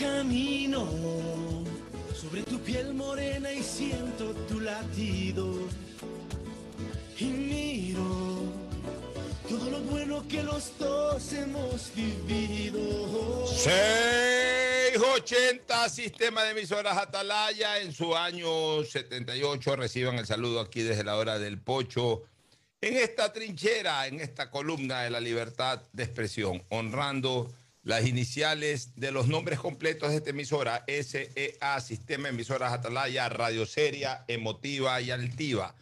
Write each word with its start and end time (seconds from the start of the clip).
camino 0.00 0.88
sobre 2.14 2.42
tu 2.42 2.58
piel 2.60 2.94
morena 2.94 3.52
y 3.52 3.62
siento 3.62 4.32
tu 4.48 4.60
latido. 4.60 5.54
Y 7.18 7.24
miro 7.24 8.44
todo 9.46 9.68
lo 9.70 9.80
bueno 9.80 10.26
que 10.26 10.42
los 10.42 10.72
dos 10.78 11.30
hemos 11.34 11.92
vivido. 11.94 13.46
680 13.46 15.90
Sistema 15.90 16.44
de 16.44 16.52
Emisoras 16.52 16.96
Atalaya 16.96 17.80
en 17.80 17.92
su 17.92 18.16
año 18.16 18.82
78. 18.82 19.76
Reciban 19.76 20.18
el 20.18 20.24
saludo 20.26 20.60
aquí 20.60 20.80
desde 20.80 21.04
la 21.04 21.16
hora 21.16 21.38
del 21.38 21.60
pocho. 21.60 22.22
En 22.80 22.96
esta 22.96 23.34
trinchera, 23.34 24.06
en 24.06 24.20
esta 24.20 24.50
columna 24.50 25.02
de 25.02 25.10
la 25.10 25.20
libertad 25.20 25.82
de 25.92 26.04
expresión, 26.04 26.64
honrando 26.70 27.52
las 27.82 28.06
iniciales 28.06 28.92
de 28.96 29.10
los 29.10 29.28
nombres 29.28 29.58
completos 29.58 30.10
de 30.10 30.16
esta 30.16 30.30
emisora, 30.30 30.84
SEA, 30.86 31.80
Sistema 31.80 32.24
de 32.24 32.34
Emisoras 32.34 32.72
Atalaya, 32.72 33.28
Radio 33.28 33.64
Seria, 33.66 34.24
Emotiva 34.28 35.00
y 35.00 35.10
Altiva. 35.10 35.74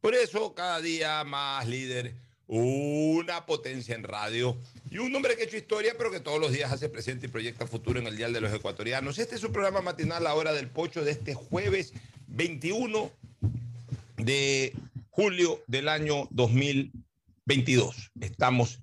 Por 0.00 0.14
eso 0.14 0.54
cada 0.54 0.80
día 0.80 1.24
más 1.24 1.66
líder, 1.66 2.14
una 2.46 3.46
potencia 3.46 3.94
en 3.94 4.04
radio 4.04 4.56
y 4.90 4.98
un 4.98 5.14
hombre 5.16 5.34
que 5.34 5.42
ha 5.42 5.46
hecho 5.46 5.56
historia, 5.56 5.94
pero 5.96 6.10
que 6.10 6.20
todos 6.20 6.40
los 6.40 6.52
días 6.52 6.70
hace 6.70 6.88
presente 6.88 7.26
y 7.26 7.30
proyecta 7.30 7.66
futuro 7.66 7.98
en 7.98 8.06
el 8.06 8.16
Dial 8.16 8.32
de 8.32 8.40
los 8.40 8.52
Ecuatorianos. 8.52 9.18
Este 9.18 9.34
es 9.34 9.40
su 9.40 9.50
programa 9.50 9.80
matinal, 9.80 10.22
la 10.24 10.34
hora 10.34 10.52
del 10.52 10.68
pocho 10.68 11.04
de 11.04 11.10
este 11.12 11.34
jueves 11.34 11.92
21 12.28 13.10
de 14.18 14.74
julio 15.10 15.62
del 15.66 15.88
año 15.88 16.28
2022. 16.30 18.12
Estamos 18.20 18.80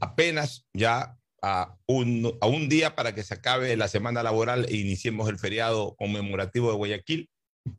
apenas 0.00 0.66
ya 0.72 1.16
a 1.44 1.76
un, 1.86 2.38
a 2.40 2.46
un 2.46 2.70
día 2.70 2.96
para 2.96 3.14
que 3.14 3.22
se 3.22 3.34
acabe 3.34 3.76
la 3.76 3.88
semana 3.88 4.22
laboral 4.22 4.66
e 4.70 4.76
iniciemos 4.76 5.28
el 5.28 5.38
feriado 5.38 5.94
conmemorativo 5.96 6.70
de 6.70 6.76
Guayaquil. 6.76 7.28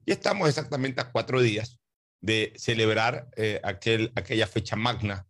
Y 0.06 0.12
estamos 0.12 0.48
exactamente 0.48 1.02
a 1.02 1.12
cuatro 1.12 1.42
días 1.42 1.80
de 2.22 2.53
celebrar 2.58 3.28
eh, 3.36 3.59
aquel, 3.64 4.12
aquella 4.16 4.45
fecha 4.45 4.75
magna 4.75 5.25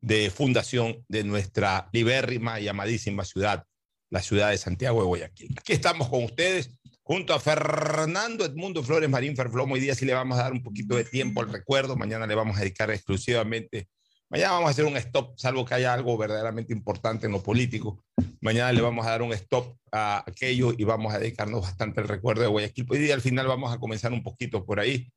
de 0.00 0.30
fundación 0.30 1.04
de 1.08 1.24
nuestra 1.24 1.88
libérrima 1.92 2.60
y 2.60 2.68
amadísima 2.68 3.24
ciudad, 3.24 3.64
la 4.08 4.22
ciudad 4.22 4.50
de 4.50 4.58
Santiago 4.58 5.00
de 5.00 5.06
Guayaquil. 5.06 5.56
Aquí 5.58 5.72
estamos 5.72 6.08
con 6.08 6.22
ustedes 6.22 6.70
junto 7.02 7.34
a 7.34 7.40
Fernando 7.40 8.44
Edmundo 8.44 8.84
Flores 8.84 9.10
Marín 9.10 9.34
Ferflomo. 9.34 9.74
Hoy 9.74 9.80
día 9.80 9.96
sí 9.96 10.06
le 10.06 10.14
vamos 10.14 10.38
a 10.38 10.44
dar 10.44 10.52
un 10.52 10.62
poquito 10.62 10.94
de 10.94 11.04
tiempo 11.04 11.40
al 11.40 11.52
recuerdo. 11.52 11.96
Mañana 11.96 12.24
le 12.24 12.36
vamos 12.36 12.56
a 12.56 12.60
dedicar 12.60 12.88
exclusivamente 12.92 13.88
Mañana 14.30 14.52
vamos 14.52 14.68
a 14.68 14.70
hacer 14.70 14.84
un 14.84 14.96
stop, 14.96 15.36
salvo 15.36 15.64
que 15.64 15.74
haya 15.74 15.92
algo 15.92 16.16
verdaderamente 16.16 16.72
importante 16.72 17.26
en 17.26 17.32
lo 17.32 17.42
político. 17.42 18.04
Mañana 18.40 18.72
le 18.72 18.80
vamos 18.80 19.04
a 19.04 19.10
dar 19.10 19.22
un 19.22 19.32
stop 19.32 19.76
a 19.90 20.22
aquello 20.24 20.72
y 20.78 20.84
vamos 20.84 21.12
a 21.12 21.18
dedicarnos 21.18 21.62
bastante 21.62 22.00
al 22.00 22.06
recuerdo 22.06 22.42
de 22.42 22.48
Guayaquil. 22.48 22.86
Hoy 22.88 22.98
día 22.98 23.14
al 23.14 23.22
final 23.22 23.48
vamos 23.48 23.74
a 23.74 23.78
comenzar 23.78 24.12
un 24.12 24.22
poquito 24.22 24.64
por 24.64 24.78
ahí. 24.78 25.10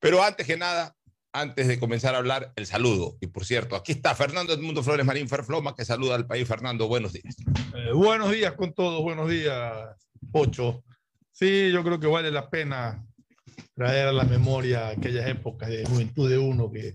Pero 0.00 0.20
antes 0.20 0.48
que 0.48 0.56
nada, 0.56 0.96
antes 1.32 1.68
de 1.68 1.78
comenzar 1.78 2.16
a 2.16 2.18
hablar, 2.18 2.52
el 2.56 2.66
saludo. 2.66 3.16
Y 3.20 3.28
por 3.28 3.44
cierto, 3.44 3.76
aquí 3.76 3.92
está 3.92 4.16
Fernando 4.16 4.52
Edmundo 4.52 4.82
Flores 4.82 5.06
Marín 5.06 5.28
Ferfloma, 5.28 5.76
que 5.76 5.84
saluda 5.84 6.16
al 6.16 6.26
país. 6.26 6.48
Fernando, 6.48 6.88
buenos 6.88 7.12
días. 7.12 7.36
Eh, 7.72 7.92
buenos 7.92 8.32
días 8.32 8.54
con 8.54 8.74
todos, 8.74 9.00
buenos 9.00 9.30
días, 9.30 9.72
Pocho. 10.32 10.82
Sí, 11.30 11.70
yo 11.70 11.84
creo 11.84 12.00
que 12.00 12.08
vale 12.08 12.32
la 12.32 12.50
pena 12.50 13.06
traer 13.76 14.08
a 14.08 14.12
la 14.12 14.24
memoria 14.24 14.88
aquellas 14.88 15.28
épocas 15.28 15.68
de 15.68 15.86
juventud 15.86 16.28
de 16.28 16.38
uno 16.38 16.68
que 16.68 16.94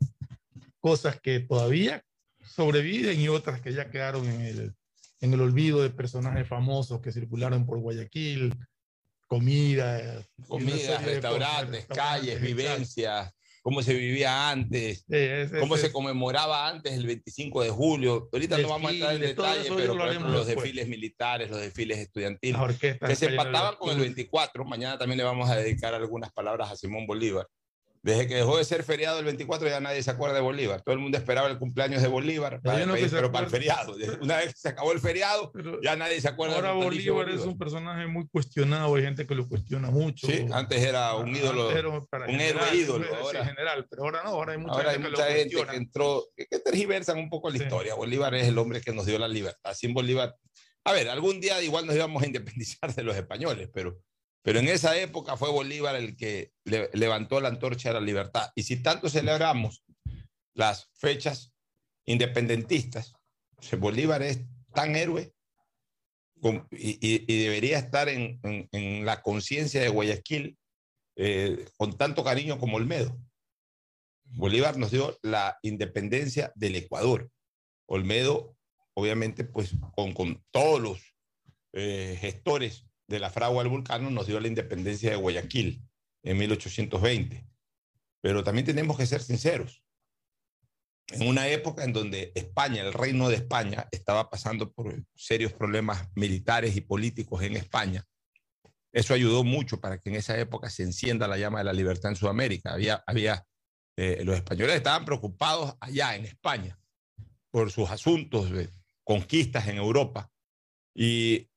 cosas 0.82 1.22
que 1.22 1.40
todavía 1.40 2.04
sobreviven 2.44 3.20
y 3.22 3.30
otras 3.30 3.62
que 3.62 3.72
ya 3.72 3.90
quedaron 3.90 4.28
en 4.28 4.42
el, 4.42 4.74
en 5.22 5.34
el 5.34 5.42
olvido 5.42 5.82
de 5.82 5.92
personajes 5.92 6.48
famosos 6.48 7.00
que 7.00 7.12
circularon 7.12 7.66
por 7.66 7.80
Guayaquil, 7.80 8.54
comida, 9.28 10.26
comida, 10.48 11.00
restaurantes, 11.00 11.86
calles, 11.86 12.41
vivencias, 12.41 13.31
cómo 13.62 13.81
se 13.84 13.94
vivía 13.94 14.50
antes, 14.50 15.06
cómo 15.59 15.78
se 15.78 15.91
conmemoraba 15.91 16.68
antes 16.68 16.94
el 16.94 17.06
25 17.06 17.64
de 17.64 17.70
julio. 17.70 18.30
Ahorita 18.34 18.58
desfile, 18.58 18.64
no 18.64 18.70
vamos 18.70 18.91
a 18.91 18.94
entrar 18.94 19.16
en 19.16 19.22
detalle, 19.22 19.70
pero 19.75 19.96
por 19.96 20.09
ejemplo, 20.09 20.31
los 20.31 20.47
desfiles 20.47 20.88
militares, 20.88 21.50
los 21.50 21.62
desfiles 21.62 22.00
estudiantiles, 22.00 22.59
que 22.80 23.16
se 23.16 23.28
empataban 23.28 23.75
con 23.75 23.91
el 23.91 24.00
24. 24.00 24.66
Mañana 24.66 24.97
también 24.97 25.20
le 25.20 25.24
vamos 25.24 25.50
a 25.50 25.56
dedicar 25.56 25.94
algunas 25.94 26.31
palabras 26.34 26.72
a 26.72 26.75
Simón 26.75 27.06
Bolívar. 27.06 27.47
Desde 28.03 28.28
que 28.28 28.35
dejó 28.35 28.57
de 28.57 28.66
ser 28.66 28.84
feriado 28.84 29.19
el 29.19 29.25
24 29.25 29.69
ya 29.69 29.79
nadie 29.79 30.01
se 30.01 30.09
acuerda 30.09 30.35
de 30.35 30.41
Bolívar. 30.41 30.81
Todo 30.81 30.94
el 30.94 31.00
mundo 31.00 31.19
esperaba 31.19 31.47
el 31.47 31.59
cumpleaños 31.59 32.01
de 32.01 32.07
Bolívar, 32.07 32.59
para 32.62 32.84
no 32.85 32.94
país, 32.94 33.12
pero 33.12 33.31
para 33.31 33.45
el 33.45 33.51
feriado. 33.51 33.95
Una 34.22 34.38
vez 34.38 34.53
que 34.53 34.59
se 34.59 34.69
acabó 34.69 34.91
el 34.91 35.00
feriado, 35.00 35.51
pero 35.51 35.79
ya 35.81 35.95
nadie 35.95 36.19
se 36.19 36.28
acuerda. 36.28 36.56
Ahora 36.56 36.72
Bolívar, 36.72 37.13
Bolívar, 37.13 37.29
es 37.29 37.45
un 37.45 37.59
personaje 37.59 38.07
muy 38.07 38.28
cuestionado, 38.28 38.95
hay 38.95 39.03
gente 39.03 39.28
que 39.28 39.35
lo 39.35 39.47
cuestiona 39.47 39.91
mucho. 39.91 40.25
Sí, 40.25 40.47
antes 40.51 40.81
era 40.81 41.16
un 41.16 41.35
ídolo, 41.35 41.67
un 41.67 42.07
general, 42.09 42.41
héroe 42.41 42.75
ídolo. 42.75 43.16
Ahora, 43.16 43.45
general, 43.45 43.88
pero 43.88 44.03
ahora 44.03 44.23
no, 44.23 44.29
ahora 44.29 44.53
hay 44.53 44.57
mucha 44.57 44.73
ahora 44.73 44.91
gente, 44.94 45.06
hay 45.06 45.11
mucha 45.11 45.28
que, 45.28 45.34
gente 45.34 45.66
que 45.67 45.78
entró, 45.78 46.28
que, 46.35 46.45
que, 46.47 46.59
tergiversan 46.59 47.19
un 47.19 47.29
poco 47.29 47.51
la 47.51 47.57
sí. 47.57 47.63
historia. 47.63 47.94
Bolívar 47.94 48.34
es 48.34 48.47
el 48.47 48.57
hombre 48.57 48.81
que 48.81 48.94
nos 48.94 49.06
dio 49.06 49.19
la 49.19 49.28
libertad. 49.28 49.75
Sin 49.75 49.94
Bolívar, 49.94 50.35
a 50.85 50.91
ver, 50.91 51.07
algún 51.07 51.40
día 51.40 51.61
igual 51.61 51.85
nos 51.85 51.95
íbamos 51.95 52.23
a 52.23 52.25
independizar 52.25 52.95
de 52.95 53.03
los 53.03 53.16
españoles, 53.16 53.69
pero 53.72 54.00
pero 54.44 54.59
en 54.59 54.68
esa 54.68 54.97
época 54.97 55.38
fue 55.38 55.52
Bolívar 55.52 55.96
el 55.96 56.16
que 56.16 56.52
le, 56.66 56.90
levantó 56.94 57.40
la 57.40 57.50
antorcha 57.50 57.90
de 57.90 57.96
la 57.96 58.06
libertad. 58.06 58.52
Y 58.56 58.63
si 58.63 58.81
tanto 58.81 59.09
celebramos 59.09 59.84
las 60.53 60.90
fechas 60.94 61.53
independentistas, 62.06 63.13
Bolívar 63.78 64.24
es 64.24 64.41
tan 64.74 64.96
héroe 64.96 65.34
y, 66.72 67.44
debería 67.44 67.78
estar 67.78 68.09
en, 68.09 68.40
en, 68.44 68.68
en 68.72 69.06
la 69.06 69.22
conciencia 69.22 69.81
de 69.81 69.90
Guayaquil 69.90 70.58
eh, 71.16 71.68
con 71.78 71.97
tanto 71.97 72.23
cariño 72.23 72.58
como 72.58 72.78
Olmedo. 72.78 73.16
Bolívar 74.23 74.78
nos 74.78 74.91
dio 74.91 75.19
la 75.22 75.59
independencia 75.62 76.52
del 76.56 76.75
Ecuador. 76.78 77.29
Olmedo, 77.85 78.56
obviamente, 78.96 79.44
pues 79.44 79.75
con, 79.94 80.13
con 80.13 80.44
todos 80.52 80.81
los 80.81 81.16
eh, 81.73 82.18
gestores 82.19 82.88
de 83.11 83.19
la 83.19 83.29
fragua 83.29 83.61
al 83.61 83.69
vulcano 83.69 84.09
nos 84.09 84.25
dio 84.25 84.39
la 84.39 84.47
independencia 84.47 85.11
de 85.11 85.16
Guayaquil 85.16 85.88
en 86.23 86.38
1820. 86.38 87.47
Pero 88.22 88.44
también 88.44 88.66
tenemos 88.66 88.97
que 88.97 89.05
ser 89.05 89.22
sinceros. 89.22 89.83
En 91.09 91.27
una 91.27 91.47
época 91.47 91.83
en 91.83 91.94
donde 91.94 92.31
España, 92.35 92.81
el 92.81 92.94
reino 92.94 93.29
de 93.29 93.35
España, 93.35 93.88
estaba 93.91 94.29
pasando 94.29 94.72
por 94.72 95.03
serios 95.13 95.51
problemas 95.51 96.07
militares 96.16 96.75
y 96.75 96.81
políticos 96.81 97.44
en 97.44 97.57
España, 97.57 98.07
eso 98.94 99.13
ayudó 99.13 99.43
mucho 99.43 99.79
para 99.79 99.99
que 99.99 100.09
en 100.09 100.16
esa 100.16 100.38
época 100.38 100.69
se 100.69 100.83
encienda 100.83 101.28
la 101.28 101.38
llama 101.38 101.59
de 101.59 101.66
la 101.66 101.73
libertad 101.73 102.11
en 102.11 102.17
Sudamérica. 102.17 102.73
Había, 102.73 103.45
eh, 103.97 104.22
los 104.23 104.35
españoles 104.35 104.75
estaban 104.75 105.05
preocupados 105.05 105.75
allá 105.79 106.16
en 106.16 106.25
España 106.25 106.78
por 107.49 107.72
sus 107.72 107.89
asuntos 107.89 108.51
de 108.51 108.69
conquistas 109.03 109.67
en 109.67 109.78
Europa 109.78 110.29
y 110.93 111.50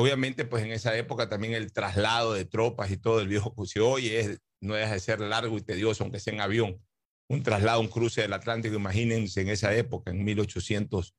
obviamente, 0.00 0.44
pues 0.44 0.64
en 0.64 0.72
esa 0.72 0.96
época 0.96 1.28
también 1.28 1.52
el 1.52 1.72
traslado 1.72 2.32
de 2.32 2.46
tropas 2.46 2.90
y 2.90 2.96
todo 2.96 3.20
el 3.20 3.28
viejo 3.28 3.54
Cusio 3.54 3.88
hoy 3.88 4.08
es, 4.08 4.38
no 4.60 4.74
deja 4.74 4.94
de 4.94 5.00
ser 5.00 5.20
largo 5.20 5.58
y 5.58 5.60
tedioso, 5.60 6.04
aunque 6.04 6.20
sea 6.20 6.32
en 6.32 6.40
avión. 6.40 6.82
Un 7.28 7.42
traslado, 7.42 7.80
un 7.80 7.88
cruce 7.88 8.22
del 8.22 8.32
Atlántico, 8.32 8.76
imagínense 8.76 9.42
en 9.42 9.48
esa 9.48 9.74
época, 9.74 10.10
en 10.10 10.24
1800, 10.24 11.14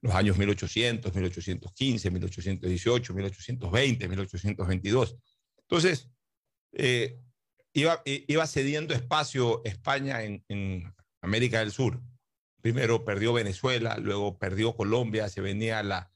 los 0.00 0.14
años 0.14 0.38
1800, 0.38 1.14
1815, 1.14 2.10
1818, 2.10 3.14
1820, 3.14 4.08
1822. 4.08 5.16
Entonces, 5.58 6.10
eh, 6.72 7.20
iba, 7.74 8.02
iba 8.04 8.46
cediendo 8.46 8.94
espacio 8.94 9.62
España 9.64 10.22
en, 10.24 10.44
en 10.48 10.92
América 11.20 11.60
del 11.60 11.70
Sur. 11.70 12.00
Primero 12.62 13.04
perdió 13.04 13.32
Venezuela, 13.32 13.98
luego 13.98 14.38
perdió 14.38 14.74
Colombia, 14.74 15.28
se 15.28 15.40
venía 15.40 15.82
la, 15.82 16.11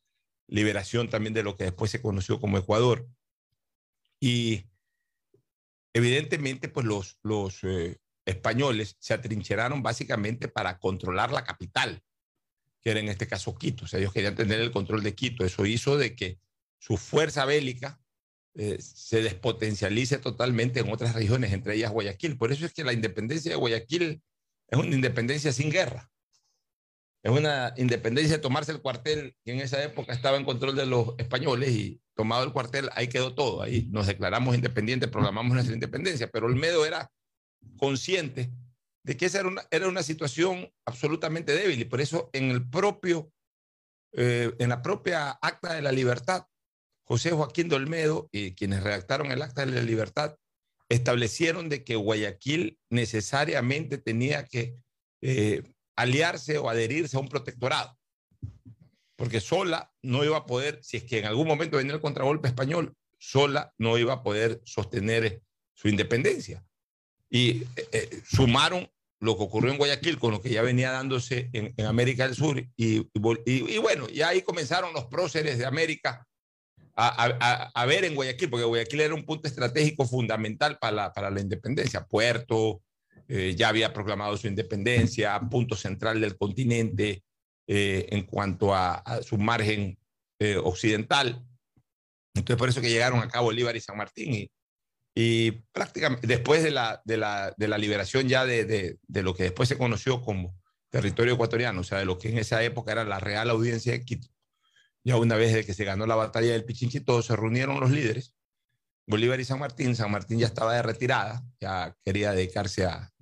liberación 0.48 1.08
también 1.08 1.34
de 1.34 1.42
lo 1.42 1.56
que 1.56 1.64
después 1.64 1.90
se 1.90 2.00
conoció 2.00 2.40
como 2.40 2.58
Ecuador. 2.58 3.06
Y 4.20 4.66
evidentemente, 5.92 6.68
pues 6.68 6.86
los, 6.86 7.18
los 7.22 7.62
eh, 7.64 7.98
españoles 8.24 8.96
se 8.98 9.14
atrincheraron 9.14 9.82
básicamente 9.82 10.48
para 10.48 10.78
controlar 10.78 11.32
la 11.32 11.44
capital, 11.44 12.02
que 12.80 12.90
era 12.90 13.00
en 13.00 13.08
este 13.08 13.26
caso 13.26 13.54
Quito. 13.56 13.84
O 13.84 13.88
sea, 13.88 13.98
ellos 13.98 14.12
querían 14.12 14.34
tener 14.34 14.60
el 14.60 14.70
control 14.70 15.02
de 15.02 15.14
Quito. 15.14 15.44
Eso 15.44 15.66
hizo 15.66 15.96
de 15.96 16.14
que 16.14 16.38
su 16.78 16.96
fuerza 16.96 17.44
bélica 17.44 18.00
eh, 18.54 18.78
se 18.80 19.22
despotencialice 19.22 20.18
totalmente 20.18 20.80
en 20.80 20.90
otras 20.90 21.14
regiones, 21.14 21.52
entre 21.52 21.74
ellas 21.74 21.92
Guayaquil. 21.92 22.38
Por 22.38 22.52
eso 22.52 22.64
es 22.64 22.72
que 22.72 22.84
la 22.84 22.92
independencia 22.92 23.50
de 23.50 23.56
Guayaquil 23.56 24.22
es 24.68 24.78
una 24.78 24.94
independencia 24.94 25.52
sin 25.52 25.70
guerra 25.70 26.10
es 27.26 27.32
una 27.32 27.74
independencia 27.76 28.36
de 28.36 28.42
tomarse 28.42 28.70
el 28.70 28.80
cuartel, 28.80 29.34
que 29.44 29.52
en 29.52 29.60
esa 29.60 29.82
época 29.82 30.12
estaba 30.12 30.36
en 30.36 30.44
control 30.44 30.76
de 30.76 30.86
los 30.86 31.14
españoles 31.18 31.70
y 31.70 32.00
tomado 32.14 32.44
el 32.44 32.52
cuartel, 32.52 32.88
ahí 32.92 33.08
quedó 33.08 33.34
todo, 33.34 33.62
ahí 33.62 33.88
nos 33.90 34.06
declaramos 34.06 34.54
independientes, 34.54 35.10
programamos 35.10 35.52
nuestra 35.52 35.74
independencia, 35.74 36.30
pero 36.30 36.46
Olmedo 36.46 36.86
era 36.86 37.10
consciente 37.78 38.52
de 39.02 39.16
que 39.16 39.26
esa 39.26 39.40
era 39.40 39.48
una, 39.48 39.62
era 39.72 39.88
una 39.88 40.04
situación 40.04 40.72
absolutamente 40.84 41.52
débil 41.52 41.80
y 41.80 41.84
por 41.84 42.00
eso 42.00 42.30
en 42.32 42.52
el 42.52 42.68
propio, 42.68 43.32
eh, 44.12 44.54
en 44.60 44.68
la 44.68 44.80
propia 44.80 45.30
acta 45.30 45.74
de 45.74 45.82
la 45.82 45.90
libertad, 45.90 46.46
José 47.02 47.32
Joaquín 47.32 47.68
Dolmedo 47.68 48.28
y 48.30 48.54
quienes 48.54 48.84
redactaron 48.84 49.32
el 49.32 49.42
Acta 49.42 49.66
de 49.66 49.72
la 49.72 49.82
Libertad 49.82 50.36
establecieron 50.88 51.68
de 51.68 51.82
que 51.82 51.96
Guayaquil 51.96 52.78
necesariamente 52.90 53.98
tenía 53.98 54.44
que 54.44 54.76
eh, 55.22 55.62
aliarse 55.96 56.58
o 56.58 56.68
adherirse 56.68 57.16
a 57.16 57.20
un 57.20 57.28
protectorado, 57.28 57.96
porque 59.16 59.40
sola 59.40 59.92
no 60.02 60.24
iba 60.24 60.36
a 60.36 60.46
poder, 60.46 60.78
si 60.82 60.98
es 60.98 61.04
que 61.04 61.18
en 61.18 61.26
algún 61.26 61.48
momento 61.48 61.78
venía 61.78 61.94
el 61.94 62.00
contragolpe 62.00 62.48
español, 62.48 62.94
sola 63.18 63.72
no 63.78 63.98
iba 63.98 64.12
a 64.12 64.22
poder 64.22 64.60
sostener 64.64 65.42
su 65.74 65.88
independencia. 65.88 66.64
Y 67.28 67.62
eh, 67.76 67.88
eh, 67.92 68.22
sumaron 68.24 68.88
lo 69.20 69.36
que 69.36 69.44
ocurrió 69.44 69.72
en 69.72 69.78
Guayaquil 69.78 70.18
con 70.18 70.30
lo 70.30 70.40
que 70.40 70.50
ya 70.50 70.62
venía 70.62 70.90
dándose 70.90 71.50
en, 71.52 71.74
América 71.86 72.26
del 72.26 72.36
Sur. 72.36 72.62
Y, 72.76 73.08
y, 73.46 73.78
bueno, 73.78 74.08
ya 74.08 74.28
ahí 74.28 74.42
comenzaron 74.42 74.92
los 74.92 75.06
próceres 75.06 75.58
de 75.58 75.66
América 75.66 76.26
a, 76.94 77.70
a, 77.74 77.86
ver 77.86 78.04
en 78.04 78.14
Guayaquil, 78.14 78.48
porque 78.48 78.64
Guayaquil 78.64 79.00
era 79.00 79.14
un 79.14 79.24
punto 79.24 79.48
estratégico 79.48 80.06
fundamental 80.06 80.78
para 80.78 80.96
la, 80.96 81.12
para 81.12 81.30
la 81.30 81.40
independencia. 81.40 82.06
Puerto, 82.06 82.82
eh, 83.28 83.54
ya 83.56 83.68
había 83.68 83.92
proclamado 83.92 84.36
su 84.36 84.46
independencia, 84.46 85.38
punto 85.40 85.74
central 85.74 86.20
del 86.20 86.36
continente 86.36 87.24
eh, 87.66 88.06
en 88.10 88.24
cuanto 88.24 88.74
a, 88.74 89.02
su 89.22 89.36
margen 89.36 89.98
eh, 90.38 90.56
occidental. 90.56 91.44
Entonces, 92.34 92.56
por 92.56 92.68
eso 92.68 92.80
que 92.80 92.90
llegaron 92.90 93.20
acá 93.20 93.40
Bolívar 93.40 93.74
y 93.74 93.80
San 93.80 93.96
Martín. 93.96 94.34
Y, 94.34 94.50
y 95.14 95.50
prácticamente 95.72 96.26
después 96.26 96.62
de 96.62 96.70
la, 96.70 97.02
de 97.04 97.16
la, 97.16 97.52
de 97.56 97.68
la 97.68 97.78
liberación 97.78 98.28
ya 98.28 98.46
de, 98.46 98.64
de, 98.64 98.98
de, 99.02 99.22
lo 99.22 99.34
que 99.34 99.44
después 99.44 99.68
se 99.68 99.78
conoció 99.78 100.22
como 100.22 100.54
territorio 100.90 101.34
ecuatoriano, 101.34 101.80
o 101.80 101.84
sea, 101.84 101.98
de 101.98 102.04
lo 102.04 102.18
que 102.18 102.28
en 102.28 102.38
esa 102.38 102.62
época 102.62 102.92
era 102.92 103.04
la 103.04 103.18
Real 103.18 103.50
Audiencia 103.50 103.92
de 103.92 104.04
Quito, 104.04 104.28
ya 105.02 105.16
una 105.16 105.36
vez 105.36 105.52
de 105.52 105.64
que 105.64 105.74
se 105.74 105.84
ganó 105.84 106.06
la 106.06 106.14
batalla 106.14 106.52
del 106.52 106.64
Pichinchi, 106.64 107.00
todos 107.00 107.26
se 107.26 107.34
reunieron 107.34 107.80
los 107.80 107.90
líderes, 107.90 108.34
Bolívar 109.06 109.40
y 109.40 109.44
San 109.44 109.58
Martín, 109.58 109.96
San 109.96 110.10
Martín 110.10 110.38
ya 110.38 110.46
estaba 110.46 110.74
de 110.74 110.82
retirada, 110.82 111.42
ya 111.60 111.96
quería 112.04 112.32
dedicarse 112.32 112.84
a, 112.84 113.12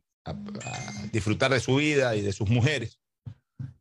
disfrutar 1.13 1.53
de 1.53 1.61
su 1.61 1.77
vida 1.77 2.17
y 2.17 2.23
de 2.23 2.33
sus 2.33 2.49
mujeres, 2.49 3.01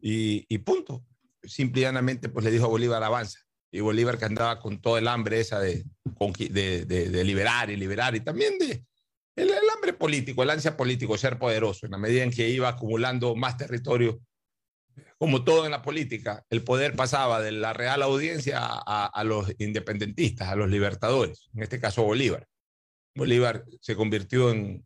y, 0.02 0.46
y 0.48 0.58
punto. 0.60 1.06
Simplemente 1.44 2.30
pues 2.30 2.46
le 2.46 2.52
dijo 2.52 2.66
a 2.66 2.70
Bolívar, 2.70 3.04
avanza 3.04 3.40
y 3.74 3.80
Bolívar 3.82 4.20
que 4.20 4.26
andaba 4.26 4.60
con 4.60 4.80
todo 4.80 5.00
el 5.00 5.08
hambre 5.08 5.40
esa 5.40 5.60
de, 5.60 5.84
de, 6.50 6.86
de, 6.86 7.24
liberar 7.24 7.72
y 7.72 7.76
liberar 7.76 8.16
y 8.16 8.22
también 8.22 8.58
de 8.60 8.86
el, 9.36 9.52
hambre 9.76 9.94
político, 9.94 10.44
el 10.44 10.52
ansia 10.52 10.78
político, 10.78 11.18
ser 11.18 11.40
poderoso, 11.40 11.88
en 11.88 11.94
la 11.94 11.98
medida 11.98 12.24
en 12.24 12.30
que 12.30 12.48
iba 12.50 12.70
acumulando 12.70 13.36
más 13.36 13.58
territorio, 13.58 14.22
como 15.18 15.44
todo 15.44 15.66
en 15.66 15.72
la 15.72 15.82
política, 15.82 16.46
el 16.52 16.64
poder 16.64 16.96
pasaba 16.96 17.42
de 17.42 17.52
la 17.52 17.74
real 17.74 18.04
audiencia 18.04 18.60
a, 18.62 19.08
a 19.08 19.24
los 19.24 19.52
independentistas, 19.58 20.50
a 20.50 20.56
los 20.56 20.70
libertadores, 20.70 21.50
en 21.56 21.64
este 21.64 21.80
caso 21.80 22.04
Bolívar. 22.04 22.48
Bolívar 23.16 23.66
se 23.82 23.96
convirtió 23.96 24.52
en 24.52 24.86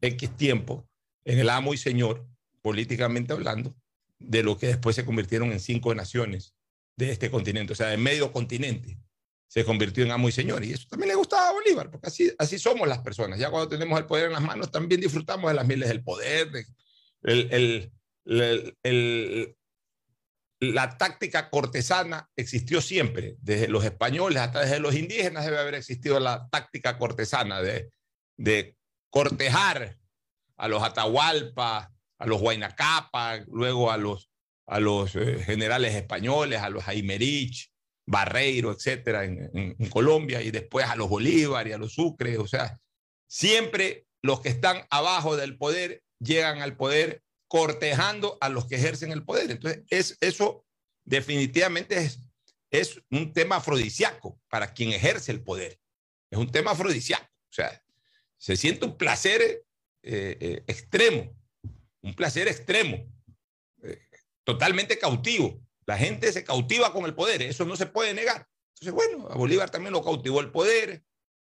X 0.00 0.36
tiempo 0.36 0.88
en 1.28 1.38
el 1.38 1.50
amo 1.50 1.74
y 1.74 1.76
señor, 1.76 2.26
políticamente 2.62 3.34
hablando, 3.34 3.76
de 4.18 4.42
lo 4.42 4.56
que 4.56 4.68
después 4.68 4.96
se 4.96 5.04
convirtieron 5.04 5.52
en 5.52 5.60
cinco 5.60 5.94
naciones 5.94 6.54
de 6.96 7.12
este 7.12 7.30
continente, 7.30 7.74
o 7.74 7.76
sea, 7.76 7.88
de 7.88 7.98
medio 7.98 8.32
continente, 8.32 8.98
se 9.46 9.62
convirtió 9.62 10.04
en 10.04 10.10
amo 10.10 10.30
y 10.30 10.32
señor. 10.32 10.64
Y 10.64 10.72
eso 10.72 10.86
también 10.88 11.10
le 11.10 11.14
gustaba 11.14 11.50
a 11.50 11.52
Bolívar, 11.52 11.90
porque 11.90 12.06
así, 12.06 12.32
así 12.38 12.58
somos 12.58 12.88
las 12.88 13.00
personas. 13.00 13.38
Ya 13.38 13.50
cuando 13.50 13.68
tenemos 13.68 13.98
el 13.98 14.06
poder 14.06 14.26
en 14.26 14.32
las 14.32 14.42
manos, 14.42 14.70
también 14.70 15.02
disfrutamos 15.02 15.50
de 15.50 15.54
las 15.54 15.66
miles 15.66 15.88
del 15.88 16.02
poder, 16.02 16.50
de, 16.50 16.66
el, 17.24 17.92
el, 18.24 18.78
el, 18.82 19.56
la 20.60 20.96
táctica 20.96 21.50
cortesana 21.50 22.30
existió 22.36 22.80
siempre, 22.80 23.36
desde 23.42 23.68
los 23.68 23.84
españoles 23.84 24.40
hasta 24.40 24.60
desde 24.60 24.80
los 24.80 24.94
indígenas 24.94 25.44
debe 25.44 25.58
haber 25.58 25.74
existido 25.74 26.18
la 26.20 26.48
táctica 26.50 26.96
cortesana 26.96 27.60
de, 27.60 27.90
de 28.38 28.78
cortejar 29.10 29.98
a 30.58 30.68
los 30.68 30.82
Atahualpa, 30.82 31.90
a 32.18 32.26
los 32.26 32.40
Huaynacapa, 32.40 33.38
luego 33.46 33.90
a 33.90 33.96
los 33.96 34.28
a 34.68 34.80
los 34.80 35.16
eh, 35.16 35.38
generales 35.42 35.94
españoles, 35.94 36.60
a 36.60 36.68
los 36.68 36.86
Aymerich, 36.86 37.70
Barreiro, 38.06 38.70
etcétera, 38.70 39.24
en, 39.24 39.74
Colombia, 39.90 40.42
y 40.42 40.50
después 40.50 40.86
a 40.86 40.94
los 40.94 41.08
Bolívar 41.08 41.66
y 41.66 41.72
a 41.72 41.78
los 41.78 41.94
Sucre. 41.94 42.38
O 42.38 42.46
sea, 42.46 42.78
siempre 43.26 44.06
los 44.22 44.40
que 44.40 44.50
están 44.50 44.86
abajo 44.90 45.36
del 45.36 45.56
poder 45.56 46.02
llegan 46.20 46.60
al 46.60 46.76
poder 46.76 47.22
cortejando 47.48 48.36
a 48.42 48.50
los 48.50 48.66
que 48.66 48.76
ejercen 48.76 49.10
el 49.10 49.24
poder. 49.24 49.50
Entonces, 49.50 49.84
es, 49.88 50.18
eso 50.20 50.66
definitivamente 51.04 51.96
es, 51.96 52.20
es 52.70 53.00
un 53.10 53.32
tema 53.32 53.56
afrodisíaco 53.56 54.38
para 54.50 54.74
quien 54.74 54.92
ejerce 54.92 55.32
el 55.32 55.42
poder. 55.42 55.78
Es 56.30 56.38
un 56.38 56.52
tema 56.52 56.72
afrodisíaco. 56.72 57.24
O 57.24 57.52
sea, 57.52 57.82
se 58.36 58.56
siente 58.56 58.84
un 58.84 58.98
placer 58.98 59.64
eh, 60.02 60.36
eh, 60.40 60.64
extremo, 60.66 61.34
un 62.02 62.14
placer 62.14 62.48
extremo 62.48 63.06
totalmente 64.44 64.98
cautivo. 64.98 65.60
La 65.86 65.98
gente 65.98 66.32
se 66.32 66.44
cautiva 66.44 66.92
con 66.92 67.04
el 67.04 67.14
poder, 67.14 67.42
eso 67.42 67.64
no 67.64 67.76
se 67.76 67.86
puede 67.86 68.14
negar. 68.14 68.46
Entonces, 68.74 68.92
bueno, 68.92 69.28
a 69.30 69.36
Bolívar 69.36 69.70
también 69.70 69.92
lo 69.92 70.02
cautivó 70.02 70.40
el 70.40 70.50
poder, 70.50 71.04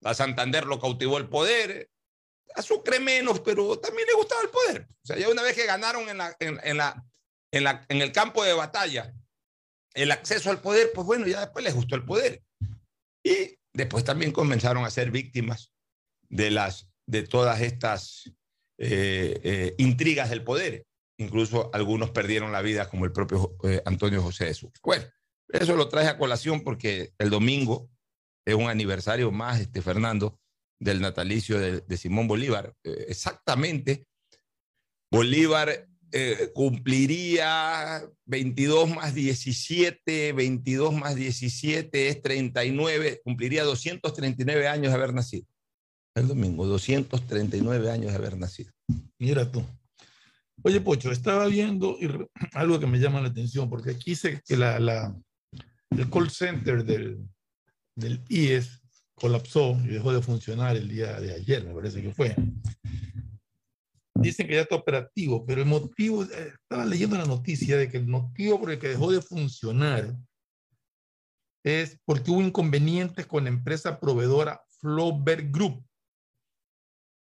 a 0.05 0.15
Santander 0.15 0.67
lo 0.67 0.81
cautivó 0.81 1.19
el 1.19 1.29
poder, 1.29 1.91
a 2.55 2.63
Sucre 2.63 3.01
menos, 3.01 3.41
pero 3.41 3.79
también 3.79 4.07
le 4.07 4.15
gustaba 4.15 4.43
el 4.43 4.51
poder. 4.51 4.89
O 5.03 5.07
sea, 5.07 5.17
ya 5.17 5.29
una 5.29 5.43
vez 5.43 5.57
que 5.57 5.67
ganaron 5.67 6.09
en, 6.09 6.19
la, 6.19 6.37
en, 6.39 6.77
la, 6.77 7.05
en, 7.51 7.65
la, 7.65 7.85
en 7.89 8.03
el 8.03 8.13
campo 8.13 8.45
de 8.45 8.53
batalla 8.53 9.13
el 9.95 10.11
acceso 10.11 10.51
al 10.51 10.61
poder, 10.61 10.91
pues 10.93 11.07
bueno, 11.07 11.27
ya 11.27 11.41
después 11.41 11.65
les 11.65 11.75
gustó 11.75 11.95
el 11.95 12.05
poder. 12.05 12.43
Y 13.23 13.59
después 13.73 14.05
también 14.05 14.33
comenzaron 14.33 14.85
a 14.85 14.91
ser 14.91 15.11
víctimas 15.11 15.73
de, 16.29 16.51
las, 16.51 16.89
de 17.07 17.23
todas 17.23 17.61
estas 17.61 18.33
eh, 18.79 19.41
eh, 19.43 19.75
intrigas 19.79 20.31
del 20.31 20.43
poder 20.43 20.85
incluso 21.17 21.71
algunos 21.73 22.11
perdieron 22.11 22.51
la 22.51 22.61
vida, 22.61 22.91
como 22.91 23.05
el 23.05 23.13
propio 23.13 23.57
eh, 23.63 23.81
Antonio 23.85 24.21
José 24.21 24.47
de 24.47 24.55
Sucre. 24.55 24.81
Bueno, 24.83 25.05
eso 25.49 25.77
lo 25.77 25.89
traje 25.89 26.09
a 26.09 26.19
colación 26.19 26.65
porque 26.65 27.13
el 27.19 27.31
domingo 27.31 27.89
es 28.45 28.57
un 28.57 28.69
aniversario 28.69 29.31
más, 29.31 29.61
este, 29.61 29.81
Fernando, 29.81 30.41
del 30.81 31.01
natalicio 31.01 31.61
de, 31.61 31.97
Simón 31.97 32.27
Bolívar. 32.27 32.75
Exactamente, 32.83 34.09
Bolívar 35.09 35.87
cumpliría 36.53 38.05
22 38.25 38.91
más 38.91 39.15
17, 39.15 40.33
22 40.33 40.95
más 40.95 41.15
17 41.15 42.09
es 42.09 42.23
39, 42.23 43.21
cumpliría 43.23 43.63
239 43.63 44.67
años 44.67 44.93
de 44.93 44.99
haber 44.99 45.15
nacido. 45.15 45.47
El 46.15 46.29
domingo, 46.29 46.65
239 46.67 47.91
años 47.91 48.13
de 48.13 48.17
haber 48.17 48.39
nacido. 48.39 48.73
Mira 49.19 49.51
tú. 49.51 49.65
Oye, 50.63 50.81
Pocho, 50.81 51.11
estaba 51.11 51.47
viendo 51.47 51.99
algo 52.53 52.79
que 52.79 52.87
me 52.87 52.99
llama 52.99 53.21
la 53.21 53.29
atención, 53.29 53.69
porque 53.69 53.91
aquí 53.91 54.11
dice 54.11 54.41
que 54.47 54.57
la, 54.57 54.77
el 55.91 56.11
call 56.11 56.31
center 56.31 56.85
del, 56.85 57.19
del 57.97 58.23
IES 58.29 58.81
colapsó 59.15 59.77
y 59.85 59.89
dejó 59.89 60.13
de 60.13 60.23
funcionar 60.23 60.77
el 60.77 60.89
día 60.89 61.21
de 61.21 61.35
ayer, 61.35 61.65
me 61.65 61.75
parece 61.75 62.01
que 62.01 62.15
fue. 62.15 62.37
Dicen 64.15 64.47
que 64.47 64.55
ya 64.55 64.63
está 64.63 64.77
operativo, 64.77 65.45
pero 65.45 65.63
el 65.63 65.67
motivo, 65.67 66.23
eh, 66.23 66.53
estaba 66.63 66.87
leyendo 66.87 67.19
la 67.19 67.27
noticia 67.27 67.77
de 67.77 67.89
que 67.89 67.97
el 67.97 68.07
motivo 68.07 68.61
por 68.61 68.71
el 68.71 68.79
que 68.79 68.89
dejó 68.89 69.11
de 69.11 69.21
funcionar 69.21 70.17
es 71.65 71.99
porque 72.05 72.31
hubo 72.31 72.41
inconvenientes 72.41 73.27
con 73.27 73.45
la 73.45 73.51
empresa 73.51 73.99
proveedora 73.99 74.63
Flowberg 74.81 75.51
Group 75.51 75.85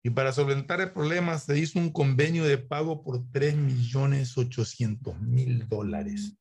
y 0.02 0.10
para 0.10 0.32
solventar 0.32 0.80
el 0.80 0.92
problema 0.92 1.38
se 1.38 1.58
hizo 1.58 1.78
un 1.78 1.90
convenio 1.90 2.44
de 2.44 2.56
pago 2.58 3.02
por 3.02 3.22
3 3.32 3.54
millones 3.56 4.36
800 4.36 5.20
mil 5.20 5.68
dólares. 5.68 6.36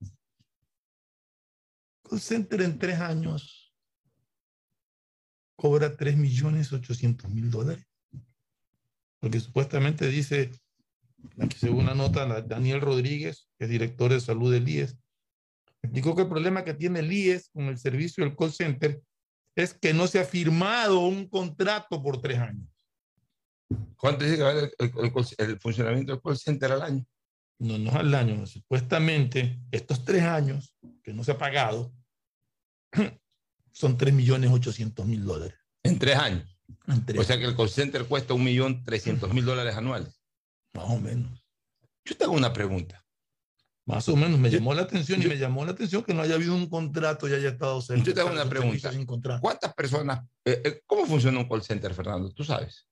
Call 2.04 2.22
Center 2.22 2.62
en 2.62 2.80
tres 2.80 3.00
años 3.00 3.76
cobra 5.58 5.96
3 5.96 6.16
millones 6.16 6.72
800 6.72 7.30
mil 7.30 7.52
dólares. 7.52 7.86
Porque 9.20 9.42
supuestamente 9.42 10.08
dice, 10.08 10.52
según 11.58 11.84
una 11.84 11.94
nota, 11.94 12.42
Daniel 12.42 12.80
Rodríguez, 12.80 13.50
que 13.58 13.66
es 13.66 13.70
director 13.70 14.10
de 14.12 14.22
salud 14.22 14.54
del 14.54 14.70
IES, 14.70 14.98
explicó 15.82 16.16
que 16.16 16.22
el 16.22 16.30
problema 16.30 16.64
que 16.64 16.74
tiene 16.74 17.00
el 17.00 17.12
IES 17.12 17.50
con 17.50 17.66
el 17.66 17.78
servicio 17.78 18.24
del 18.24 18.38
call 18.38 18.54
center 18.54 19.02
es 19.56 19.74
que 19.74 19.94
no 19.94 20.08
se 20.08 20.20
ha 20.20 20.24
firmado 20.24 21.02
un 21.02 21.28
contrato 21.28 22.02
por 22.02 22.22
tres 22.22 22.40
años. 22.40 22.66
¿Cuánto 23.98 24.24
dice 24.24 24.38
que 24.38 24.44
vale 24.44 24.72
el, 24.78 25.60
funcionamiento 25.60 26.14
del 26.14 26.22
call 26.22 26.38
center 26.38 26.72
al 26.72 26.82
año? 26.82 27.06
No, 27.60 27.78
no 27.78 27.92
al 27.92 28.14
año. 28.16 28.46
Supuestamente, 28.48 29.60
estos 29.72 30.06
tres 30.06 30.24
años 30.24 30.74
que 31.04 31.14
no 31.14 31.24
se 31.24 31.32
ha 31.32 31.38
pagado 31.38 31.94
son 33.72 33.98
3 33.98 34.14
millones 34.14 34.52
800 34.52 35.06
mil 35.06 35.24
dólares. 35.24 35.58
En 35.84 36.00
tres 36.00 36.18
años. 36.18 36.58
o 37.18 37.24
sea 37.24 37.38
que 37.38 37.46
el 37.46 37.56
call 37.56 37.70
center 37.70 38.06
cuesta 38.06 38.34
1 38.34 38.44
millón 38.44 38.84
300 38.84 39.34
mil 39.34 39.46
dólares 39.46 39.76
anuales. 39.76 40.20
Más 40.74 40.86
o 40.86 41.00
menos. 41.00 41.46
Yo 42.06 42.16
tengo 42.16 42.34
una 42.34 42.54
pregunta. 42.54 43.04
Más 43.86 44.08
o 44.08 44.16
menos, 44.16 44.40
me 44.40 44.52
llamó 44.52 44.74
la 44.76 44.84
atención 44.84 45.22
y 45.22 45.26
me 45.26 45.38
llamó 45.38 45.66
la 45.66 45.72
atención 45.72 46.04
que 46.04 46.14
no 46.14 46.22
haya 46.22 46.36
habido 46.36 46.54
un 46.54 46.70
contrato 46.70 47.28
y 47.28 47.34
haya 47.34 47.50
estado 47.50 47.82
cerca. 47.82 48.04
Yo 48.04 48.14
te 48.14 48.22
hago 48.22 48.32
una 48.32 48.48
pregunta. 48.48 48.92
¿Cuántas 49.42 49.74
personas, 49.74 50.24
eh, 50.46 50.62
eh, 50.64 50.82
cómo 50.86 51.08
funciona 51.08 51.40
un 51.40 51.50
call 51.50 51.64
center, 51.64 51.94
Fernando? 51.94 52.32
¿Tú 52.32 52.44
sabes? 52.44 52.89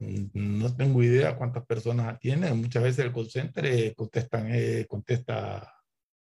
No 0.00 0.74
tengo 0.76 1.02
idea 1.02 1.36
cuántas 1.36 1.66
personas 1.66 2.18
tiene. 2.20 2.52
Muchas 2.54 2.82
veces 2.82 3.04
el 3.04 3.12
call 3.12 3.30
center 3.30 3.66
eh, 3.66 3.94
contestan, 3.96 4.48
contesta 4.86 5.74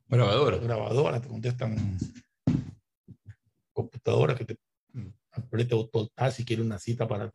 grabadora. 0.06 0.58
Grabadora, 0.58 1.20
te 1.20 1.28
contestan 1.28 1.98
computadora 3.72 4.34
que 4.34 4.44
te 4.44 4.58
apriete 5.32 5.74
ah, 6.16 6.30
si 6.30 6.44
quiere 6.44 6.62
una 6.62 6.78
cita 6.78 7.08
para 7.08 7.30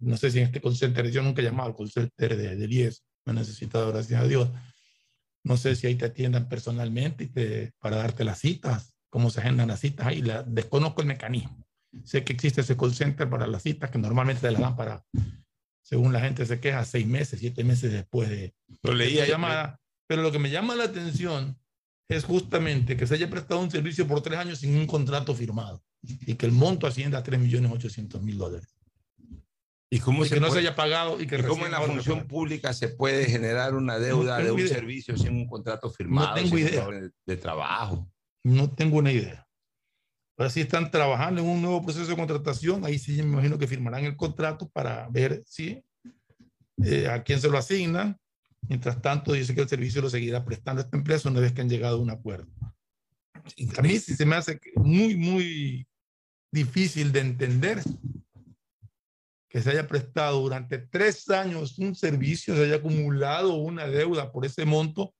no 0.00 0.16
sé 0.16 0.30
si 0.30 0.40
en 0.40 0.46
este 0.46 0.60
call 0.60 0.76
center, 0.76 1.10
yo 1.10 1.22
nunca 1.22 1.40
he 1.40 1.44
llamado 1.44 1.70
al 1.70 1.76
call 1.76 1.90
center 1.90 2.36
de, 2.36 2.56
de 2.56 2.66
10, 2.66 3.04
no 3.26 3.32
he 3.32 3.36
necesitado, 3.36 3.92
gracias 3.92 4.20
a 4.20 4.26
Dios. 4.26 4.50
No 5.44 5.56
sé 5.56 5.76
si 5.76 5.86
ahí 5.86 5.94
te 5.94 6.06
atiendan 6.06 6.48
personalmente 6.48 7.24
y 7.24 7.28
te, 7.28 7.72
para 7.78 7.96
darte 7.96 8.24
las 8.24 8.38
citas, 8.38 8.94
cómo 9.10 9.30
se 9.30 9.40
agendan 9.40 9.68
las 9.68 9.80
citas, 9.80 10.06
ahí 10.06 10.22
la, 10.22 10.42
desconozco 10.42 11.02
el 11.02 11.06
mecanismo. 11.06 11.63
Sé 12.02 12.24
que 12.24 12.32
existe 12.32 12.62
ese 12.62 12.76
call 12.76 12.94
center 12.94 13.28
para 13.28 13.46
las 13.46 13.62
citas 13.62 13.90
que 13.90 13.98
normalmente 13.98 14.42
te 14.42 14.50
las 14.50 14.60
dan 14.60 14.76
para, 14.76 15.04
según 15.82 16.12
la 16.12 16.20
gente 16.20 16.44
se 16.46 16.60
queja, 16.60 16.84
seis 16.84 17.06
meses, 17.06 17.40
siete 17.40 17.62
meses 17.62 17.92
después 17.92 18.28
de, 18.28 18.54
lo 18.82 18.94
leía 18.94 19.22
la 19.22 19.28
llamada. 19.28 19.80
Pero 20.06 20.22
lo 20.22 20.32
que 20.32 20.38
me 20.38 20.50
llama 20.50 20.74
la 20.74 20.84
atención 20.84 21.58
es 22.08 22.24
justamente 22.24 22.96
que 22.96 23.06
se 23.06 23.14
haya 23.14 23.30
prestado 23.30 23.60
un 23.60 23.70
servicio 23.70 24.06
por 24.06 24.22
tres 24.22 24.38
años 24.38 24.58
sin 24.58 24.76
un 24.76 24.86
contrato 24.86 25.34
firmado 25.34 25.82
y 26.02 26.34
que 26.34 26.46
el 26.46 26.52
monto 26.52 26.86
ascienda 26.86 27.18
a 27.18 27.24
3.800.000 27.24 28.36
dólares. 28.36 28.74
¿Y 29.90 30.00
cómo 30.00 30.24
que 30.24 30.40
no 30.40 30.50
se 30.50 30.58
haya 30.58 30.74
pagado 30.74 31.20
y 31.20 31.26
que 31.26 31.42
cómo 31.44 31.66
en 31.66 31.72
la 31.72 31.80
función 31.80 32.26
pública 32.26 32.72
se 32.72 32.88
puede 32.88 33.26
generar 33.26 33.74
una 33.74 33.98
deuda 33.98 34.38
de 34.38 34.50
un 34.50 34.66
servicio 34.66 35.16
sin 35.16 35.36
un 35.36 35.46
contrato 35.46 35.88
firmado? 35.88 36.28
No 36.28 36.34
tengo 36.34 36.58
idea. 36.58 36.86
De 37.24 37.36
trabajo. 37.36 38.10
No 38.42 38.70
tengo 38.70 38.98
una 38.98 39.12
idea. 39.12 39.43
Ahora 40.36 40.50
sí 40.50 40.62
están 40.62 40.90
trabajando 40.90 41.40
en 41.40 41.48
un 41.48 41.62
nuevo 41.62 41.82
proceso 41.82 42.06
de 42.06 42.16
contratación. 42.16 42.84
Ahí 42.84 42.98
sí 42.98 43.12
me 43.22 43.34
imagino 43.34 43.58
que 43.58 43.68
firmarán 43.68 44.04
el 44.04 44.16
contrato 44.16 44.68
para 44.68 45.08
ver 45.08 45.42
si 45.46 45.82
eh, 46.82 47.08
a 47.08 47.22
quién 47.22 47.40
se 47.40 47.48
lo 47.48 47.56
asignan. 47.56 48.18
Mientras 48.62 49.00
tanto, 49.00 49.32
dice 49.32 49.54
que 49.54 49.60
el 49.60 49.68
servicio 49.68 50.02
lo 50.02 50.10
seguirá 50.10 50.44
prestando 50.44 50.80
a 50.80 50.84
esta 50.84 50.96
empresa 50.96 51.28
una 51.28 51.40
vez 51.40 51.52
que 51.52 51.60
han 51.60 51.68
llegado 51.68 51.98
a 51.98 52.02
un 52.02 52.10
acuerdo. 52.10 52.50
A 53.76 53.82
mí 53.82 53.98
sí 53.98 54.16
se 54.16 54.26
me 54.26 54.36
hace 54.36 54.58
muy, 54.76 55.16
muy 55.16 55.86
difícil 56.50 57.12
de 57.12 57.20
entender 57.20 57.82
que 59.48 59.60
se 59.60 59.70
haya 59.70 59.86
prestado 59.86 60.40
durante 60.40 60.78
tres 60.78 61.28
años 61.30 61.78
un 61.78 61.94
servicio, 61.94 62.56
se 62.56 62.64
haya 62.64 62.76
acumulado 62.76 63.54
una 63.54 63.86
deuda 63.86 64.32
por 64.32 64.44
ese 64.44 64.64
monto 64.64 65.14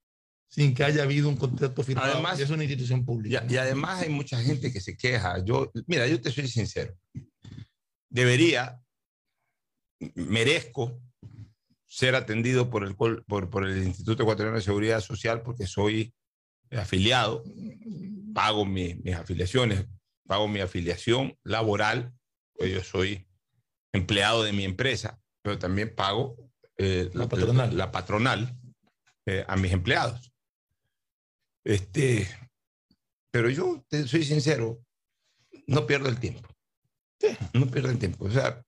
sin 0.54 0.72
que 0.72 0.84
haya 0.84 1.02
habido 1.02 1.28
un 1.28 1.36
contrato 1.36 1.82
firmado. 1.82 2.12
Además, 2.12 2.38
es 2.38 2.48
una 2.48 2.62
institución 2.62 3.04
pública. 3.04 3.44
Y, 3.48 3.56
además 3.56 4.02
hay 4.02 4.08
mucha 4.08 4.40
gente 4.40 4.72
que 4.72 4.80
se 4.80 4.96
queja. 4.96 5.44
Yo, 5.44 5.72
mira, 5.88 6.06
yo 6.06 6.20
te 6.20 6.30
soy 6.30 6.46
sincero. 6.46 6.96
Debería, 8.08 8.80
merezco 10.14 11.02
ser 11.86 12.14
atendido 12.14 12.70
por 12.70 12.84
el, 12.84 12.94
por, 12.94 13.24
por 13.26 13.66
el 13.66 13.82
Instituto 13.82 14.22
Ecuatoriano 14.22 14.56
de 14.56 14.62
Seguridad 14.62 15.00
Social 15.00 15.42
porque 15.42 15.66
soy 15.66 16.14
afiliado, 16.70 17.42
pago 18.32 18.64
mis 18.64 19.12
afiliaciones, 19.12 19.86
pago 20.24 20.46
mi 20.46 20.60
afiliación 20.60 21.36
laboral, 21.42 22.12
pues 22.56 22.72
yo 22.72 22.84
soy 22.84 23.26
empleado 23.92 24.44
de 24.44 24.52
mi 24.52 24.62
empresa, 24.62 25.20
pero 25.42 25.58
también 25.58 25.92
pago 25.92 26.36
eh, 26.78 27.10
la 27.12 27.28
patronal, 27.28 27.76
la, 27.76 27.90
patronal 27.90 28.56
eh, 29.26 29.44
a 29.48 29.56
mis 29.56 29.72
empleados. 29.72 30.33
Este, 31.64 32.28
pero 33.30 33.48
yo 33.50 33.84
te 33.88 34.06
soy 34.06 34.22
sincero, 34.22 34.84
no 35.66 35.86
pierdo 35.86 36.08
el 36.08 36.20
tiempo. 36.20 36.48
No 37.54 37.66
pierdo 37.66 37.90
el 37.90 37.98
tiempo. 37.98 38.26
O 38.26 38.30
sea, 38.30 38.62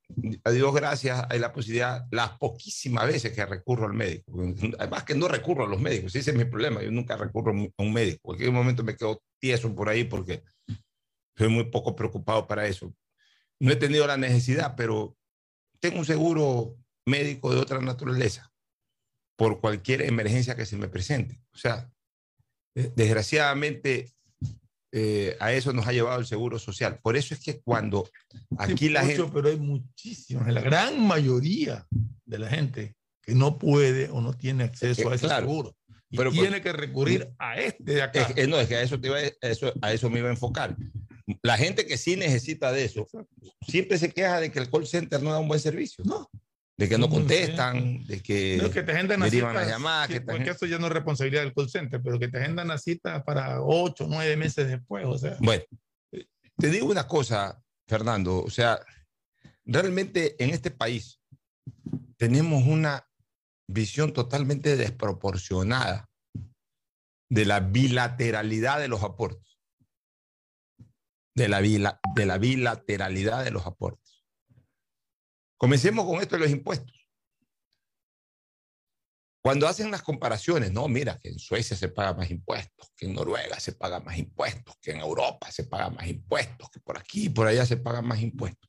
a 0.45 0.51
Dios 0.51 0.75
gracias, 0.75 1.27
hay 1.29 1.39
la 1.39 1.53
posibilidad, 1.53 2.07
las 2.11 2.39
poquísimas 2.39 3.07
veces 3.07 3.33
que 3.33 3.45
recurro 3.45 3.87
al 3.87 3.93
médico. 3.93 4.33
Además 4.79 5.05
que 5.05 5.15
no 5.15 5.29
recurro 5.29 5.65
a 5.65 5.69
los 5.69 5.81
médicos, 5.81 6.15
ese 6.17 6.31
es 6.31 6.37
mi 6.37 6.47
problema. 6.47 6.83
Yo 6.83 6.91
nunca 6.91 7.17
recurro 7.17 7.53
a 7.53 7.83
un 7.83 7.93
médico. 7.93 8.17
En 8.17 8.23
cualquier 8.23 8.53
momento 8.53 8.83
me 8.83 8.97
quedo 8.97 9.23
tieso 9.39 9.75
por 9.75 9.89
ahí 9.89 10.05
porque 10.05 10.43
soy 11.37 11.49
muy 11.49 11.65
poco 11.65 11.95
preocupado 11.95 12.47
para 12.47 12.67
eso. 12.67 12.95
No 13.61 13.73
he 13.73 13.77
tenido 13.77 14.07
la 14.07 14.17
necesidad, 14.17 14.75
pero 14.75 15.17
tengo 15.81 15.99
un 15.99 16.07
seguro 16.07 16.77
médico 17.07 17.53
de 17.53 17.61
otra 17.61 17.81
naturaleza 17.81 18.51
por 19.37 19.61
cualquier 19.61 20.03
emergencia 20.03 20.57
que 20.57 20.67
se 20.67 20.77
me 20.77 20.89
presente. 20.89 21.43
O 21.53 21.59
sea, 21.59 21.91
desgraciadamente 22.95 24.13
eh, 24.93 25.37
a 25.41 25.53
eso 25.53 25.73
nos 25.73 25.87
ha 25.87 25.93
llevado 25.93 26.21
el 26.21 26.27
seguro 26.27 26.59
social. 26.59 26.99
Por 27.03 27.17
eso 27.17 27.35
es 27.35 27.41
que 27.41 27.61
cuando 27.61 28.09
aquí 28.59 28.89
la 28.89 29.05
gente... 29.05 29.25
Pero 29.33 29.49
hay 29.49 29.57
muchísimos, 29.57 30.47
la 30.49 30.61
gran 30.61 31.05
mayoría 31.07 31.87
de 32.25 32.39
la 32.39 32.49
gente 32.49 32.97
que 33.23 33.35
no 33.35 33.59
puede 33.59 34.09
o 34.11 34.21
no 34.21 34.33
tiene 34.33 34.65
acceso 34.65 35.11
a 35.11 35.15
ese 35.15 35.29
seguro. 35.29 35.75
Y 36.09 36.17
pero 36.17 36.31
tiene 36.31 36.63
que 36.63 36.73
recurrir 36.73 37.33
a 37.39 37.57
este 37.57 37.95
de 37.95 38.03
acá. 38.03 38.29
no, 38.47 38.61
es 38.61 38.69
que 38.69 38.77
a 38.77 38.83
eso, 38.83 39.01
te 39.01 39.09
iba, 39.09 39.19
eso, 39.21 39.73
a 39.83 39.93
eso 39.93 40.09
me 40.09 40.21
iba 40.21 40.29
a 40.29 40.33
enfocar 40.33 40.77
la 41.43 41.57
gente 41.57 41.87
que 41.87 41.99
sí 41.99 42.17
necesita 42.17 42.73
de 42.73 42.85
eso, 42.85 43.07
siempre 43.67 43.99
se 43.99 44.13
queja 44.13 44.41
de 44.41 44.51
que 44.51 44.59
el 44.59 44.71
call 44.71 44.87
center 44.87 45.23
no 45.23 45.33
da 45.33 45.41
un 45.41 45.49
buen 45.49 45.61
servicio. 45.61 46.05
No. 46.05 46.31
De 46.79 46.89
que 46.89 46.99
no 46.99 47.09
contestan, 47.09 48.05
de 48.05 48.21
que, 48.21 48.59
no, 48.63 48.71
que 48.71 48.83
te 48.83 48.93
agendan 48.93 49.21
las 49.21 49.33
llamadas. 49.33 50.09
que 50.09 50.21
porque 50.21 50.51
eso 50.51 50.67
ya 50.67 50.79
no 50.79 50.89
es 50.89 50.93
responsabilidad 50.93 51.43
del 51.43 51.55
call 51.55 51.71
center, 51.71 52.03
pero 52.03 52.19
que 52.19 52.29
te 52.29 52.39
agendan 52.39 52.69
la 52.69 52.77
cita 52.77 53.25
para 53.25 53.63
ocho, 53.63 54.07
nueve 54.09 54.37
meses 54.37 54.69
después. 54.69 55.07
O 55.07 55.17
sea. 55.17 55.39
Bueno, 55.41 55.65
te 56.59 56.71
digo 56.71 56.87
una 56.91 57.09
cosa, 57.09 57.63
Fernando, 57.89 58.43
o 58.43 58.51
sea, 58.51 58.79
realmente 59.65 60.43
en 60.43 60.51
este 60.51 60.71
país 60.71 61.19
tenemos 62.19 62.65
una 62.67 63.09
visión 63.67 64.13
totalmente 64.13 64.77
desproporcionada 64.77 66.11
de 67.31 67.45
la 67.47 67.61
bilateralidad 67.61 68.81
de 68.81 68.89
los 68.89 69.03
aportes 69.03 69.47
de 71.37 71.49
la, 71.49 72.01
de 72.15 72.27
la 72.27 72.39
bilateralidad 72.39 73.45
de 73.45 73.51
los 73.51 73.67
aportes. 73.67 74.06
Comencemos 75.57 76.05
con 76.05 76.21
esto 76.21 76.37
de 76.37 76.43
los 76.43 76.51
impuestos. 76.51 76.95
Cuando 79.43 79.69
hacen 79.69 79.91
las 79.91 80.03
comparaciones, 80.03 80.73
no, 80.73 80.89
mira, 80.89 81.19
que 81.19 81.29
en 81.29 81.39
Suecia 81.39 81.77
se 81.77 81.89
paga 81.89 82.15
más 82.15 82.31
impuestos, 82.31 82.93
que 82.97 83.07
en 83.07 83.15
Noruega 83.15 83.61
se 83.61 83.73
paga 83.73 84.01
más 84.01 84.19
impuestos, 84.19 84.77
que 84.81 84.91
en 84.91 84.99
Europa 84.99 85.51
se 85.53 85.65
paga 85.65 85.89
más 85.89 86.09
impuestos, 86.09 86.69
que 86.71 86.81
por 86.81 86.99
aquí 86.99 87.27
y 87.27 87.29
por 87.29 87.47
allá 87.47 87.65
se 87.65 87.77
pagan 87.77 88.07
más 88.07 88.21
impuestos. 88.21 88.69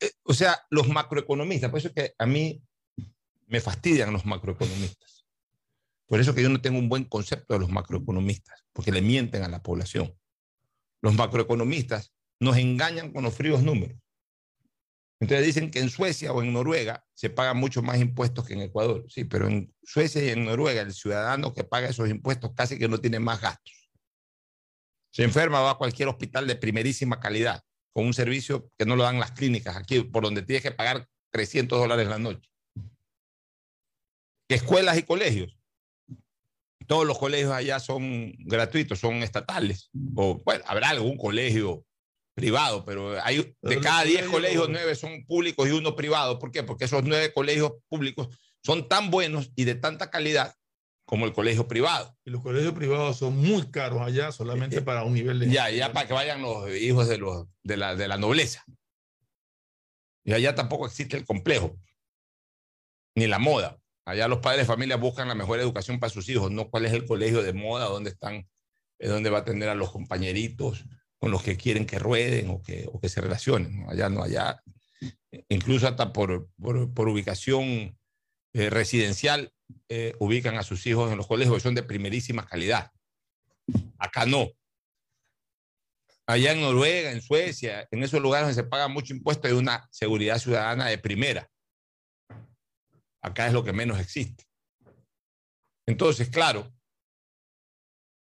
Eh, 0.00 0.10
o 0.24 0.34
sea, 0.34 0.60
los 0.70 0.88
macroeconomistas, 0.88 1.70
por 1.70 1.78
eso 1.78 1.88
es 1.88 1.94
que 1.94 2.14
a 2.18 2.26
mí 2.26 2.60
me 3.46 3.60
fastidian 3.60 4.12
los 4.12 4.26
macroeconomistas. 4.26 5.26
Por 6.06 6.20
eso 6.20 6.34
que 6.34 6.42
yo 6.42 6.48
no 6.48 6.60
tengo 6.60 6.78
un 6.78 6.88
buen 6.88 7.04
concepto 7.04 7.54
de 7.54 7.60
los 7.60 7.70
macroeconomistas, 7.70 8.64
porque 8.72 8.90
le 8.90 9.00
mienten 9.00 9.44
a 9.44 9.48
la 9.48 9.62
población 9.62 10.12
los 11.04 11.14
macroeconomistas 11.14 12.14
nos 12.40 12.56
engañan 12.56 13.12
con 13.12 13.24
los 13.24 13.34
fríos 13.34 13.62
números. 13.62 13.98
Entonces 15.24 15.46
dicen 15.46 15.70
que 15.70 15.78
en 15.78 15.88
Suecia 15.88 16.34
o 16.34 16.42
en 16.42 16.52
Noruega 16.52 17.02
se 17.14 17.30
pagan 17.30 17.56
mucho 17.56 17.80
más 17.80 17.98
impuestos 17.98 18.44
que 18.44 18.52
en 18.52 18.60
Ecuador. 18.60 19.06
Sí, 19.08 19.24
pero 19.24 19.46
en 19.46 19.74
Suecia 19.82 20.22
y 20.22 20.28
en 20.28 20.44
Noruega 20.44 20.82
el 20.82 20.92
ciudadano 20.92 21.54
que 21.54 21.64
paga 21.64 21.88
esos 21.88 22.10
impuestos 22.10 22.52
casi 22.54 22.78
que 22.78 22.88
no 22.88 22.98
tiene 22.98 23.20
más 23.20 23.40
gastos. 23.40 23.90
Se 25.10 25.24
enferma, 25.24 25.60
va 25.60 25.70
a 25.70 25.78
cualquier 25.78 26.08
hospital 26.08 26.46
de 26.46 26.56
primerísima 26.56 27.20
calidad, 27.20 27.62
con 27.94 28.04
un 28.04 28.12
servicio 28.12 28.70
que 28.76 28.84
no 28.84 28.96
lo 28.96 29.04
dan 29.04 29.18
las 29.18 29.32
clínicas 29.32 29.78
aquí, 29.78 30.02
por 30.02 30.24
donde 30.24 30.42
tienes 30.42 30.62
que 30.62 30.72
pagar 30.72 31.08
300 31.30 31.78
dólares 31.78 32.06
la 32.06 32.18
noche. 32.18 32.50
Escuelas 34.50 34.98
y 34.98 35.04
colegios 35.04 35.56
todos 36.86 37.06
los 37.06 37.18
colegios 37.18 37.50
allá 37.50 37.80
son 37.80 38.34
gratuitos, 38.40 38.98
son 38.98 39.22
estatales. 39.22 39.90
O 40.14 40.42
bueno, 40.44 40.62
habrá 40.66 40.90
algún 40.90 41.16
colegio 41.16 41.86
privado, 42.34 42.84
pero 42.84 43.22
hay 43.22 43.54
de 43.62 43.80
cada 43.80 44.02
10 44.02 44.26
colegios, 44.26 44.68
9 44.68 44.94
son 44.96 45.24
públicos 45.24 45.68
y 45.68 45.70
uno 45.70 45.94
privado. 45.94 46.38
¿Por 46.38 46.50
qué? 46.50 46.62
Porque 46.62 46.84
esos 46.84 47.04
9 47.04 47.32
colegios 47.32 47.72
públicos 47.88 48.28
son 48.62 48.88
tan 48.88 49.10
buenos 49.10 49.50
y 49.54 49.64
de 49.64 49.76
tanta 49.76 50.10
calidad 50.10 50.54
como 51.04 51.26
el 51.26 51.32
colegio 51.32 51.68
privado. 51.68 52.16
Y 52.24 52.30
los 52.30 52.42
colegios 52.42 52.72
privados 52.72 53.18
son 53.18 53.36
muy 53.36 53.70
caros 53.70 54.00
allá 54.00 54.32
solamente 54.32 54.78
eh, 54.78 54.82
para 54.82 55.04
un 55.04 55.14
nivel 55.14 55.38
de... 55.38 55.50
Ya, 55.50 55.70
ya 55.70 55.92
para 55.92 56.08
que 56.08 56.14
vayan 56.14 56.42
los 56.42 56.68
hijos 56.74 57.08
de, 57.08 57.18
los, 57.18 57.46
de, 57.62 57.76
la, 57.76 57.94
de 57.94 58.08
la 58.08 58.16
nobleza. 58.16 58.64
Y 60.24 60.32
allá 60.32 60.54
tampoco 60.54 60.86
existe 60.86 61.16
el 61.16 61.24
complejo, 61.24 61.78
ni 63.14 63.26
la 63.26 63.38
moda. 63.38 63.78
Allá 64.06 64.26
los 64.28 64.40
padres 64.40 64.62
de 64.62 64.66
familia 64.66 64.96
buscan 64.96 65.28
la 65.28 65.34
mejor 65.34 65.60
educación 65.60 66.00
para 66.00 66.10
sus 66.10 66.28
hijos, 66.28 66.50
no 66.50 66.70
cuál 66.70 66.86
es 66.86 66.92
el 66.92 67.06
colegio 67.06 67.42
de 67.42 67.52
moda, 67.52 67.84
dónde 67.84 68.10
están, 68.10 68.48
dónde 68.98 69.30
va 69.30 69.38
a 69.38 69.44
tener 69.44 69.68
a 69.68 69.74
los 69.74 69.90
compañeritos 69.90 70.84
con 71.24 71.30
los 71.30 71.42
que 71.42 71.56
quieren 71.56 71.86
que 71.86 71.98
rueden 71.98 72.50
o 72.50 72.62
que, 72.62 72.86
o 72.92 73.00
que 73.00 73.08
se 73.08 73.22
relacionen. 73.22 73.86
Allá 73.88 74.10
no, 74.10 74.22
allá, 74.22 74.62
incluso 75.48 75.88
hasta 75.88 76.12
por, 76.12 76.50
por, 76.60 77.08
ubicación 77.08 77.98
eh, 78.52 78.68
residencial, 78.68 79.50
eh, 79.88 80.12
ubican 80.18 80.58
a 80.58 80.62
sus 80.62 80.86
hijos 80.86 81.10
en 81.10 81.16
los 81.16 81.26
colegios, 81.26 81.62
son 81.62 81.74
de 81.74 81.82
primerísima 81.82 82.44
calidad. 82.44 82.92
Acá 83.96 84.26
no. 84.26 84.50
Allá 86.26 86.52
en 86.52 86.60
Noruega, 86.60 87.10
en 87.10 87.22
Suecia, 87.22 87.88
en 87.90 88.02
esos 88.02 88.20
lugares 88.20 88.48
donde 88.48 88.62
se 88.62 88.68
paga 88.68 88.88
mucho 88.88 89.14
impuesto, 89.14 89.48
hay 89.48 89.54
una 89.54 89.88
seguridad 89.90 90.38
ciudadana 90.38 90.88
de 90.88 90.98
primera. 90.98 91.50
Acá 93.22 93.46
es 93.46 93.54
lo 93.54 93.64
que 93.64 93.72
menos 93.72 93.98
existe. 93.98 94.44
Entonces, 95.86 96.28
claro, 96.28 96.70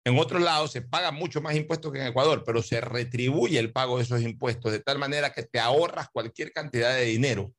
en 0.05 0.19
otros 0.19 0.41
lados 0.41 0.71
se 0.71 0.81
paga 0.81 1.11
mucho 1.11 1.41
más 1.41 1.55
impuestos 1.55 1.91
que 1.91 1.99
en 1.99 2.07
Ecuador, 2.07 2.43
pero 2.45 2.61
se 2.61 2.81
retribuye 2.81 3.57
el 3.57 3.71
pago 3.71 3.97
de 3.97 4.03
esos 4.03 4.21
impuestos 4.21 4.71
de 4.71 4.79
tal 4.79 4.99
manera 4.99 5.31
que 5.31 5.43
te 5.43 5.59
ahorras 5.59 6.09
cualquier 6.11 6.51
cantidad 6.51 6.93
de 6.95 7.05
dinero 7.05 7.53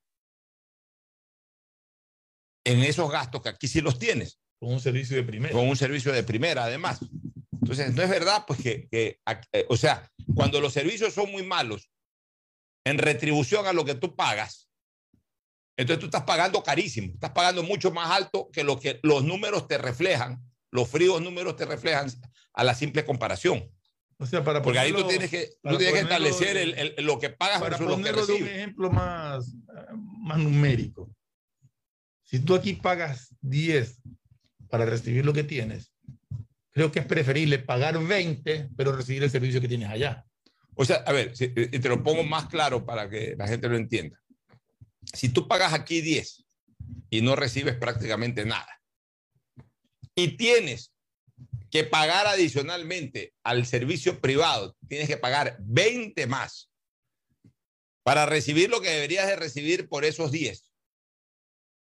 en 2.64 2.80
esos 2.80 3.10
gastos 3.10 3.42
que 3.42 3.50
aquí 3.50 3.68
sí 3.68 3.80
los 3.80 3.98
tienes. 3.98 4.40
Con 4.58 4.72
un 4.72 4.80
servicio 4.80 5.16
de 5.16 5.22
primera. 5.22 5.52
Con 5.52 5.68
un 5.68 5.76
servicio 5.76 6.12
de 6.12 6.22
primera, 6.22 6.64
además. 6.64 7.00
Entonces, 7.52 7.94
no 7.94 8.02
es 8.02 8.08
verdad, 8.08 8.44
pues 8.46 8.60
que, 8.60 8.88
que 8.88 9.20
eh, 9.52 9.66
o 9.68 9.76
sea, 9.76 10.10
cuando 10.34 10.60
los 10.60 10.72
servicios 10.72 11.14
son 11.14 11.30
muy 11.30 11.42
malos, 11.42 11.90
en 12.84 12.98
retribución 12.98 13.66
a 13.66 13.72
lo 13.72 13.84
que 13.84 13.94
tú 13.94 14.14
pagas, 14.14 14.68
entonces 15.76 16.00
tú 16.00 16.06
estás 16.06 16.24
pagando 16.24 16.62
carísimo, 16.62 17.12
estás 17.14 17.30
pagando 17.30 17.62
mucho 17.62 17.90
más 17.90 18.10
alto 18.10 18.50
que 18.52 18.62
lo 18.62 18.78
que 18.78 19.00
los 19.02 19.24
números 19.24 19.66
te 19.66 19.78
reflejan, 19.78 20.40
los 20.70 20.88
fríos 20.88 21.22
números 21.22 21.56
te 21.56 21.64
reflejan 21.64 22.08
a 22.54 22.64
la 22.64 22.74
simple 22.74 23.04
comparación. 23.04 23.70
O 24.16 24.26
sea, 24.26 24.44
para 24.44 24.62
Porque 24.62 24.78
ahí 24.78 24.92
tú 24.92 25.06
tienes 25.08 25.28
que, 25.30 25.50
tú 25.62 25.76
tienes 25.76 25.94
que 25.94 26.00
establecer 26.00 26.56
el, 26.56 26.74
el, 26.74 27.04
lo 27.04 27.18
que 27.18 27.30
pagas 27.30 27.58
para 27.60 27.70
versus 27.76 27.86
lo 27.88 27.96
que 27.96 28.02
ponerlo 28.02 28.26
de 28.26 28.32
un 28.32 28.38
recibes. 28.38 28.56
ejemplo 28.56 28.90
más, 28.92 29.52
más 30.20 30.38
numérico. 30.38 31.14
Si 32.22 32.38
tú 32.38 32.54
aquí 32.54 32.74
pagas 32.74 33.34
10 33.42 34.00
para 34.70 34.84
recibir 34.86 35.24
lo 35.26 35.32
que 35.32 35.42
tienes, 35.44 35.92
creo 36.70 36.90
que 36.92 37.00
es 37.00 37.06
preferible 37.06 37.58
pagar 37.58 37.98
20, 37.98 38.70
pero 38.76 38.96
recibir 38.96 39.22
el 39.24 39.30
servicio 39.30 39.60
que 39.60 39.68
tienes 39.68 39.88
allá. 39.90 40.24
O 40.76 40.84
sea, 40.84 40.96
a 41.06 41.12
ver, 41.12 41.36
si- 41.36 41.48
te 41.48 41.88
lo 41.88 42.02
pongo 42.02 42.22
más 42.24 42.46
claro 42.46 42.84
para 42.86 43.10
que 43.10 43.34
la 43.36 43.46
gente 43.48 43.68
lo 43.68 43.76
entienda. 43.76 44.20
Si 45.12 45.28
tú 45.28 45.46
pagas 45.48 45.72
aquí 45.72 46.00
10 46.00 46.44
y 47.10 47.20
no 47.20 47.36
recibes 47.36 47.76
prácticamente 47.76 48.44
nada, 48.44 48.80
y 50.14 50.36
tienes 50.36 50.92
que 51.74 51.82
pagar 51.82 52.24
adicionalmente 52.28 53.34
al 53.42 53.66
servicio 53.66 54.20
privado, 54.20 54.76
tienes 54.88 55.08
que 55.08 55.16
pagar 55.16 55.56
20 55.58 56.24
más 56.28 56.70
para 58.04 58.26
recibir 58.26 58.70
lo 58.70 58.80
que 58.80 58.90
deberías 58.90 59.26
de 59.26 59.34
recibir 59.34 59.88
por 59.88 60.04
esos 60.04 60.30
10. 60.30 60.70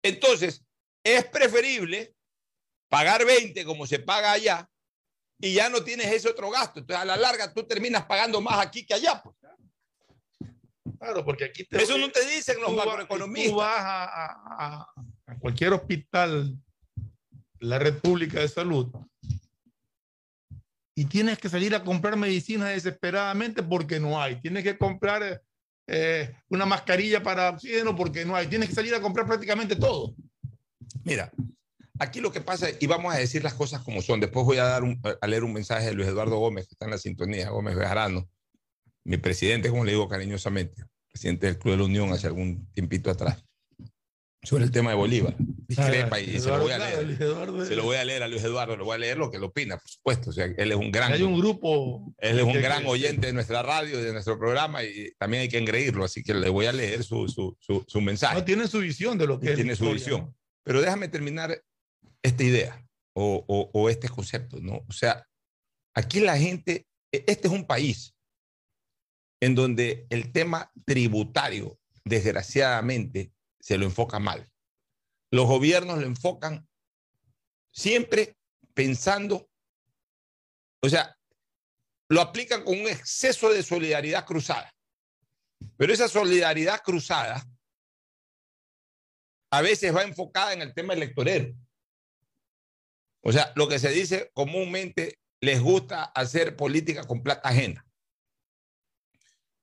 Entonces, 0.02 0.62
es 1.02 1.24
preferible 1.24 2.14
pagar 2.90 3.24
20 3.24 3.64
como 3.64 3.86
se 3.86 3.98
paga 4.00 4.32
allá 4.32 4.68
y 5.40 5.54
ya 5.54 5.70
no 5.70 5.82
tienes 5.82 6.12
ese 6.12 6.28
otro 6.28 6.50
gasto. 6.50 6.80
Entonces, 6.80 7.00
a 7.02 7.06
la 7.06 7.16
larga, 7.16 7.50
tú 7.54 7.66
terminas 7.66 8.04
pagando 8.04 8.42
más 8.42 8.58
aquí 8.66 8.84
que 8.84 8.92
allá. 8.92 9.22
pues. 9.22 9.34
Claro, 10.98 11.24
porque 11.24 11.44
aquí 11.46 11.64
te 11.64 11.82
Eso 11.82 11.96
no 11.96 12.10
te 12.10 12.22
dicen 12.28 12.60
los 12.60 12.74
macroeconomistas. 12.74 13.50
Tú 13.52 13.56
vas 13.56 13.80
a, 13.80 14.04
a- 14.04 14.36
a- 14.58 14.92
a 15.24 15.38
cualquier 15.38 15.72
hospital, 15.72 16.54
la 17.60 17.78
red 17.78 17.98
pública 17.98 18.40
de 18.40 18.48
salud, 18.48 18.92
y 21.00 21.06
tienes 21.06 21.38
que 21.38 21.48
salir 21.48 21.74
a 21.74 21.82
comprar 21.82 22.14
medicinas 22.18 22.68
desesperadamente 22.68 23.62
porque 23.62 23.98
no 23.98 24.20
hay. 24.20 24.38
Tienes 24.38 24.62
que 24.62 24.76
comprar 24.76 25.42
eh, 25.86 26.34
una 26.50 26.66
mascarilla 26.66 27.22
para 27.22 27.48
oxígeno 27.48 27.96
porque 27.96 28.26
no 28.26 28.36
hay. 28.36 28.48
Tienes 28.48 28.68
que 28.68 28.74
salir 28.74 28.94
a 28.94 29.00
comprar 29.00 29.26
prácticamente 29.26 29.76
todo. 29.76 30.14
Mira, 31.02 31.32
aquí 31.98 32.20
lo 32.20 32.30
que 32.30 32.42
pasa, 32.42 32.68
y 32.78 32.86
vamos 32.86 33.14
a 33.14 33.16
decir 33.16 33.42
las 33.42 33.54
cosas 33.54 33.80
como 33.80 34.02
son. 34.02 34.20
Después 34.20 34.44
voy 34.44 34.58
a, 34.58 34.64
dar 34.64 34.82
a 35.22 35.26
leer 35.26 35.42
un 35.42 35.54
mensaje 35.54 35.86
de 35.86 35.94
Luis 35.94 36.06
Eduardo 36.06 36.36
Gómez, 36.36 36.66
que 36.68 36.74
está 36.74 36.84
en 36.84 36.90
la 36.90 36.98
sintonía, 36.98 37.48
Gómez 37.48 37.76
Bejarano, 37.76 38.28
mi 39.02 39.16
presidente, 39.16 39.70
como 39.70 39.86
le 39.86 39.92
digo 39.92 40.06
cariñosamente, 40.06 40.84
presidente 41.10 41.46
del 41.46 41.58
Club 41.58 41.72
de 41.72 41.78
la 41.78 41.84
Unión 41.84 42.12
hace 42.12 42.26
algún 42.26 42.70
tiempito 42.74 43.10
atrás, 43.10 43.42
sobre 44.42 44.64
el 44.64 44.70
tema 44.70 44.90
de 44.90 44.96
Bolívar. 44.96 45.36
Discrepa 45.38 46.18
y, 46.18 46.40
se 46.40 46.48
lo 46.48 46.60
voy 46.60 46.72
a 46.72 46.76
Claro, 46.76 46.94
leer. 46.96 47.06
Luis 47.06 47.20
Eduardo, 47.20 47.64
Se 47.66 47.76
lo 47.76 47.84
voy 47.84 47.96
a 47.96 48.04
leer 48.04 48.22
a 48.22 48.28
Luis 48.28 48.42
Eduardo, 48.42 48.76
le 48.76 48.82
voy 48.82 48.94
a 48.94 48.98
leer 48.98 49.18
lo 49.18 49.30
que 49.30 49.38
lo 49.38 49.46
opina, 49.48 49.76
por 49.76 49.88
supuesto. 49.88 50.30
O 50.30 50.32
sea, 50.32 50.46
él 50.46 50.70
es 50.72 50.76
un 50.76 50.90
gran, 50.90 51.12
Hay 51.12 51.22
un 51.22 51.38
grupo. 51.38 52.12
él 52.18 52.38
es 52.38 52.44
un 52.44 52.52
que- 52.52 52.60
gran 52.60 52.86
oyente 52.86 53.26
de 53.28 53.32
nuestra 53.32 53.62
radio 53.62 54.02
de 54.02 54.12
nuestro 54.12 54.38
programa 54.38 54.82
y 54.82 55.12
también 55.18 55.42
hay 55.42 55.48
que 55.48 55.58
engreírlo, 55.58 56.04
así 56.04 56.22
que 56.22 56.34
le 56.34 56.48
voy 56.48 56.66
a 56.66 56.72
leer 56.72 57.04
su, 57.04 57.28
su, 57.28 57.56
su, 57.60 57.84
su 57.86 58.00
mensaje. 58.00 58.34
No 58.34 58.44
tiene 58.44 58.66
su 58.66 58.78
visión 58.80 59.18
de 59.18 59.26
lo 59.26 59.38
que 59.38 59.50
es. 59.50 59.54
tiene 59.56 59.76
su 59.76 59.84
historia, 59.84 59.94
visión. 59.94 60.36
Pero 60.64 60.80
déjame 60.80 61.08
terminar 61.08 61.62
esta 62.22 62.42
idea 62.42 62.84
o, 63.14 63.44
o- 63.46 63.70
o 63.72 63.88
este 63.90 64.08
concepto, 64.08 64.58
¿no? 64.60 64.84
O 64.88 64.92
sea, 64.92 65.26
aquí 65.94 66.20
la 66.20 66.36
gente, 66.38 66.86
e- 67.12 67.24
este 67.26 67.46
es 67.48 67.52
un 67.52 67.66
país 67.66 68.14
en 69.42 69.54
donde 69.54 70.06
el 70.10 70.32
tema 70.32 70.70
tributario, 70.84 71.78
desgraciadamente, 72.04 73.32
se 73.60 73.78
lo 73.78 73.84
enfoca 73.84 74.18
mal. 74.18 74.50
Los 75.30 75.46
gobiernos 75.46 75.98
lo 75.98 76.06
enfocan 76.06 76.68
siempre 77.70 78.36
pensando, 78.74 79.48
o 80.82 80.88
sea, 80.88 81.16
lo 82.08 82.20
aplican 82.20 82.64
con 82.64 82.80
un 82.80 82.88
exceso 82.88 83.50
de 83.50 83.62
solidaridad 83.62 84.26
cruzada. 84.26 84.72
Pero 85.76 85.92
esa 85.92 86.08
solidaridad 86.08 86.80
cruzada 86.82 87.46
a 89.52 89.62
veces 89.62 89.94
va 89.94 90.02
enfocada 90.02 90.52
en 90.52 90.62
el 90.62 90.74
tema 90.74 90.94
electorero. 90.94 91.54
O 93.22 93.32
sea, 93.32 93.52
lo 93.54 93.68
que 93.68 93.78
se 93.78 93.90
dice 93.90 94.30
comúnmente, 94.32 95.18
les 95.40 95.60
gusta 95.60 96.04
hacer 96.04 96.56
política 96.56 97.04
con 97.04 97.22
plata 97.22 97.48
ajena. 97.48 97.86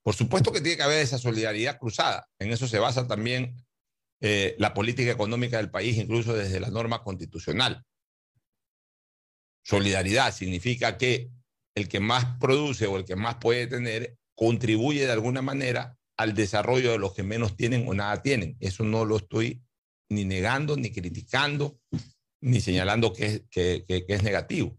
Por 0.03 0.15
supuesto 0.15 0.51
que 0.51 0.61
tiene 0.61 0.77
que 0.77 0.83
haber 0.83 0.99
esa 0.99 1.17
solidaridad 1.17 1.77
cruzada. 1.77 2.29
En 2.39 2.51
eso 2.51 2.67
se 2.67 2.79
basa 2.79 3.07
también 3.07 3.55
eh, 4.21 4.55
la 4.57 4.73
política 4.73 5.11
económica 5.11 5.57
del 5.57 5.69
país, 5.69 5.97
incluso 5.97 6.33
desde 6.33 6.59
la 6.59 6.69
norma 6.69 7.03
constitucional. 7.03 7.83
Solidaridad 9.63 10.33
significa 10.33 10.97
que 10.97 11.29
el 11.75 11.87
que 11.89 11.99
más 11.99 12.37
produce 12.39 12.87
o 12.87 12.97
el 12.97 13.05
que 13.05 13.15
más 13.15 13.35
puede 13.35 13.67
tener 13.67 14.17
contribuye 14.35 15.05
de 15.05 15.11
alguna 15.11 15.41
manera 15.41 15.97
al 16.17 16.33
desarrollo 16.33 16.91
de 16.91 16.97
los 16.99 17.13
que 17.13 17.23
menos 17.23 17.55
tienen 17.55 17.87
o 17.87 17.93
nada 17.93 18.21
tienen. 18.23 18.57
Eso 18.59 18.83
no 18.83 19.05
lo 19.05 19.17
estoy 19.17 19.61
ni 20.09 20.25
negando, 20.25 20.77
ni 20.77 20.91
criticando, 20.91 21.79
ni 22.41 22.61
señalando 22.61 23.13
que 23.13 23.25
es, 23.25 23.41
que, 23.51 23.83
que- 23.87 24.05
que 24.05 24.13
es 24.13 24.23
negativo. 24.23 24.77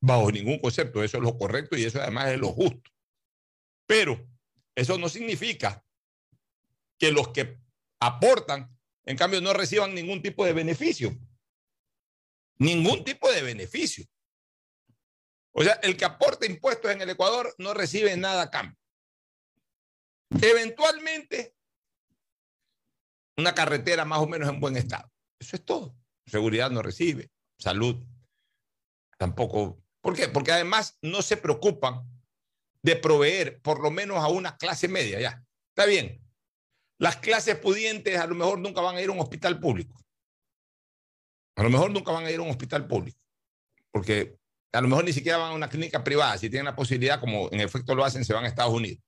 Bajo 0.00 0.30
ningún 0.30 0.58
concepto, 0.60 1.02
eso 1.02 1.16
es 1.16 1.22
lo 1.24 1.36
correcto 1.36 1.76
y 1.76 1.84
eso 1.84 2.00
además 2.00 2.28
es 2.28 2.38
lo 2.38 2.48
justo. 2.52 2.90
Pero 3.86 4.28
eso 4.76 4.98
no 4.98 5.08
significa 5.08 5.84
que 7.00 7.10
los 7.10 7.28
que 7.28 7.58
aportan, 8.00 8.70
en 9.04 9.16
cambio, 9.16 9.40
no 9.40 9.52
reciban 9.52 9.94
ningún 9.94 10.22
tipo 10.22 10.44
de 10.44 10.52
beneficio. 10.52 11.16
Ningún 12.58 13.04
tipo 13.04 13.30
de 13.30 13.42
beneficio. 13.42 14.04
O 15.52 15.62
sea, 15.62 15.74
el 15.82 15.96
que 15.96 16.04
aporta 16.04 16.46
impuestos 16.46 16.90
en 16.90 17.00
el 17.00 17.10
Ecuador 17.10 17.54
no 17.58 17.74
recibe 17.74 18.16
nada 18.16 18.42
a 18.42 18.50
cambio. 18.50 18.76
Eventualmente, 20.40 21.54
una 23.36 23.54
carretera 23.54 24.04
más 24.04 24.18
o 24.18 24.26
menos 24.26 24.48
en 24.48 24.60
buen 24.60 24.76
estado. 24.76 25.10
Eso 25.38 25.56
es 25.56 25.64
todo. 25.64 25.96
Seguridad 26.26 26.70
no 26.70 26.82
recibe, 26.82 27.30
salud 27.58 28.04
tampoco. 29.16 29.82
¿Por 30.00 30.14
qué? 30.14 30.28
Porque 30.28 30.52
además 30.52 30.98
no 31.02 31.22
se 31.22 31.36
preocupan 31.36 32.02
de 32.82 32.96
proveer 32.96 33.60
por 33.60 33.80
lo 33.80 33.90
menos 33.90 34.18
a 34.18 34.28
una 34.28 34.56
clase 34.56 34.88
media, 34.88 35.20
ya. 35.20 35.42
Está 35.70 35.86
bien. 35.86 36.22
Las 36.98 37.16
clases 37.16 37.56
pudientes 37.56 38.18
a 38.18 38.26
lo 38.26 38.34
mejor 38.34 38.58
nunca 38.58 38.80
van 38.80 38.96
a 38.96 39.00
ir 39.00 39.08
a 39.08 39.12
un 39.12 39.20
hospital 39.20 39.60
público. 39.60 40.00
A 41.56 41.62
lo 41.62 41.70
mejor 41.70 41.90
nunca 41.90 42.12
van 42.12 42.24
a 42.24 42.30
ir 42.30 42.38
a 42.38 42.42
un 42.42 42.50
hospital 42.50 42.86
público. 42.86 43.18
Porque 43.90 44.38
a 44.72 44.80
lo 44.80 44.88
mejor 44.88 45.04
ni 45.04 45.12
siquiera 45.12 45.38
van 45.38 45.52
a 45.52 45.54
una 45.54 45.68
clínica 45.68 46.02
privada. 46.02 46.36
Si 46.38 46.50
tienen 46.50 46.66
la 46.66 46.76
posibilidad, 46.76 47.20
como 47.20 47.48
en 47.52 47.60
efecto 47.60 47.94
lo 47.94 48.04
hacen, 48.04 48.24
se 48.24 48.34
van 48.34 48.44
a 48.44 48.48
Estados 48.48 48.74
Unidos 48.74 49.02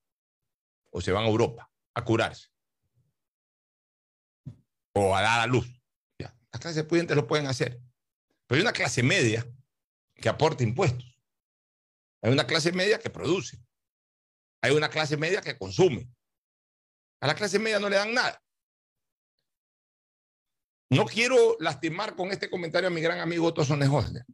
o 0.92 1.00
se 1.00 1.12
van 1.12 1.24
a 1.24 1.28
Europa 1.28 1.70
a 1.94 2.04
curarse 2.04 2.48
o 4.94 5.14
a 5.14 5.22
dar 5.22 5.40
a 5.40 5.46
luz. 5.46 5.66
Ya. 6.18 6.34
Las 6.52 6.60
clases 6.60 6.84
pudientes 6.84 7.16
lo 7.16 7.26
pueden 7.26 7.46
hacer. 7.46 7.80
Pero 8.46 8.58
hay 8.58 8.62
una 8.62 8.72
clase 8.72 9.02
media 9.02 9.46
que 10.14 10.28
aporta 10.28 10.62
impuestos. 10.62 11.18
Hay 12.22 12.32
una 12.32 12.46
clase 12.46 12.72
media 12.72 12.98
que 12.98 13.10
produce. 13.10 13.58
Hay 14.62 14.72
una 14.72 14.90
clase 14.90 15.16
media 15.16 15.40
que 15.40 15.56
consume. 15.56 16.08
A 17.20 17.26
la 17.26 17.34
clase 17.34 17.58
media 17.58 17.78
no 17.78 17.88
le 17.88 17.96
dan 17.96 18.14
nada. 18.14 18.42
No 20.90 21.04
quiero 21.04 21.56
lastimar 21.60 22.16
con 22.16 22.32
este 22.32 22.50
comentario 22.50 22.88
a 22.88 22.90
mi 22.90 23.00
gran 23.00 23.20
amigo 23.20 23.46
Otto 23.46 23.64
Sonnenholzer. 23.64 24.24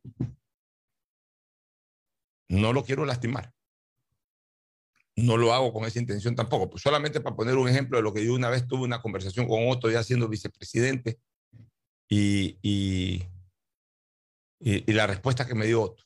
No 2.49 2.73
lo 2.73 2.85
quiero 2.85 3.05
lastimar. 3.05 3.53
No 5.17 5.37
lo 5.37 5.53
hago 5.53 5.73
con 5.73 5.85
esa 5.85 5.99
intención 5.99 6.35
tampoco. 6.35 6.71
Pues 6.71 6.83
solamente 6.83 7.21
para 7.21 7.37
poner 7.37 7.57
un 7.57 7.69
ejemplo 7.69 7.99
de 7.99 8.03
lo 8.03 8.15
que 8.15 8.25
yo 8.25 8.35
una 8.35 8.49
vez 8.49 8.67
tuve 8.67 8.85
una 8.85 9.03
conversación 9.03 9.49
con 9.49 9.69
Otto 9.69 9.91
ya 9.91 10.03
siendo 10.03 10.29
vicepresidente 10.29 11.19
y, 12.09 12.59
y, 12.63 13.23
y, 14.61 14.93
la 14.93 15.07
respuesta 15.07 15.47
que 15.47 15.55
me 15.55 15.67
dio 15.67 15.83
Otto. 15.83 16.05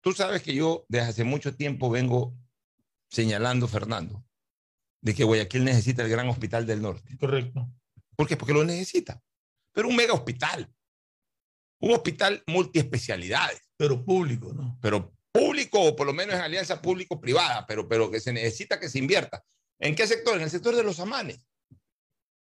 Tú 0.00 0.12
sabes 0.12 0.42
que 0.42 0.54
yo 0.54 0.86
desde 0.88 1.08
hace 1.08 1.24
mucho 1.24 1.56
tiempo 1.56 1.90
vengo 1.90 2.34
señalando, 3.10 3.66
Fernando, 3.66 4.24
de 5.00 5.14
que 5.14 5.24
Guayaquil 5.24 5.64
necesita 5.64 6.02
el 6.02 6.08
gran 6.08 6.28
hospital 6.28 6.66
del 6.66 6.82
norte. 6.82 7.16
Correcto. 7.18 7.68
¿Por 8.16 8.26
qué? 8.26 8.36
Porque 8.36 8.52
lo 8.52 8.64
necesita. 8.64 9.22
Pero 9.72 9.88
un 9.88 9.96
mega 9.96 10.12
hospital. 10.12 10.72
Un 11.80 11.92
hospital 11.92 12.42
multiespecialidades. 12.46 13.62
Pero 13.76 14.04
público, 14.04 14.52
¿no? 14.52 14.78
Pero 14.82 15.14
público, 15.30 15.80
o 15.80 15.94
por 15.94 16.06
lo 16.06 16.12
menos 16.12 16.34
en 16.34 16.40
alianza 16.40 16.82
público-privada, 16.82 17.66
pero, 17.66 17.88
pero 17.88 18.10
que 18.10 18.20
se 18.20 18.32
necesita 18.32 18.80
que 18.80 18.88
se 18.88 18.98
invierta. 18.98 19.44
¿En 19.78 19.94
qué 19.94 20.06
sector? 20.06 20.36
En 20.36 20.42
el 20.42 20.50
sector 20.50 20.74
de 20.74 20.82
los 20.82 20.98
amanes. 20.98 21.46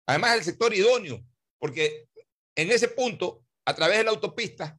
Además, 0.07 0.37
el 0.37 0.45
sector 0.45 0.75
idóneo, 0.75 1.25
porque 1.59 2.09
en 2.55 2.71
ese 2.71 2.89
punto, 2.89 3.45
a 3.65 3.75
través 3.75 3.99
de 3.99 4.05
la 4.05 4.11
autopista, 4.11 4.79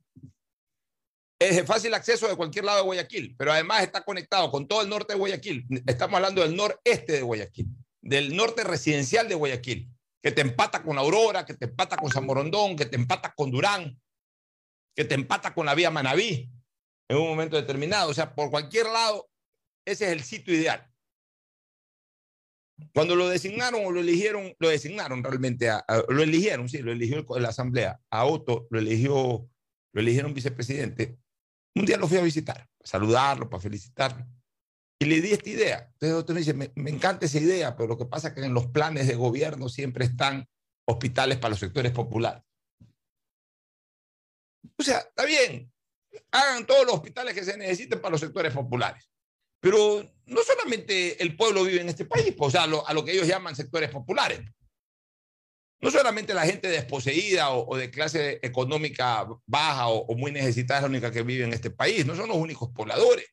es 1.39 1.56
de 1.56 1.63
fácil 1.65 1.93
acceso 1.93 2.28
de 2.28 2.36
cualquier 2.36 2.65
lado 2.65 2.80
de 2.80 2.86
Guayaquil, 2.86 3.36
pero 3.38 3.52
además 3.52 3.84
está 3.84 4.04
conectado 4.04 4.50
con 4.52 4.67
todo 4.67 4.82
el 4.82 4.89
norte 4.89 5.13
de 5.13 5.19
Guayaquil. 5.19 5.65
Estamos 5.86 6.15
hablando 6.15 6.41
del 6.41 6.56
noreste 6.56 7.13
de 7.13 7.21
Guayaquil, 7.21 7.67
del 8.02 8.36
norte 8.36 8.63
residencial 8.63 9.28
de 9.28 9.36
Guayaquil, 9.36 9.89
que 10.21 10.32
te 10.32 10.41
empata 10.41 10.82
con 10.82 10.98
Aurora, 10.98 11.45
que 11.45 11.54
te 11.54 11.65
empata 11.65 11.98
con 11.98 12.12
San 12.12 12.26
Morondón, 12.26 12.76
que 12.76 12.86
te 12.86 12.95
empata 12.95 13.34
con 13.36 13.52
Durán, 13.52 14.00
que 14.95 15.06
te 15.06 15.15
empata 15.15 15.54
con 15.54 15.65
la 15.65 15.76
vía 15.76 15.91
Manabí 15.91 16.50
en 17.10 17.17
un 17.17 17.28
momento 17.28 17.58
determinado. 17.58 18.10
O 18.10 18.13
sea, 18.13 18.34
por 18.34 18.50
cualquier 18.50 18.88
lado, 18.88 19.30
ese 19.86 20.06
es 20.06 20.12
el 20.12 20.24
sitio 20.24 20.54
ideal. 20.54 20.89
Cuando 22.93 23.15
lo 23.15 23.30
designaron 23.30 23.86
o 23.86 23.91
lo 23.91 24.00
eligieron, 24.00 24.54
lo 24.60 24.69
designaron 24.69 25.24
realmente, 25.24 25.69
lo 26.10 26.24
eligieron, 26.24 26.67
sí, 26.67 26.80
lo 26.80 26.91
eligió 26.91 27.26
la 27.39 27.50
asamblea, 27.50 28.02
a 28.10 28.26
Otto 28.26 28.67
lo 28.69 28.80
eligió, 28.80 29.50
lo 29.93 30.02
eligieron 30.02 30.34
vicepresidente, 30.34 31.17
un 31.76 31.86
día 31.86 31.98
lo 31.98 32.08
fui 32.08 32.18
a 32.18 32.22
visitar, 32.22 32.56
para 32.56 32.88
saludarlo, 32.88 33.50
para 33.50 33.62
felicitarlo. 33.62 34.26
Y 35.00 35.06
le 35.06 35.20
di 35.20 35.34
esta 35.34 35.50
idea. 35.50 35.90
Entonces 35.94 36.18
otro 36.18 36.34
me 36.34 36.40
dice, 36.40 36.54
me, 36.54 36.72
encanta 36.90 37.26
esa 37.26 37.40
idea, 37.40 37.76
pero 37.76 37.90
lo 37.90 37.98
que 37.98 38.06
pasa 38.06 38.30
es 38.30 38.34
que 38.34 38.46
en 38.46 38.54
los 38.54 38.68
planes 38.68 39.08
de 39.08 39.16
gobierno 39.16 39.68
siempre 39.68 40.06
están 40.06 40.48
hospitales 40.88 41.38
para 41.38 41.50
los 41.50 41.60
sectores 41.60 41.92
populares. 41.92 42.44
O 44.78 44.84
sea, 44.84 45.00
está 45.00 45.26
bien, 45.26 45.72
hagan 46.32 46.66
todos 46.66 46.86
los 46.86 46.96
hospitales 46.96 47.34
que 47.34 47.44
se 47.44 47.58
necesiten 47.58 48.00
para 48.00 48.12
los 48.12 48.22
sectores 48.22 48.54
populares. 48.54 49.10
Pero 49.60 50.10
no 50.28 50.42
solamente 50.44 51.22
el 51.22 51.36
pueblo 51.36 51.64
vive 51.64 51.82
en 51.82 51.90
este 51.90 52.06
país, 52.06 52.34
pues, 52.38 52.50
o 52.50 52.52
sea, 52.52 52.68
lo, 52.68 52.88
a 52.88 52.94
lo 52.94 53.04
que 53.04 53.12
ellos 53.12 53.28
llaman 53.28 53.56
sectores 53.56 53.90
populares. 53.90 54.42
No 55.86 55.91
solamente 55.91 56.34
la 56.34 56.48
gente 56.48 56.67
desposeída 56.67 57.52
o, 57.52 57.78
de 57.78 57.91
clase 57.91 58.39
económica 58.41 59.28
baja 59.45 59.88
o, 59.88 60.15
muy 60.15 60.32
necesitada 60.32 60.80
es 60.80 60.82
la 60.82 60.89
única 60.89 61.12
que 61.12 61.21
vive 61.21 61.43
en 61.43 61.54
este 61.54 61.69
país, 61.69 62.08
no 62.08 62.15
son 62.15 62.28
los 62.28 62.38
únicos 62.38 62.71
pobladores. 62.71 63.28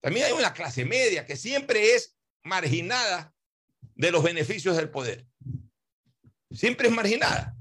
También 0.00 0.26
hay 0.26 0.32
una 0.32 0.52
clase 0.52 0.84
media 0.84 1.26
que 1.26 1.34
siempre 1.34 1.96
es 1.96 2.16
marginada 2.44 3.34
de 3.96 4.12
los 4.12 4.22
beneficios 4.22 4.76
del 4.76 4.90
poder. 4.90 5.26
Siempre 6.52 6.86
es 6.86 6.94
marginada. 6.94 7.56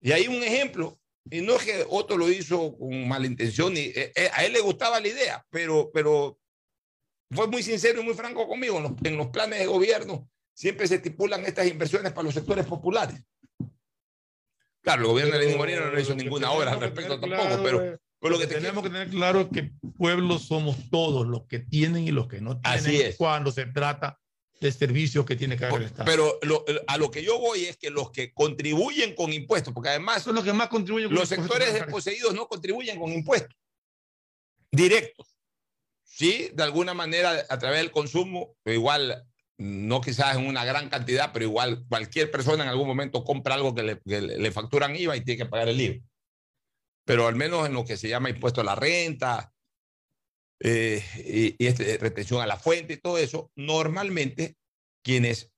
Y 0.00 0.10
hay 0.10 0.26
un 0.26 0.42
ejemplo, 0.42 1.00
y 1.30 1.42
no 1.42 1.54
es 1.54 1.62
que 1.62 1.86
Otto 1.88 2.16
lo 2.16 2.28
hizo 2.28 2.76
con 2.76 3.06
mala 3.06 3.26
intención, 3.26 3.76
y, 3.76 3.92
eh, 3.94 4.12
eh, 4.16 4.30
a 4.32 4.44
él 4.46 4.52
le 4.52 4.60
gustaba 4.60 4.98
la 4.98 5.06
idea, 5.06 5.46
pero, 5.48 5.92
pero 5.94 6.40
fue 7.30 7.46
muy 7.46 7.62
sincero 7.62 8.00
y 8.00 8.04
muy 8.04 8.14
franco 8.14 8.48
conmigo. 8.48 8.78
En 8.78 8.82
los, 8.82 8.92
en 9.04 9.16
los 9.16 9.28
planes 9.28 9.60
de 9.60 9.66
gobierno 9.66 10.28
siempre 10.54 10.86
se 10.88 10.96
estipulan 10.96 11.44
estas 11.44 11.66
inversiones 11.66 12.12
para 12.12 12.24
los 12.24 12.34
sectores 12.34 12.64
populares. 12.64 13.20
Claro, 14.80 15.02
el 15.02 15.08
gobierno 15.08 15.32
de 15.34 15.40
Lenín 15.40 15.58
Moreno 15.58 15.90
no 15.90 16.00
hizo 16.00 16.14
ninguna 16.14 16.50
obra 16.50 16.72
al 16.72 16.80
respecto 16.80 17.18
tampoco, 17.18 17.62
pero, 17.62 17.98
lo 18.30 18.38
que 18.38 18.46
tenemos 18.46 18.82
que 18.82 18.88
tener 18.88 19.10
claro 19.10 19.42
es 19.42 19.48
que 19.48 19.72
pueblos 19.98 20.46
somos 20.46 20.88
todos, 20.90 21.26
los 21.26 21.46
que 21.46 21.58
tienen 21.58 22.08
y 22.08 22.10
los 22.10 22.26
que 22.26 22.40
no 22.40 22.58
tienen, 22.60 22.80
Así 22.80 23.00
es. 23.00 23.16
cuando 23.16 23.52
se 23.52 23.66
trata 23.66 24.18
de 24.60 24.72
servicios 24.72 25.26
que 25.26 25.36
tiene 25.36 25.58
que 25.58 25.66
haber 25.66 25.82
el 25.82 25.86
Estado. 25.88 26.06
Pero 26.06 26.38
a 26.86 26.96
lo 26.96 27.10
que 27.10 27.22
yo 27.22 27.38
voy 27.38 27.66
es 27.66 27.76
que 27.76 27.90
los 27.90 28.10
que 28.10 28.32
contribuyen 28.32 29.14
con 29.14 29.32
impuestos, 29.32 29.74
porque 29.74 29.90
además 29.90 30.22
son 30.22 30.34
los 30.34 30.44
que 30.44 30.54
más 30.54 30.68
contribuyen 30.68 31.08
con 31.08 31.18
los 31.18 31.28
sectores 31.28 31.74
desposeídos 31.74 32.34
no 32.34 32.48
contribuyen 32.48 32.98
con 32.98 33.12
impuestos 33.12 33.56
directos. 34.70 35.36
Sí, 36.02 36.50
de 36.54 36.62
alguna 36.62 36.94
manera 36.94 37.44
a 37.48 37.58
través 37.58 37.78
del 37.80 37.90
consumo, 37.90 38.56
igual 38.64 39.26
no 39.58 40.00
quizás 40.00 40.36
en 40.36 40.46
una 40.46 40.64
gran 40.64 40.88
cantidad, 40.88 41.32
pero 41.32 41.44
igual 41.44 41.84
cualquier 41.88 42.30
persona 42.30 42.64
en 42.64 42.70
algún 42.70 42.88
momento 42.88 43.24
compra 43.24 43.54
algo 43.54 43.74
que 43.74 43.82
le, 43.82 44.52
facturan 44.52 44.96
IVA 44.96 45.16
y 45.16 45.20
tiene 45.20 45.44
que 45.44 45.50
pagar 45.50 45.68
el 45.68 45.80
IVA. 45.80 46.04
Pero 47.04 47.28
al 47.28 47.36
menos 47.36 47.66
en 47.66 47.74
lo 47.74 47.84
que 47.84 47.96
se 47.96 48.08
llama 48.08 48.30
impuesto 48.30 48.62
a 48.62 48.64
la 48.64 48.74
renta 48.74 49.52
eh, 50.60 51.54
y, 51.58 51.66
este, 51.66 51.98
retención 51.98 52.40
a 52.40 52.46
la 52.46 52.56
fuente 52.56 52.94
y 52.94 52.96
todo 52.96 53.18
eso, 53.18 53.50
normalmente 53.54 54.56
quienes 55.02 55.52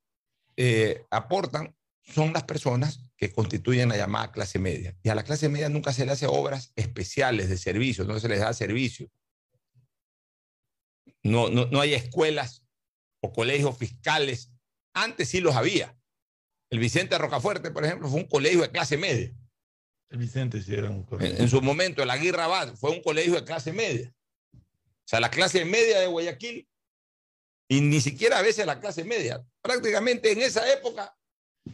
eh, 0.57 1.05
aportan 1.11 1.75
son 2.03 2.33
las 2.33 2.45
personas 2.45 3.01
que 3.17 3.33
constituyen 3.33 3.89
la 3.89 3.97
llamada 3.97 4.33
clase 4.33 4.59
media. 4.59 4.97
Y 5.03 5.09
a 5.09 5.15
la 5.15 5.25
clase 5.25 5.49
media 5.49 5.69
nunca 5.69 5.93
se 5.93 6.05
le 6.05 6.13
hace 6.13 6.27
obras 6.27 6.73
especiales 6.77 7.49
de 7.49 7.57
servicio, 7.57 8.05
no 8.05 8.21
se 8.21 8.29
les 8.29 8.41
da 8.41 8.53
servicio. 8.53 9.09
No, 11.23 11.49
no, 11.49 11.67
no 11.67 11.81
hay 11.81 11.95
escuelas 11.95 12.66
o 13.27 13.33
colegios 13.33 13.77
fiscales. 13.77 14.51
Antes 14.95 15.29
sí 15.29 15.41
los 15.41 15.57
había. 15.57 15.97
El 16.71 16.79
Vicente 16.79 17.19
Rocafuerte, 17.19 17.71
por 17.71 17.85
ejemplo, 17.85 18.09
fue 18.09 18.21
un 18.21 18.29
colegio 18.29 18.63
de 18.63 18.71
clase 18.71 18.97
media. 18.97 19.33
El 20.09 20.19
Vicente 20.19 20.63
sí 20.63 20.75
era 20.75 20.91
un 20.91 21.03
colegio. 21.03 21.39
En, 21.39 21.49
su 21.49 21.61
momento, 21.61 22.03
el 22.03 22.11
Aguirre 22.11 22.43
Abad 22.43 22.75
fue 22.75 22.91
un 22.91 23.03
colegio 23.03 23.35
de 23.35 23.45
clase 23.45 23.73
media. 23.73 24.13
O 24.55 25.09
sea, 25.09 25.21
la 25.21 25.31
clase 25.31 25.65
media 25.65 26.01
de 26.01 26.07
Guayaquil, 26.07 26.69
y 27.69 27.81
ni 27.81 28.01
siquiera 28.01 28.39
a 28.39 28.43
veces 28.43 28.67
la 28.67 28.81
clase 28.81 29.05
media. 29.05 29.45
Prácticamente 29.61 30.31
en 30.31 30.41
esa 30.41 30.73
época, 30.73 31.17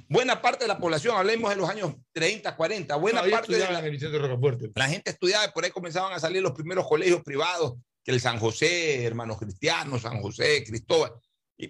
buena 0.08 0.40
parte 0.40 0.64
de 0.64 0.68
la 0.68 0.78
población, 0.78 1.16
hablemos 1.16 1.50
de 1.50 1.56
los 1.56 1.68
años 1.68 1.94
30, 2.12 2.56
40, 2.56 2.96
buena 2.96 3.20
parte 3.20 3.52
de 3.52 3.58
la, 3.58 3.80
Rocafuerte. 4.18 4.70
la 4.74 4.88
gente 4.88 5.10
estudiaba 5.10 5.44
y 5.46 5.50
por 5.50 5.64
ahí 5.64 5.70
comenzaban 5.70 6.12
a 6.12 6.18
salir 6.18 6.42
los 6.42 6.52
primeros 6.52 6.86
colegios 6.86 7.22
privados, 7.22 7.74
que 8.02 8.12
el 8.12 8.20
San 8.20 8.38
José, 8.38 9.04
Hermanos 9.04 9.38
Cristianos, 9.38 10.02
San 10.02 10.20
José, 10.20 10.64
Cristóbal 10.64 11.12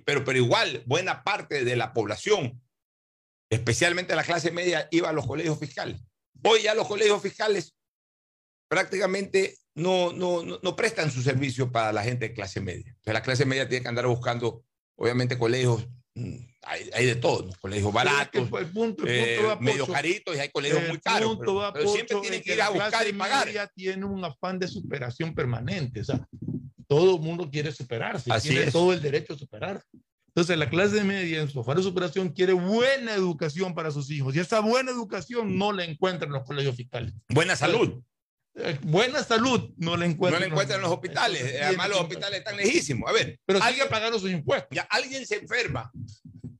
pero, 0.05 0.25
pero 0.25 0.39
igual, 0.39 0.83
buena 0.87 1.23
parte 1.25 1.65
de 1.65 1.77
la 1.77 1.93
población, 1.93 2.63
especialmente 3.51 4.15
la 4.15 4.25
clase 4.25 4.51
media, 4.51 4.89
iba 4.91 5.11
a 5.11 5.13
los 5.13 5.27
colegios 5.27 5.59
fiscales. 5.59 6.01
Hoy 6.43 6.63
ya 6.63 6.75
los 6.75 6.89
colegios 6.89 7.21
fiscales 7.23 7.77
prácticamente 8.69 9.59
no, 9.75 10.13
no, 10.13 10.43
no, 10.43 10.77
prestan 10.77 11.11
su 11.11 11.23
servicio 11.23 11.71
para 11.71 11.93
la 11.93 12.03
gente 12.03 12.29
de 12.29 12.35
clase 12.35 12.61
media. 12.61 12.97
La 13.05 13.23
clase 13.23 13.45
media 13.45 13.69
tiene 13.69 13.83
que 13.83 13.89
andar 13.89 14.07
buscando, 14.07 14.65
obviamente, 14.97 15.39
colegios, 15.39 15.87
mm, 16.15 16.37
hay, 16.63 17.07
de 17.07 17.17
todo, 17.17 17.51
colegios 17.61 17.93
baratos, 17.93 18.49
eh, 19.07 19.41
medio 19.61 19.87
caritos 19.87 20.37
y 20.37 20.41
hay 20.41 20.49
colegios 20.51 20.89
muy 20.89 20.99
caros. 21.01 21.39
Pero, 21.39 21.89
siempre 21.89 22.17
tienen 22.21 22.43
que 22.43 22.55
ir 22.55 22.63
a 22.63 22.71
buscar 22.71 23.07
y 23.07 23.13
pagar. 23.13 23.49
Tiene 23.75 24.05
un 24.05 24.25
afán 24.25 24.59
de 24.59 24.69
superación 24.69 25.35
permanente. 25.35 26.01
O 26.01 26.05
sea, 26.05 26.27
todo 26.93 27.17
el 27.17 27.23
mundo 27.23 27.49
quiere 27.51 27.73
superarse, 27.73 28.31
tiene 28.43 28.71
todo 28.71 28.93
el 28.93 29.01
derecho 29.01 29.33
a 29.33 29.39
superarse. 29.39 29.89
Entonces, 30.29 30.59
la 30.59 30.69
clase 30.69 31.03
media 31.03 31.41
en 31.41 31.49
su 31.49 31.61
afán 31.61 31.79
de 31.79 31.83
superación 31.83 32.29
quiere 32.29 32.53
buena 32.53 33.15
educación 33.15 33.75
para 33.75 33.91
sus 33.91 34.11
hijos 34.11 34.37
y 34.37 34.41
esa 34.41 34.61
buena 34.61 34.91
educación 34.91 35.57
no 35.57 35.73
la 35.73 35.85
encuentra 35.85 36.27
en 36.27 36.35
los 36.35 36.45
colegios 36.45 36.77
fiscales. 36.77 37.15
Buena 37.31 37.57
salud. 37.57 38.03
Eh, 38.57 38.79
buena 38.83 39.25
salud 39.25 39.71
no 39.79 39.97
la 39.97 40.05
encuentra. 40.05 40.39
No 40.39 40.45
la 40.45 40.53
encuentra 40.53 40.77
en 40.77 40.83
los 40.83 40.91
hospitales. 40.91 41.63
Además, 41.63 41.89
los 41.89 42.01
hospitales 42.01 42.41
están 42.41 42.59
lejísimos. 42.59 43.09
A 43.09 43.15
ver, 43.15 43.41
pero 43.47 43.63
alguien 43.63 43.89
pagaron 43.89 44.21
sus 44.21 44.31
impuestos. 44.31 44.69
Ya 44.71 44.83
alguien 44.83 45.27
se 45.27 45.37
enferma 45.37 45.91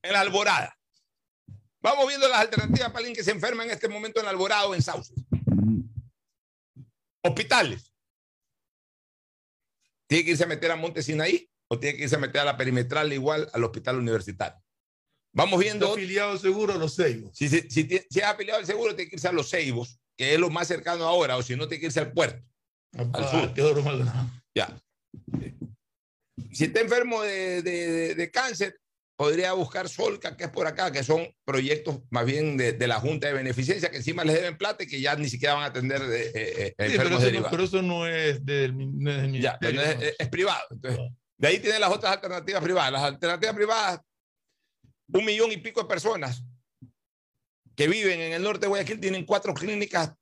en 0.01 0.13
la 0.15 0.21
alborada. 0.21 0.75
Vamos 1.83 2.09
viendo 2.09 2.27
las 2.27 2.41
alternativas 2.41 2.89
para 2.89 3.01
alguien 3.01 3.15
que 3.15 3.25
se 3.25 3.33
enferma 3.33 3.65
en 3.65 3.71
este 3.71 3.87
momento 3.87 4.19
en 4.19 4.25
la 4.25 4.31
alborada 4.31 4.65
o 4.65 4.75
en 4.75 4.81
Sauces. 4.81 5.23
Hospitales. 7.23 7.92
¿Tiene 10.13 10.27
que 10.27 10.33
irse 10.33 10.45
a 10.45 10.47
meter 10.47 10.71
a 10.71 10.77
Monte 10.77 11.03
Sinaí 11.03 11.49
o 11.69 11.79
tiene 11.79 11.97
que 11.97 12.03
irse 12.03 12.17
a 12.17 12.19
meter 12.19 12.43
a 12.43 12.45
la 12.45 12.59
perimetral 12.59 13.11
igual 13.15 13.49
al 13.55 13.65
hospital 13.65 13.97
universitario? 13.97 14.63
Vamos 15.35 15.59
viendo. 15.59 15.87
¿Está 15.87 15.99
afiliado 15.99 16.37
seguro 16.37 16.75
a 16.75 16.77
los 16.77 16.95
Ceibos? 16.95 17.35
Si, 17.35 17.49
si, 17.49 17.63
si, 17.71 17.89
si, 17.89 18.19
es 18.19 18.23
afiliado 18.23 18.61
al 18.61 18.67
seguro, 18.67 18.95
tiene 18.95 19.09
que 19.09 19.17
irse 19.17 19.29
a 19.29 19.33
los 19.33 19.49
Ceibos, 19.49 19.99
que 20.15 20.35
es 20.35 20.39
lo 20.39 20.51
más 20.51 20.69
cercano 20.69 21.05
ahora, 21.05 21.39
o 21.39 21.43
si 21.43 21.57
no, 21.57 21.67
tiene 21.67 21.81
que 21.81 21.87
irse 21.87 22.01
al 22.01 22.13
puerto. 22.13 22.47
al 22.95 23.31
sur. 23.31 23.55
Ya. 24.55 24.79
Si 26.53 26.65
está 26.65 26.81
enfermo 26.81 27.23
de, 27.23 27.63
de, 27.63 28.15
de, 28.15 28.31
cáncer, 28.31 28.82
podría 29.17 29.53
buscar 29.53 29.89
Solca, 29.89 30.37
que 30.37 30.45
es 30.45 30.51
por 30.51 30.67
acá, 30.67 30.91
que 30.91 31.03
son 31.03 31.29
proyectos 31.45 32.01
más 32.11 32.25
bien 32.25 32.57
de, 32.57 32.73
de, 32.73 32.87
la 32.87 33.01
Junta 33.01 33.29
de 33.29 33.35
Beneficencia, 33.35 33.91
que 33.91 33.99
encima 33.99 34.25
les 34.25 34.37
deben 34.37 34.57
plata 34.57 34.85
y 34.85 34.87
que 34.87 35.01
ya 35.01 35.15
ni 35.17 35.29
siquiera 35.29 35.55
van 35.55 35.65
a 35.65 35.67
atender 35.67 36.03
de, 36.03 36.27
eh, 36.27 36.33
eh, 36.35 36.75
enfermos 36.79 37.23
pero. 37.23 37.41
No, 37.41 37.65
eso 37.65 37.83
no 37.83 38.07
es 38.07 38.45
del, 38.45 38.75
no 38.77 39.27
ya, 39.39 39.59
es, 39.61 40.15
es, 40.19 40.29
privado. 40.29 40.67
Entonces, 40.71 41.01
De 41.37 41.49
ahí 41.49 41.59
tienen 41.59 41.81
las 41.81 41.91
otras 41.91 42.13
alternativas 42.13 42.63
privadas. 42.63 42.93
Las 42.93 43.03
alternativas 43.03 43.55
privadas, 43.55 44.01
un 45.09 45.25
millón 45.25 45.53
y 45.53 45.59
pico 45.59 45.83
de 45.83 45.89
personas 45.89 46.43
que 47.77 47.89
viven 47.89 48.21
en 48.21 48.33
el 48.33 48.43
norte 48.43 48.61
de 48.61 48.69
Guayaquil 48.69 49.01
tienen 49.01 49.25
cuatro 49.25 49.55
clínicas 49.55 50.13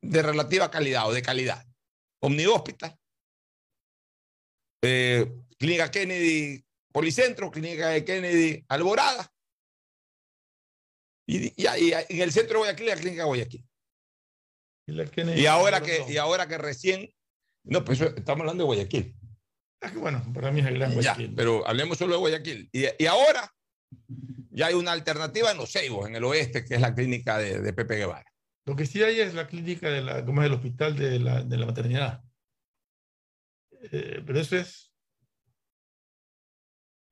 de 0.00 0.22
relativa 0.22 0.70
calidad 0.70 1.08
o 1.08 1.12
de 1.12 1.22
calidad. 1.22 1.64
Omni 2.20 2.46
Hospital, 2.46 2.96
eh, 4.82 5.30
Clínica 5.58 5.90
Kennedy 5.90 6.65
Policentro, 6.96 7.50
Clínica 7.50 7.88
de 7.90 8.06
Kennedy 8.06 8.64
Alborada. 8.68 9.30
Y, 11.28 11.48
y, 11.48 11.66
y 11.66 11.92
en 11.92 12.20
el 12.22 12.32
centro 12.32 12.54
de 12.54 12.58
Guayaquil, 12.60 12.86
la 12.86 12.96
Clínica 12.96 13.22
de 13.22 13.28
Guayaquil. 13.28 13.64
Y, 14.88 14.92
la 14.92 15.04
Kennedy- 15.04 15.42
Y 15.42 15.44
ahora 15.44 15.82
que, 15.82 16.06
y 16.08 16.16
ahora 16.16 16.48
que 16.48 16.56
recién, 16.56 17.12
no, 17.64 17.84
pues 17.84 18.00
estamos 18.00 18.40
hablando 18.40 18.62
de 18.64 18.68
Guayaquil. 18.68 19.14
Ah, 19.82 19.90
que 19.90 19.98
bueno, 19.98 20.24
para 20.32 20.50
mí 20.50 20.60
es 20.60 20.66
el 20.68 20.78
gran 20.78 20.88
Ya, 20.92 20.94
Guayaquil. 20.94 21.34
pero 21.34 21.68
hablemos 21.68 21.98
solo 21.98 22.14
de 22.14 22.18
Guayaquil. 22.18 22.70
Y, 22.72 23.04
ahora 23.04 23.54
ya 24.48 24.68
hay 24.68 24.74
una 24.74 24.92
alternativa 24.92 25.50
en 25.50 25.58
los 25.58 25.70
Ceibos, 25.70 26.08
en 26.08 26.16
el 26.16 26.24
oeste, 26.24 26.64
que 26.64 26.76
es 26.76 26.80
la 26.80 26.94
clínica 26.94 27.36
de, 27.36 27.60
de 27.60 27.72
Pepe 27.74 27.96
Guevara. 27.96 28.32
Lo 28.64 28.74
que 28.74 28.86
sí 28.86 29.02
hay 29.02 29.20
es 29.20 29.34
la 29.34 29.46
clínica 29.46 29.90
de 29.90 30.00
la, 30.00 30.24
¿cómo 30.24 30.40
es 30.40 30.46
el 30.46 30.54
hospital 30.54 30.96
de 30.96 31.18
la, 31.18 31.42
de 31.42 31.58
la 31.58 31.66
maternidad. 31.66 32.24
Eh, 33.92 34.22
pero 34.26 34.40
eso 34.40 34.56
es. 34.56 34.94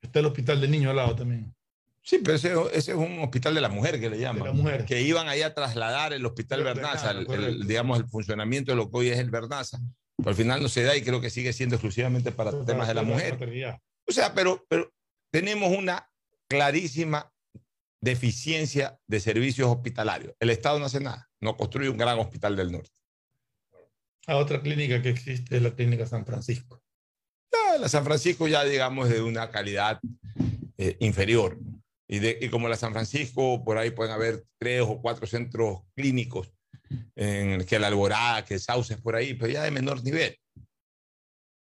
Está 0.04 0.20
el 0.20 0.26
hospital 0.26 0.60
del 0.60 0.70
niño 0.70 0.90
al 0.90 0.96
lado 0.96 1.16
también. 1.16 1.54
Sí, 2.02 2.20
pero 2.22 2.36
ese, 2.36 2.52
ese 2.74 2.90
es 2.92 2.96
un 2.98 3.18
hospital 3.20 3.54
de 3.54 3.60
la 3.62 3.70
mujer 3.70 3.98
que 3.98 4.10
le 4.10 4.18
llaman. 4.20 4.44
la 4.44 4.52
mujer. 4.52 4.84
Que 4.84 5.00
iban 5.00 5.26
ahí 5.28 5.40
a 5.42 5.54
trasladar 5.54 6.12
el 6.12 6.24
hospital 6.26 6.58
El 6.60 6.64
Bernaza, 6.66 7.10
el- 7.12 7.26
el- 7.30 7.66
digamos, 7.66 7.98
el 7.98 8.06
funcionamiento 8.06 8.72
de 8.72 8.76
lo 8.76 8.90
que 8.90 8.96
hoy 8.98 9.08
es 9.08 9.18
el 9.18 9.30
Bernaza. 9.30 9.78
Pero 10.18 10.28
al 10.30 10.36
final 10.36 10.62
no 10.62 10.68
se 10.68 10.82
da 10.82 10.94
y 10.96 11.02
creo 11.02 11.20
que 11.20 11.30
sigue 11.30 11.52
siendo 11.52 11.76
exclusivamente 11.76 12.30
para 12.30 12.64
temas 12.64 12.86
de 12.88 12.94
la 12.94 13.02
mujer. 13.02 13.32
maternidad. 13.32 13.80
O 14.06 14.12
sea, 14.12 14.34
pero, 14.34 14.64
pero 14.68 14.92
tenemos 15.32 15.76
una 15.76 16.08
clarísima 16.46 17.32
deficiencia 18.02 18.98
de 19.06 19.18
servicios 19.20 19.66
hospitalarios. 19.68 20.34
El 20.38 20.50
Estado 20.50 20.78
no 20.78 20.84
hace 20.84 21.00
nada, 21.00 21.30
no 21.40 21.56
construye 21.56 21.88
un 21.88 21.96
gran 21.96 22.18
hospital 22.18 22.54
del 22.54 22.70
norte. 22.70 22.90
Ah, 24.26 24.36
otra 24.36 24.60
clínica 24.60 25.00
que 25.00 25.08
existe 25.08 25.56
es 25.56 25.62
la 25.62 25.74
clínica 25.74 26.06
San 26.06 26.24
Francisco. 26.26 26.82
La 27.80 27.88
San 27.88 28.04
Francisco 28.04 28.46
ya, 28.48 28.64
digamos, 28.64 29.08
de 29.08 29.22
una 29.22 29.50
calidad 29.50 30.00
eh, 30.78 30.96
inferior. 31.00 31.58
Y, 32.06 32.18
de, 32.18 32.38
y 32.40 32.48
como 32.48 32.68
la 32.68 32.76
San 32.76 32.92
Francisco, 32.92 33.64
por 33.64 33.78
ahí 33.78 33.90
pueden 33.90 34.12
haber 34.12 34.44
tres 34.58 34.82
o 34.82 35.00
cuatro 35.00 35.26
centros 35.26 35.80
clínicos, 35.94 36.52
en 37.16 37.64
que 37.64 37.78
la 37.78 37.88
Alborada, 37.88 38.44
que 38.44 38.58
Sauces 38.58 38.98
por 38.98 39.16
ahí, 39.16 39.34
pero 39.34 39.52
ya 39.52 39.62
de 39.62 39.70
menor 39.70 40.02
nivel. 40.04 40.36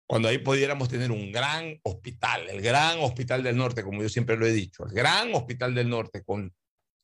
Cuando 0.08 0.28
ahí 0.28 0.38
pudiéramos 0.40 0.90
tener 0.90 1.12
un 1.12 1.32
gran 1.32 1.80
hospital, 1.84 2.50
el 2.50 2.62
gran 2.62 3.00
hospital 3.00 3.44
del 3.44 3.56
norte, 3.56 3.84
como 3.84 4.02
yo 4.02 4.10
siempre 4.10 4.36
lo 4.36 4.46
he 4.46 4.52
dicho, 4.52 4.86
el 4.86 4.94
gran 4.94 5.34
hospital 5.34 5.74
del 5.74 5.90
norte 5.90 6.24
con 6.24 6.54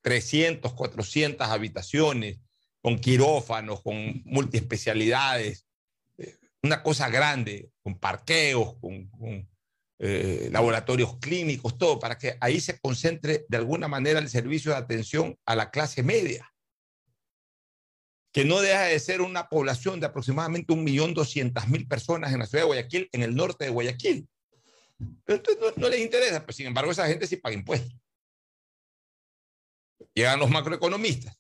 300, 0.02 0.74
400 0.74 1.48
habitaciones, 1.48 2.39
con 2.82 3.00
quirófanos, 3.00 3.82
con 3.82 4.22
multiespecialidades, 4.26 5.65
una 6.63 6.84
cosa 6.84 7.10
grande, 7.10 7.72
con 7.82 8.00
parqueos, 8.00 8.76
con, 8.80 9.10
eh, 10.00 10.50
laboratorios 10.52 11.17
clínicos, 11.19 11.78
todo, 11.78 12.00
para 12.00 12.17
que 12.17 12.38
ahí 12.39 12.60
se 12.60 12.80
concentre 12.80 13.45
de 13.48 13.58
alguna 13.58 13.88
manera 13.88 14.19
el 14.19 14.30
servicio 14.30 14.72
de 14.72 14.78
atención 14.78 15.38
a 15.45 15.56
la 15.56 15.72
clase 15.72 16.04
media, 16.04 16.52
que 18.32 18.45
no 18.45 18.62
deja 18.62 18.84
de 18.84 19.00
ser 19.00 19.22
una 19.22 19.50
población 19.50 20.00
de 20.00 20.08
aproximadamente 20.08 20.74
1.200.000 20.74 21.88
personas 21.88 22.32
en 22.32 22.39
la 22.39 22.45
ciudad 22.45 22.63
de 22.63 22.67
Guayaquil, 22.67 23.10
en 23.12 23.24
el 23.24 23.36
norte 23.36 23.65
de 23.65 23.72
Guayaquil. 23.72 24.30
Pero 25.26 25.38
entonces 25.38 25.58
no, 25.62 25.82
no 25.82 25.89
les 25.89 26.02
interesa, 26.02 26.45
pues 26.45 26.58
sin 26.58 26.67
embargo 26.67 26.91
esa 26.91 27.08
gente 27.08 27.26
sí 27.26 27.38
paga 27.38 27.56
impuestos. 27.56 27.98
Llegan 30.13 30.39
los 30.39 30.50
macroeconomistas 30.50 31.39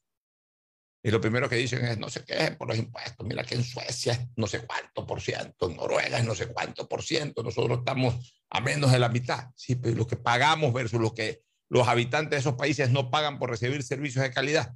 y 1.01 1.11
lo 1.11 1.21
primero 1.21 1.47
que 1.47 1.55
dicen 1.55 1.85
es, 1.85 1.97
no 1.97 2.09
se 2.09 2.25
quejen 2.25 2.57
por 2.57 2.67
los 2.67 2.77
impuestos. 2.77 3.25
Mira 3.25 3.43
que 3.43 3.55
en 3.55 3.63
Suecia 3.63 4.13
es 4.13 4.19
no 4.35 4.47
sé 4.47 4.65
cuánto 4.65 5.05
por 5.07 5.21
ciento, 5.21 5.69
en 5.69 5.77
Noruega 5.77 6.17
es 6.17 6.25
no 6.25 6.35
sé 6.35 6.47
cuánto 6.47 6.87
por 6.89 7.01
ciento. 7.03 7.41
Nosotros 7.41 7.79
estamos 7.79 8.33
a 8.49 8.59
menos 8.61 8.91
de 8.91 8.99
la 8.99 9.07
mitad. 9.09 9.49
Sí, 9.55 9.75
pero 9.75 9.95
lo 9.95 10.05
que 10.07 10.17
pagamos 10.17 10.73
versus 10.73 10.99
lo 10.99 11.13
que 11.13 11.41
los 11.69 11.87
habitantes 11.87 12.31
de 12.31 12.37
esos 12.37 12.55
países 12.55 12.89
no 12.91 13.09
pagan 13.11 13.39
por 13.39 13.49
recibir 13.49 13.81
servicios 13.83 14.23
de 14.23 14.31
calidad. 14.31 14.75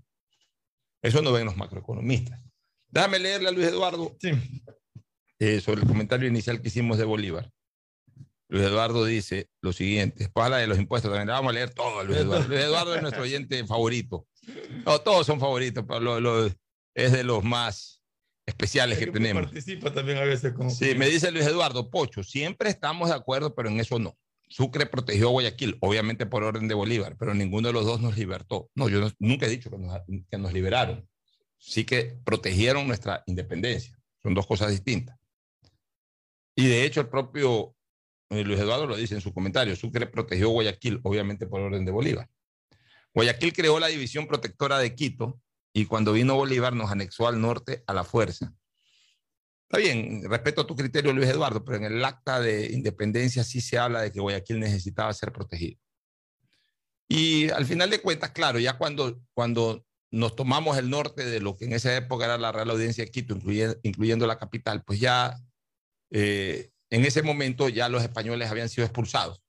Eso 1.02 1.22
no 1.22 1.34
ven 1.34 1.46
los 1.46 1.58
macroeconomistas. 1.58 2.40
Déjame 2.88 3.20
leerle 3.20 3.50
a 3.50 3.52
Luis 3.52 3.68
Eduardo 3.68 4.16
Sí. 4.22 4.32
eh, 5.40 5.60
sobre 5.60 5.82
el 5.82 5.88
comentario 5.88 6.28
inicial 6.30 6.62
que 6.62 6.70
hicimos 6.70 6.98
de 6.98 7.04
Bolívar. 7.04 7.52
Luis 8.48 8.64
Eduardo 8.66 9.04
dice 9.04 9.50
lo 9.62 9.74
siguiente, 9.74 10.20
después 10.20 10.46
habla 10.46 10.58
de 10.58 10.68
los 10.68 10.78
impuestos 10.78 11.10
también, 11.12 11.28
vamos 11.28 11.50
a 11.50 11.54
leer 11.54 11.72
todo 11.74 12.04
Luis 12.04 12.20
Eduardo. 12.20 12.48
Luis 12.48 12.60
Eduardo 12.62 12.96
es 12.96 13.02
nuestro 13.02 13.24
oyente 13.24 13.66
favorito. 13.66 14.28
No, 14.86 15.00
todos 15.02 15.26
son 15.26 15.40
favoritos, 15.40 15.86
pero 15.88 16.20
lo- 16.20 16.48
es 16.96 17.12
de 17.12 17.24
los 17.24 17.44
más 17.44 18.02
especiales 18.46 18.98
que 19.00 19.06
que 19.06 19.12
tenemos. 19.12 19.44
Participa 19.46 19.94
también 19.94 20.18
a 20.18 20.24
veces 20.24 20.54
como. 20.54 20.70
Sí, 20.70 20.94
me 20.96 21.08
dice 21.08 21.32
Luis 21.32 21.46
Eduardo, 21.46 21.90
Pocho, 21.90 22.24
siempre 22.24 22.70
estamos 22.70 23.10
de 23.10 23.16
acuerdo, 23.16 23.56
pero 23.56 23.70
en 23.70 23.80
eso 23.80 24.00
no. 24.00 24.18
Sucre 24.50 24.86
protegió 24.86 25.30
a 25.30 25.32
Guayaquil, 25.32 25.78
obviamente 25.80 26.26
por 26.28 26.44
orden 26.44 26.68
de 26.68 26.76
Bolívar, 26.76 27.16
pero 27.18 27.34
ninguno 27.34 27.70
de 27.70 27.74
los 27.74 27.86
dos 27.86 28.02
nos 28.02 28.18
libertó. 28.18 28.70
No, 28.76 28.90
yo 28.90 29.00
no- 29.00 29.12
nunca 29.18 29.46
he 29.48 29.50
dicho 29.50 29.72
que 29.72 29.78
nos, 29.80 30.00
que 30.30 30.38
nos 30.38 30.54
liberaron. 30.54 31.10
Sí 31.58 31.86
que 31.86 32.18
protegieron 32.24 32.86
nuestra 32.88 33.24
independencia. 33.26 33.98
Son 34.22 34.34
dos 34.36 34.46
cosas 34.46 34.70
distintas. 34.70 35.18
Y 36.56 36.68
de 36.68 36.84
hecho 36.86 37.02
el 37.02 37.08
propio 37.10 37.76
eh, 38.30 38.44
Luis 38.44 38.60
Eduardo 38.60 38.86
lo 38.88 38.96
dice 38.96 39.16
en 39.16 39.22
su 39.22 39.34
comentario, 39.34 39.76
Sucre 39.76 40.06
protegió 40.08 40.50
Guayaquil, 40.50 41.00
obviamente 41.04 41.48
por 41.48 41.62
orden 41.62 41.86
de 41.86 41.92
Bolívar. 41.92 42.30
Guayaquil 43.14 43.54
creó 43.54 43.80
la 43.80 43.88
división 43.88 44.28
protectora 44.28 44.80
de 44.80 44.96
Quito 44.96 45.40
y 45.74 45.86
cuando 45.86 46.14
vino 46.14 46.36
Bolívar 46.36 46.74
nos 46.74 46.92
anexó 46.92 47.28
al 47.28 47.40
norte 47.42 47.84
a 47.88 47.94
la 47.94 48.04
fuerza. 48.04 48.54
Está 49.70 49.78
bien, 49.80 50.30
respeto 50.30 50.68
tu 50.68 50.76
criterio, 50.76 51.14
Luis 51.14 51.30
Eduardo, 51.30 51.66
pero 51.66 51.78
en 51.78 51.86
el 51.86 52.06
acta 52.06 52.40
de 52.40 52.72
independencia 52.72 53.44
sí 53.44 53.60
se 53.60 53.80
habla 53.80 54.02
de 54.02 54.12
que 54.12 54.20
Guayaquil 54.20 54.60
necesitaba 54.60 55.12
ser 55.14 55.32
protegido. 55.32 55.80
Y 57.08 57.50
al 57.50 57.66
final 57.66 57.90
de 57.90 58.02
cuentas, 58.02 58.32
claro, 58.32 58.60
ya 58.60 58.78
cuando, 58.78 59.20
cuando 59.34 59.86
nos 60.12 60.36
tomamos 60.36 60.78
el 60.78 60.90
norte 60.90 61.26
de 61.26 61.40
lo 61.40 61.56
que 61.56 61.66
en 61.66 61.74
esa 61.74 61.96
época 61.96 62.26
era 62.26 62.38
la 62.38 62.52
Real 62.52 62.70
Audiencia 62.70 63.04
de 63.04 63.12
Quito, 63.12 63.34
incluyendo, 63.36 63.76
incluyendo 63.82 64.28
la 64.28 64.38
capital, 64.38 64.84
pues 64.84 65.00
ya 65.00 65.36
eh, 66.12 66.70
en 66.92 67.06
ese 67.06 67.24
momento 67.24 67.68
ya 67.68 67.90
los 67.90 68.04
españoles 68.04 68.52
habían 68.52 68.70
sido 68.70 68.86
expulsados. 68.86 69.44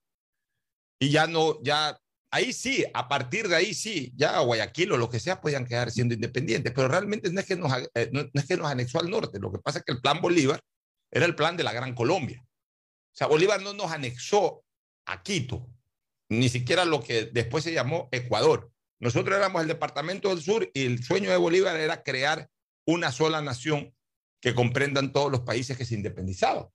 Y 0.99 1.11
ya 1.11 1.27
no, 1.27 1.63
ya 1.63 2.01
ahí 2.35 2.53
sí, 2.53 2.85
a 2.93 3.09
partir 3.09 3.47
de 3.47 3.55
ahí 3.55 3.75
sí, 3.75 4.13
ya 4.17 4.41
Guayaquil 4.41 4.91
o 4.91 4.97
lo 4.97 5.09
que 5.09 5.21
sea 5.21 5.41
podían 5.41 5.65
quedar 5.65 5.93
siendo 5.93 6.15
independientes, 6.15 6.73
pero 6.75 6.89
realmente 6.89 7.31
no 7.31 7.39
es 7.39 7.47
que 7.47 7.55
nos, 7.55 7.73
eh, 7.95 8.11
no, 8.13 8.29
es 8.33 8.45
que 8.45 8.57
nos 8.57 8.67
anexó 8.67 8.99
al 8.99 9.09
norte, 9.09 9.39
lo 9.39 9.53
que 9.53 9.61
pasa 9.61 9.79
es 9.79 9.85
que 9.85 9.93
el 9.93 10.01
plan 10.01 10.21
Bolívar 10.21 10.61
era 11.13 11.27
el 11.27 11.37
plan 11.37 11.57
de 11.57 11.63
la 11.63 11.73
Gran 11.73 11.95
Colombia. 11.95 12.45
O 12.45 13.17
sea, 13.17 13.29
Bolívar 13.29 13.63
no 13.63 13.73
nos 13.73 13.93
anexó 13.93 14.65
a 15.07 15.23
Quito, 15.23 15.69
ni 16.29 16.49
siquiera 16.49 16.85
lo 16.85 17.05
que 17.05 17.27
después 17.27 17.63
se 17.63 17.73
llamó 17.73 18.09
Ecuador. 18.11 18.69
Nosotros 18.99 19.37
éramos 19.37 19.63
el 19.63 19.69
departamento 19.69 20.31
del 20.31 20.43
sur 20.43 20.69
y 20.75 20.87
el 20.87 21.05
sueño 21.05 21.31
de 21.31 21.37
Bolívar 21.37 21.77
era 21.77 22.03
crear 22.03 22.49
una 22.85 23.13
sola 23.13 23.43
nación 23.43 23.95
que 24.41 24.57
comprendan 24.57 25.13
todos 25.13 25.31
los 25.31 25.43
países 25.43 25.77
que 25.77 25.85
se 25.85 25.95
independizaban. 25.95 26.67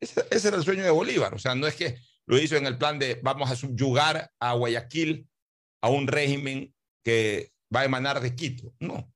Ese 0.00 0.48
era 0.48 0.56
el 0.56 0.64
sueño 0.64 0.82
de 0.82 0.90
Bolívar. 0.90 1.34
O 1.34 1.38
sea, 1.38 1.54
no 1.54 1.68
es 1.68 1.76
que 1.76 1.98
lo 2.28 2.38
hizo 2.38 2.56
en 2.56 2.66
el 2.66 2.76
plan 2.76 2.98
de 2.98 3.18
vamos 3.22 3.50
a 3.50 3.56
subyugar 3.56 4.30
a 4.38 4.52
Guayaquil 4.52 5.26
a 5.80 5.88
un 5.88 6.06
régimen 6.06 6.74
que 7.02 7.52
va 7.74 7.80
a 7.80 7.84
emanar 7.86 8.20
de 8.20 8.36
Quito. 8.36 8.74
No. 8.78 9.10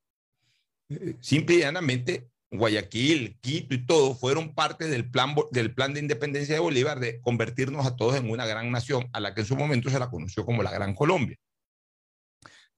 Simple 1.21 1.57
y 1.57 1.59
llanamente, 1.61 2.31
Guayaquil, 2.51 3.39
Quito 3.41 3.75
y 3.75 3.85
todo 3.85 4.15
fueron 4.15 4.55
parte 4.55 4.89
del 4.89 5.11
plan, 5.11 5.35
del 5.51 5.75
plan 5.75 5.93
de 5.93 6.01
independencia 6.01 6.55
de 6.55 6.61
Bolívar 6.61 7.01
de 7.01 7.21
convertirnos 7.21 7.85
a 7.85 7.97
todos 7.97 8.17
en 8.17 8.31
una 8.31 8.47
gran 8.47 8.71
nación, 8.71 9.11
a 9.13 9.21
la 9.21 9.35
que 9.35 9.43
en 9.43 9.47
su 9.47 9.57
momento 9.57 9.91
se 9.91 9.99
la 9.99 10.09
conoció 10.09 10.47
como 10.47 10.63
la 10.63 10.71
Gran 10.71 10.95
Colombia. 10.95 11.37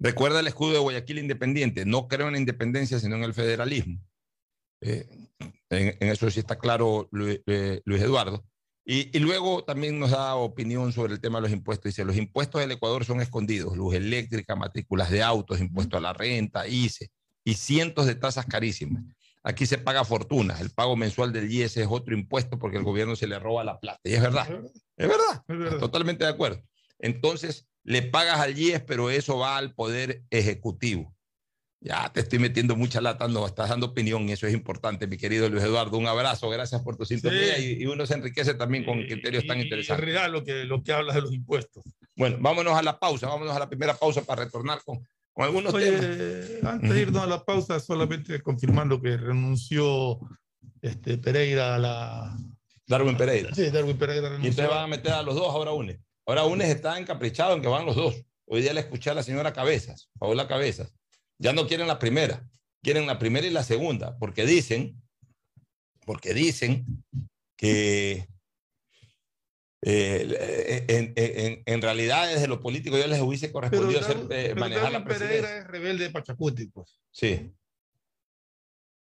Recuerda 0.00 0.40
el 0.40 0.48
escudo 0.48 0.72
de 0.72 0.78
Guayaquil 0.80 1.18
independiente. 1.18 1.84
No 1.84 2.08
creo 2.08 2.26
en 2.26 2.32
la 2.32 2.40
independencia, 2.40 2.98
sino 2.98 3.14
en 3.14 3.22
el 3.22 3.34
federalismo. 3.34 4.00
Eh, 4.80 5.06
en, 5.70 6.08
eso 6.08 6.28
sí 6.28 6.40
está 6.40 6.58
claro 6.58 7.08
eh, 7.46 7.80
Luis 7.84 8.02
Eduardo. 8.02 8.44
Y, 8.86 9.16
y, 9.16 9.20
luego 9.20 9.64
también 9.64 9.98
nos 9.98 10.10
da 10.10 10.34
opinión 10.34 10.92
sobre 10.92 11.14
el 11.14 11.20
tema 11.20 11.38
de 11.38 11.42
los 11.42 11.52
impuestos. 11.52 11.90
Dice, 11.90 12.04
los 12.04 12.16
impuestos 12.16 12.60
del 12.60 12.72
Ecuador 12.72 13.04
son 13.06 13.22
escondidos, 13.22 13.76
luz 13.76 13.94
eléctrica, 13.94 14.56
matrículas 14.56 15.10
de 15.10 15.22
autos, 15.22 15.58
impuesto 15.60 15.96
a 15.96 16.00
la 16.00 16.12
renta, 16.12 16.68
ICE 16.68 17.10
y 17.44 17.54
cientos 17.54 18.06
de 18.06 18.14
tasas 18.14 18.46
carísimas. 18.46 19.04
Aquí 19.42 19.66
se 19.66 19.76
paga 19.76 20.04
fortunas, 20.04 20.60
el 20.62 20.70
pago 20.70 20.96
mensual 20.96 21.30
del 21.30 21.52
IES 21.52 21.76
es 21.76 21.86
otro 21.88 22.14
impuesto 22.14 22.58
porque 22.58 22.78
el 22.78 22.82
gobierno 22.82 23.14
se 23.14 23.26
le 23.26 23.38
roba 23.38 23.62
la 23.62 23.78
plata. 23.78 24.00
Y 24.02 24.14
es 24.14 24.22
verdad, 24.22 24.48
es 24.96 25.08
verdad, 25.08 25.44
es 25.46 25.58
verdad. 25.58 25.78
totalmente 25.78 26.24
de 26.24 26.30
acuerdo. 26.30 26.62
Entonces, 26.98 27.68
le 27.82 28.00
pagas 28.00 28.40
al 28.40 28.58
IES, 28.58 28.82
pero 28.82 29.10
eso 29.10 29.38
va 29.38 29.58
al 29.58 29.74
Poder 29.74 30.24
Ejecutivo. 30.30 31.13
Ya 31.84 32.10
te 32.12 32.20
estoy 32.20 32.38
metiendo 32.38 32.74
mucha 32.74 33.00
lata, 33.00 33.28
no, 33.28 33.46
estás 33.46 33.68
dando 33.68 33.86
opinión 33.86 34.28
y 34.28 34.32
eso 34.32 34.46
es 34.46 34.54
importante, 34.54 35.06
mi 35.06 35.18
querido 35.18 35.48
Luis 35.48 35.62
Eduardo. 35.62 35.96
Un 35.98 36.06
abrazo, 36.06 36.48
gracias 36.48 36.80
por 36.82 36.96
tu 36.96 37.04
sintonía 37.04 37.56
sí. 37.56 37.76
y, 37.78 37.82
y, 37.82 37.86
uno 37.86 38.06
se 38.06 38.14
enriquece 38.14 38.54
también 38.54 38.84
con 38.84 39.02
criterios 39.02 39.46
tan 39.46 39.60
interesantes. 39.60 40.02
En 40.02 40.12
realidad 40.12 40.32
lo 40.32 40.42
que, 40.42 40.64
lo 40.64 40.82
que 40.82 40.92
hablas 40.92 41.14
de 41.14 41.20
los 41.20 41.32
impuestos. 41.32 41.84
Bueno, 42.16 42.38
vámonos 42.40 42.76
a 42.76 42.82
la 42.82 42.98
pausa, 42.98 43.28
vámonos 43.28 43.54
a 43.54 43.58
la 43.58 43.68
primera 43.68 43.94
pausa 43.94 44.22
para 44.22 44.44
retornar 44.44 44.82
con 44.82 45.06
con 45.34 45.44
algunos 45.44 45.74
Oye, 45.74 45.90
temas. 45.90 46.74
antes 46.74 46.90
de 46.90 47.02
irnos 47.02 47.22
a 47.22 47.26
la 47.26 47.44
pausa, 47.44 47.80
solamente 47.80 48.40
confirmando 48.40 49.02
que 49.02 49.16
renunció 49.16 50.20
este, 50.80 51.18
Pereira 51.18 51.74
a 51.74 51.78
la. 51.78 52.36
Darwin 52.86 53.16
Pereira. 53.16 53.52
Sí, 53.52 53.68
Darwin 53.70 53.98
Pereira 53.98 54.28
Y 54.28 54.30
renunció. 54.30 54.50
ustedes 54.50 54.70
van 54.70 54.84
a 54.84 54.86
meter 54.86 55.12
a 55.12 55.22
los 55.22 55.34
dos 55.34 55.48
ahora 55.48 55.72
UNES. 55.72 55.98
Ahora 56.24 56.44
UNES 56.44 56.68
está 56.68 56.98
encaprichado 56.98 57.56
en 57.56 57.62
que 57.62 57.68
van 57.68 57.84
los 57.84 57.96
dos. 57.96 58.14
Hoy 58.46 58.62
día 58.62 58.72
le 58.72 58.80
escuché 58.80 59.10
a 59.10 59.14
la 59.14 59.24
señora 59.24 59.52
Cabezas, 59.52 60.08
Paola 60.18 60.46
Cabezas. 60.46 60.94
Ya 61.38 61.52
no 61.52 61.66
quieren 61.66 61.86
la 61.86 61.98
primera, 61.98 62.48
quieren 62.82 63.06
la 63.06 63.18
primera 63.18 63.46
y 63.46 63.50
la 63.50 63.62
segunda, 63.64 64.16
porque 64.18 64.46
dicen, 64.46 65.02
porque 66.06 66.32
dicen 66.34 66.86
que 67.56 68.28
eh, 69.86 70.84
en, 70.88 71.12
en- 71.16 71.62
en 71.66 71.82
realidad 71.82 72.26
desde 72.28 72.46
lo 72.48 72.60
político 72.60 72.96
yo 72.96 73.06
les 73.06 73.20
hubiese 73.20 73.48
Pero, 73.48 73.52
correspondido 73.54 74.02
ser, 74.02 74.16
Darwin- 74.16 74.32
eh, 74.32 74.44
pero 74.48 74.60
manejar 74.60 74.84
la 74.92 74.98
Darwin 75.00 75.04
Pereira 75.08 75.26
presidencia. 75.28 75.58
es 75.58 75.66
rebelde 75.66 76.04
de 76.04 76.10
Pachacuti, 76.10 76.66
pues. 76.68 77.00
Sí. 77.10 77.52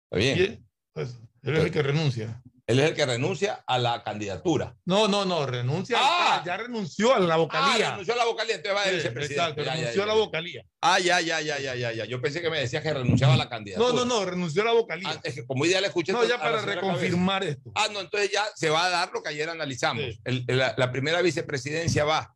Está 0.10 0.18
bien. 0.18 0.38
Él, 0.40 0.66
pues, 0.94 1.16
él 1.44 1.56
es 1.58 1.64
el 1.64 1.72
que 1.72 1.82
renuncia. 1.84 2.44
Él 2.68 2.80
es 2.82 2.90
el 2.90 2.96
que 2.96 3.06
renuncia 3.06 3.64
a 3.66 3.80
la 3.80 4.04
candidatura. 4.04 4.76
No, 4.86 5.08
no, 5.08 5.24
no, 5.24 5.46
renuncia. 5.46 5.98
Ah. 6.02 6.44
ya 6.46 6.58
renunció 6.58 7.16
a 7.16 7.20
la 7.20 7.36
Ah, 7.36 7.38
vocalía. 7.38 7.92
renunció 7.92 8.14
a 8.14 8.18
la 8.18 8.26
vocalía, 8.26 8.56
entonces 8.56 8.76
va 8.78 8.82
a 8.82 8.90
Sí, 8.90 8.96
vicepresidente. 8.96 9.42
exacto, 9.42 9.64
Ya, 9.64 9.72
renunció 9.74 9.98
ya, 9.98 10.04
a 10.04 10.06
la 10.08 10.14
vocalía. 10.14 10.66
Ah, 10.82 11.00
ya, 11.00 11.22
ya, 11.22 11.40
ya, 11.40 11.60
ya, 11.60 11.76
ya, 11.76 11.94
ya. 11.94 12.04
Yo 12.06 12.22
pensé 12.22 12.42
que 12.42 12.50
me 12.50 12.60
decías 12.60 12.84
que 12.84 12.94
renunciaba 12.94 13.36
a 13.36 13.38
la 13.38 13.48
candidatura. 13.48 13.88
No, 13.90 13.96
no, 13.96 14.06
no, 14.06 14.26
renunció 14.26 14.64
a 14.64 14.66
la 14.66 14.74
vocalía. 14.74 15.08
Ah, 15.10 15.20
es 15.24 15.36
que 15.36 15.46
como 15.48 15.64
le 15.64 15.78
escuché. 15.78 16.12
no, 16.12 16.26
ya 16.26 16.38
para 16.40 16.62
reconfirmar 16.62 17.44
esto. 17.46 17.72
Ah, 17.74 17.88
no, 17.92 18.02
entonces 18.02 18.32
ya 18.32 18.44
se 18.56 18.70
va 18.70 18.86
a 18.86 18.90
dar 18.90 19.12
lo 19.14 19.24
que 19.24 19.30
ayer 19.30 19.50
analizamos. 19.50 20.04
Sí. 20.04 20.20
El- 20.26 20.46
la, 20.48 20.76
la 20.78 20.92
primera 20.92 21.22
vicepresidencia 21.22 22.04
va 22.04 22.36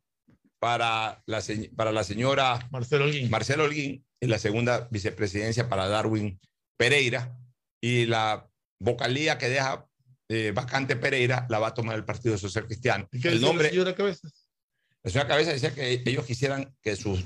para 0.58 1.22
la, 1.26 1.42
para 1.76 1.92
la 1.92 2.04
señora 2.04 2.68
Marcelo 2.70 3.04
Holguín. 3.04 3.28
Marcelo 3.28 3.64
Holguín 3.64 4.04
y 4.20 4.26
la 4.28 4.38
segunda 4.38 4.88
vicepresidencia 4.90 5.68
para 5.68 5.88
Darwin 5.88 6.40
Pereira 6.78 7.36
y 7.82 8.06
la 8.06 8.48
vocalía 8.80 9.38
que 9.38 9.48
deja 9.48 9.86
eh, 10.28 10.52
vacante 10.54 10.96
Pereira 10.96 11.46
la 11.50 11.58
va 11.58 11.68
a 11.68 11.74
tomar 11.74 11.96
el 11.96 12.04
Partido 12.04 12.36
Social 12.38 12.66
Cristiano. 12.66 13.08
¿Y 13.12 13.20
qué 13.20 13.28
El 13.28 13.40
nombre, 13.40 13.64
la 13.64 13.70
señora 13.70 13.94
Cabezas? 13.94 14.48
la 15.02 15.10
señora 15.10 15.28
Cabeza 15.28 15.52
decía 15.52 15.74
que 15.74 16.02
ellos 16.06 16.24
quisieran 16.24 16.74
que, 16.80 16.96
sus, 16.96 17.24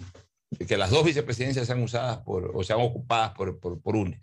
que 0.66 0.76
las 0.76 0.90
dos 0.90 1.04
vicepresidencias 1.04 1.66
sean 1.66 1.82
usadas 1.82 2.18
por, 2.18 2.50
o 2.54 2.64
sean 2.64 2.80
ocupadas 2.80 3.32
por, 3.32 3.58
por, 3.60 3.80
por 3.80 3.96
UNES. 3.96 4.20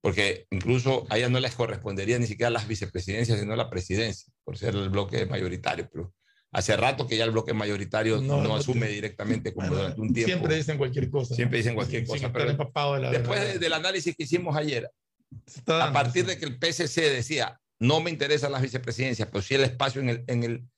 Porque 0.00 0.46
incluso 0.50 1.06
a 1.10 1.18
ella 1.18 1.28
no 1.28 1.40
les 1.40 1.54
correspondería 1.54 2.18
ni 2.18 2.26
siquiera 2.26 2.50
las 2.50 2.68
vicepresidencias, 2.68 3.40
sino 3.40 3.56
la 3.56 3.68
presidencia, 3.68 4.32
por 4.44 4.56
ser 4.56 4.74
el 4.76 4.88
bloque 4.90 5.26
mayoritario. 5.26 5.88
Pero 5.92 6.14
hace 6.52 6.76
rato 6.76 7.06
que 7.06 7.16
ya 7.16 7.24
el 7.24 7.32
bloque 7.32 7.52
mayoritario 7.52 8.20
no, 8.20 8.36
No, 8.40 8.44
no 8.48 8.56
asume 8.56 8.86
te- 8.86 8.92
directamente 8.92 9.52
como 9.52 9.66
Bueno, 9.66 9.82
durante 9.82 10.00
un 10.00 10.14
tiempo. 10.14 10.28
Siempre 10.30 10.56
dicen 10.56 10.78
cualquier 10.78 11.10
cosa. 11.10 11.34
Siempre 11.34 11.58
dicen 11.58 11.74
cualquier 11.74 12.06
cosa, 12.06 12.32
pero 12.32 12.46
Después 13.10 13.40
de- 13.40 13.58
del 13.58 13.72
análisis 13.72 14.16
que 14.16 14.22
hicimos 14.22 14.56
ayer, 14.56 14.88
a 15.66 15.92
partir 15.92 16.26
de 16.26 16.38
que 16.38 16.44
el 16.44 16.58
PSC 16.58 17.00
decía, 17.10 17.60
no 17.80 18.00
me 18.00 18.10
interesan 18.10 18.52
las 18.52 18.62
vicepresidencias, 18.62 19.28
pero 19.30 19.42
sí 19.42 19.54
el 19.54 19.64
espacio 19.64 20.00
en 20.00 20.08
el, 20.08 20.24
en 20.26 20.42
el, 20.42 20.68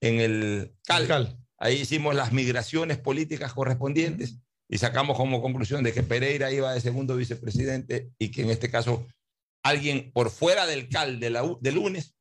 en 0.00 0.20
el 0.20 0.74
CAL, 0.84 1.06
Cal. 1.06 1.38
Ahí 1.58 1.76
hicimos 1.76 2.14
las 2.14 2.32
migraciones 2.32 2.98
políticas 2.98 3.52
correspondientes 3.52 4.38
y 4.68 4.78
sacamos 4.78 5.16
como 5.16 5.42
conclusión 5.42 5.82
de 5.82 5.92
que 5.92 6.02
Pereira 6.02 6.50
iba 6.52 6.72
de 6.72 6.80
segundo 6.80 7.16
vicepresidente 7.16 8.10
y 8.18 8.30
que 8.30 8.42
en 8.42 8.50
este 8.50 8.70
caso 8.70 9.06
alguien 9.62 10.10
por 10.12 10.30
fuera 10.30 10.66
del 10.66 10.88
CAL 10.88 11.20
de 11.20 11.30
la, 11.30 11.42
del 11.60 11.74
lunes, 11.74 12.14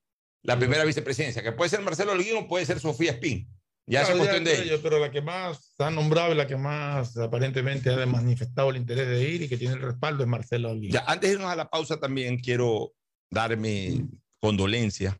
la 0.43 0.57
primera 0.57 0.83
vicepresidencia, 0.83 1.43
que 1.43 1.51
puede 1.51 1.69
ser 1.69 1.81
Marcelo 1.81 2.13
Holguín 2.13 2.37
o 2.37 2.47
puede 2.47 2.65
ser 2.65 2.79
Sofía 2.79 3.11
Espín. 3.11 3.49
Ya 3.89 4.01
Claro, 4.01 4.13
es 4.13 4.19
cuestión 4.19 4.45
ya, 4.45 4.51
de 4.51 4.63
ellos. 4.63 4.79
Pero 4.83 4.99
la 4.99 5.09
que 5.09 5.21
más 5.21 5.73
ha 5.79 5.89
nombrado 5.89 6.31
y 6.31 6.35
la 6.35 6.45
que 6.45 6.55
más 6.55 7.17
aparentemente 7.17 7.89
ha 7.89 8.05
manifestado 8.05 8.69
el 8.69 8.77
interés 8.77 9.07
de 9.07 9.27
ir 9.27 9.41
y 9.41 9.49
que 9.49 9.57
tiene 9.57 9.73
el 9.73 9.81
respaldo 9.81 10.23
es 10.23 10.29
Marcelo 10.29 10.69
Holguín. 10.69 10.91
Ya, 10.91 11.03
antes 11.07 11.27
de 11.27 11.35
irnos 11.35 11.51
a 11.51 11.55
la 11.55 11.69
pausa 11.69 11.99
también 11.99 12.37
quiero 12.37 12.93
dar 13.31 13.57
mi 13.57 14.07
condolencia. 14.39 15.19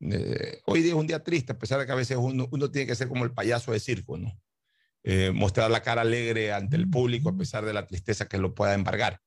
Eh, 0.00 0.60
hoy 0.66 0.82
día 0.82 0.92
es 0.92 0.96
un 0.96 1.08
día 1.08 1.24
triste, 1.24 1.52
a 1.52 1.58
pesar 1.58 1.80
de 1.80 1.86
que 1.86 1.92
a 1.92 1.96
veces 1.96 2.16
uno, 2.16 2.48
uno 2.52 2.70
tiene 2.70 2.86
que 2.86 2.94
ser 2.94 3.08
como 3.08 3.24
el 3.24 3.32
payaso 3.32 3.72
de 3.72 3.80
circo, 3.80 4.16
¿no? 4.16 4.32
Eh, 5.02 5.32
mostrar 5.32 5.68
la 5.70 5.82
cara 5.82 6.02
alegre 6.02 6.52
ante 6.52 6.76
el 6.76 6.88
público 6.88 7.30
a 7.30 7.36
pesar 7.36 7.64
de 7.64 7.72
la 7.72 7.88
tristeza 7.88 8.28
que 8.28 8.38
lo 8.38 8.54
pueda 8.54 8.74
embargar. 8.74 9.20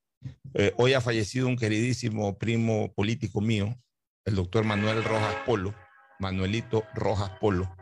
Eh, 0.54 0.74
hoy 0.78 0.94
ha 0.94 1.02
fallecido 1.02 1.48
un 1.48 1.58
queridísimo 1.58 2.38
primo 2.38 2.94
político 2.94 3.42
mío, 3.42 3.78
el 4.26 4.36
doctor 4.36 4.64
Manuel 4.64 5.04
Rojas 5.04 5.36
Polo, 5.46 5.76
Manuelito 6.20 6.86
Rojas 6.94 7.32
Polo, 7.42 7.76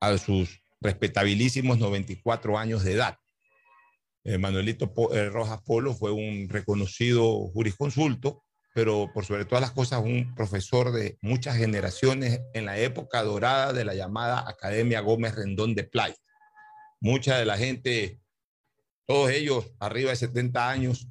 a 0.00 0.16
sus 0.18 0.60
respetabilísimos 0.80 1.78
94 1.78 2.58
años 2.58 2.84
de 2.84 2.92
edad. 2.94 3.18
Eh, 4.24 4.38
Manuelito 4.38 4.92
eh, 5.12 5.28
Rojas 5.30 5.62
Polo 5.62 5.94
fue 5.94 6.12
un 6.12 6.48
reconocido 6.48 7.48
jurisconsulto, 7.48 8.44
pero 8.74 9.10
por 9.12 9.24
sobre 9.24 9.44
todas 9.44 9.62
las 9.62 9.72
cosas 9.72 10.02
un 10.02 10.34
profesor 10.34 10.92
de 10.92 11.18
muchas 11.22 11.56
generaciones 11.56 12.40
en 12.52 12.66
la 12.66 12.78
época 12.78 13.22
dorada 13.22 13.72
de 13.72 13.84
la 13.84 13.94
llamada 13.94 14.48
Academia 14.48 15.00
Gómez 15.00 15.34
Rendón 15.34 15.74
de 15.74 15.84
Playa. 15.84 16.16
Mucha 17.00 17.38
de 17.38 17.46
la 17.46 17.56
gente, 17.56 18.20
todos 19.06 19.30
ellos 19.30 19.72
arriba 19.80 20.10
de 20.10 20.16
70 20.16 20.68
años, 20.68 21.08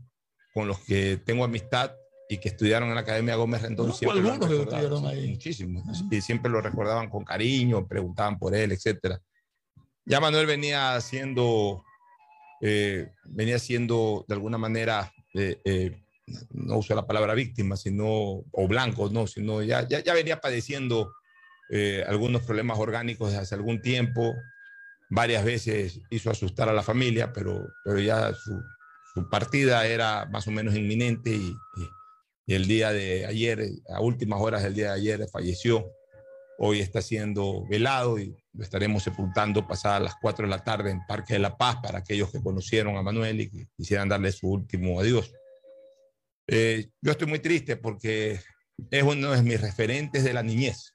con 0.54 0.68
los 0.68 0.80
que 0.80 1.18
tengo 1.18 1.44
amistad 1.44 1.94
y 2.30 2.38
que 2.40 2.50
estudiaron 2.50 2.90
en 2.90 2.96
la 2.96 3.02
Academia 3.02 3.36
Gómez 3.36 3.62
Rendón, 3.62 3.88
han 3.92 3.94
algunos 4.18 4.40
que 4.50 4.62
estudiaron 4.64 5.06
ahí. 5.06 5.30
muchísimos, 5.30 6.04
y 6.12 6.22
siempre 6.22 6.52
lo 6.52 6.62
recordaban 6.62 7.10
con 7.10 7.24
cariño, 7.24 7.88
preguntaban 7.88 8.38
por 8.38 8.54
él, 8.56 8.72
etcétera. 8.72 9.20
Ya 10.06 10.20
Manuel 10.20 10.46
venía 10.46 10.96
haciendo 10.96 11.84
eh, 12.62 13.12
venía 13.26 13.60
siendo 13.60 14.26
de 14.28 14.34
alguna 14.34 14.58
manera, 14.58 15.12
eh, 15.36 15.62
eh, 15.64 16.04
no 16.52 16.78
uso 16.80 16.96
la 16.96 17.06
palabra 17.06 17.34
víctima, 17.36 17.78
sino, 17.78 18.08
o 18.52 18.68
blanco, 18.68 19.10
no, 19.12 19.28
sino 19.28 19.62
ya, 19.62 19.88
ya, 19.88 20.04
ya 20.04 20.14
venía 20.14 20.42
padeciendo 20.42 21.14
eh, 21.70 22.04
algunos 22.08 22.42
problemas 22.44 22.80
orgánicos 22.80 23.30
desde 23.30 23.44
hace 23.44 23.56
algún 23.56 23.82
tiempo. 23.82 24.34
Varias 25.10 25.46
veces 25.46 26.02
hizo 26.10 26.32
asustar 26.32 26.68
a 26.68 26.74
la 26.74 26.84
familia, 26.84 27.32
pero, 27.32 27.68
pero 27.86 28.00
ya 28.00 28.34
su, 28.34 28.60
su 29.14 29.30
partida 29.30 29.86
era 29.86 30.26
más 30.26 30.48
o 30.48 30.52
menos 30.52 30.76
inminente 30.76 31.30
y, 31.30 31.56
y- 31.78 31.90
y 32.48 32.56
el 32.56 32.66
día 32.66 32.94
de 32.94 33.26
ayer, 33.26 33.70
a 33.90 34.00
últimas 34.00 34.40
horas 34.40 34.64
del 34.64 34.74
día 34.74 34.94
de 34.94 35.00
ayer, 35.00 35.28
falleció. 35.30 35.92
Hoy 36.58 36.80
está 36.80 37.02
siendo 37.02 37.68
velado 37.68 38.18
y 38.18 38.36
lo 38.54 38.64
estaremos 38.64 39.04
sepultando 39.04 39.68
pasadas 39.68 40.02
las 40.02 40.16
4 40.22 40.46
de 40.48 40.50
la 40.50 40.64
tarde 40.64 40.90
en 40.90 41.06
Parque 41.06 41.34
de 41.34 41.40
la 41.40 41.58
Paz 41.58 41.76
para 41.84 42.00
aquellos 42.00 42.32
que 42.32 42.42
conocieron 42.42 42.96
a 42.96 43.04
Manuel 43.04 43.42
y 43.42 43.68
quisieran 43.76 44.08
darle 44.08 44.32
su 44.32 44.50
último 44.50 45.00
adiós. 45.00 45.32
Eh, 46.48 46.90
yo 47.02 47.12
estoy 47.12 47.28
muy 47.28 47.40
triste 47.40 47.76
porque 47.76 48.40
es 48.92 49.04
uno 49.04 49.32
de 49.32 49.44
mis 49.44 49.60
referentes 49.60 50.24
de 50.24 50.34
la 50.34 50.42
niñez. 50.42 50.94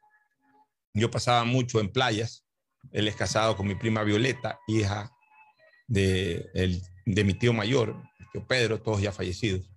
Yo 0.95 1.11
pasaba 1.11 1.45
mucho 1.45 1.81
en 1.81 1.93
playas. 1.93 2.47
Él 2.93 3.07
es 3.07 3.15
casado 3.15 3.57
con 3.57 3.69
mi 3.69 3.75
prima 3.75 4.03
Violeta, 4.03 4.59
hija 4.67 5.13
de, 5.87 6.81
mi 7.05 7.35
tío 7.35 7.53
mayor, 7.53 8.03
tío 8.33 8.47
Pedro, 8.47 8.81
todos 8.81 9.03
ya 9.03 9.13
fallecidos. 9.13 9.72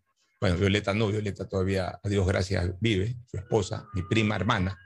Bueno, 0.45 0.59
Violeta 0.59 0.93
no, 0.93 1.07
Violeta 1.07 1.49
todavía, 1.49 1.99
a 2.03 2.07
Dios 2.07 2.27
gracias, 2.27 2.69
vive, 2.79 3.15
su 3.25 3.35
esposa, 3.35 3.87
mi 3.95 4.03
prima 4.03 4.35
hermana. 4.35 4.77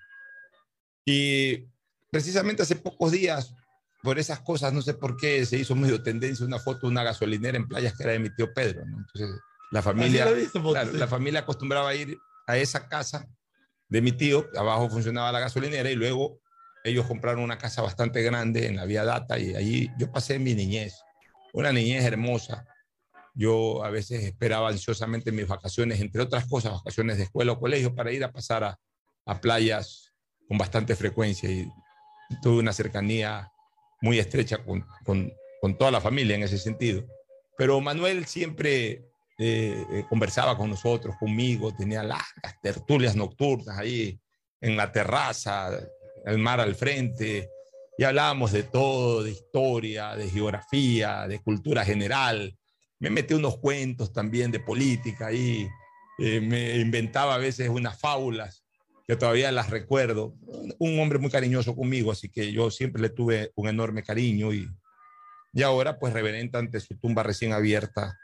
Y 1.03 1.65
precisamente 2.09 2.63
hace 2.63 2.77
pocos 2.77 3.11
días, 3.11 3.53
por 4.01 4.17
esas 4.19 4.39
cosas, 4.39 4.71
no 4.71 4.81
sé 4.81 4.93
por 4.93 5.17
qué, 5.17 5.45
se 5.45 5.57
hizo 5.57 5.75
medio 5.75 6.01
tendencia 6.01 6.45
una 6.45 6.59
foto 6.59 6.87
de 6.87 6.93
una 6.93 7.03
gasolinera 7.03 7.57
en 7.57 7.67
playas 7.67 7.93
que 7.93 8.03
era 8.03 8.13
de 8.13 8.19
mi 8.19 8.33
tío 8.33 8.53
Pedro. 8.53 8.85
¿no? 8.85 8.99
Entonces, 8.99 9.37
la 9.71 9.81
familia, 9.81 10.27
la 10.93 11.07
familia 11.09 11.41
acostumbraba 11.41 11.89
a 11.89 11.95
ir 11.95 12.17
a 12.47 12.55
esa 12.55 12.87
casa 12.87 13.27
de 13.89 14.01
mi 14.01 14.13
tío, 14.13 14.47
abajo 14.55 14.89
funcionaba 14.89 15.29
la 15.33 15.41
gasolinera 15.41 15.91
y 15.91 15.95
luego 15.95 16.39
ellos 16.85 17.05
compraron 17.05 17.43
una 17.43 17.57
casa 17.57 17.81
bastante 17.81 18.21
grande 18.21 18.65
en 18.67 18.77
la 18.77 18.85
vía 18.85 19.03
Data 19.03 19.37
y 19.37 19.55
allí 19.55 19.91
yo 19.97 20.09
pasé 20.09 20.39
mi 20.39 20.55
niñez, 20.55 21.01
una 21.51 21.73
niñez 21.73 22.05
hermosa. 22.05 22.65
Yo 23.39 23.85
a 23.85 23.89
veces 23.89 24.25
esperaba 24.25 24.67
ansiosamente 24.67 25.31
mis 25.31 25.47
vacaciones, 25.47 26.01
entre 26.01 26.21
otras 26.21 26.45
cosas, 26.45 26.73
vacaciones 26.73 27.15
de 27.15 27.23
escuela 27.23 27.53
o 27.53 27.59
colegio, 27.59 27.95
para 27.95 28.11
ir 28.11 28.21
a 28.25 28.33
pasar 28.33 28.65
a, 28.65 28.77
a 29.25 29.39
playas 29.39 30.11
con 30.45 30.57
bastante 30.57 30.93
frecuencia 30.93 31.49
y 31.49 31.65
tuve 32.41 32.59
una 32.59 32.73
cercanía 32.73 33.49
muy 34.01 34.19
estrecha 34.19 34.57
con, 34.57 34.85
con, 35.05 35.31
con 35.61 35.77
toda 35.77 35.89
la 35.89 36.01
familia 36.01 36.35
en 36.35 36.43
ese 36.43 36.57
sentido. 36.57 37.05
Pero 37.57 37.79
Manuel 37.79 38.25
siempre 38.25 39.05
eh, 39.37 39.85
eh, 39.89 40.05
conversaba 40.09 40.57
con 40.57 40.69
nosotros, 40.69 41.15
conmigo, 41.17 41.73
tenía 41.73 42.03
largas 42.03 42.59
tertulias 42.61 43.15
nocturnas 43.15 43.77
ahí 43.79 44.19
en 44.59 44.75
la 44.75 44.91
terraza, 44.91 45.71
el 46.25 46.39
mar 46.39 46.59
al 46.59 46.75
frente, 46.75 47.49
y 47.97 48.03
hablábamos 48.03 48.51
de 48.51 48.63
todo, 48.63 49.23
de 49.23 49.31
historia, 49.31 50.13
de 50.17 50.29
geografía, 50.29 51.25
de 51.25 51.39
cultura 51.39 51.85
general. 51.85 52.53
Me 52.99 53.09
metí 53.09 53.33
unos 53.33 53.57
cuentos 53.57 54.11
también 54.11 54.51
de 54.51 54.59
política 54.59 55.27
ahí, 55.27 55.67
eh, 56.17 56.41
me 56.41 56.77
inventaba 56.77 57.35
a 57.35 57.37
veces 57.37 57.69
unas 57.69 57.97
fábulas 57.99 58.65
que 59.07 59.15
todavía 59.15 59.51
las 59.51 59.69
recuerdo. 59.69 60.35
Un 60.77 60.99
hombre 60.99 61.17
muy 61.17 61.31
cariñoso 61.31 61.75
conmigo, 61.75 62.11
así 62.11 62.29
que 62.29 62.51
yo 62.51 62.69
siempre 62.69 63.01
le 63.01 63.09
tuve 63.09 63.51
un 63.55 63.67
enorme 63.67 64.03
cariño 64.03 64.53
y, 64.53 64.69
y 65.53 65.63
ahora 65.63 65.97
pues 65.97 66.13
reverenta 66.13 66.59
ante 66.59 66.79
su 66.79 66.95
tumba 66.99 67.23
recién 67.23 67.53
abierta, 67.53 68.19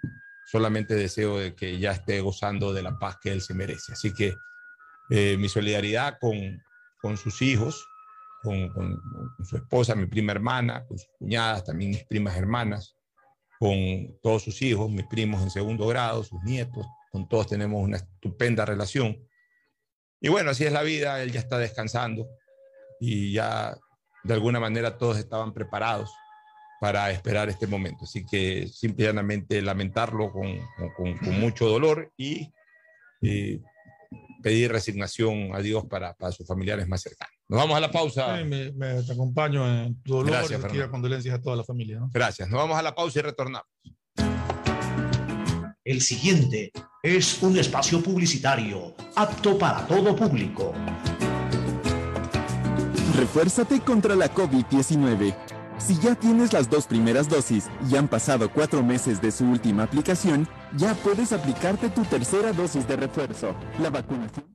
solamente 0.46 0.94
deseo 0.94 1.40
de 1.40 1.56
que 1.56 1.80
ya 1.80 1.92
esté 1.92 2.22
gozando 2.22 2.72
de 2.72 2.84
la 2.84 3.00
paz 3.00 3.18
que 3.20 3.32
él 3.32 3.42
se 3.42 3.54
merece. 3.54 3.94
Así 3.94 4.14
que 4.14 4.36
eh, 5.10 5.38
mi 5.38 5.50
solidaridad 5.50 6.18
con, 6.20 6.62
con 7.02 7.18
sus 7.18 7.42
hijos, 7.42 7.88
con, 8.44 8.70
con, 8.70 8.96
con, 9.38 9.46
su 9.46 9.56
esposa, 9.56 9.96
mi 9.96 10.06
prima 10.06 10.34
hermana, 10.34 10.86
con 10.86 11.00
sus 11.00 11.10
cuñadas, 11.18 11.64
también 11.64 11.92
mis 11.92 12.06
primas 12.06 12.38
hermanas, 12.38 12.96
con 13.60 14.20
todos 14.22 14.44
sus 14.44 14.62
hijos, 14.62 14.90
mis 14.90 15.06
primos 15.08 15.42
en 15.42 15.50
segundo 15.50 15.88
grado, 15.88 16.24
sus 16.24 16.42
nietos, 16.44 16.86
con 17.12 17.28
todos 17.28 17.48
tenemos 17.48 17.82
una 17.82 17.98
estupenda 17.98 18.66
relación. 18.66 19.18
Y 20.20 20.30
bueno, 20.30 20.52
así 20.52 20.66
es 20.66 20.72
la 20.72 20.84
vida, 20.84 21.22
él 21.22 21.32
ya 21.32 21.40
está 21.40 21.58
descansando 21.58 22.28
y 23.00 23.34
ya 23.34 23.78
de 24.24 24.34
alguna 24.34 24.60
manera 24.60 24.98
todos 24.98 25.18
estaban 25.18 25.54
preparados 25.54 26.12
para 26.82 27.12
esperar 27.12 27.50
este 27.50 27.68
momento. 27.68 28.04
Así 28.04 28.26
que 28.26 28.68
simplemente 28.68 29.62
lamentarlo 29.62 30.32
con, 30.32 30.60
con, 30.96 31.18
con 31.18 31.40
mucho 31.40 31.68
dolor 31.68 32.12
y 32.18 32.52
pedir 34.42 34.72
resignación 34.72 35.56
a 35.56 35.60
Dios 35.60 35.86
para, 35.86 36.14
para, 36.14 36.32
sus 36.32 36.48
familiares 36.48 36.88
más 36.88 37.02
cercanos. 37.02 37.35
Nos 37.48 37.60
vamos 37.60 37.78
a 37.78 37.80
la 37.80 37.92
pausa. 37.92 38.38
Sí, 38.38 38.44
me, 38.44 38.72
me, 38.72 39.04
te 39.04 39.12
acompaño 39.12 39.68
en 39.68 40.02
tu 40.02 40.16
dolor 40.16 40.32
Gracias, 40.32 40.62
y 40.64 40.68
quiero 40.68 40.90
condolencias 40.90 41.36
a 41.36 41.42
toda 41.42 41.56
la 41.56 41.64
familia. 41.64 42.00
¿no? 42.00 42.10
Gracias. 42.12 42.50
Nos 42.50 42.60
vamos 42.60 42.78
a 42.78 42.82
la 42.82 42.96
pausa 42.96 43.20
y 43.20 43.22
retornamos. 43.22 43.68
El 45.84 46.02
siguiente 46.02 46.72
es 47.04 47.44
un 47.44 47.58
espacio 47.60 48.02
publicitario 48.02 48.96
apto 49.16 49.58
para 49.60 49.86
todo 49.86 50.16
público. 50.16 50.74
Refuérzate 53.16 53.80
contra 53.82 54.16
la 54.16 54.34
COVID-19. 54.34 55.36
Si 55.78 56.00
ya 56.00 56.16
tienes 56.16 56.52
las 56.52 56.68
dos 56.68 56.88
primeras 56.88 57.30
dosis 57.30 57.70
y 57.88 57.96
han 57.96 58.08
pasado 58.08 58.50
cuatro 58.50 58.82
meses 58.82 59.22
de 59.22 59.32
su 59.32 59.46
última 59.46 59.84
aplicación, 59.84 60.48
ya 60.76 60.96
puedes 60.96 61.32
aplicarte 61.32 61.90
tu 61.90 62.04
tercera 62.06 62.52
dosis 62.52 62.88
de 62.88 62.96
refuerzo. 62.96 63.56
La 63.80 63.92
vacunación. 63.92 64.55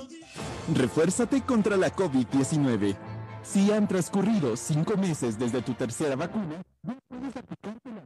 Refuérzate 0.73 1.41
contra 1.41 1.75
la 1.75 1.93
COVID-19. 1.93 2.95
Si 3.43 3.71
han 3.71 3.87
transcurrido 3.87 4.55
cinco 4.55 4.95
meses 4.95 5.37
desde 5.37 5.61
tu 5.61 5.73
tercera 5.73 6.15
vacuna, 6.15 6.61
no 6.83 6.97
puedes 7.09 7.35
aplicarte 7.35 7.89
la 7.89 8.05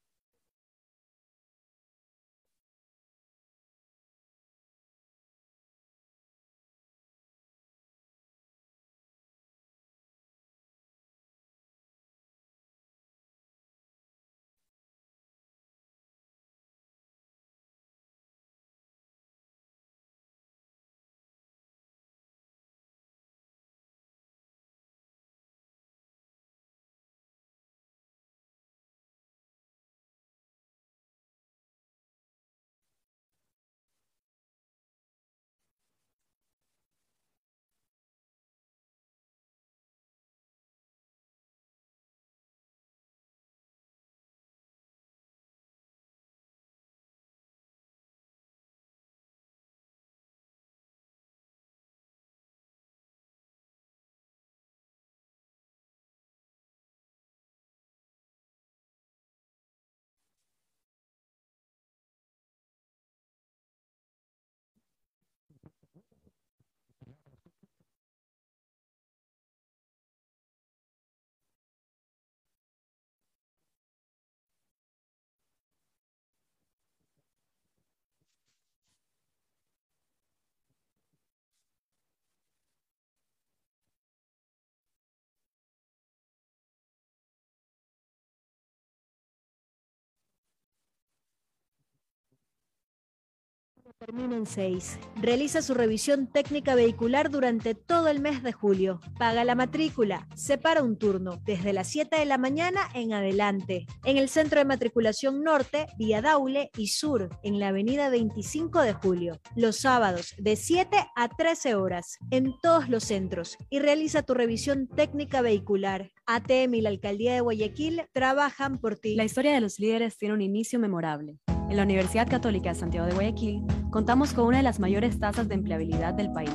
Termina 94.03 94.35
en 94.35 94.47
6. 94.47 94.97
Realiza 95.17 95.61
su 95.61 95.75
revisión 95.75 96.25
técnica 96.25 96.73
vehicular 96.73 97.29
durante 97.29 97.75
todo 97.75 98.07
el 98.07 98.19
mes 98.19 98.41
de 98.41 98.51
julio. 98.51 98.99
Paga 99.19 99.43
la 99.43 99.53
matrícula. 99.53 100.27
Separa 100.35 100.81
un 100.81 100.97
turno 100.97 101.39
desde 101.45 101.71
las 101.71 101.89
7 101.89 102.17
de 102.17 102.25
la 102.25 102.39
mañana 102.39 102.89
en 102.95 103.13
adelante. 103.13 103.85
En 104.03 104.17
el 104.17 104.27
centro 104.27 104.57
de 104.57 104.65
matriculación 104.65 105.43
norte, 105.43 105.85
vía 105.99 106.23
Daule 106.23 106.71
y 106.75 106.87
sur, 106.87 107.29
en 107.43 107.59
la 107.59 107.67
avenida 107.67 108.09
25 108.09 108.81
de 108.81 108.93
julio. 108.93 109.39
Los 109.55 109.75
sábados 109.77 110.33
de 110.39 110.55
7 110.55 110.97
a 111.15 111.29
13 111.29 111.75
horas 111.75 112.17
en 112.31 112.55
todos 112.59 112.89
los 112.89 113.03
centros. 113.03 113.55
Y 113.69 113.77
realiza 113.77 114.23
tu 114.23 114.33
revisión 114.33 114.87
técnica 114.87 115.43
vehicular. 115.43 116.09
ATM 116.25 116.73
y 116.73 116.81
la 116.81 116.89
Alcaldía 116.89 117.35
de 117.35 117.41
Guayaquil 117.41 118.01
trabajan 118.13 118.79
por 118.79 118.95
ti. 118.95 119.13
La 119.13 119.25
historia 119.25 119.53
de 119.53 119.61
los 119.61 119.77
líderes 119.77 120.17
tiene 120.17 120.33
un 120.33 120.41
inicio 120.41 120.79
memorable. 120.79 121.37
En 121.71 121.77
la 121.77 121.83
Universidad 121.83 122.29
Católica 122.29 122.73
de 122.73 122.75
Santiago 122.75 123.07
de 123.07 123.13
Guayaquil 123.13 123.63
contamos 123.91 124.33
con 124.33 124.45
una 124.45 124.57
de 124.57 124.63
las 124.63 124.81
mayores 124.81 125.17
tasas 125.19 125.47
de 125.47 125.55
empleabilidad 125.55 126.13
del 126.13 126.33
país 126.33 126.53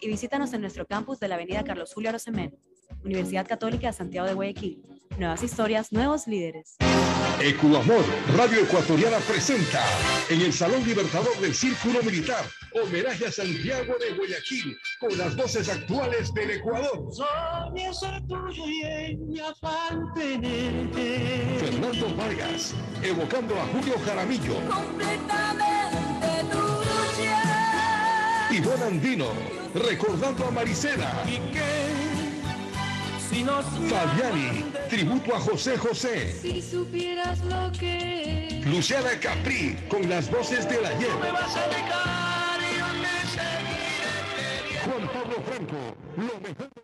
y 0.00 0.08
visítanos 0.08 0.54
en 0.54 0.62
nuestro 0.62 0.86
campus 0.86 1.20
de 1.20 1.28
la 1.28 1.34
Avenida 1.34 1.62
Carlos 1.62 1.92
Julio 1.92 2.08
Arosemena, 2.08 2.56
Universidad 3.04 3.46
Católica 3.46 3.88
de 3.88 3.92
Santiago 3.92 4.26
de 4.26 4.32
Guayaquil. 4.32 4.82
Nuevas 5.18 5.42
historias, 5.42 5.92
nuevos 5.92 6.26
líderes. 6.26 6.76
Ecuamor, 7.40 8.04
Radio 8.36 8.60
Ecuatoriana 8.60 9.18
presenta 9.18 9.82
en 10.28 10.40
el 10.40 10.52
Salón 10.52 10.84
Libertador 10.84 11.36
del 11.40 11.54
Círculo 11.54 12.02
Militar 12.02 12.44
homenaje 12.74 13.26
a 13.26 13.32
Santiago 13.32 13.94
de 13.98 14.14
Guayaquil 14.16 14.78
con 15.00 15.16
las 15.18 15.36
voces 15.36 15.68
actuales 15.68 16.32
del 16.34 16.52
Ecuador. 16.52 17.08
Soñé 17.12 17.92
ser 17.92 18.22
tuyo 18.26 18.66
y 18.66 18.82
en 18.82 19.28
mi 19.28 19.40
afán 19.40 20.12
tenerte. 20.14 21.58
Fernando 21.58 22.14
Vargas, 22.16 22.74
evocando 23.02 23.60
a 23.60 23.66
Julio 23.66 23.94
Jaramillo. 24.04 24.54
Completamente 24.68 26.28
tuya. 26.50 28.48
Ivonne 28.50 28.84
Andino, 28.84 29.26
recordando 29.74 30.46
a 30.46 30.50
Marisela. 30.50 31.24
Y 31.26 31.38
que 31.52 32.11
si 33.32 33.42
nos 33.42 33.64
Fabiani, 33.64 34.64
tributo 34.90 35.34
a 35.34 35.40
José 35.40 35.78
José. 35.78 36.32
Si 36.32 36.60
supieras 36.60 37.38
lo 37.44 37.72
que 37.72 38.62
Luciana 38.66 39.18
Capri, 39.20 39.76
con 39.88 40.08
las 40.08 40.30
voces 40.30 40.68
del 40.68 40.84
ayer. 40.84 41.14
me 41.20 41.32
vas 41.32 41.56
a 41.56 41.66
dejar 41.68 42.60
y 42.60 42.78
yo 42.78 42.86
me 43.00 43.14
seguiré 43.32 44.80
Juan 44.84 45.08
Pablo 45.08 45.36
Franco, 45.46 45.96
lo 46.16 46.40
mejor. 46.40 46.81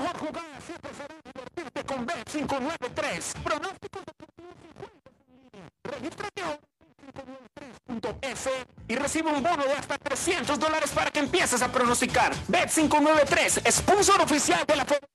Mejor 0.00 0.18
jugada 0.18 0.60
siempre 0.60 0.90
será 0.94 1.14
divertirte 1.24 1.84
con 1.84 2.06
Bet593. 2.06 3.42
Pronósticos 3.42 4.02
deportivos 4.04 4.54
y 4.62 4.68
en. 4.78 5.70
Regístrate 5.84 6.42
ahora 6.42 6.60
en 6.80 8.02
593.es 8.02 8.48
y 8.88 8.96
recibe 8.96 9.30
un 9.30 9.42
bono 9.42 9.64
de 9.64 9.72
hasta 9.72 9.98
300 9.98 10.58
dólares 10.58 10.90
para 10.90 11.10
que 11.10 11.20
empieces 11.20 11.62
a 11.62 11.70
pronosticar. 11.70 12.34
Bet593, 12.48 13.70
sponsor 13.70 14.20
oficial 14.22 14.64
de 14.66 14.76
la 14.76 14.84
Federación. 14.84 15.10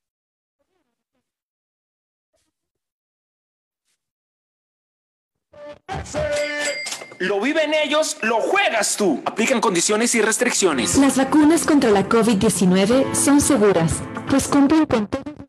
Lo 7.19 7.41
viven 7.41 7.73
ellos, 7.73 8.15
lo 8.21 8.37
juegas 8.37 8.95
tú. 8.95 9.21
Aplican 9.25 9.59
condiciones 9.59 10.15
y 10.15 10.21
restricciones. 10.21 10.97
Las 10.97 11.17
vacunas 11.17 11.65
contra 11.65 11.91
la 11.91 12.07
COVID-19 12.07 13.13
son 13.13 13.41
seguras, 13.41 13.95
pues 14.29 14.47
cumplen 14.47 14.85
con 14.85 15.05
todos 15.07 15.48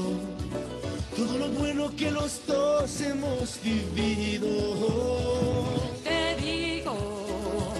bueno 1.57 1.95
que 1.95 2.11
los 2.11 2.45
dos 2.47 3.01
hemos 3.01 3.59
vivido. 3.63 4.47
Te 6.03 6.35
digo, 6.41 7.73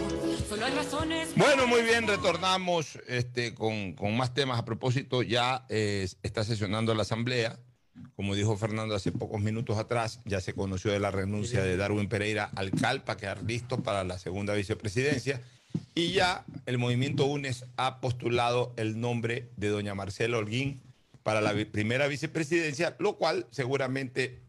solo 0.48 0.66
hay 0.66 0.74
razones. 0.74 1.30
Bueno, 1.36 1.68
muy 1.68 1.82
bien, 1.82 2.08
retornamos 2.08 3.00
este, 3.08 3.54
con, 3.54 3.94
con 3.94 4.16
más 4.16 4.34
temas. 4.34 4.60
A 4.60 4.66
propósito, 4.66 5.24
ya 5.24 5.66
eh, 5.70 6.08
está 6.24 6.44
sesionando 6.44 6.94
la 6.94 7.04
Asamblea. 7.04 7.60
Como 8.16 8.36
dijo 8.36 8.56
Fernando 8.58 8.96
hace 8.96 9.12
pocos 9.12 9.42
minutos 9.42 9.78
atrás, 9.78 10.20
ya 10.26 10.42
se 10.42 10.54
conoció 10.54 10.92
de 10.92 11.00
la 11.00 11.12
renuncia 11.12 11.64
de 11.64 11.78
Darwin 11.78 12.08
Pereira 12.08 12.50
al 12.56 12.72
CAL 12.72 13.04
para 13.04 13.18
quedar 13.18 13.44
listo 13.44 13.84
para 13.84 14.04
la 14.04 14.18
segunda 14.18 14.54
vicepresidencia. 14.54 15.42
Y 15.96 16.12
ya 16.12 16.46
el 16.66 16.78
movimiento 16.78 17.26
UNES 17.26 17.66
ha 17.78 18.00
postulado 18.00 18.74
el 18.78 19.00
nombre 19.00 19.50
de 19.58 19.70
doña 19.70 19.96
Marcela 19.96 20.38
Holguín 20.38 20.82
para 21.24 21.42
la 21.42 21.54
primera 21.72 22.08
vicepresidencia, 22.08 22.96
lo 23.00 23.18
cual 23.18 23.48
seguramente 23.52 24.42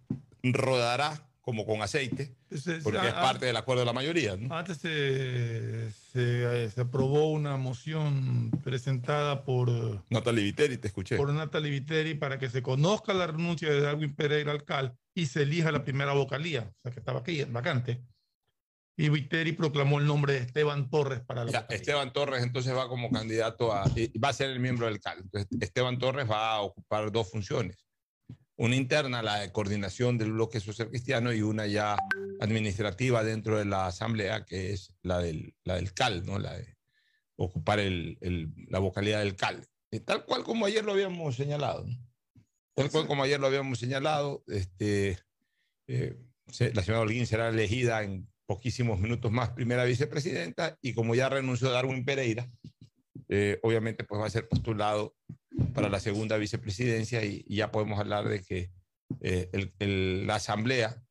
rodará 0.42 1.28
como 1.40 1.66
con 1.66 1.82
aceite, 1.82 2.36
Ese- 2.50 2.78
porque 2.82 3.04
es 3.08 3.12
parte 3.14 3.46
del 3.46 3.56
acuerdo 3.56 3.80
de 3.80 3.86
la 3.86 3.92
mayoría. 3.92 4.36
¿no? 4.36 4.54
Antes 4.56 4.76
se, 4.78 5.90
se, 6.12 6.70
se 6.70 6.80
aprobó 6.80 7.32
una 7.32 7.56
moción 7.56 8.50
presentada 8.62 9.44
por, 9.44 10.04
Natalie 10.08 10.44
Viteri, 10.44 10.78
te 10.78 10.86
escuché. 10.86 11.16
por 11.16 11.32
Natalie 11.32 11.70
Viteri 11.72 12.14
para 12.14 12.38
que 12.38 12.48
se 12.48 12.62
conozca 12.62 13.12
la 13.12 13.26
renuncia 13.26 13.68
de 13.70 13.80
Darwin 13.80 14.14
Pereira 14.14 14.52
al 14.52 14.64
CAL 14.64 14.94
y 15.14 15.26
se 15.26 15.42
elija 15.42 15.72
la 15.72 15.82
primera 15.84 16.12
vocalía, 16.12 16.70
o 16.78 16.80
sea 16.84 16.92
que 16.92 17.00
estaba 17.00 17.20
aquí, 17.20 17.42
vacante. 17.44 18.00
Y 19.02 19.08
Viteri 19.08 19.50
proclamó 19.52 19.98
el 19.98 20.06
nombre 20.06 20.34
de 20.34 20.38
Esteban 20.40 20.88
Torres 20.88 21.20
para 21.22 21.44
la 21.44 21.50
Ya. 21.50 21.66
Esteban 21.70 22.12
Torres 22.12 22.44
entonces 22.44 22.72
va 22.72 22.88
como 22.88 23.10
candidato 23.10 23.72
a, 23.72 23.84
va 24.22 24.28
a 24.28 24.32
ser 24.32 24.50
el 24.50 24.60
miembro 24.60 24.86
del 24.86 25.00
CAL. 25.00 25.18
Entonces, 25.22 25.48
Esteban 25.60 25.98
Torres 25.98 26.30
va 26.30 26.52
a 26.52 26.60
ocupar 26.60 27.10
dos 27.10 27.28
funciones. 27.28 27.84
Una 28.54 28.76
interna, 28.76 29.20
la 29.20 29.40
de 29.40 29.50
coordinación 29.50 30.18
del 30.18 30.30
bloque 30.32 30.60
social 30.60 30.88
cristiano, 30.88 31.32
y 31.32 31.42
una 31.42 31.66
ya 31.66 31.96
administrativa 32.38 33.24
dentro 33.24 33.58
de 33.58 33.64
la 33.64 33.88
asamblea, 33.88 34.44
que 34.44 34.72
es 34.72 34.94
la 35.02 35.18
del, 35.18 35.52
la 35.64 35.74
del 35.74 35.92
CAL, 35.94 36.24
¿no? 36.24 36.38
La 36.38 36.56
de 36.56 36.76
ocupar 37.34 37.80
el, 37.80 38.18
el- 38.20 38.52
la 38.68 38.78
vocalidad 38.78 39.18
del 39.18 39.34
CAL. 39.34 39.66
Y 39.90 39.98
tal 39.98 40.24
cual 40.24 40.44
como 40.44 40.66
ayer 40.66 40.84
lo 40.84 40.92
habíamos 40.92 41.34
señalado. 41.34 41.84
¿no? 41.84 41.96
Tal 42.76 42.88
cual 42.88 43.08
como 43.08 43.24
ayer 43.24 43.40
lo 43.40 43.48
habíamos 43.48 43.80
señalado, 43.80 44.44
este, 44.46 45.18
eh, 45.88 46.16
la 46.72 46.82
señora 46.82 47.00
Holguín 47.00 47.26
será 47.26 47.48
elegida 47.48 48.04
en 48.04 48.31
poquísimos 48.56 49.00
minutos 49.00 49.32
más 49.32 49.48
primera 49.50 49.84
vicepresidenta 49.84 50.76
y 50.82 50.92
como 50.92 51.14
ya 51.14 51.30
renunció 51.30 51.70
Darwin 51.70 52.04
Pereira, 52.04 52.50
eh, 53.30 53.58
obviamente 53.62 54.04
pues 54.04 54.20
va 54.20 54.26
a 54.26 54.30
ser 54.30 54.46
postulado 54.46 55.14
para 55.72 55.88
la 55.88 56.00
segunda 56.00 56.36
vicepresidencia 56.36 57.24
y, 57.24 57.44
y 57.48 57.56
ya 57.56 57.70
podemos 57.72 57.98
hablar 57.98 58.28
de 58.28 58.42
que 58.42 58.70
eh, 59.22 59.48
el- 59.54 59.72
el- 59.78 60.26
la 60.26 60.34
asamblea, 60.34 61.02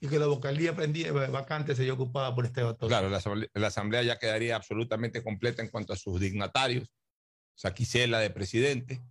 Y 0.00 0.08
que 0.08 0.18
la 0.18 0.26
vocalía 0.26 0.74
pendía- 0.74 1.12
vacante 1.12 1.74
sería 1.74 1.92
ocupada 1.92 2.34
por 2.34 2.46
Esteban 2.46 2.74
Torres. 2.78 2.88
claro, 2.88 3.10
la 3.10 3.18
asamblea, 3.18 3.48
la 3.52 3.66
asamblea 3.66 4.02
ya 4.02 4.18
quedaría 4.18 4.56
absolutamente 4.56 5.22
completa 5.22 5.62
en 5.62 5.68
cuanto 5.68 5.92
a 5.92 5.96
sus 5.96 6.18
dignatarios, 6.18 6.88
Saquicela 7.54 8.20
de 8.20 8.30
presidente, 8.30 9.02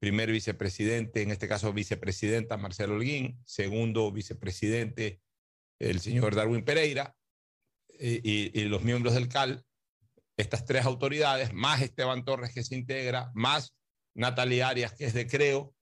primer 0.00 0.32
vicepresidente, 0.32 1.22
en 1.22 1.30
este 1.30 1.46
caso 1.46 1.72
vicepresidenta 1.72 2.56
Marcelo 2.56 2.94
Holguín, 2.94 3.38
segundo 3.44 4.10
vicepresidente 4.10 5.20
el 5.90 6.00
señor 6.00 6.34
Darwin 6.34 6.64
Pereira 6.64 7.14
y, 7.98 8.58
y 8.58 8.64
los 8.64 8.82
miembros 8.82 9.14
del 9.14 9.28
CAL, 9.28 9.64
estas 10.36 10.64
tres 10.64 10.84
autoridades, 10.84 11.52
más 11.52 11.82
Esteban 11.82 12.24
Torres 12.24 12.52
que 12.54 12.64
se 12.64 12.74
integra, 12.74 13.30
más 13.34 13.74
Natalia 14.14 14.68
Arias 14.68 14.92
que 14.94 15.04
es 15.06 15.14
de 15.14 15.26
Creo, 15.26 15.74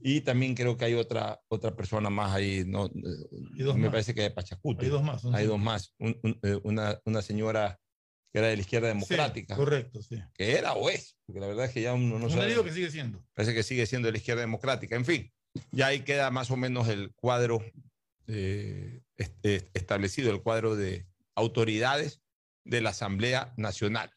y 0.00 0.20
también 0.20 0.54
creo 0.54 0.76
que 0.76 0.84
hay 0.84 0.94
otra, 0.94 1.40
otra 1.48 1.74
persona 1.74 2.10
más 2.10 2.34
ahí, 2.34 2.64
no, 2.66 2.90
me 2.92 3.74
más. 3.74 3.90
parece 3.90 4.14
que 4.14 4.20
de 4.22 4.30
Pachacuti. 4.30 4.84
Hay 4.84 4.90
dos 4.90 5.02
más, 5.02 5.24
Hay 5.24 5.30
cinco. 5.44 5.46
dos 5.52 5.58
más. 5.58 5.94
Un- 5.98 6.20
un- 6.22 6.38
eh, 6.42 6.60
una, 6.64 7.00
una 7.06 7.22
señora 7.22 7.78
que 8.30 8.40
era 8.40 8.48
de 8.48 8.56
la 8.56 8.60
izquierda 8.60 8.88
democrática. 8.88 9.56
correcto, 9.56 10.02
sí. 10.02 10.20
Que 10.34 10.58
era 10.58 10.74
o 10.74 10.90
es, 10.90 11.16
porque 11.24 11.40
la 11.40 11.46
verdad 11.46 11.64
es 11.64 11.70
que 11.72 11.80
ya 11.80 11.94
uno 11.94 12.18
no 12.18 12.24
No 12.26 12.28
sabe. 12.28 12.42
le 12.42 12.48
digo 12.50 12.62
que 12.64 12.72
sigue 12.72 12.90
siendo. 12.90 13.24
Parece 13.32 13.54
que 13.54 13.62
sigue 13.62 13.86
siendo 13.86 14.06
de 14.06 14.12
la 14.12 14.18
izquierda 14.18 14.42
democrática. 14.42 14.96
En 14.96 15.04
fin, 15.06 15.32
ya 15.72 15.86
ahí 15.86 16.00
queda 16.00 16.30
más 16.30 16.50
o 16.50 16.56
menos 16.58 16.88
el 16.88 17.14
cuadro 17.14 17.64
eh, 18.26 19.00
est- 19.16 19.44
est- 19.44 19.68
establecido, 19.76 20.30
el 20.32 20.42
cuadro 20.42 20.76
de 20.76 21.06
autoridades 21.34 22.22
de 22.64 22.80
la 22.80 22.90
Asamblea 22.90 23.52
Nacional. 23.56 24.10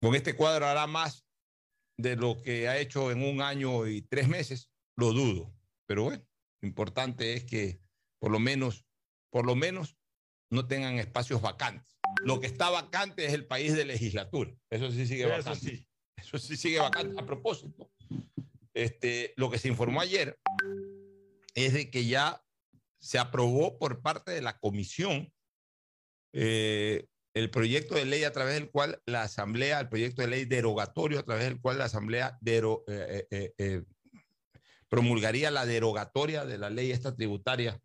Con 0.00 0.14
este 0.14 0.34
cuadro 0.34 0.66
hará 0.66 0.86
más 0.86 1.26
de 1.96 2.16
lo 2.16 2.42
que 2.42 2.68
ha 2.68 2.78
hecho 2.78 3.10
en 3.10 3.22
un 3.22 3.40
año 3.40 3.86
y 3.86 4.02
tres 4.02 4.28
meses, 4.28 4.70
lo 4.96 5.12
dudo. 5.12 5.54
Pero 5.86 6.04
bueno, 6.04 6.24
lo 6.60 6.68
importante 6.68 7.34
es 7.34 7.44
que 7.44 7.80
por 8.18 8.30
lo 8.30 8.38
menos, 8.38 8.84
por 9.30 9.46
lo 9.46 9.54
menos, 9.54 9.96
no 10.50 10.66
tengan 10.66 10.98
espacios 10.98 11.40
vacantes. 11.40 11.98
Lo 12.24 12.40
que 12.40 12.46
está 12.46 12.70
vacante 12.70 13.24
es 13.26 13.32
el 13.32 13.46
país 13.46 13.74
de 13.74 13.84
legislatura. 13.84 14.54
Eso 14.70 14.90
sí 14.90 15.06
sigue 15.06 15.24
Eso 15.24 15.30
vacante. 15.50 15.60
sí. 15.76 15.88
Eso 16.16 16.38
sí 16.38 16.56
sigue 16.56 16.78
vacante. 16.78 17.20
A 17.20 17.26
propósito, 17.26 17.90
este, 18.72 19.34
lo 19.36 19.50
que 19.50 19.58
se 19.58 19.68
informó 19.68 20.00
ayer 20.00 20.38
es 21.54 21.72
de 21.72 21.90
que 21.90 22.06
ya 22.06 22.43
se 23.04 23.18
aprobó 23.18 23.78
por 23.78 24.00
parte 24.00 24.30
de 24.32 24.40
la 24.40 24.58
comisión 24.58 25.30
eh, 26.32 27.06
el 27.34 27.50
proyecto 27.50 27.96
de 27.96 28.06
ley 28.06 28.24
a 28.24 28.32
través 28.32 28.54
del 28.54 28.70
cual 28.70 29.02
la 29.04 29.22
Asamblea, 29.24 29.80
el 29.80 29.88
proyecto 29.90 30.22
de 30.22 30.28
ley 30.28 30.44
derogatorio 30.46 31.18
a 31.18 31.22
través 31.24 31.44
del 31.44 31.60
cual 31.60 31.78
la 31.78 31.84
Asamblea 31.84 32.38
dero- 32.40 32.82
eh, 32.88 33.26
eh, 33.30 33.38
eh, 33.38 33.54
eh, 33.58 33.82
promulgaría 34.88 35.50
la 35.50 35.66
derogatoria 35.66 36.46
de 36.46 36.56
la 36.56 36.70
ley 36.70 36.92
esta 36.92 37.14
tributaria 37.14 37.78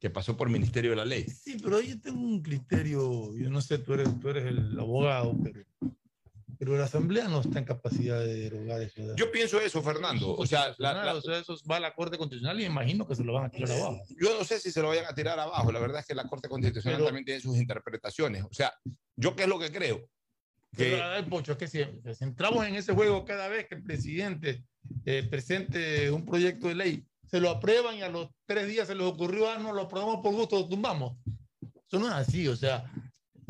que 0.00 0.08
pasó 0.08 0.36
por 0.36 0.48
Ministerio 0.48 0.90
de 0.90 0.96
la 0.96 1.04
Ley. 1.04 1.26
Sí, 1.28 1.58
pero 1.62 1.80
yo 1.80 2.00
tengo 2.00 2.20
un 2.20 2.42
criterio, 2.42 3.36
yo 3.36 3.50
no 3.50 3.60
sé, 3.60 3.78
tú 3.78 3.92
eres, 3.94 4.08
tú 4.20 4.30
eres 4.30 4.46
el 4.46 4.78
abogado, 4.78 5.36
pero, 5.42 5.60
pero 6.64 6.76
la 6.78 6.84
Asamblea 6.84 7.26
no 7.26 7.40
está 7.40 7.58
en 7.58 7.64
capacidad 7.64 8.20
de 8.20 8.34
derogar 8.48 8.80
eso. 8.82 9.16
Yo 9.16 9.32
pienso 9.32 9.60
eso, 9.60 9.82
Fernando. 9.82 10.36
O 10.36 10.46
sea, 10.46 10.72
la- 10.78 10.92
la- 10.92 11.14
o 11.16 11.20
sea, 11.20 11.38
eso 11.38 11.56
va 11.68 11.78
a 11.78 11.80
la 11.80 11.92
Corte 11.92 12.16
Constitucional 12.16 12.56
y 12.60 12.62
me 12.62 12.68
imagino 12.70 13.04
que 13.04 13.16
se 13.16 13.24
lo 13.24 13.32
van 13.32 13.46
a 13.46 13.50
tirar 13.50 13.72
abajo. 13.72 14.00
Yo 14.10 14.38
no 14.38 14.44
sé 14.44 14.60
si 14.60 14.70
se 14.70 14.80
lo 14.80 14.86
vayan 14.86 15.06
a 15.06 15.12
tirar 15.12 15.40
abajo. 15.40 15.72
La 15.72 15.80
verdad 15.80 15.98
es 15.98 16.06
que 16.06 16.14
la 16.14 16.22
Corte 16.28 16.48
Constitucional 16.48 16.98
Pero- 16.98 17.06
también 17.06 17.24
tiene 17.24 17.40
sus 17.40 17.56
interpretaciones. 17.56 18.44
O 18.44 18.52
sea, 18.52 18.72
yo 19.16 19.34
qué 19.34 19.42
es 19.42 19.48
lo 19.48 19.58
que 19.58 19.72
creo. 19.72 20.08
Que, 20.76 20.84
Pero, 20.92 21.02
a 21.02 21.08
ver, 21.14 21.28
Pocho, 21.28 21.50
es 21.50 21.58
que 21.58 21.66
si, 21.66 21.80
si 22.14 22.22
entramos 22.24 22.64
en 22.64 22.76
ese 22.76 22.94
juego 22.94 23.24
cada 23.24 23.48
vez 23.48 23.66
que 23.66 23.74
el 23.74 23.82
presidente 23.82 24.62
eh, 25.04 25.26
presente 25.28 26.12
un 26.12 26.24
proyecto 26.24 26.68
de 26.68 26.76
ley, 26.76 27.04
se 27.28 27.40
lo 27.40 27.50
aprueban 27.50 27.96
y 27.96 28.02
a 28.02 28.08
los 28.08 28.28
tres 28.46 28.68
días 28.68 28.86
se 28.86 28.94
les 28.94 29.04
ocurrió, 29.04 29.50
ah, 29.50 29.58
no, 29.58 29.72
lo 29.72 29.82
aprobamos 29.82 30.20
por 30.22 30.32
gusto, 30.32 30.60
lo 30.60 30.68
tumbamos. 30.68 31.16
Eso 31.88 31.98
no 31.98 32.06
es 32.06 32.12
así, 32.12 32.46
o 32.46 32.54
sea, 32.54 32.84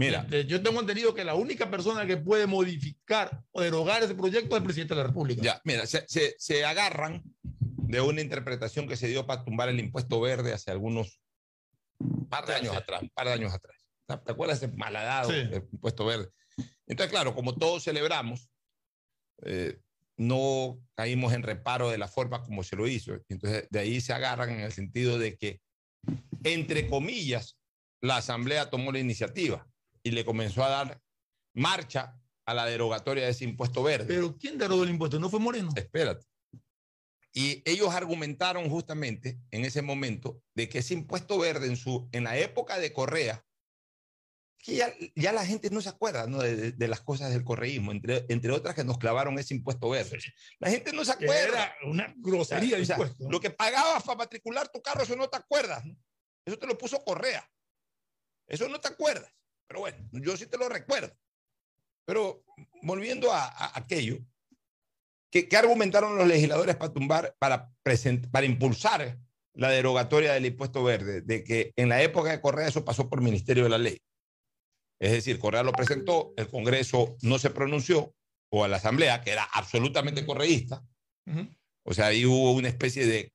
Mira. 0.07 0.21
Este, 0.23 0.45
yo 0.47 0.63
tengo 0.63 0.81
entendido 0.81 1.15
que 1.15 1.25
la 1.25 1.35
única 1.35 1.71
persona 1.71 2.07
que 2.07 2.17
puede 2.17 2.47
modificar 2.47 3.43
o 3.53 3.61
derogar 3.61 4.03
ese 4.03 4.15
proyecto 4.15 4.55
es 4.57 4.61
el 4.61 4.65
presidente 4.65 4.95
de 4.95 5.01
la 5.01 5.07
República. 5.07 5.43
Ya, 5.43 5.61
mira, 5.65 5.87
se, 5.87 6.05
se- 6.09 6.35
se 6.39 6.65
agarran 6.65 7.23
de 7.43 8.01
una 8.01 8.21
interpretación 8.21 8.89
que 8.89 8.97
se 8.97 9.09
dio 9.09 9.27
para 9.27 9.45
tumbar 9.45 9.69
el 9.69 9.79
impuesto 9.81 10.21
verde 10.21 10.53
hace 10.53 10.71
algunos 10.71 11.21
par 12.29 12.47
de 12.47 12.55
años 12.55 12.75
atrás, 12.77 13.03
par 13.15 13.27
de 13.27 13.33
años 13.35 13.53
atrás. 13.53 13.77
¿Te 14.07 14.33
acuerdas 14.33 14.63
ese 14.63 14.69
malhadado 14.77 15.31
Sí. 15.31 15.37
del 15.37 15.69
impuesto 15.73 16.05
verde? 16.05 16.29
Entonces, 16.87 17.11
claro, 17.11 17.35
como 17.35 17.55
todos 17.55 17.85
celebramos, 17.85 18.49
eh, 19.45 19.79
no 20.17 20.79
caímos 20.95 21.33
en 21.33 21.43
reparo 21.43 21.91
de 21.91 21.99
la 21.99 22.09
forma 22.09 22.43
como 22.43 22.63
se 22.63 22.77
lo 22.77 22.87
hizo. 22.87 23.13
Entonces, 23.29 23.67
de 23.71 23.79
ahí 23.79 24.01
se 24.01 24.13
agarran 24.13 24.51
en 24.51 24.61
el 24.61 24.73
sentido 24.73 25.19
de 25.19 25.37
que, 25.37 25.61
entre 26.45 26.89
comillas, 26.89 27.59
la 28.01 28.17
Asamblea 28.17 28.69
tomó 28.69 28.93
la 28.93 28.99
iniciativa 28.99 29.67
y 30.03 30.11
le 30.11 30.25
comenzó 30.25 30.65
a 30.65 30.69
dar 30.69 31.03
marcha 31.55 32.19
a 32.45 32.55
la 32.55 32.67
derogatoria 32.67 33.25
de 33.25 33.31
ese 33.31 33.45
impuesto 33.45 33.83
verde. 33.83 34.07
Pero 34.07 34.37
¿quién 34.37 34.59
derogó 34.59 34.83
el 34.85 34.91
impuesto? 34.91 35.19
¿No 35.21 35.31
fue 35.31 35.39
Moreno? 35.41 35.71
Espérate. 35.77 36.27
Y 37.35 37.63
ellos 37.65 37.95
argumentaron 37.95 38.69
justamente 38.69 39.39
en 39.51 39.65
ese 39.65 39.81
momento 39.81 40.43
de 40.55 40.69
que 40.69 40.79
ese 40.81 40.95
impuesto 40.95 41.39
verde 41.39 41.67
en, 41.67 41.77
su, 41.77 42.09
en 42.13 42.25
la 42.25 42.37
época 42.37 42.79
de 42.79 42.93
Correa, 42.93 43.47
que 44.59 44.77
ya, 44.77 44.93
ya 45.17 45.33
la 45.33 45.45
gente 45.47 45.71
no 45.71 45.81
se 45.81 45.89
acuerda 45.89 46.27
¿no? 46.27 46.39
De, 46.41 46.55
de- 46.55 46.73
de 46.73 46.89
las 46.89 47.01
cosas 47.01 47.33
del 47.33 47.43
correísmo, 47.43 47.91
entre, 47.91 48.27
entre 48.29 48.53
otras 48.53 48.75
que 48.75 48.85
nos 48.85 48.99
clavaron 48.99 49.39
ese 49.39 49.55
impuesto 49.55 49.89
verde. 49.89 50.19
La 50.59 50.71
gente 50.71 50.93
no 50.93 51.05
se 51.05 51.13
acuerda. 51.13 51.65
era 51.65 51.75
una 51.85 52.13
grosería 52.19 52.77
O 52.79 52.85
sea, 52.85 52.97
impuesto. 52.97 53.29
Lo 53.31 53.41
que 53.41 53.51
pagabas 53.51 54.03
para 54.05 54.19
matricular 54.19 54.69
tu 54.69 54.83
carro, 54.83 55.03
eso 55.03 55.17
no 55.17 55.29
te 55.29 55.39
acuerdas. 55.39 55.85
¿no? 55.85 55.97
Eso 56.45 56.59
te 56.59 56.67
lo 56.67 56.77
puso 56.77 57.03
Correa. 57.03 57.49
Eso 58.47 58.69
no 58.69 58.79
te 58.81 58.89
acuerdas. 58.89 59.33
Pero 59.73 59.81
bueno, 59.81 59.97
yo 60.13 60.37
sí 60.37 60.45
te 60.45 60.59
lo 60.59 60.69
recuerdo. 60.69 61.17
Pero 62.05 62.45
volviendo 62.83 63.33
a, 63.33 63.47
a 63.47 63.79
aquello, 63.79 64.19
¿qué, 65.31 65.49
qué 65.49 65.57
argumentaron 65.57 66.15
los 66.19 66.29
legisladores 66.29 66.77
para 66.77 66.93
tumbar, 66.93 67.35
para, 67.39 67.73
present- 67.83 68.31
para 68.31 68.45
impulsar 68.45 69.19
la 69.55 69.71
derogatoria 69.71 70.35
del 70.35 70.45
impuesto 70.45 70.85
verde? 70.85 71.23
De 71.23 71.43
que 71.43 71.73
en 71.77 71.89
la 71.89 72.03
época 72.03 72.33
de 72.33 72.43
Correa 72.43 72.69
eso 72.69 72.85
pasó 72.85 73.09
por 73.09 73.23
Ministerio 73.23 73.65
de 73.65 73.71
la 73.71 73.79
Ley. 73.79 73.99
Es 75.01 75.13
decir, 75.13 75.39
Correa 75.39 75.63
lo 75.63 75.73
presentó, 75.73 76.35
el 76.37 76.49
Congreso 76.49 77.17
no 77.23 77.39
se 77.39 77.49
pronunció, 77.49 78.15
o 78.53 78.65
a 78.65 78.69
la 78.69 78.77
Asamblea, 78.77 79.23
que 79.23 79.31
era 79.31 79.45
absolutamente 79.45 80.27
correísta, 80.27 80.85
o 81.85 81.95
sea, 81.95 82.09
ahí 82.09 82.27
hubo 82.27 82.53
una 82.53 82.69
especie 82.69 83.07
de, 83.07 83.32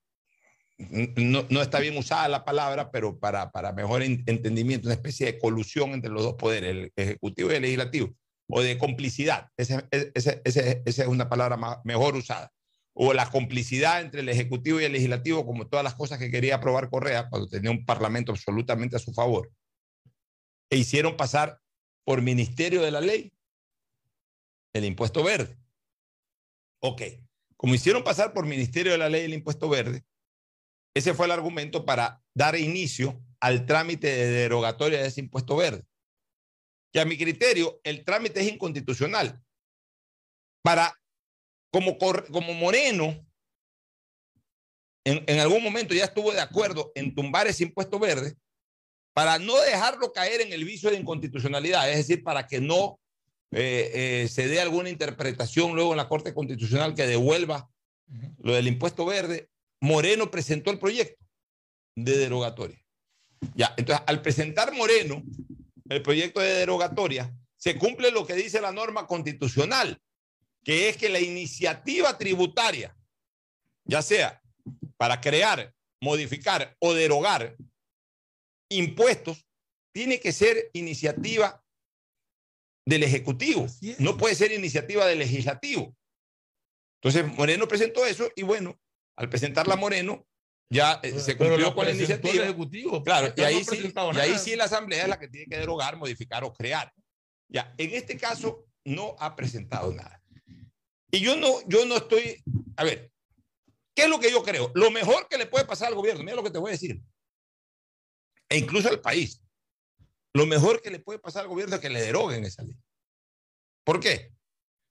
no, 0.78 1.46
no 1.50 1.62
está 1.62 1.80
bien 1.80 1.98
usada 1.98 2.28
la 2.28 2.46
palabra, 2.46 2.92
pero 2.92 3.18
para, 3.20 3.52
para 3.52 3.72
mejor 3.74 4.04
en- 4.04 4.24
entendimiento, 4.28 4.88
una 4.88 4.94
especie 4.96 5.26
de 5.26 5.40
colusión 5.40 5.92
entre 5.92 6.12
los 6.12 6.24
dos 6.24 6.36
poderes, 6.36 6.70
el 6.72 6.92
ejecutivo 6.96 7.52
y 7.52 7.56
el 7.56 7.62
legislativo, 7.64 8.14
o 8.48 8.62
de 8.62 8.78
complicidad. 8.78 9.50
Esa, 9.58 9.88
esa- 9.92 10.40
esa 10.46 10.62
es 10.86 11.08
una 11.08 11.28
palabra 11.30 11.58
más- 11.58 11.78
mejor 11.84 12.16
usada. 12.16 12.52
O 12.94 13.14
la 13.14 13.30
complicidad 13.30 14.02
entre 14.02 14.22
el 14.22 14.30
ejecutivo 14.30 14.80
y 14.82 14.86
el 14.86 14.92
legislativo, 14.92 15.46
como 15.46 15.68
todas 15.68 15.84
las 15.84 15.94
cosas 15.96 16.18
que 16.20 16.32
quería 16.32 16.56
aprobar 16.56 16.90
Correa 16.90 17.30
cuando 17.30 17.48
tenía 17.48 17.70
un 17.72 17.86
parlamento 17.86 18.32
absolutamente 18.32 18.96
a 18.96 19.00
su 19.00 19.14
favor, 19.14 19.52
e 20.70 20.78
hicieron 20.78 21.16
pasar 21.16 21.60
por 22.04 22.22
Ministerio 22.22 22.82
de 22.82 22.92
la 22.92 23.02
Ley 23.02 23.32
el 24.74 24.86
impuesto 24.86 25.24
verde. 25.24 25.58
Ok, 26.82 27.02
como 27.56 27.74
hicieron 27.76 28.04
pasar 28.04 28.34
por 28.34 28.46
Ministerio 28.46 28.92
de 28.92 28.98
la 28.98 29.10
Ley 29.10 29.26
el 29.26 29.34
impuesto 29.34 29.70
verde, 29.70 30.04
ese 30.98 31.14
fue 31.14 31.26
el 31.26 31.32
argumento 31.32 31.86
para 31.86 32.22
dar 32.34 32.56
inicio 32.56 33.22
al 33.40 33.66
trámite 33.66 34.08
de 34.08 34.28
derogatoria 34.28 35.02
de 35.02 35.08
ese 35.08 35.22
impuesto 35.22 35.56
verde. 35.56 35.86
Que 36.92 37.00
a 37.00 37.06
mi 37.06 37.18
criterio, 37.18 37.80
el 37.84 38.04
trámite 38.04 38.42
es 38.42 38.52
inconstitucional. 38.52 39.42
Para, 40.64 40.94
como, 41.72 41.98
como 41.98 42.54
Moreno, 42.54 43.26
en, 45.06 45.24
en 45.28 45.40
algún 45.40 45.64
momento 45.64 45.94
ya 45.94 46.06
estuvo 46.06 46.32
de 46.32 46.42
acuerdo 46.42 46.92
en 46.96 47.14
tumbar 47.14 47.48
ese 47.48 47.64
impuesto 47.64 48.00
verde, 48.00 48.36
para 49.18 49.40
no 49.40 49.60
dejarlo 49.62 50.14
caer 50.14 50.42
en 50.42 50.54
el 50.54 50.64
vicio 50.64 50.92
de 50.92 50.98
inconstitucionalidad, 50.98 51.90
es 51.90 51.98
decir, 51.98 52.24
para 52.24 52.46
que 52.46 52.62
no 52.62 53.00
eh, 53.52 53.92
eh, 54.24 54.28
se 54.28 54.48
dé 54.48 54.62
alguna 54.62 54.90
interpretación 54.90 55.74
luego 55.74 55.92
en 55.92 55.98
la 55.98 56.08
Corte 56.08 56.36
Constitucional 56.36 56.94
que 56.94 57.08
devuelva 57.08 57.68
lo 58.38 58.54
del 58.54 58.68
impuesto 58.68 59.06
verde, 59.06 59.50
Moreno 59.82 60.32
presentó 60.32 60.72
el 60.72 60.80
proyecto 60.80 61.24
de 61.96 62.18
derogatoria. 62.18 62.84
Ya, 63.56 63.74
entonces, 63.78 64.04
al 64.08 64.22
presentar 64.22 64.74
Moreno 64.74 65.24
el 65.90 66.02
proyecto 66.02 66.40
de 66.40 66.54
derogatoria, 66.54 67.34
se 67.56 67.78
cumple 67.78 68.12
lo 68.12 68.26
que 68.26 68.34
dice 68.34 68.62
la 68.62 68.72
norma 68.72 69.08
constitucional, 69.08 70.00
que 70.64 70.90
es 70.90 70.98
que 70.98 71.10
la 71.10 71.20
iniciativa 71.20 72.18
tributaria, 72.18 72.96
ya 73.86 74.02
sea 74.02 74.42
para 74.98 75.22
crear, 75.22 75.74
modificar 76.02 76.76
o 76.80 76.94
derogar 76.94 77.56
impuestos, 78.70 79.46
tiene 79.94 80.20
que 80.20 80.32
ser 80.32 80.70
iniciativa 80.74 81.64
del 82.86 83.04
Ejecutivo, 83.04 83.68
no 84.00 84.18
puede 84.18 84.36
ser 84.36 84.52
iniciativa 84.52 85.06
del 85.06 85.20
Legislativo. 85.20 85.96
Entonces, 87.02 87.26
Moreno 87.36 87.68
presentó 87.68 88.06
eso 88.06 88.30
y 88.36 88.44
bueno, 88.44 88.80
al 89.18 89.30
presentarla 89.30 89.76
Moreno, 89.76 90.26
ya 90.70 91.00
eh, 91.04 91.20
se 91.20 91.38
cumplió 91.38 91.74
con 91.74 91.86
la 91.86 91.92
presentó 91.92 91.92
el 91.92 91.96
iniciativa. 91.96 92.44
Ejecutivo, 92.44 93.04
Claro, 93.04 93.34
y 93.36 93.42
ahí, 93.42 93.56
no 93.56 93.64
sí, 93.64 93.94
y 94.14 94.20
ahí 94.20 94.38
sí 94.38 94.56
la 94.56 94.66
Asamblea 94.66 95.04
es 95.04 95.10
la 95.10 95.20
que 95.20 95.28
tiene 95.28 95.48
que 95.48 95.58
derogar, 95.58 95.98
modificar 95.98 96.44
o 96.44 96.54
crear. 96.54 96.94
Ya, 97.50 97.74
en 97.78 97.94
este 97.94 98.18
caso 98.18 98.66
no 98.86 99.16
ha 99.20 99.36
presentado 99.36 99.94
nada. 99.94 100.22
Y 101.10 101.22
yo 101.22 101.36
no, 101.38 101.66
yo 101.68 101.86
no 101.86 101.98
estoy, 101.98 102.44
a 102.76 102.84
ver, 102.84 103.12
¿qué 103.96 104.04
es 104.04 104.10
lo 104.10 104.20
que 104.20 104.30
yo 104.30 104.44
creo? 104.44 104.72
Lo 104.76 104.92
mejor 104.92 105.28
que 105.30 105.38
le 105.38 105.48
puede 105.48 105.66
pasar 105.66 105.88
al 105.88 105.96
gobierno, 105.96 106.24
mira 106.24 106.36
lo 106.36 106.44
que 106.44 106.52
te 106.52 106.60
voy 106.60 106.70
a 106.70 106.74
decir, 106.74 107.02
e 108.50 108.58
incluso 108.58 108.90
al 108.90 109.00
país, 109.00 109.42
lo 110.34 110.46
mejor 110.46 110.82
que 110.82 110.92
le 110.92 111.00
puede 111.00 111.20
pasar 111.20 111.44
al 111.44 111.50
gobierno 111.50 111.76
es 111.76 111.82
que 111.82 111.90
le 111.90 112.02
deroguen 112.02 112.44
esa 112.44 112.64
ley. 112.64 112.78
¿Por 113.86 114.00
qué? 114.02 114.34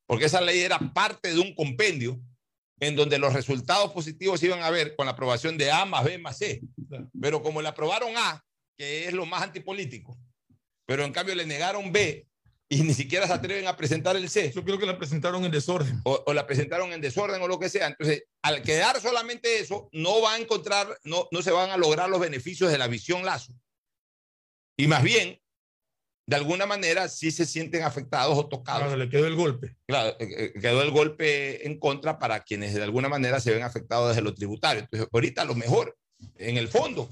Porque 0.07 0.25
esa 0.25 0.41
ley 0.41 0.61
era 0.61 0.79
parte 0.79 1.35
de 1.35 1.39
un 1.39 1.55
compendio 1.55 2.19
en 2.81 2.97
donde 2.97 3.19
los 3.19 3.33
resultados 3.33 3.93
positivos 3.93 4.43
iban 4.43 4.63
a 4.63 4.71
ver 4.71 4.95
con 4.97 5.07
la 5.07 5.13
aprobación 5.13 5.57
de 5.57 5.71
A 5.71 5.85
más 5.85 6.05
B 6.05 6.19
más 6.19 6.39
C. 6.39 6.61
Pero 7.21 7.43
como 7.43 7.63
le 7.63 7.69
aprobaron 7.69 8.13
A, 8.17 8.45
que 8.77 9.07
es 9.07 9.13
lo 9.13 9.27
más 9.27 9.43
antipolítico, 9.43 10.19
pero 10.87 11.05
en 11.05 11.13
cambio 11.13 11.35
le 11.35 11.47
negaron 11.47 11.93
B 11.93 12.27
y 12.69 12.83
ni 12.83 12.95
siquiera 12.95 13.27
se 13.27 13.33
atreven 13.33 13.67
a 13.69 13.77
presentar 13.77 14.17
el 14.17 14.29
C. 14.29 14.53
Yo 14.53 14.65
creo 14.65 14.79
que 14.79 14.87
la 14.87 14.99
presentaron 14.99 15.45
en 15.45 15.53
desorden. 15.53 16.01
O, 16.05 16.23
o 16.27 16.33
la 16.35 16.47
presentaron 16.47 16.93
en 16.93 17.01
desorden 17.01 17.41
o 17.41 17.49
lo 17.49 17.59
que 17.59 17.69
sea. 17.69 17.87
Entonces, 17.87 18.25
al 18.43 18.63
quedar 18.63 19.01
solamente 19.01 19.61
eso, 19.61 19.89
no 19.93 20.21
va 20.21 20.35
a 20.35 20.39
encontrar, 20.39 20.99
no, 21.05 21.29
no 21.31 21.43
se 21.43 21.53
van 21.53 21.71
a 21.71 21.77
lograr 21.77 22.09
los 22.09 22.21
beneficios 22.21 22.71
de 22.71 22.79
la 22.79 22.89
visión 22.89 23.25
Lazo. 23.25 23.53
Y 24.77 24.89
más 24.89 25.03
bien, 25.03 25.41
de 26.29 26.37
alguna 26.37 26.67
manera, 26.67 27.09
sí 27.09 27.31
se 27.31 27.47
sienten 27.47 27.83
afectados 27.85 28.37
o 28.37 28.49
tocados. 28.49 28.83
Claro, 28.83 28.97
le 28.97 29.09
quedó 29.09 29.27
el 29.27 29.37
golpe. 29.37 29.77
Claro, 29.87 30.17
eh, 30.19 30.53
eh, 30.55 30.61
quedó 30.61 30.83
el 30.83 30.91
golpe 30.91 31.67
en 31.67 31.79
contra 31.79 32.19
para 32.19 32.41
quienes 32.41 32.75
de 32.75 32.83
alguna 32.83 33.09
manera 33.09 33.39
se 33.41 33.53
ven 33.53 33.63
afectados 33.63 34.09
desde 34.09 34.23
lo 34.23 34.35
tributario. 34.35 34.83
Entonces, 34.83 35.09
ahorita 35.13 35.45
lo 35.45 35.55
mejor, 35.55 35.97
en 36.37 36.57
el 36.57 36.67
fondo, 36.69 37.09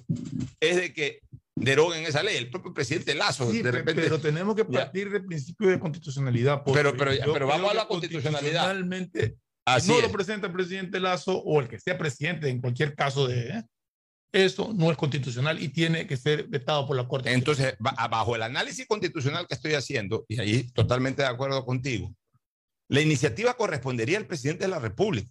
es 0.61 0.77
de 0.77 0.93
que 0.93 1.21
deroguen 1.55 2.05
esa 2.05 2.25
ley. 2.25 2.37
El 2.37 2.51
propio 2.51 2.75
presidente 2.75 3.15
Lazo, 3.15 3.49
Sí, 3.53 3.59
de 3.59 3.63
pe- 3.65 3.71
repente. 3.71 4.03
pero 4.03 4.19
tenemos 4.21 4.57
que 4.57 4.63
Ya. 4.69 4.81
partir 4.81 5.09
del 5.11 5.25
principio 5.25 5.69
de 5.69 5.79
constitucionalidad. 5.79 6.65
porque 6.65 6.79
Pero- 6.83 6.97
pero- 6.97 7.33
pero 7.33 7.47
vamos 7.47 7.71
a 7.71 7.75
la 7.75 7.87
constitucionalidad. 7.87 8.65
constitucionalmente, 8.65 9.37
Así 9.65 9.89
no 9.93 9.97
es. 9.99 10.03
lo 10.03 10.11
presenta 10.11 10.49
el 10.49 10.53
presidente 10.53 10.99
Lazo 10.99 11.39
o 11.39 11.61
el 11.61 11.69
que 11.69 11.79
sea 11.79 11.97
presidente 11.97 12.49
en 12.49 12.61
cualquier 12.61 12.97
caso 12.97 13.29
de 13.29 13.49
¿eh? 13.51 13.63
Eso 14.35 14.73
no 14.75 14.91
es 14.91 14.97
constitucional 14.97 15.63
y 15.63 15.69
tiene 15.69 16.07
que 16.07 16.17
ser 16.17 16.49
vetado 16.49 16.87
por 16.87 16.97
la 16.97 17.07
Corte. 17.07 17.33
Entonces, 17.33 17.77
ba- 17.79 17.95
bajo 18.11 18.35
el 18.35 18.43
análisis 18.43 18.87
constitucional 18.87 19.47
que 19.47 19.55
estoy 19.55 19.75
haciendo, 19.75 20.27
y 20.29 20.41
ahí 20.41 20.65
totalmente 20.73 21.23
de 21.23 21.29
acuerdo 21.29 21.65
contigo, 21.65 22.13
la 22.89 23.01
iniciativa 23.01 23.57
correspondería 23.57 24.19
al 24.19 24.27
presidente 24.27 24.65
de 24.65 24.69
la 24.71 24.81
República. 24.81 25.31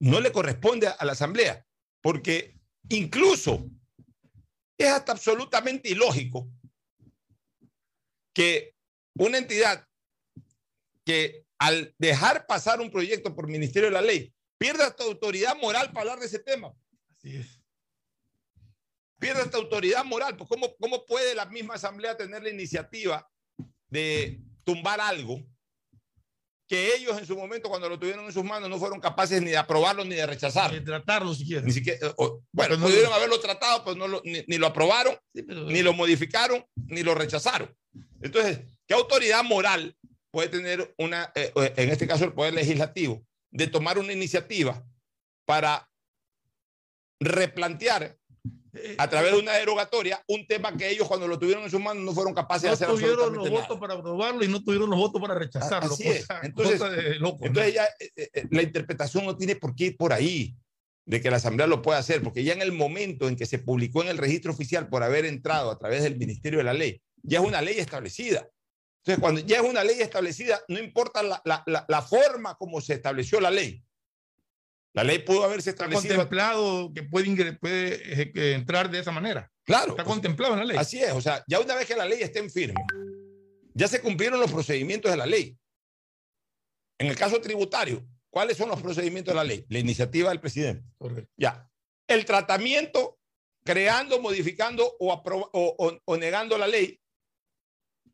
No 0.00 0.20
le 0.20 0.30
corresponde 0.30 0.88
a 0.88 1.04
la 1.04 1.12
Asamblea, 1.12 1.64
porque 2.02 2.56
incluso 2.90 3.66
es 4.78 4.88
hasta 4.88 5.12
absolutamente 5.12 5.88
ilógico 5.88 6.50
que 8.34 8.74
una 9.16 9.38
entidad 9.38 9.84
que 11.04 11.44
al 11.58 11.94
dejar 11.98 12.46
pasar 12.46 12.80
un 12.80 12.90
proyecto 12.90 13.34
por 13.34 13.48
Ministerio 13.48 13.88
de 13.88 13.94
la 13.94 14.02
Ley 14.02 14.32
pierda 14.58 14.86
esta 14.88 15.02
autoridad 15.04 15.56
moral 15.60 15.88
para 15.88 16.00
hablar 16.02 16.18
de 16.20 16.26
ese 16.26 16.38
tema. 16.38 16.72
Así 17.18 17.36
es. 17.36 17.60
Pierde 19.18 19.42
esta 19.42 19.58
autoridad 19.58 20.04
moral. 20.04 20.36
Pues 20.36 20.48
¿cómo, 20.48 20.74
¿Cómo 20.78 21.04
puede 21.06 21.34
la 21.34 21.46
misma 21.46 21.74
Asamblea 21.74 22.16
tener 22.16 22.42
la 22.42 22.50
iniciativa 22.50 23.28
de 23.88 24.40
tumbar 24.64 25.00
algo 25.00 25.40
que 26.68 26.94
ellos 26.94 27.18
en 27.18 27.26
su 27.26 27.34
momento, 27.34 27.70
cuando 27.70 27.88
lo 27.88 27.98
tuvieron 27.98 28.26
en 28.26 28.32
sus 28.32 28.44
manos, 28.44 28.68
no 28.68 28.78
fueron 28.78 29.00
capaces 29.00 29.40
ni 29.40 29.50
de 29.50 29.56
aprobarlo 29.56 30.04
ni 30.04 30.14
de 30.14 30.26
rechazar? 30.26 30.70
De 30.70 30.82
tratarlo 30.82 31.34
siquiera. 31.34 31.62
Ni 31.62 31.72
siquiera, 31.72 32.12
o- 32.18 32.42
bueno, 32.52 32.74
Pero 32.74 32.76
no 32.76 32.84
pudieron 32.86 33.08
lo- 33.10 33.16
haberlo 33.16 33.40
tratado, 33.40 33.82
pues 33.84 33.96
no 33.96 34.06
lo- 34.06 34.20
ni, 34.24 34.44
ni 34.46 34.58
lo 34.58 34.66
aprobaron, 34.66 35.16
pero- 35.32 35.64
ni 35.64 35.80
lo 35.82 35.94
modificaron, 35.94 36.62
ni 36.74 37.02
lo 37.02 37.14
rechazaron. 37.14 37.74
Entonces, 38.20 38.60
¿qué 38.86 38.92
autoridad 38.92 39.42
moral 39.44 39.96
puede 40.30 40.50
tener 40.50 40.94
una, 40.98 41.32
eh, 41.34 41.50
en 41.76 41.88
este 41.88 42.06
caso 42.06 42.24
el 42.26 42.34
Poder 42.34 42.52
Legislativo, 42.52 43.24
de 43.50 43.66
tomar 43.68 43.98
una 43.98 44.12
iniciativa 44.12 44.84
para 45.46 45.87
replantear 47.20 48.16
a 48.98 49.08
través 49.08 49.32
de 49.32 49.38
una 49.40 49.54
derogatoria 49.54 50.22
un 50.28 50.46
tema 50.46 50.76
que 50.76 50.88
ellos 50.90 51.08
cuando 51.08 51.26
lo 51.26 51.38
tuvieron 51.38 51.64
en 51.64 51.70
sus 51.70 51.80
manos 51.80 52.04
no 52.04 52.12
fueron 52.12 52.32
capaces 52.34 52.62
de 52.62 52.68
No 52.68 52.74
hacer 52.74 52.88
tuvieron 52.88 53.16
los 53.16 53.24
absolutamente 53.26 53.60
votos 53.60 53.68
nada. 53.76 53.80
para 53.80 53.94
aprobarlo 53.94 54.44
y 54.44 54.48
no 54.48 54.62
tuvieron 54.62 54.90
los 54.90 54.98
votos 54.98 55.20
para 55.20 55.34
rechazarlo. 55.34 55.92
Así 55.94 56.06
es. 56.06 56.26
cosa- 56.26 56.40
Entonces, 56.44 56.78
cosa 56.78 56.90
de 56.92 57.14
loco, 57.16 57.38
¿no? 57.40 57.46
entonces 57.46 57.74
ya 57.74 57.84
eh, 57.98 58.30
eh, 58.34 58.44
la 58.50 58.62
interpretación 58.62 59.24
no 59.24 59.36
tiene 59.36 59.56
por 59.56 59.74
qué 59.74 59.86
ir 59.86 59.96
por 59.96 60.12
ahí 60.12 60.54
de 61.06 61.20
que 61.20 61.30
la 61.30 61.38
Asamblea 61.38 61.66
lo 61.66 61.80
pueda 61.82 61.98
hacer, 61.98 62.22
porque 62.22 62.44
ya 62.44 62.52
en 62.52 62.60
el 62.62 62.70
momento 62.72 63.26
en 63.28 63.34
que 63.36 63.46
se 63.46 63.58
publicó 63.58 64.02
en 64.02 64.08
el 64.08 64.18
registro 64.18 64.52
oficial 64.52 64.88
por 64.88 65.02
haber 65.02 65.24
entrado 65.24 65.70
a 65.70 65.78
través 65.78 66.02
del 66.02 66.18
Ministerio 66.18 66.58
de 66.58 66.64
la 66.64 66.74
Ley, 66.74 67.00
ya 67.22 67.40
es 67.40 67.46
una 67.46 67.62
ley 67.62 67.78
establecida. 67.78 68.46
Entonces, 69.02 69.20
cuando 69.20 69.40
ya 69.40 69.56
es 69.56 69.62
una 69.62 69.82
ley 69.82 70.00
establecida, 70.02 70.60
no 70.68 70.78
importa 70.78 71.22
la, 71.22 71.40
la- 71.46 71.62
la- 71.66 71.86
la 71.88 72.02
forma 72.02 72.54
como 72.56 72.80
se 72.82 72.92
estableció 72.94 73.40
la 73.40 73.50
ley. 73.50 73.82
La 74.94 75.04
ley 75.04 75.18
pudo 75.20 75.44
haberse 75.44 75.70
Está 75.70 75.84
establecido. 75.84 76.16
contemplado 76.16 76.92
que 76.94 77.02
puede, 77.04 77.52
puede 77.54 78.22
eh, 78.22 78.54
entrar 78.54 78.90
de 78.90 78.98
esa 79.00 79.12
manera. 79.12 79.50
Claro. 79.64 79.90
Está 79.90 80.04
contemplado 80.04 80.54
en 80.54 80.60
la 80.60 80.64
ley. 80.64 80.76
Así 80.78 80.98
es, 81.02 81.12
o 81.12 81.20
sea, 81.20 81.44
ya 81.46 81.60
una 81.60 81.74
vez 81.74 81.86
que 81.86 81.94
la 81.94 82.06
ley 82.06 82.20
esté 82.22 82.38
en 82.38 82.50
firme, 82.50 82.80
ya 83.74 83.86
se 83.86 84.00
cumplieron 84.00 84.40
los 84.40 84.50
procedimientos 84.50 85.10
de 85.10 85.16
la 85.16 85.26
ley. 85.26 85.56
En 86.98 87.06
el 87.06 87.16
caso 87.16 87.40
tributario, 87.40 88.04
¿cuáles 88.30 88.56
son 88.56 88.68
los 88.70 88.80
procedimientos 88.82 89.32
de 89.32 89.36
la 89.36 89.44
ley? 89.44 89.64
La 89.68 89.78
iniciativa 89.78 90.30
del 90.30 90.40
presidente. 90.40 90.84
Correcto. 90.96 91.30
Ya. 91.36 91.70
El 92.08 92.24
tratamiento, 92.24 93.18
creando, 93.64 94.20
modificando 94.20 94.96
o- 94.98 95.12
o- 95.52 95.98
o 96.04 96.16
negando 96.16 96.56
la 96.58 96.66
ley, 96.66 96.98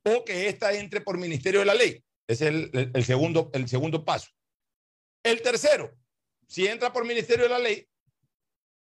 o 0.05 0.25
que 0.25 0.49
ésta 0.49 0.73
entre 0.75 1.01
por 1.01 1.17
ministerio 1.17 1.61
de 1.61 1.67
la 1.67 1.75
ley. 1.75 2.05
Ese 2.29 2.49
es 2.49 2.55
el, 2.55 2.71
el- 2.75 2.91
el 2.93 3.05
segundo, 3.05 3.51
el 3.55 3.69
segundo 3.69 4.05
paso. 4.05 4.29
El 5.23 5.41
tercero, 5.41 5.95
si 6.47 6.67
entra 6.67 6.93
por 6.93 7.07
ministerio 7.07 7.45
de 7.45 7.51
la 7.51 7.59
ley, 7.59 7.89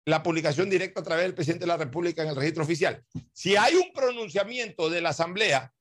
la 0.05 0.23
publicación 0.23 0.69
directa 0.69 1.01
a 1.01 1.05
través 1.05 1.25
del 1.25 1.35
presidente 1.35 1.63
de 1.63 1.69
la 1.69 1.77
República 1.77 2.23
en 2.23 2.29
el 2.29 2.37
registro 2.37 2.65
oficial. 2.65 3.05
Si 3.33 3.57
hay 3.57 3.75
un 3.77 3.93
pronunciamiento 3.93 4.91
de 4.91 5.01
la 5.01 5.11
Asamblea, 5.11 5.73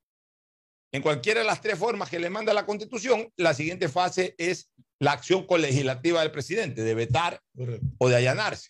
en 0.92 1.02
cualquiera 1.02 1.40
de 1.40 1.48
las 1.48 1.62
tres 1.62 1.80
formas 1.80 2.10
que 2.10 2.20
le 2.20 2.30
manda 2.30 2.54
la 2.54 2.66
Constitución, 2.66 3.32
la 3.38 3.54
siguiente 3.54 3.90
fase 3.90 4.36
es 4.38 4.70
la 5.00 5.14
acción 5.14 5.48
colegislativa 5.48 6.22
del 6.22 6.32
presidente, 6.32 6.84
de 6.84 6.94
vetar 6.94 7.42
Correcto. 7.56 7.88
o 7.98 8.10
de 8.10 8.18
allanarse. 8.18 8.70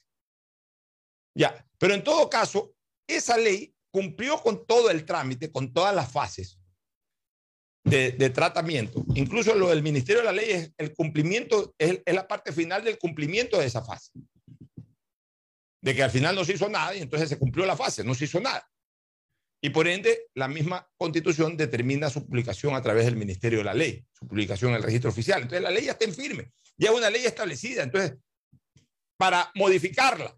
Ya, 1.35 1.67
pero 1.77 1.93
en 1.93 2.03
todo 2.03 2.29
caso, 2.29 2.73
esa 3.07 3.37
ley 3.37 3.73
cumplió 3.89 4.41
con 4.41 4.65
todo 4.65 4.89
el 4.89 5.03
trámite, 5.03 5.51
con 5.51 5.73
todas 5.73 5.93
las 5.93 6.11
fases 6.11 6.60
de, 7.83 8.29
tratamiento. 8.29 9.03
Incluso 9.15 9.55
lo 9.55 9.69
del 9.69 9.83
Ministerio 9.83 10.21
de 10.21 10.25
la 10.25 10.31
Ley 10.31 10.51
es 10.51 10.71
el 10.77 10.93
cumplimiento, 10.93 11.73
es, 11.77 12.01
es 12.05 12.15
la 12.15 12.27
parte 12.27 12.51
final 12.51 12.83
del 12.83 12.97
cumplimiento 12.97 13.59
de 13.59 13.65
esa 13.65 13.83
fase. 13.83 14.11
De 15.81 15.95
que 15.95 16.03
al 16.03 16.11
final 16.11 16.35
no 16.35 16.45
se 16.45 16.53
hizo 16.53 16.69
nada 16.69 16.95
y 16.95 17.01
entonces 17.01 17.29
se 17.29 17.39
cumplió 17.39 17.65
la 17.65 17.75
fase, 17.75 18.03
no 18.03 18.13
se 18.13 18.25
hizo 18.25 18.39
nada. 18.39 18.67
Y 19.63 19.69
por 19.69 19.87
ende, 19.87 20.27
la 20.33 20.47
misma 20.47 20.87
constitución 20.97 21.55
determina 21.55 22.09
su 22.09 22.25
publicación 22.25 22.73
a 22.73 22.81
través 22.81 23.05
del 23.05 23.15
Ministerio 23.15 23.59
de 23.59 23.65
la 23.65 23.75
Ley, 23.75 24.03
su 24.11 24.27
publicación 24.27 24.71
en 24.71 24.77
el 24.77 24.83
registro 24.83 25.11
oficial. 25.11 25.43
Entonces, 25.43 25.61
la 25.61 25.69
ley 25.69 25.85
ya 25.85 25.91
está 25.91 26.05
en 26.05 26.15
firme, 26.15 26.51
ya 26.77 26.89
es 26.89 26.95
una 26.95 27.11
ley 27.11 27.25
establecida. 27.25 27.83
Entonces, 27.83 28.17
para 29.17 29.51
modificarla 29.53 30.35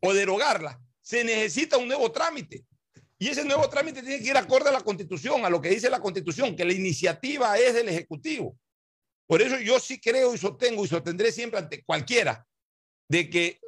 o 0.00 0.14
derogarla, 0.14 0.80
se 1.02 1.24
necesita 1.24 1.76
un 1.76 1.88
nuevo 1.88 2.10
trámite. 2.10 2.64
Y 3.22 3.28
ese 3.28 3.44
nuevo 3.44 3.68
trámite 3.68 4.00
tiene 4.02 4.18
que 4.22 4.30
ir 4.30 4.36
acorde 4.36 4.70
a 4.70 4.72
la 4.72 4.80
constitución, 4.80 5.44
a 5.44 5.50
lo 5.50 5.60
que 5.60 5.68
dice 5.68 5.90
la 5.90 6.00
constitución, 6.00 6.56
que 6.56 6.64
la 6.64 6.72
iniciativa 6.72 7.58
es 7.58 7.74
del 7.74 7.88
Ejecutivo. 7.90 8.56
Por 9.28 9.42
eso 9.42 9.58
yo 9.60 9.78
sí 9.78 10.00
creo 10.00 10.34
y 10.34 10.38
sostengo 10.38 10.84
y 10.84 10.88
sostendré 10.88 11.30
siempre 11.30 11.58
ante 11.60 11.84
cualquiera 11.84 12.46
de 13.08 13.28
que 13.28 13.60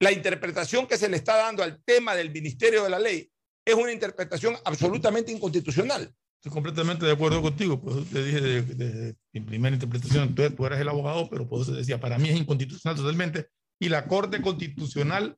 la 0.00 0.10
interpretación 0.10 0.86
que 0.86 0.96
se 0.96 1.08
le 1.08 1.18
está 1.18 1.36
dando 1.36 1.62
al 1.62 1.82
tema 1.84 2.14
del 2.16 2.30
Ministerio 2.32 2.82
de 2.84 2.90
la 2.90 2.98
Ley 2.98 3.30
es 3.64 3.74
una 3.74 3.92
interpretación 3.92 4.56
absolutamente 4.64 5.30
inconstitucional. 5.30 6.10
Estoy 6.40 6.50
completamente 6.52 7.04
de 7.06 7.12
acuerdo 7.12 7.40
contigo. 7.42 7.80
Pues 7.80 8.08
te 8.10 8.24
dije 8.24 8.40
de, 8.40 8.62
de- 8.62 9.14
de- 9.32 9.40
primera 9.42 9.74
interpretación, 9.74 10.34
tú, 10.34 10.50
tú 10.50 10.66
eres 10.66 10.80
el 10.80 10.88
abogado, 10.88 11.28
pero 11.30 11.46
por 11.48 11.60
eso 11.60 11.72
decía, 11.72 12.00
para 12.00 12.18
mí 12.18 12.30
es 12.30 12.36
inconstitucional 12.36 12.96
totalmente. 12.96 13.46
Y 13.78 13.88
la 13.90 14.08
Corte 14.08 14.40
Constitucional, 14.42 15.36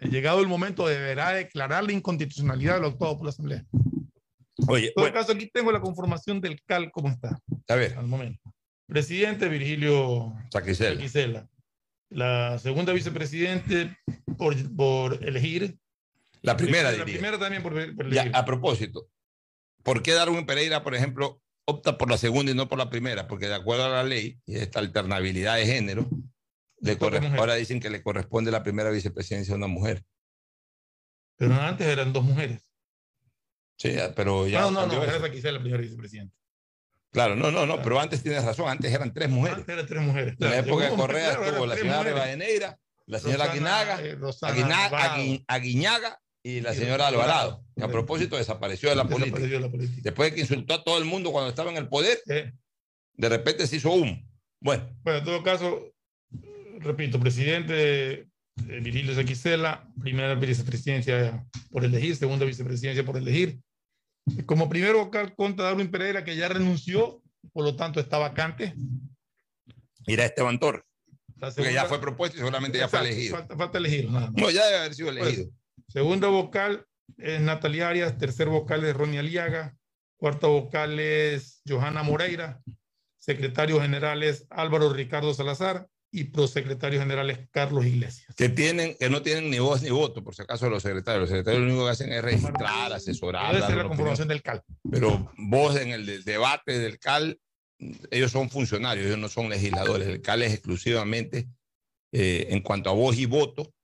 llegado 0.00 0.40
el 0.40 0.46
momento, 0.48 0.86
deberá 0.86 1.32
declarar 1.32 1.84
la 1.84 1.92
inconstitucionalidad 1.92 2.74
de 2.74 2.80
lo 2.82 2.86
actuado 2.88 3.16
por 3.16 3.24
la 3.26 3.30
Asamblea. 3.30 3.64
Oye, 4.68 4.88
En 4.88 4.94
todo 4.94 5.04
bueno, 5.04 5.14
caso, 5.14 5.32
aquí 5.32 5.48
tengo 5.52 5.70
la 5.72 5.80
conformación 5.80 6.40
del 6.40 6.60
CAL, 6.62 6.90
¿cómo 6.90 7.08
está? 7.08 7.38
a 7.68 7.74
ver, 7.74 7.96
Al 7.98 8.06
momento. 8.06 8.40
Presidente 8.86 9.48
Virgilio 9.48 10.32
Saquicela. 10.52 10.94
Saquicela. 10.96 11.48
La 12.10 12.58
segunda 12.58 12.92
vicepresidente 12.92 13.96
por, 14.38 14.54
por 14.76 15.24
elegir. 15.26 15.76
La 16.42 16.56
primera, 16.56 16.84
La 16.92 16.98
diría. 16.98 17.04
primera 17.14 17.38
también 17.38 17.62
por, 17.62 17.72
por 17.96 18.10
Ya, 18.12 18.22
elegir. 18.22 18.36
a 18.36 18.44
propósito, 18.44 19.08
¿por 19.82 20.02
qué 20.02 20.12
Darwin 20.12 20.46
Pereira, 20.46 20.84
por 20.84 20.94
ejemplo, 20.94 21.42
opta 21.64 21.98
por 21.98 22.08
la 22.10 22.16
segunda 22.16 22.52
y 22.52 22.54
no 22.54 22.68
por 22.68 22.78
la 22.78 22.88
primera? 22.88 23.26
Porque 23.26 23.48
de 23.48 23.56
acuerdo 23.56 23.86
a 23.86 23.88
la 23.88 24.04
ley 24.04 24.38
y 24.46 24.54
esta 24.56 24.78
alternabilidad 24.78 25.56
de 25.56 25.66
género, 25.66 26.08
le 26.86 27.36
ahora 27.38 27.54
dicen 27.54 27.80
que 27.80 27.90
le 27.90 28.02
corresponde 28.02 28.50
la 28.50 28.62
primera 28.62 28.90
vicepresidencia 28.90 29.54
a 29.54 29.56
una 29.56 29.66
mujer. 29.66 30.04
Pero 31.36 31.54
antes 31.54 31.86
eran 31.86 32.12
dos 32.12 32.24
mujeres. 32.24 32.62
Sí, 33.78 33.92
ya, 33.92 34.14
pero 34.14 34.46
ya 34.46 34.60
no, 34.62 34.70
no, 34.70 34.86
no, 34.86 35.02
era 35.04 35.20
Saquicela 35.20 35.52
la 35.52 35.60
primera 35.60 35.82
vicepresidenta. 35.82 36.34
Claro, 37.12 37.36
no, 37.36 37.50
no, 37.50 37.66
no, 37.66 37.82
pero 37.82 38.00
antes 38.00 38.22
tienes 38.22 38.44
razón, 38.44 38.68
antes 38.68 38.92
eran 38.92 39.12
tres 39.12 39.28
mujeres. 39.28 39.58
Antes 39.58 39.72
eran 39.74 39.86
tres 39.86 40.02
mujeres. 40.02 40.34
En 40.38 40.38
la 40.40 40.48
claro. 40.52 40.66
época 40.66 40.90
de 40.90 40.96
Correa 40.96 41.28
claro, 41.30 41.44
estuvo 41.46 41.66
la 41.66 41.76
señora. 41.76 42.02
Rivadeneira, 42.02 42.78
la 43.06 43.18
señora 43.18 43.44
Rosana, 43.46 43.52
Aguinaga, 43.80 44.02
eh, 44.02 44.14
Rosana 44.16 44.52
Aguina- 44.52 44.84
Alvarado. 44.86 45.14
Agui- 45.22 45.44
Aguiñaga 45.46 46.20
y 46.42 46.60
la 46.60 46.74
señora 46.74 47.06
Alvarado. 47.08 47.64
Que 47.76 47.84
a 47.84 47.88
propósito 47.88 48.36
desapareció 48.36 48.88
de 48.90 48.96
la 48.96 49.04
política. 49.04 49.38
Desapareció 49.38 49.56
de 49.58 49.64
la 49.66 49.70
política. 49.70 50.00
Después 50.02 50.30
de 50.30 50.34
que 50.34 50.40
insultó 50.42 50.74
a 50.74 50.84
todo 50.84 50.98
el 50.98 51.04
mundo 51.04 51.32
cuando 51.32 51.50
estaba 51.50 51.70
en 51.70 51.76
el 51.76 51.88
poder, 51.88 52.18
Eh, 52.28 52.52
de 53.14 53.28
repente 53.28 53.66
se 53.66 53.76
hizo 53.76 53.90
humo. 53.92 54.18
Bueno, 54.60 54.84
Bueno, 55.02 55.18
en 55.20 55.24
todo 55.24 55.42
caso, 55.42 55.94
repito, 56.80 57.18
presidente 57.20 58.26
Virgilio 58.56 59.14
Saquicela, 59.14 59.88
primera 60.00 60.34
vicepresidencia 60.34 61.44
por 61.70 61.84
elegir, 61.84 62.16
segunda 62.16 62.44
vicepresidencia 62.44 63.04
por 63.04 63.16
elegir. 63.16 63.60
Como 64.46 64.68
primer 64.68 64.94
vocal 64.94 65.34
contra 65.36 65.66
Darwin 65.66 65.90
Pereira, 65.90 66.24
que 66.24 66.36
ya 66.36 66.48
renunció, 66.48 67.22
por 67.52 67.64
lo 67.64 67.76
tanto 67.76 68.00
está 68.00 68.18
vacante. 68.18 68.74
irá 70.06 70.24
Esteban 70.24 70.58
Torres, 70.58 70.84
porque 71.38 71.72
ya 71.72 71.84
fue 71.84 72.00
propuesto 72.00 72.36
y 72.36 72.40
seguramente 72.40 72.78
ya 72.78 72.88
fue 72.88 73.00
elegido. 73.00 73.36
Falta, 73.36 73.56
falta 73.56 73.80
nada 73.80 74.10
más. 74.10 74.32
No, 74.32 74.50
ya 74.50 74.64
debe 74.66 74.78
haber 74.78 74.94
sido 74.94 75.08
Pues, 75.12 75.22
elegido. 75.22 75.50
Segunda 75.88 76.28
vocal 76.28 76.84
es 77.18 77.40
Natalia 77.40 77.88
Arias, 77.88 78.18
tercer 78.18 78.48
vocal 78.48 78.84
es 78.84 78.96
Ronnie 78.96 79.20
Aliaga, 79.20 79.76
cuarta 80.16 80.48
vocal 80.48 80.98
es 80.98 81.60
Johanna 81.68 82.02
Moreira, 82.02 82.60
secretario 83.18 83.80
general 83.80 84.22
es 84.22 84.46
Álvaro 84.50 84.92
Ricardo 84.92 85.32
Salazar 85.34 85.86
y 86.12 86.24
prosecretario 86.24 86.98
general 87.00 87.28
es 87.30 87.48
Carlos 87.50 87.84
Iglesias. 87.84 88.34
que 88.36 88.48
tienen, 88.48 88.96
que 88.98 89.10
no 89.10 89.22
tienen 89.22 89.50
ni 89.50 89.58
voz 89.58 89.82
ni 89.82 89.90
voto, 89.90 90.22
por 90.24 90.34
si 90.34 90.42
acaso 90.42 90.70
los 90.70 90.82
secretarios. 90.82 91.22
Los 91.22 91.30
secretarios 91.30 91.62
lo 91.62 91.68
único 91.68 91.84
que 91.84 91.90
hacen 91.90 92.12
es 92.12 92.22
registrar, 92.22 92.92
asesorar. 92.92 93.54
Debe 93.54 93.66
ser 93.66 93.76
la 93.76 93.88
conformación 93.88 94.28
del 94.28 94.42
CAL. 94.42 94.62
Pero 94.90 95.30
vos 95.36 95.76
en 95.76 95.90
el 95.90 96.06
de- 96.06 96.22
debate 96.22 96.78
del 96.78 96.98
CAL, 96.98 97.38
ellos 98.10 98.30
son 98.32 98.48
funcionarios, 98.48 99.06
ellos 99.06 99.18
no 99.18 99.28
son 99.28 99.50
legisladores. 99.50 100.08
El 100.08 100.22
CAL 100.22 100.42
es 100.42 100.54
exclusivamente 100.54 101.48
eh, 102.12 102.46
en 102.50 102.62
cuanto 102.62 102.88
a 102.88 102.94
voz 102.94 103.16
y 103.18 103.26
voto, 103.26 103.74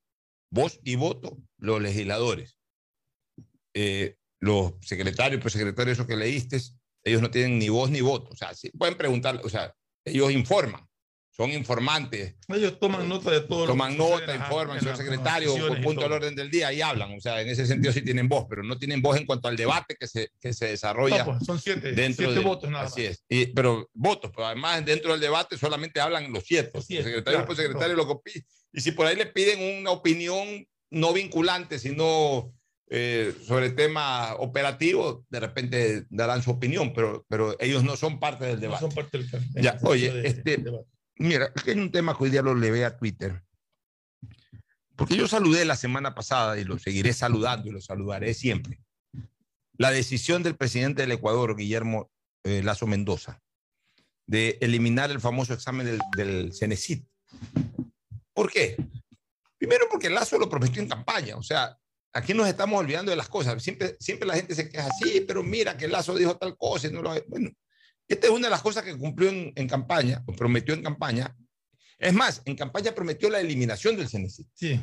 voz 0.51 0.79
y 0.83 0.95
voto, 0.95 1.37
los 1.57 1.81
legisladores. 1.81 2.57
Eh, 3.75 4.15
los 4.39 4.73
secretarios, 4.81 5.41
pues 5.41 5.53
secretarios, 5.53 5.97
esos 5.97 6.07
que 6.07 6.15
leíste, 6.15 6.59
ellos 7.03 7.21
no 7.21 7.29
tienen 7.31 7.59
ni 7.59 7.69
voz 7.69 7.89
ni 7.89 8.01
voto. 8.01 8.31
O 8.31 8.35
sea, 8.35 8.53
sí, 8.53 8.69
pueden 8.71 8.95
preguntar, 8.97 9.39
o 9.43 9.49
sea, 9.49 9.73
ellos 10.05 10.31
informan, 10.31 10.87
son 11.35 11.51
informantes, 11.51 12.35
Ellos 12.47 12.79
toman 12.79 13.09
nota 13.09 13.31
de 13.31 13.41
todo. 13.41 13.61
lo 13.61 13.71
toman 13.73 13.93
que 13.93 13.97
sucede 13.97 14.19
nota, 14.27 14.35
informan, 14.35 14.79
señor 14.79 14.97
secretario, 14.97 15.67
por 15.67 15.81
punto 15.81 16.01
del 16.03 16.11
orden 16.11 16.35
del 16.35 16.51
día 16.51 16.71
y 16.71 16.81
hablan. 16.81 17.11
O 17.17 17.19
sea, 17.19 17.41
en 17.41 17.47
ese 17.49 17.65
sentido 17.65 17.91
sí 17.91 18.03
tienen 18.03 18.29
voz, 18.29 18.45
pero 18.47 18.61
no 18.61 18.77
tienen 18.77 19.01
voz 19.01 19.17
en 19.17 19.25
cuanto 19.25 19.47
al 19.47 19.57
debate 19.57 19.95
que 19.99 20.05
se, 20.05 20.29
que 20.39 20.53
se 20.53 20.67
desarrolla. 20.67 21.25
No, 21.25 21.33
pues, 21.33 21.43
son 21.45 21.59
siete, 21.59 21.93
dentro 21.93 22.25
siete 22.27 22.39
de- 22.39 22.45
votos 22.45 22.69
nada 22.69 22.85
Así 22.85 23.01
más. 23.01 23.11
es. 23.11 23.23
Y- 23.29 23.47
pero 23.47 23.89
votos, 23.93 24.29
pero 24.35 24.45
además 24.45 24.85
dentro 24.85 25.11
del 25.13 25.21
debate 25.21 25.57
solamente 25.57 25.99
hablan 25.99 26.31
los 26.31 26.43
siete. 26.45 26.69
Los 26.75 26.85
siete, 26.85 27.03
secretario 27.05 27.39
claro, 27.39 27.47
por 27.47 27.55
secretario 27.55 27.95
lo 27.95 28.21
que 28.21 28.43
Y 28.71 28.81
si 28.81 28.91
por 28.91 29.07
ahí 29.07 29.15
le 29.15 29.25
piden 29.25 29.79
una 29.81 29.89
opinión 29.89 30.67
no 30.91 31.13
vinculante, 31.13 31.79
sino 31.79 32.53
eh, 32.95 33.33
sobre 33.47 33.71
tema 33.71 34.35
operativo, 34.35 35.25
de 35.29 35.39
repente 35.39 36.05
darán 36.11 36.43
su 36.43 36.51
opinión, 36.51 36.93
pero, 36.93 37.25
pero 37.27 37.55
ellos 37.59 37.83
no 37.83 37.95
son 37.97 38.19
parte 38.19 38.45
del 38.45 38.55
No 38.57 38.61
debate. 38.61 38.81
son 38.81 38.91
parte 38.93 39.17
del 39.17 39.27
Ya, 39.55 39.71
el 39.81 39.87
oye, 39.87 40.11
de- 40.13 40.27
este- 40.27 40.57
debate. 40.57 40.85
Mira, 41.15 41.51
hay 41.65 41.77
un 41.77 41.91
tema 41.91 42.17
que 42.17 42.23
hoy 42.23 42.29
día 42.29 42.41
lo 42.41 42.55
levé 42.55 42.85
a 42.85 42.97
Twitter. 42.97 43.43
Porque 44.95 45.15
yo 45.15 45.27
saludé 45.27 45.65
la 45.65 45.75
semana 45.75 46.13
pasada 46.13 46.57
y 46.59 46.63
lo 46.63 46.77
seguiré 46.77 47.13
saludando 47.13 47.67
y 47.67 47.71
lo 47.71 47.81
saludaré 47.81 48.33
siempre 48.33 48.79
la 49.77 49.91
decisión 49.91 50.43
del 50.43 50.55
presidente 50.55 51.01
del 51.01 51.11
Ecuador, 51.11 51.55
Guillermo 51.55 52.11
eh, 52.43 52.61
Lazo 52.63 52.87
Mendoza, 52.87 53.41
de 54.27 54.57
eliminar 54.61 55.11
el 55.11 55.19
famoso 55.19 55.53
examen 55.53 55.85
del, 55.85 55.99
del 56.15 56.53
Cenecit. 56.53 57.05
¿Por 58.33 58.51
qué? 58.51 58.77
Primero 59.57 59.87
porque 59.89 60.09
Lazo 60.09 60.37
lo 60.37 60.49
prometió 60.49 60.81
en 60.81 60.89
campaña, 60.89 61.35
o 61.35 61.43
sea, 61.43 61.77
aquí 62.11 62.33
nos 62.33 62.47
estamos 62.47 62.79
olvidando 62.79 63.11
de 63.11 63.17
las 63.17 63.29
cosas. 63.29 63.61
Siempre, 63.61 63.95
siempre 63.99 64.27
la 64.27 64.35
gente 64.35 64.55
se 64.55 64.69
queja 64.69 64.87
así, 64.87 65.21
pero 65.21 65.43
mira 65.43 65.77
que 65.77 65.87
Lazo 65.87 66.15
dijo 66.15 66.37
tal 66.37 66.57
cosa 66.57 66.87
y 66.87 66.91
no 66.91 67.01
lo... 67.01 67.13
Bueno, 67.27 67.51
esta 68.07 68.27
es 68.27 68.33
una 68.33 68.47
de 68.47 68.51
las 68.51 68.61
cosas 68.61 68.83
que 68.83 68.97
cumplió 68.97 69.29
en, 69.29 69.53
en 69.55 69.67
campaña, 69.67 70.23
o 70.25 70.33
prometió 70.33 70.73
en 70.73 70.83
campaña. 70.83 71.35
Es 71.97 72.13
más, 72.13 72.41
en 72.45 72.55
campaña 72.55 72.93
prometió 72.93 73.29
la 73.29 73.39
eliminación 73.39 73.95
del 73.95 74.09
CNC. 74.09 74.45
Sí, 74.53 74.81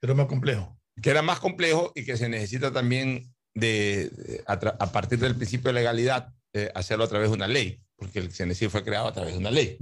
pero 0.00 0.14
más 0.14 0.26
complejo. 0.26 0.78
Que 1.00 1.10
era 1.10 1.22
más 1.22 1.40
complejo 1.40 1.92
y 1.94 2.04
que 2.04 2.16
se 2.16 2.28
necesita 2.28 2.72
también 2.72 3.32
de, 3.54 4.10
de 4.10 4.44
a, 4.46 4.52
a, 4.52 4.92
partir 4.92 5.18
del 5.18 5.36
principio 5.36 5.68
de 5.68 5.74
legalidad 5.74 6.32
eh, 6.52 6.70
hacerlo 6.74 7.04
a 7.04 7.08
través 7.08 7.30
de 7.30 7.36
una 7.36 7.48
ley, 7.48 7.82
porque 7.96 8.18
el 8.18 8.32
CNC 8.32 8.68
fue 8.70 8.84
creado 8.84 9.08
a 9.08 9.12
través 9.12 9.34
de 9.34 9.38
una 9.38 9.50
ley. 9.50 9.78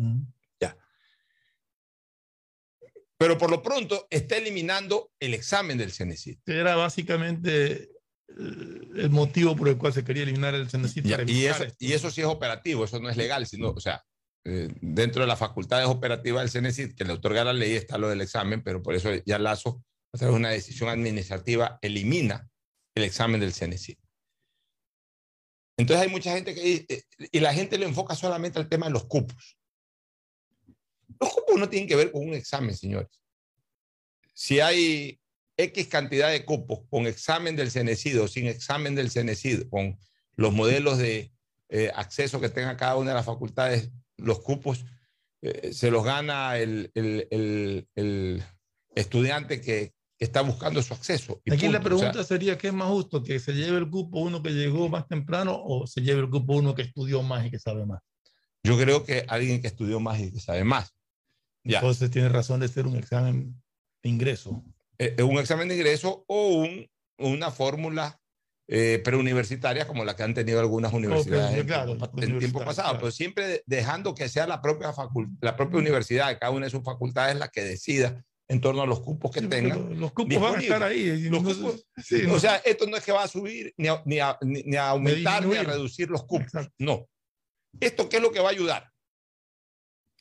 Ya. 0.61 0.77
Pero 3.17 3.39
por 3.39 3.51
lo 3.51 3.63
pronto 3.63 4.07
está 4.11 4.37
eliminando 4.37 5.13
el 5.21 5.35
examen 5.35 5.79
del 5.79 5.93
CNC. 5.93 6.41
Era 6.47 6.77
básicamente 6.77 7.91
el 8.29 9.11
motivo 9.11 9.57
por 9.57 9.69
el 9.69 9.79
cual 9.79 9.93
se 9.93 10.05
quería 10.05 10.23
eliminar 10.23 10.55
el 10.55 10.69
CNC. 10.69 11.03
Ya, 11.03 11.23
y, 11.27 11.47
eso, 11.47 11.65
y 11.79 11.93
eso 11.93 12.11
sí 12.11 12.21
es 12.21 12.27
operativo, 12.27 12.85
eso 12.85 13.01
no 13.01 13.09
es 13.09 13.17
legal, 13.17 13.47
sino, 13.47 13.71
o 13.71 13.81
sea, 13.81 14.05
eh, 14.45 14.69
dentro 14.81 15.23
de 15.23 15.27
las 15.27 15.39
facultades 15.39 15.89
operativas 15.89 16.53
del 16.53 16.63
CNC 16.63 16.95
que 16.95 17.05
le 17.05 17.15
otorga 17.15 17.45
la 17.45 17.53
ley 17.53 17.73
está 17.73 17.99
lo 17.99 18.09
del 18.09 18.21
examen, 18.21 18.63
pero 18.63 18.83
por 18.83 18.95
eso 18.95 19.11
ya 19.25 19.39
Lazo, 19.39 19.83
a 20.13 20.19
través 20.19 20.35
de 20.35 20.39
una 20.39 20.51
decisión 20.51 20.89
administrativa, 20.89 21.79
elimina 21.83 22.49
el 22.95 23.05
examen 23.05 23.41
del 23.41 23.53
CNC. 23.53 23.99
Entonces 25.79 26.07
hay 26.07 26.13
mucha 26.13 26.33
gente 26.33 26.55
que 26.55 26.87
eh, 26.89 27.03
y 27.33 27.41
la 27.41 27.53
gente 27.53 27.77
le 27.77 27.87
enfoca 27.87 28.15
solamente 28.15 28.59
al 28.59 28.69
tema 28.69 28.87
de 28.87 28.93
los 28.93 29.07
cupos. 29.07 29.59
Los 31.21 31.33
cupos 31.33 31.59
no 31.59 31.69
tienen 31.69 31.89
que 31.89 31.97
ver 31.97 32.13
con 32.13 32.27
un 32.27 32.35
examen, 32.35 32.77
señores. 32.77 33.21
Si 34.33 34.61
hay 34.61 35.19
X 35.57 35.89
cantidad 35.89 36.31
de 36.31 36.45
cupos 36.45 36.81
con 36.91 37.07
examen 37.07 37.57
del 37.57 37.71
CENESID 37.71 38.21
o 38.21 38.29
sin 38.29 38.47
examen 38.47 38.95
del 38.95 39.11
CENESID, 39.11 39.69
con 39.71 39.99
los 40.37 40.53
modelos 40.53 40.99
de 40.99 41.33
eh, 41.69 41.91
acceso 41.95 42.41
que 42.41 42.49
tenga 42.49 42.77
cada 42.77 42.97
una 42.97 43.11
de 43.11 43.17
las 43.17 43.27
facultades, 43.27 43.91
los 44.17 44.41
cupos, 44.41 44.85
eh, 45.43 45.73
se 45.73 45.91
los 45.91 46.05
gana 46.05 46.59
el, 46.59 46.91
el, 46.95 47.27
el, 47.31 47.89
el 47.95 48.43
estudiante 48.95 49.61
que, 49.61 49.95
que, 50.19 50.25
está 50.25 50.43
buscando 50.43 50.83
su 50.83 50.95
acceso. 50.95 51.41
Aquí 51.51 51.63
punto. 51.63 51.73
la 51.73 51.81
pregunta 51.81 52.11
o 52.11 52.15
sea, 52.15 52.25
sería, 52.25 52.59
¿qué 52.59 52.69
es 52.69 52.75
más 52.75 52.89
justo? 52.89 53.23
¿Que 53.23 53.39
se 53.39 53.53
lleve 53.53 53.79
el 53.79 53.91
cupo 53.91 54.21
uno 54.21 54.43
que 54.43 54.51
llegó 54.51 54.89
más 54.89 55.07
temprano 55.09 55.59
o 55.63 55.87
se 55.87 56.03
lleve 56.03 56.21
el 56.21 56.31
cupo 56.31 56.55
uno 56.55 56.75
que 56.75 56.83
estudió 56.83 57.23
más 57.23 57.47
y 57.47 57.51
que 57.51 57.59
sabe 57.59 57.85
más? 57.87 58.01
Yo 58.63 58.79
creo 58.79 59.05
que 59.05 59.25
alguien 59.29 59.61
que 59.61 59.69
estudió 59.69 60.01
más 60.01 60.21
y 60.21 60.33
que 60.33 60.41
sabe 60.41 60.65
más. 60.65 60.95
Ya. 61.65 61.79
Entonces 61.79 62.11
tiene 62.11 62.29
razón 62.29 62.61
de 62.61 62.69
ser 62.69 62.87
un 62.87 62.97
examen 62.97 63.63
de 64.03 64.09
ingreso 64.09 64.65
eh, 64.99 65.23
un 65.23 65.39
examen 65.39 65.69
de 65.69 65.77
ingreso 65.77 66.25
o 66.27 66.49
un, 66.49 66.89
una 67.19 67.51
fórmula 67.51 68.21
eh, 68.69 69.01
preuniversitaria 69.05 69.87
como 69.87 70.05
la 70.05 70.17
que 70.17 70.25
han 70.25 70.35
tenido 70.35 70.59
algunas 70.59 70.93
universidades 70.93 71.65
claro, 71.65 71.97
en, 72.17 72.23
en 72.25 72.39
tiempo 72.39 72.65
pasado, 72.65 72.89
claro. 72.89 72.99
pero 73.01 73.13
siempre 73.13 73.63
dejando 73.67 74.15
que 74.15 74.29
sea 74.29 74.47
la 74.47 74.61
propia, 74.61 74.93
la 75.41 75.57
propia 75.57 75.79
universidad, 75.79 76.37
cada 76.39 76.51
una 76.51 76.67
de 76.67 76.71
sus 76.71 76.83
facultades 76.83 77.37
la 77.37 77.49
que 77.49 77.63
decida 77.63 78.25
en 78.49 78.61
torno 78.61 78.83
a 78.83 78.87
los 78.87 79.01
cupos 79.01 79.31
que 79.31 79.41
sí, 79.41 79.49
tengan. 79.49 79.99
Los 79.99 80.13
cupos 80.13 80.41
van 80.41 80.57
a 80.57 80.61
estar 80.61 80.83
ahí. 80.83 81.29
Los 81.29 81.43
cupos, 81.43 81.87
sí, 81.97 82.25
o 82.27 82.39
sea, 82.39 82.57
esto 82.57 82.87
no 82.87 82.97
es 82.97 83.05
que 83.05 83.13
va 83.13 83.25
a 83.25 83.29
subir 83.29 83.73
ni 83.77 83.89
a, 83.89 84.03
ni 84.05 84.19
a, 84.19 84.39
ni 84.43 84.77
a 84.77 84.91
aumentar 84.91 85.45
ni 85.47 85.57
a 85.57 85.63
reducir 85.63 86.09
los 86.09 86.25
cupos. 86.25 86.47
Exacto. 86.47 86.75
No. 86.79 87.09
¿Esto 87.81 88.09
qué 88.09 88.17
es 88.17 88.23
lo 88.23 88.33
que 88.33 88.41
va 88.41 88.49
a 88.49 88.53
ayudar? 88.53 88.91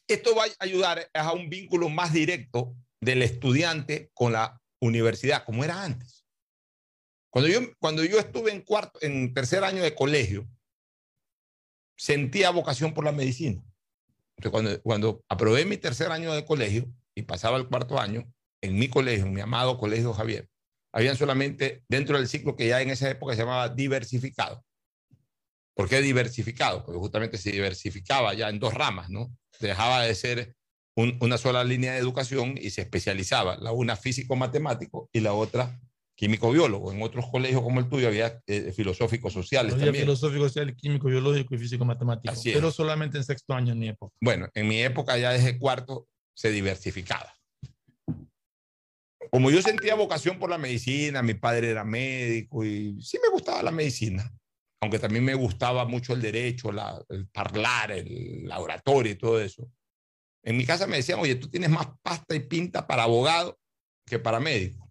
Esto 0.07 0.35
va 0.35 0.43
a 0.43 0.47
ayudar 0.59 1.09
a 1.13 1.33
un 1.33 1.49
vínculo 1.49 1.89
más 1.89 2.13
directo 2.13 2.75
del 3.01 3.21
estudiante 3.21 4.11
con 4.13 4.33
la 4.33 4.61
universidad, 4.79 5.45
como 5.45 5.63
era 5.63 5.83
antes. 5.83 6.25
Cuando 7.29 7.49
yo, 7.49 7.59
cuando 7.79 8.03
yo 8.03 8.17
estuve 8.19 8.51
en, 8.51 8.61
cuarto, 8.61 8.99
en 9.01 9.33
tercer 9.33 9.63
año 9.63 9.83
de 9.83 9.93
colegio, 9.93 10.47
sentía 11.97 12.49
vocación 12.49 12.93
por 12.93 13.03
la 13.03 13.11
medicina. 13.11 13.61
Entonces, 14.37 14.51
cuando, 14.51 14.81
cuando 14.81 15.25
aprobé 15.29 15.65
mi 15.65 15.77
tercer 15.77 16.11
año 16.11 16.33
de 16.33 16.45
colegio 16.45 16.89
y 17.13 17.23
pasaba 17.23 17.57
el 17.57 17.67
cuarto 17.67 17.99
año, 17.99 18.31
en 18.61 18.77
mi 18.77 18.87
colegio, 18.87 19.25
en 19.25 19.33
mi 19.33 19.41
amado 19.41 19.77
colegio 19.77 20.13
Javier, 20.13 20.49
habían 20.93 21.17
solamente 21.17 21.83
dentro 21.89 22.17
del 22.17 22.27
ciclo 22.27 22.55
que 22.55 22.67
ya 22.67 22.81
en 22.81 22.89
esa 22.89 23.09
época 23.09 23.33
se 23.33 23.41
llamaba 23.41 23.69
diversificado. 23.69 24.63
¿Por 25.75 25.89
qué 25.89 26.01
diversificado? 26.01 26.85
Porque 26.85 26.99
justamente 26.99 27.37
se 27.37 27.51
diversificaba 27.51 28.33
ya 28.33 28.49
en 28.49 28.59
dos 28.59 28.73
ramas, 28.73 29.09
¿no? 29.09 29.29
Dejaba 29.59 30.03
de 30.03 30.15
ser 30.15 30.55
un, 30.95 31.17
una 31.21 31.37
sola 31.37 31.63
línea 31.63 31.93
de 31.93 31.99
educación 31.99 32.57
y 32.59 32.69
se 32.69 32.81
especializaba, 32.81 33.57
la 33.57 33.71
una 33.71 33.95
físico-matemático 33.95 35.09
y 35.11 35.19
la 35.19 35.33
otra 35.33 35.79
químico-biólogo. 36.15 36.91
En 36.91 37.01
otros 37.01 37.25
colegios 37.29 37.61
como 37.61 37.79
el 37.79 37.89
tuyo 37.89 38.07
había 38.07 38.41
eh, 38.47 38.71
filosóficos 38.71 39.33
sociales 39.33 39.73
había 39.73 39.85
también. 39.85 40.05
filosófico 40.05 40.47
social, 40.47 40.75
químico, 40.75 41.07
biológico 41.07 41.55
y 41.55 41.57
físico-matemático, 41.57 42.33
pero 42.43 42.71
solamente 42.71 43.17
en 43.17 43.23
sexto 43.23 43.53
año 43.53 43.73
en 43.73 43.79
mi 43.79 43.89
época. 43.89 44.15
Bueno, 44.21 44.49
en 44.53 44.67
mi 44.67 44.81
época 44.81 45.17
ya 45.17 45.31
desde 45.31 45.59
cuarto 45.59 46.07
se 46.33 46.51
diversificaba. 46.51 47.33
Como 49.31 49.51
yo 49.51 49.61
sentía 49.61 49.95
vocación 49.95 50.39
por 50.39 50.49
la 50.49 50.57
medicina, 50.57 51.21
mi 51.21 51.33
padre 51.33 51.71
era 51.71 51.83
médico 51.83 52.63
y 52.63 53.01
sí 53.01 53.19
me 53.21 53.29
gustaba 53.29 53.61
la 53.63 53.71
medicina, 53.71 54.31
aunque 54.81 54.99
también 54.99 55.25
me 55.25 55.33
gustaba 55.33 55.83
mucho 55.85 56.13
el 56.13 56.21
derecho, 56.21 56.71
la, 56.71 57.03
el 57.09 57.27
hablar, 57.33 57.91
el, 57.91 58.45
la 58.45 58.59
oratoria 58.59 59.11
y 59.11 59.15
todo 59.15 59.41
eso. 59.41 59.69
En 60.45 60.57
mi 60.57 60.65
casa 60.65 60.85
me 60.85 60.97
decían, 60.97 61.19
oye, 61.19 61.35
tú 61.35 61.49
tienes 61.49 61.71
más 61.71 61.87
pasta 62.03 62.35
y 62.35 62.39
pinta 62.39 62.85
para 62.85 63.03
abogado 63.03 63.59
que 64.05 64.19
para 64.19 64.39
médico. 64.39 64.87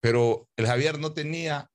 Pero 0.00 0.48
el 0.56 0.66
Javier 0.66 0.98
no 0.98 1.12
tenía, 1.12 1.70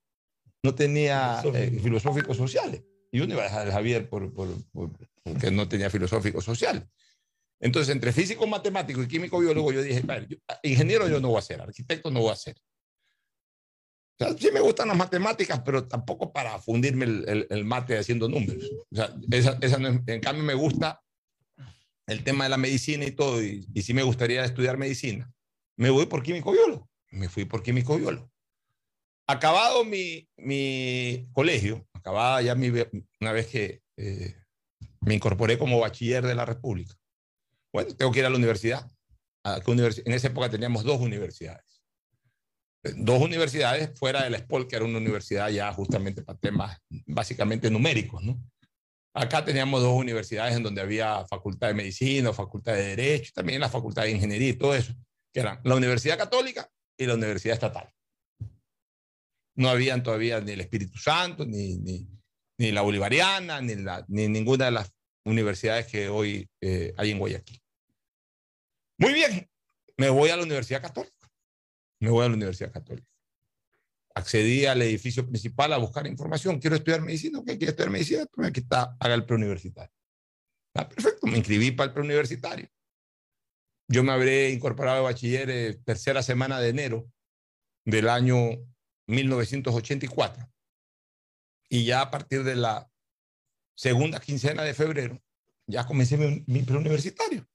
no 0.63 0.73
tenía 0.73 1.43
eh, 1.53 1.79
filosóficos 1.81 2.35
sociales. 2.35 2.83
Y 3.11 3.19
uno 3.19 3.33
iba 3.33 3.43
a 3.43 3.45
dejar 3.45 3.67
al 3.67 3.71
Javier 3.71 4.09
por, 4.09 4.33
por, 4.33 4.49
por, 4.71 4.91
porque 5.21 5.51
no 5.51 5.69
tenía 5.69 5.91
filosóficos 5.91 6.43
sociales. 6.43 6.83
Entonces, 7.61 7.93
entre 7.93 8.11
físico, 8.11 8.47
matemático 8.47 9.03
y 9.03 9.07
químico, 9.07 9.39
biólogo, 9.39 9.71
yo 9.71 9.83
dije, 9.83 10.03
yo, 10.27 10.37
ingeniero 10.63 11.07
yo 11.07 11.19
no 11.19 11.29
voy 11.29 11.37
a 11.37 11.43
ser, 11.43 11.61
arquitecto 11.61 12.09
no 12.09 12.21
voy 12.21 12.31
a 12.31 12.35
ser. 12.35 12.57
O 14.19 14.25
sea, 14.25 14.35
sí 14.35 14.49
me 14.51 14.61
gustan 14.61 14.87
las 14.87 14.97
matemáticas, 14.97 15.61
pero 15.63 15.87
tampoco 15.87 16.33
para 16.33 16.57
fundirme 16.57 17.05
el, 17.05 17.29
el, 17.29 17.47
el 17.51 17.65
mate 17.65 17.99
haciendo 17.99 18.27
números. 18.27 18.71
O 18.91 18.95
sea, 18.95 19.15
esa, 19.29 19.59
esa 19.61 19.77
no 19.77 19.89
es, 19.89 19.99
en 20.07 20.21
cambio 20.21 20.43
me 20.43 20.55
gusta 20.55 21.02
el 22.07 22.23
tema 22.23 22.45
de 22.45 22.49
la 22.49 22.57
medicina 22.57 23.05
y 23.05 23.11
todo, 23.11 23.43
y, 23.43 23.67
y 23.73 23.81
sí 23.81 23.93
me 23.93 24.03
gustaría 24.03 24.43
estudiar 24.43 24.77
medicina, 24.77 25.31
me 25.77 25.89
voy 25.89 26.05
por 26.05 26.23
químico 26.23 26.51
biólogo. 26.51 26.89
Me 27.11 27.29
fui 27.29 27.45
por 27.45 27.61
químico 27.61 27.97
biólogo. 27.97 28.31
Acabado 29.27 29.85
mi, 29.85 30.27
mi 30.35 31.27
colegio, 31.31 31.87
acabada 31.93 32.41
ya 32.41 32.55
mi, 32.55 32.69
una 33.21 33.31
vez 33.31 33.47
que 33.47 33.81
eh, 33.97 34.35
me 35.01 35.13
incorporé 35.13 35.57
como 35.57 35.79
bachiller 35.79 36.25
de 36.25 36.35
la 36.35 36.45
República, 36.45 36.95
bueno, 37.71 37.95
tengo 37.95 38.11
que 38.11 38.19
ir 38.19 38.25
a 38.25 38.29
la 38.29 38.37
universidad. 38.37 38.89
¿A 39.45 39.59
univers 39.67 40.01
en 40.05 40.13
esa 40.13 40.27
época 40.27 40.49
teníamos 40.49 40.83
dos 40.83 41.01
universidades. 41.01 41.83
Dos 42.95 43.21
universidades 43.21 43.97
fuera 43.97 44.23
de 44.23 44.29
la 44.29 44.39
SPOL, 44.39 44.67
que 44.67 44.75
era 44.75 44.85
una 44.85 44.97
universidad 44.97 45.49
ya 45.49 45.71
justamente 45.73 46.21
para 46.21 46.39
temas 46.39 46.77
básicamente 47.05 47.69
numéricos, 47.69 48.23
¿no? 48.23 48.41
Acá 49.15 49.45
teníamos 49.45 49.81
dos 49.81 49.93
universidades 49.93 50.55
en 50.55 50.63
donde 50.63 50.81
había 50.81 51.23
facultad 51.25 51.67
de 51.67 51.75
medicina, 51.75 52.33
facultad 52.33 52.73
de 52.73 52.95
derecho, 52.95 53.31
también 53.33 53.61
la 53.61 53.69
facultad 53.69 54.03
de 54.03 54.11
ingeniería 54.11 54.49
y 54.49 54.53
todo 54.53 54.73
eso, 54.73 54.93
que 55.31 55.39
eran 55.39 55.59
la 55.63 55.75
Universidad 55.75 56.17
Católica 56.17 56.67
y 56.97 57.05
la 57.05 57.13
Universidad 57.13 57.53
Estatal. 57.53 57.93
No 59.55 59.69
habían 59.69 60.01
todavía 60.01 60.41
ni 60.41 60.53
el 60.53 60.61
Espíritu 60.61 60.97
Santo, 60.97 61.45
ni, 61.45 61.77
ni, 61.77 62.07
ni 62.57 62.71
la 62.71 62.81
Bolivariana, 62.81 63.61
ni, 63.61 63.75
la, 63.75 64.03
ni 64.07 64.27
ninguna 64.27 64.65
de 64.65 64.71
las 64.71 64.91
universidades 65.25 65.85
que 65.85 66.09
hoy 66.09 66.49
eh, 66.59 66.93
hay 66.97 67.11
en 67.11 67.19
Guayaquil. 67.19 67.61
Muy 68.97 69.13
bien, 69.13 69.47
me 69.95 70.09
voy 70.09 70.31
a 70.31 70.37
la 70.37 70.43
Universidad 70.43 70.81
Católica. 70.81 71.29
Me 72.01 72.09
voy 72.09 72.25
a 72.25 72.29
la 72.29 72.33
Universidad 72.33 72.71
Católica 72.71 73.12
accedí 74.15 74.65
al 74.65 74.81
edificio 74.81 75.27
principal 75.27 75.73
a 75.73 75.77
buscar 75.77 76.05
información. 76.07 76.59
Quiero 76.59 76.75
estudiar 76.75 77.01
medicina. 77.01 77.41
¿Qué 77.45 77.57
quiero 77.57 77.71
estudiar 77.71 77.91
medicina? 77.91 78.25
Pues 78.31 78.47
aquí 78.47 78.59
está, 78.59 78.95
haga 78.99 79.15
el 79.15 79.25
preuniversitario. 79.25 79.93
Ah, 80.75 80.87
perfecto, 80.87 81.27
me 81.27 81.37
inscribí 81.37 81.71
para 81.71 81.87
el 81.87 81.93
preuniversitario. 81.93 82.67
Yo 83.87 84.03
me 84.03 84.11
habré 84.11 84.49
incorporado 84.49 84.97
de 84.97 85.03
bachiller 85.03 85.49
eh, 85.49 85.73
tercera 85.85 86.23
semana 86.23 86.59
de 86.59 86.69
enero 86.69 87.11
del 87.85 88.09
año 88.09 88.37
1984. 89.07 90.49
Y 91.69 91.85
ya 91.85 92.01
a 92.01 92.11
partir 92.11 92.43
de 92.43 92.55
la 92.55 92.89
segunda 93.75 94.19
quincena 94.19 94.63
de 94.63 94.73
febrero, 94.73 95.21
ya 95.67 95.85
comencé 95.85 96.17
mi, 96.17 96.43
mi 96.47 96.63
preuniversitario. 96.63 97.47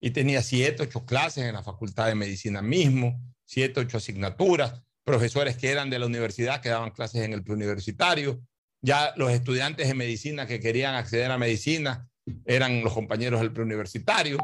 Y 0.00 0.10
tenía 0.10 0.42
siete, 0.42 0.82
ocho 0.82 1.04
clases 1.04 1.44
en 1.44 1.54
la 1.54 1.62
Facultad 1.62 2.06
de 2.06 2.14
Medicina 2.14 2.60
mismo, 2.60 3.20
siete, 3.44 3.80
ocho 3.80 3.96
asignaturas 3.96 4.82
profesores 5.04 5.56
que 5.56 5.70
eran 5.70 5.90
de 5.90 5.98
la 5.98 6.06
universidad 6.06 6.60
que 6.60 6.70
daban 6.70 6.90
clases 6.90 7.22
en 7.22 7.32
el 7.32 7.44
preuniversitario, 7.44 8.40
ya 8.80 9.12
los 9.16 9.30
estudiantes 9.30 9.88
de 9.88 9.94
medicina 9.94 10.46
que 10.46 10.60
querían 10.60 10.94
acceder 10.94 11.30
a 11.30 11.38
medicina 11.38 12.08
eran 12.44 12.82
los 12.82 12.92
compañeros 12.92 13.40
del 13.40 13.52
preuniversitario. 13.52 14.38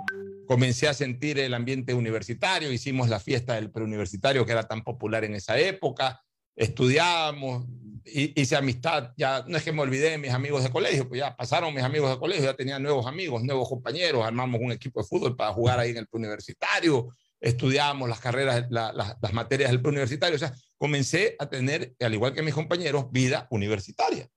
Comencé 0.46 0.88
a 0.88 0.94
sentir 0.94 1.38
el 1.38 1.54
ambiente 1.54 1.94
universitario, 1.94 2.72
hicimos 2.72 3.08
la 3.08 3.20
fiesta 3.20 3.54
del 3.54 3.70
preuniversitario 3.70 4.44
que 4.44 4.52
era 4.52 4.66
tan 4.66 4.82
popular 4.82 5.24
en 5.24 5.34
esa 5.34 5.58
época, 5.58 6.20
estudiábamos, 6.56 7.66
hice 8.04 8.56
amistad, 8.56 9.12
ya 9.16 9.44
no 9.46 9.56
es 9.56 9.62
que 9.62 9.72
me 9.72 9.82
olvidé 9.82 10.10
de 10.10 10.18
mis 10.18 10.30
amigos 10.30 10.62
de 10.62 10.70
colegio, 10.70 11.08
pues 11.08 11.20
ya 11.20 11.36
pasaron 11.36 11.72
mis 11.72 11.84
amigos 11.84 12.10
de 12.10 12.18
colegio, 12.18 12.44
ya 12.44 12.54
tenía 12.54 12.78
nuevos 12.78 13.06
amigos, 13.06 13.42
nuevos 13.44 13.68
compañeros, 13.68 14.24
armamos 14.24 14.60
un 14.60 14.72
equipo 14.72 15.00
de 15.00 15.06
fútbol 15.06 15.36
para 15.36 15.52
jugar 15.52 15.78
ahí 15.78 15.90
en 15.90 15.98
el 15.98 16.06
preuniversitario, 16.06 17.14
estudiamos 17.40 18.08
las 18.08 18.20
carreras, 18.20 18.66
las 18.70 19.32
materias 19.32 19.70
del 19.70 19.80
preuniversitario, 19.80 20.36
o 20.36 20.38
sea, 20.38 20.54
comencé 20.76 21.36
a 21.38 21.48
tener, 21.48 21.94
al 22.00 22.14
igual 22.14 22.34
que 22.34 22.42
mis 22.42 22.54
compañeros, 22.54 23.10
vida 23.10 23.46
universitaria. 23.50 24.28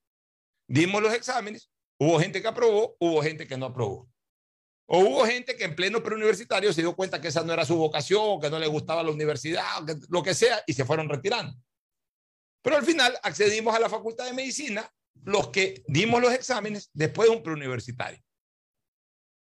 Dimos 0.68 1.01
los 1.01 1.14
exámenes, 1.14 1.70
hubo 1.99 2.20
gente 2.20 2.41
que 2.41 2.47
aprobó, 2.47 2.95
hubo 2.99 3.22
gente 3.22 3.45
que 3.45 3.58
no 3.58 3.68
aprobó. 3.68 4.10
O 4.86 4.99
hubo 4.99 5.26
gente 5.26 5.56
que 5.56 5.64
en 5.64 5.76
pleno 5.76 6.04
preuniversitario 6.04 6.74
se 6.74 6.82
dio 6.82 6.95
cuenta 6.95 7.22
que 7.22 7.30
esa 7.30 7.43
no 7.43 7.54
era 7.54 7.66
su 7.66 7.78
vocación, 7.78 8.39
que 8.41 8.49
no 8.49 8.60
le 8.60 8.68
gustaba 8.68 9.04
la 9.04 9.12
universidad, 9.12 9.64
lo 10.10 10.24
que 10.24 10.34
sea, 10.34 10.62
y 10.68 10.74
se 10.74 10.86
fueron 10.86 11.10
retirando. 11.10 11.56
Pero 12.62 12.78
al 12.78 12.86
final 12.86 13.18
accedimos 13.24 13.76
a 13.76 13.80
la 13.80 13.89
Facultad 13.89 14.26
de 14.26 14.34
Medicina, 14.34 14.89
los 15.24 15.49
que 15.49 15.84
dimos 15.88 16.22
los 16.22 16.34
exámenes 16.34 16.89
después 16.93 17.30
de 17.30 17.36
un 17.36 17.43
preuniversitario. 17.43 18.22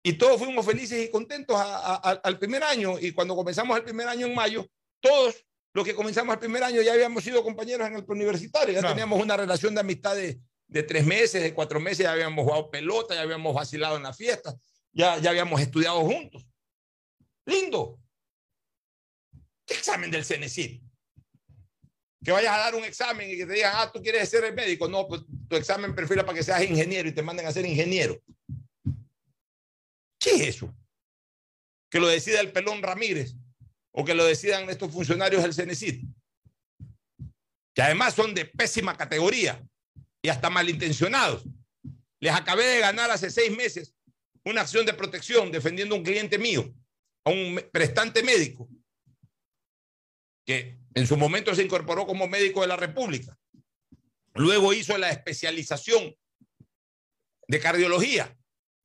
Y 0.03 0.15
todos 0.15 0.39
fuimos 0.41 0.67
felices 0.67 1.05
y 1.05 1.11
contentos 1.11 1.57
al 1.59 2.39
primer 2.39 2.65
año. 2.65 2.99
Y 2.99 3.13
cuando 3.13 3.37
comenzamos 3.37 3.77
el 3.77 3.85
primer 3.85 4.09
año 4.09 4.27
en 4.27 4.35
mayo, 4.35 4.67
todos 5.01 5.45
los 5.73 5.85
que 5.85 5.95
comenzamos 5.95 6.35
el 6.35 6.41
primer 6.41 6.63
año 6.63 6.83
ya 6.83 6.93
habíamos 6.93 7.23
sido 7.23 7.43
compañeros 7.43 7.87
en 7.87 7.95
el 7.95 8.05
preuniversitario. 8.05 8.75
Ya 8.75 8.89
teníamos 8.89 9.23
una 9.23 9.37
relación 9.37 9.75
de 9.75 9.81
amistad 9.81 10.17
de, 10.17 10.41
de, 10.67 10.83
tres 10.83 11.07
meses, 11.07 11.43
de 11.43 11.55
cuatro 11.55 11.79
meses. 11.79 12.01
Ya 12.01 12.13
habíamos 12.13 12.45
jugado 12.45 12.71
pelota, 12.71 13.15
ya 13.15 13.23
habíamos 13.23 13.55
vacilado 13.55 13.97
en 13.97 14.03
la 14.03 14.13
fiesta, 14.13 14.55
ya, 14.93 15.19
ya 15.19 15.31
habíamos 15.31 15.61
estudiado 15.61 16.01
juntos. 16.01 16.45
Lindo. 17.47 17.99
¿Qué 19.65 19.75
examen 19.75 20.11
del 20.11 20.25
CENESID? 20.25 20.83
que 22.25 22.31
vayas 22.31 22.55
a 22.55 22.59
dar 22.59 22.75
un 22.75 22.85
examen 22.85 23.29
y 23.29 23.37
que 23.37 23.47
te 23.47 23.55
digan, 23.55 23.73
ah, 23.75 23.91
tú 23.93 24.01
quieres 24.01 24.29
ser 24.29 24.45
el 24.45 24.55
médico. 24.55 24.89
No, 24.89 25.09
pues 25.09 25.23
tu 25.49 25.57
examen 25.57 25.95
perfila 25.95 26.25
para 26.25 26.39
que 26.39 26.45
seas 26.45 26.63
ingeniero 26.63 27.09
y 27.09 27.13
te 27.13 27.23
manden 27.23 27.47
a 27.47 27.53
ser 27.53 27.67
ingeniero. 27.67 28.21
¿Qué 30.23 30.37
es 30.37 30.41
eso? 30.57 30.73
Que 31.91 31.99
lo 31.99 32.07
decida 32.07 32.41
el 32.41 32.53
pelón 32.53 32.81
Ramírez 32.81 33.35
o 33.91 34.05
que 34.05 34.15
lo 34.15 34.25
decidan 34.25 34.71
estos 34.71 34.93
funcionarios 34.93 35.43
del 35.43 35.53
CENESID, 35.53 36.05
que 37.75 37.83
además 37.83 38.15
son 38.15 38.33
de 38.33 38.45
pésima 38.47 38.97
categoría 38.97 39.63
y 40.23 40.29
hasta 40.29 40.49
malintencionados. 40.49 41.45
Les 42.21 42.33
acabé 42.33 42.65
de 42.67 42.79
ganar 42.79 43.11
hace 43.11 43.31
seis 43.31 43.55
meses 43.55 43.97
una 44.45 44.61
acción 44.61 44.87
de 44.87 44.95
protección 44.95 45.51
defendiendo 45.51 45.97
a 45.97 45.99
un 45.99 46.05
cliente 46.05 46.39
mío, 46.39 46.73
a 47.25 47.31
un 47.31 47.61
prestante 47.73 48.23
médico, 48.23 48.69
que 50.47 50.79
en 50.95 51.07
su 51.07 51.17
momento 51.17 51.55
se 51.55 51.65
incorporó 51.65 52.07
como 52.07 52.29
médico 52.29 52.61
de 52.61 52.69
la 52.69 52.77
República. 52.77 53.37
Luego 54.35 54.73
hizo 54.73 54.97
la 54.99 55.11
especialización 55.11 56.17
de 57.49 57.61
cardiología. 57.61 58.37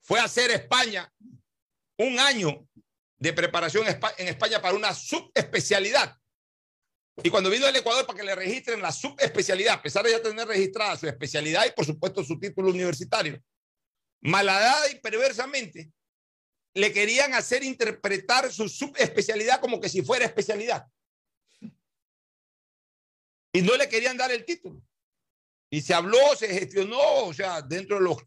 Fue 0.07 0.21
a 0.21 0.23
hacer 0.23 0.49
España 0.51 1.13
un 1.97 2.17
año 2.17 2.65
de 3.19 3.33
preparación 3.33 3.85
en 3.85 4.27
España 4.29 4.61
para 4.61 4.73
una 4.73 4.93
subespecialidad. 4.93 6.17
Y 7.21 7.29
cuando 7.29 7.49
vino 7.49 7.65
al 7.65 7.75
Ecuador 7.75 8.07
para 8.07 8.17
que 8.17 8.25
le 8.25 8.33
registren 8.33 8.81
la 8.81 8.93
subespecialidad, 8.93 9.73
a 9.73 9.81
pesar 9.81 10.05
de 10.05 10.11
ya 10.11 10.21
tener 10.21 10.47
registrada 10.47 10.95
su 10.95 11.07
especialidad 11.07 11.65
y 11.65 11.71
por 11.71 11.85
supuesto 11.85 12.23
su 12.23 12.39
título 12.39 12.69
universitario, 12.69 13.43
malhadada 14.21 14.89
y 14.89 14.95
perversamente 15.01 15.91
le 16.73 16.93
querían 16.93 17.33
hacer 17.33 17.63
interpretar 17.63 18.49
su 18.53 18.69
subespecialidad 18.69 19.59
como 19.59 19.81
que 19.81 19.89
si 19.89 20.03
fuera 20.03 20.23
especialidad 20.23 20.87
y 23.51 23.61
no 23.61 23.75
le 23.75 23.89
querían 23.89 24.15
dar 24.15 24.31
el 24.31 24.45
título. 24.45 24.81
Y 25.69 25.81
se 25.81 25.93
habló, 25.93 26.17
se 26.37 26.47
gestionó, 26.47 27.25
o 27.25 27.33
sea, 27.33 27.61
dentro 27.61 27.97
de 27.97 28.03
los 28.03 28.17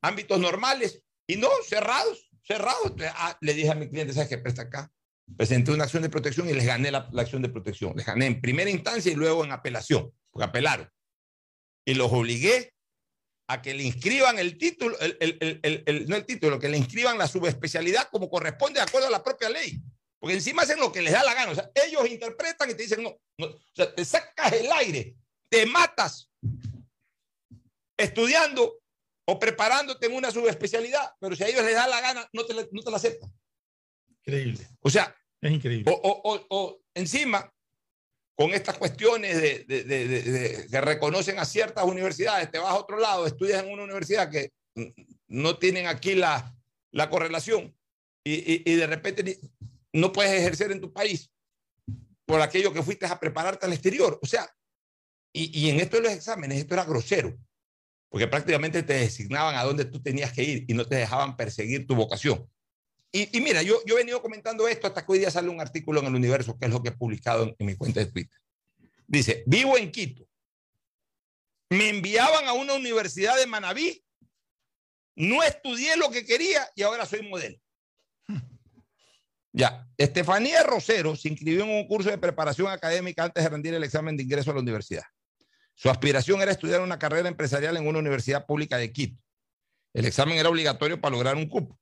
ámbitos 0.00 0.38
normales, 0.38 1.02
y 1.30 1.36
no, 1.36 1.48
cerrados, 1.64 2.28
cerrados. 2.42 2.92
Ah, 3.14 3.38
le 3.40 3.54
dije 3.54 3.70
a 3.70 3.76
mi 3.76 3.88
cliente, 3.88 4.12
¿sabes 4.12 4.28
qué? 4.28 4.38
Presta 4.38 4.62
acá. 4.62 4.92
Presenté 5.36 5.70
una 5.70 5.84
acción 5.84 6.02
de 6.02 6.08
protección 6.08 6.50
y 6.50 6.52
les 6.52 6.66
gané 6.66 6.90
la, 6.90 7.08
acción 7.18 7.40
de 7.40 7.48
protección. 7.48 7.92
Les 7.96 8.04
gané 8.04 8.26
en 8.26 8.40
primera 8.40 8.68
instancia 8.68 9.12
y 9.12 9.14
luego 9.14 9.44
en 9.44 9.52
apelación, 9.52 10.12
porque 10.32 10.46
apelaron. 10.46 10.90
Y 11.84 11.94
los 11.94 12.12
obligué 12.12 12.74
a 13.46 13.62
que 13.62 13.74
le 13.74 13.84
inscriban 13.84 14.40
el 14.40 14.58
título, 14.58 14.96
el, 14.98 16.06
no 16.08 16.16
el 16.16 16.26
título, 16.26 16.58
que 16.58 16.68
le 16.68 16.78
inscriban 16.78 17.16
la 17.16 17.28
subespecialidad 17.28 18.08
como 18.10 18.28
corresponde 18.28 18.80
de 18.80 18.86
acuerdo 18.86 19.06
a 19.06 19.10
la 19.10 19.22
propia 19.22 19.50
ley. 19.50 19.80
Porque 20.18 20.34
encima 20.34 20.62
hacen 20.62 20.80
lo 20.80 20.90
que 20.90 21.00
les 21.00 21.12
da 21.12 21.22
la 21.22 21.34
gana. 21.34 21.52
O 21.52 21.54
sea, 21.54 21.70
ellos 21.86 22.10
interpretan 22.10 22.70
y 22.70 22.74
te 22.74 22.82
dicen, 22.82 23.04
no, 23.04 23.10
o 23.10 23.60
sea, 23.72 23.94
te 23.94 24.04
sacas 24.04 24.52
el 24.52 24.70
aire, 24.72 25.14
te 25.48 25.64
matas 25.64 26.28
estudiando 27.96 28.79
o 29.30 29.38
preparándote 29.38 30.06
en 30.06 30.14
una 30.14 30.32
subespecialidad, 30.32 31.14
pero 31.20 31.36
si 31.36 31.44
a 31.44 31.48
ellos 31.48 31.64
les 31.64 31.74
da 31.74 31.86
la 31.86 32.00
gana, 32.00 32.28
no 32.32 32.44
te, 32.44 32.52
no 32.72 32.82
te 32.82 32.90
la 32.90 32.96
aceptan. 32.96 33.32
Increíble. 34.24 34.66
O 34.80 34.90
sea, 34.90 35.14
es 35.40 35.52
increíble. 35.52 35.84
O, 36.02 36.44
o, 36.50 36.80
encima, 36.94 37.52
con 38.36 38.52
estas 38.52 38.76
cuestiones 38.76 39.40
de, 39.40 39.64
de, 39.68 39.84
de, 39.84 40.66
que 40.68 40.80
reconocen 40.80 41.38
a 41.38 41.44
ciertas 41.44 41.84
universidades, 41.84 42.50
te 42.50 42.58
vas 42.58 42.70
a 42.70 42.78
otro 42.78 42.98
lado, 42.98 43.24
estudias 43.24 43.62
en 43.62 43.70
una 43.70 43.84
universidad 43.84 44.28
que 44.28 44.50
no 45.28 45.58
tienen 45.58 45.86
aquí 45.86 46.16
la, 46.16 46.52
la 46.90 47.08
correlación 47.08 47.72
y, 48.24 48.34
y, 48.34 48.62
y 48.66 48.74
de 48.74 48.86
repente 48.88 49.38
no 49.92 50.10
puedes 50.10 50.32
ejercer 50.32 50.72
en 50.72 50.80
tu 50.80 50.92
país 50.92 51.30
por 52.26 52.40
aquello 52.40 52.72
que 52.72 52.82
fuiste 52.82 53.06
a 53.06 53.20
prepararte 53.20 53.66
al 53.66 53.72
exterior. 53.72 54.18
O 54.20 54.26
sea, 54.26 54.52
y, 55.32 55.70
en 55.70 55.78
esto 55.78 55.98
de 55.98 56.02
los 56.02 56.12
exámenes, 56.12 56.58
esto 56.58 56.74
era 56.74 56.84
grosero, 56.84 57.38
porque 58.10 58.26
prácticamente 58.26 58.82
te 58.82 58.94
designaban 58.94 59.54
a 59.54 59.64
dónde 59.64 59.86
tú 59.86 60.02
tenías 60.02 60.32
que 60.32 60.42
ir 60.42 60.64
y 60.68 60.74
no 60.74 60.84
te 60.84 60.96
dejaban 60.96 61.36
perseguir 61.36 61.86
tu 61.86 61.94
vocación. 61.94 62.46
Y, 63.12 63.40
mira, 63.40 63.62
yo, 63.62 63.80
he 63.86 63.94
venido 63.94 64.22
comentando 64.22 64.68
esto 64.68 64.86
hasta 64.86 65.04
que 65.04 65.12
hoy 65.12 65.18
día 65.20 65.30
sale 65.30 65.48
un 65.48 65.60
artículo 65.60 66.00
en 66.00 66.06
el 66.06 66.14
universo, 66.14 66.56
que 66.58 66.66
es 66.66 66.72
lo 66.72 66.82
que 66.82 66.90
he 66.90 66.92
publicado 66.92 67.44
en, 67.44 67.56
en 67.58 67.66
mi 67.66 67.74
cuenta 67.74 68.00
de 68.00 68.06
Twitter. 68.06 68.38
Dice, 69.06 69.42
vivo 69.46 69.76
en 69.76 69.90
Quito. 69.90 70.24
Me 71.70 71.88
enviaban 71.88 72.46
a 72.46 72.52
una 72.52 72.74
universidad 72.74 73.36
de 73.36 73.46
Manabí, 73.46 74.04
no 75.16 75.42
estudié 75.42 75.96
lo 75.96 76.10
que 76.10 76.24
quería 76.24 76.68
y 76.74 76.82
ahora 76.82 77.06
soy 77.06 77.22
modelo. 77.28 77.58
Ya, 79.52 79.88
Estefanía 79.96 80.62
Rosero 80.62 81.16
se 81.16 81.28
inscribió 81.28 81.64
en 81.64 81.70
un 81.70 81.86
curso 81.88 82.08
de 82.10 82.18
preparación 82.18 82.68
académica 82.68 83.24
antes 83.24 83.42
de 83.42 83.50
rendir 83.50 83.74
el 83.74 83.82
examen 83.82 84.16
de 84.16 84.22
ingreso 84.22 84.50
a 84.50 84.54
la 84.54 84.60
universidad. 84.60 85.02
Su 85.80 85.88
aspiración 85.88 86.42
era 86.42 86.52
estudiar 86.52 86.82
una 86.82 86.98
carrera 86.98 87.26
empresarial 87.26 87.74
en 87.78 87.86
una 87.86 88.00
universidad 88.00 88.44
pública 88.44 88.76
de 88.76 88.92
Quito. 88.92 89.18
El 89.94 90.04
examen 90.04 90.36
era 90.36 90.50
obligatorio 90.50 91.00
para 91.00 91.12
lograr 91.16 91.36
un 91.36 91.48
cupo. 91.48 91.80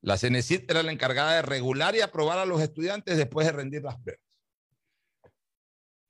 La 0.00 0.16
CENESIT 0.16 0.70
era 0.70 0.82
la 0.82 0.90
encargada 0.90 1.34
de 1.34 1.42
regular 1.42 1.94
y 1.94 2.00
aprobar 2.00 2.38
a 2.38 2.46
los 2.46 2.62
estudiantes 2.62 3.18
después 3.18 3.46
de 3.46 3.52
rendir 3.52 3.82
las 3.82 4.00
pruebas. 4.00 4.24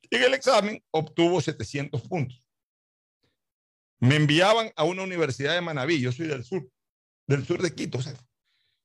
En 0.09 0.23
el 0.23 0.35
examen 0.35 0.81
obtuvo 0.93 1.41
700 1.41 2.01
puntos. 2.03 2.49
Me 3.99 4.15
enviaban 4.15 4.71
a 4.77 4.85
una 4.85 5.03
universidad 5.03 5.55
de 5.55 5.63
Manabí, 5.63 6.01
yo 6.01 6.13
soy 6.13 6.29
del 6.29 6.45
sur, 6.45 6.71
del 7.27 7.45
sur 7.45 7.61
de 7.61 7.75
Quito, 7.75 7.99
o 7.99 8.03
sea, 8.03 8.15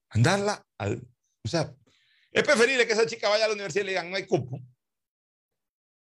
andarla 0.10 0.66
al, 0.80 1.08
o 1.46 1.48
sea, 1.48 1.76
es 2.32 2.42
preferible 2.42 2.88
que 2.88 2.94
esa 2.94 3.06
chica 3.06 3.30
vaya 3.30 3.46
a 3.46 3.50
la 3.50 3.54
universidad 3.54 3.84
y 3.84 3.86
le 3.86 3.92
digan 3.92 4.10
no 4.10 4.18
hay 4.18 4.26
cupo, 4.26 4.60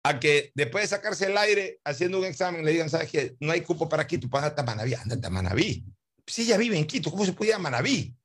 a 0.05 0.19
que 0.19 0.53
después 0.55 0.83
de 0.83 0.89
sacarse 0.89 1.27
el 1.27 1.39
aire 1.39 1.81
haciendo 1.85 2.19
un 2.19 2.25
examen 2.25 2.65
le 2.65 2.73
digan, 2.73 2.91
¿sabes 2.91 3.11
qué? 3.11 3.37
No 3.41 3.53
hay 3.53 3.61
cupo 3.61 3.89
para 3.89 4.07
Quito, 4.07 4.29
para 4.29 4.49
a 4.49 4.63
Manaví, 4.63 4.95
andate 4.95 5.27
a 5.27 5.31
Manaví. 5.31 5.85
Si 6.27 6.43
ella 6.43 6.57
vive 6.57 6.77
en 6.77 6.87
Quito, 6.87 7.11
¿cómo 7.11 7.25
se 7.25 7.33
puede 7.33 7.51
ir 7.51 7.55
a 7.55 7.59
Manaví? 7.59 8.17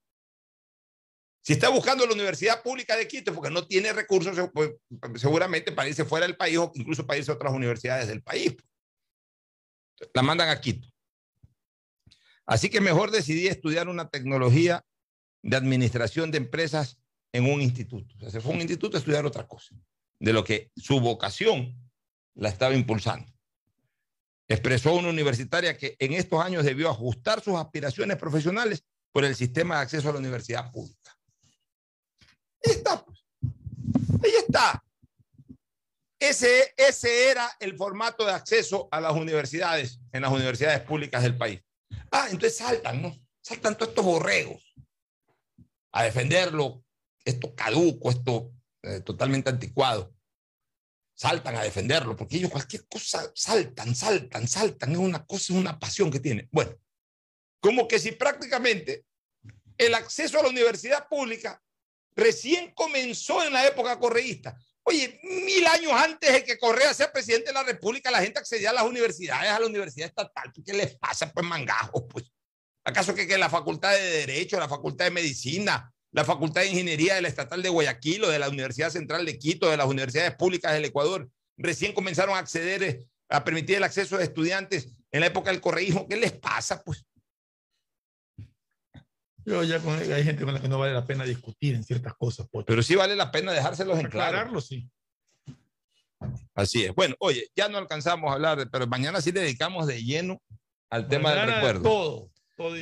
Si 1.41 1.54
está 1.54 1.70
buscando 1.70 2.06
la 2.06 2.14
universidad 2.14 2.62
pública 2.62 2.95
de 2.98 3.08
Quito 3.08 3.34
porque 3.34 3.52
no 3.52 3.66
tiene 3.66 3.94
recursos, 3.94 4.38
pues, 4.54 4.72
seguramente 5.16 5.72
para 5.72 5.88
irse 5.88 6.04
fuera 6.04 6.26
del 6.26 6.36
país 6.36 6.58
o 6.58 6.72
incluso 6.76 7.06
para 7.06 7.20
irse 7.20 7.32
a 7.32 7.36
otras 7.36 7.54
universidades 7.54 8.08
del 8.08 8.22
país. 8.22 8.56
La 10.14 10.24
mandan 10.24 10.49
a 10.49 10.60
Quito. 10.60 10.88
Así 12.45 12.70
que 12.70 12.82
mejor 12.82 13.12
decidí 13.12 13.48
estudiar 13.48 13.88
una 13.88 14.10
tecnología 14.10 14.86
de 15.44 15.56
administración 15.56 16.32
de 16.32 16.40
empresas 16.40 16.99
en 17.34 17.45
un 17.45 17.62
instituto. 17.62 18.16
O 18.18 18.20
sea, 18.20 18.30
se 18.30 18.41
fue 18.41 18.52
a 18.52 18.56
un 18.56 18.62
instituto 18.62 18.98
a 18.98 18.99
estudiar 18.99 19.26
otra 19.26 19.48
cosa, 19.48 19.76
de 20.19 20.34
lo 20.34 20.44
que 20.44 20.72
su 20.76 20.99
vocación 20.99 21.76
la 22.35 22.49
estaba 22.49 22.73
impulsando. 22.73 23.31
Expresó 24.48 24.94
una 24.94 25.10
universitaria 25.10 25.77
que 25.77 25.95
en 25.99 26.14
estos 26.14 26.41
años 26.44 26.64
debió 26.64 26.89
ajustar 26.89 27.41
sus 27.41 27.56
aspiraciones 27.56 28.18
profesionales 28.18 28.84
por 29.11 29.26
el 29.26 29.35
sistema 29.35 29.76
de 29.76 29.81
acceso 29.81 30.10
a 30.10 30.14
la 30.14 30.19
universidad 30.19 30.72
pública. 30.72 31.18
Ahí 32.65 32.72
está, 32.72 33.03
pues. 33.03 33.23
Ahí 34.23 34.31
está. 34.38 34.84
Ese, 36.19 36.73
ese 36.77 37.30
era 37.30 37.49
el 37.60 37.76
formato 37.76 38.26
de 38.26 38.31
acceso 38.31 38.88
a 38.91 38.99
las 38.99 39.14
universidades, 39.14 39.99
en 40.11 40.22
las 40.22 40.31
universidades 40.31 40.81
públicas 40.81 41.22
del 41.22 41.38
país. 41.38 41.61
Ah, 42.11 42.27
entonces 42.31 42.57
saltan, 42.57 43.02
¿no? 43.02 43.15
Saltan 43.41 43.77
todos 43.77 43.89
estos 43.89 44.06
borregos 44.06 44.64
a 45.91 46.03
defenderlo, 46.03 46.84
esto 47.23 47.53
caduco, 47.56 48.10
esto 48.10 48.52
eh, 48.88 49.01
totalmente 49.01 49.49
anticuado. 49.49 50.14
Saltan 51.14 51.55
a 51.55 51.64
defenderlo, 51.64 52.15
porque 52.15 52.38
ellos 52.38 52.51
cualquier 52.51 52.88
cosa 52.88 53.31
saltan, 53.34 53.95
saltan, 53.95 54.47
saltan, 54.47 54.91
es 54.91 54.97
una 54.97 55.26
cosa, 55.26 55.53
es 55.53 55.59
una 55.59 55.80
pasión 55.80 56.11
que 56.11 56.19
tienen. 56.19 56.47
Bueno, 56.51 56.76
como 57.59 57.88
que 57.88 57.99
si 57.99 58.11
prácticamente 58.11 59.05
el 59.77 59.93
acceso 59.93 60.39
a 60.39 60.43
la 60.43 60.49
universidad 60.49 61.07
pública 61.07 61.61
recién 62.15 62.73
comenzó 62.73 63.43
en 63.43 63.53
la 63.53 63.65
época 63.65 63.99
correísta. 63.99 64.57
Oye, 64.84 65.19
mil 65.23 65.65
años 65.68 65.91
antes 65.91 66.31
de 66.31 66.43
que 66.43 66.57
Correa 66.57 66.93
sea 66.93 67.11
presidente 67.11 67.47
de 67.47 67.53
la 67.53 67.64
República, 67.64 68.09
la 68.09 68.22
gente 68.22 68.39
accedía 68.39 68.69
a 68.69 68.73
las 68.73 68.85
universidades, 68.85 69.51
a 69.51 69.59
la 69.59 69.65
universidad 69.65 70.07
estatal. 70.07 70.51
¿Qué 70.65 70.73
les 70.73 70.97
pasa, 70.97 71.31
pues, 71.31 71.45
mangajo? 71.45 72.07
Pues, 72.07 72.31
¿acaso 72.85 73.14
que, 73.14 73.27
que 73.27 73.38
la 73.38 73.49
Facultad 73.49 73.91
de 73.91 74.26
Derecho, 74.26 74.57
la 74.59 74.69
Facultad 74.69 75.05
de 75.05 75.11
Medicina, 75.11 75.93
la 76.11 76.25
Facultad 76.25 76.61
de 76.61 76.67
Ingeniería 76.67 77.15
de 77.15 77.21
la 77.21 77.27
Estatal 77.27 77.61
de 77.61 77.69
Guayaquil 77.69 78.23
o 78.23 78.29
de 78.29 78.39
la 78.39 78.49
Universidad 78.49 78.89
Central 78.89 79.25
de 79.25 79.38
Quito, 79.38 79.69
de 79.69 79.77
las 79.77 79.88
universidades 79.88 80.35
públicas 80.35 80.73
del 80.73 80.85
Ecuador, 80.85 81.29
recién 81.57 81.93
comenzaron 81.93 82.35
a 82.35 82.39
acceder, 82.39 82.84
eh, 82.84 83.05
a 83.29 83.43
permitir 83.43 83.77
el 83.77 83.84
acceso 83.84 84.17
de 84.17 84.23
estudiantes 84.23 84.89
en 85.11 85.21
la 85.21 85.27
época 85.27 85.51
del 85.51 85.61
correísmo? 85.61 86.07
¿Qué 86.07 86.17
les 86.17 86.31
pasa, 86.31 86.81
pues? 86.84 87.05
Yo 89.45 89.63
ya 89.63 89.79
con, 89.79 89.97
hay 89.97 90.23
gente 90.23 90.43
con 90.43 90.53
la 90.53 90.61
que 90.61 90.67
no 90.67 90.77
vale 90.77 90.93
la 90.93 91.05
pena 91.05 91.23
discutir 91.23 91.73
en 91.75 91.84
ciertas 91.84 92.13
cosas. 92.15 92.47
Pocho. 92.49 92.65
Pero 92.65 92.84
sí 92.84 92.95
vale 92.95 93.15
la 93.15 93.31
pena 93.31 93.53
dejárselos 93.53 93.97
en 93.97 94.09
claro. 94.09 94.27
Aclararlo, 94.27 94.61
sí. 94.61 94.89
Así 96.53 96.84
es. 96.84 96.93
Bueno, 96.93 97.15
oye, 97.19 97.49
ya 97.55 97.69
no 97.69 97.77
alcanzamos 97.77 98.29
a 98.29 98.34
hablar, 98.34 98.67
pero 98.71 98.88
mañana 98.88 99.21
sí 99.21 99.31
le 99.31 99.41
dedicamos 99.41 99.88
de 99.88 100.03
lleno 100.03 100.41
al 100.89 101.07
tema 101.07 101.34
del 101.34 101.53
recuerdo. 101.53 101.81
Todo. 101.84 102.31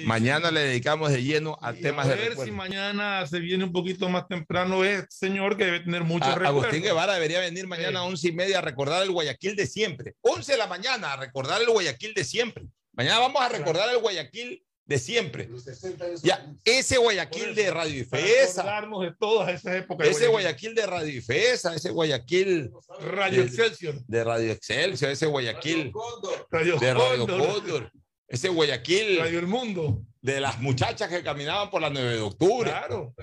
Mañana 0.06 0.52
le 0.52 0.61
dedicamos 0.61 1.11
de 1.11 1.22
lleno 1.23 1.57
al 1.61 1.80
tema 1.80 2.03
a 2.03 2.07
del 2.07 2.18
ver 2.19 2.38
si 2.38 2.52
mañana 2.52 3.26
se 3.27 3.39
viene 3.39 3.64
un 3.64 3.72
poquito 3.72 4.07
más 4.10 4.27
temprano 4.27 4.84
es 4.85 5.06
señor 5.10 5.57
que 5.57 5.65
debe 5.65 5.80
tener 5.81 6.03
muchos 6.03 6.30
A-. 6.30 6.47
Agustín 6.47 6.81
Guevara 6.81 7.14
debería 7.15 7.39
venir 7.39 7.68
mañana 7.68 7.99
a 7.99 8.03
once 8.03 8.30
y 8.30 8.31
media 8.31 8.60
a 8.60 8.61
recordar 8.61 9.03
el 9.03 9.11
Guayaquil 9.11 9.56
de 9.56 9.68
siempre. 9.68 10.14
11 10.22 10.52
de 10.53 10.57
la 10.57 10.68
mañana 10.68 11.14
a 11.14 11.18
recordar 11.18 11.61
el 11.61 11.68
Guayaquil 11.69 12.14
de 12.14 12.23
siempre. 12.23 12.65
Mañana 12.93 13.19
vamos 13.19 13.41
a 13.41 13.49
recordar 13.49 13.89
el 13.89 13.97
Guayaquil 13.99 14.64
de 14.88 14.99
siempre. 14.99 15.49
Ya, 16.22 16.45
ese 16.64 16.97
Guayaquil 16.97 17.56
de 17.56 17.72
Radio 17.72 18.02
Ifesa, 18.02 18.61
acordarnos 18.61 19.02
de 19.02 19.14
todas 19.19 19.49
esas 19.49 19.76
épocas. 19.77 20.06
de 20.07 20.11
ese 20.14 20.27
Guayaquil 20.27 20.76
de 20.76 20.85
Radio 20.85 21.11
Ifesa, 21.18 21.76
ese 21.76 21.89
Guayaquil 21.89 22.72
Radio 22.99 23.41
de- 23.41 23.47
Excelsior. 23.47 23.95
de 24.07 24.23
Radio 24.23 24.52
Excelsior, 24.52 25.11
ese 25.11 25.26
Guayaquil 25.26 25.91
Radio 26.52 26.77
de 26.77 26.93
Radio 26.93 27.26
Cóndor. 27.27 27.47
Cóndor, 27.47 27.91
ese 28.27 28.49
Guayaquil 28.49 29.19
Radio 29.19 29.39
El 29.39 29.47
Mundo. 29.47 30.02
de 30.22 30.39
las 30.39 30.60
muchachas 30.60 31.07
que 31.07 31.22
caminaban 31.22 31.69
por 31.69 31.81
la 31.81 31.91
9 31.91 32.14
de 32.15 32.22
octubre. 32.22 32.72
Claro. 32.72 33.14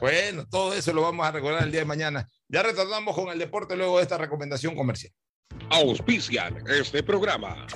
Bueno, 0.00 0.44
todo 0.48 0.74
eso 0.74 0.92
lo 0.92 1.02
vamos 1.02 1.24
a 1.24 1.30
recordar 1.30 1.62
el 1.62 1.70
día 1.70 1.82
de 1.82 1.86
mañana. 1.86 2.28
Ya 2.48 2.62
retornamos 2.64 3.14
con 3.14 3.28
el 3.28 3.38
deporte 3.38 3.76
luego 3.76 3.98
de 3.98 4.02
esta 4.02 4.18
recomendación 4.18 4.74
comercial. 4.74 5.12
Auspician 5.70 6.64
este 6.68 7.04
programa. 7.04 7.66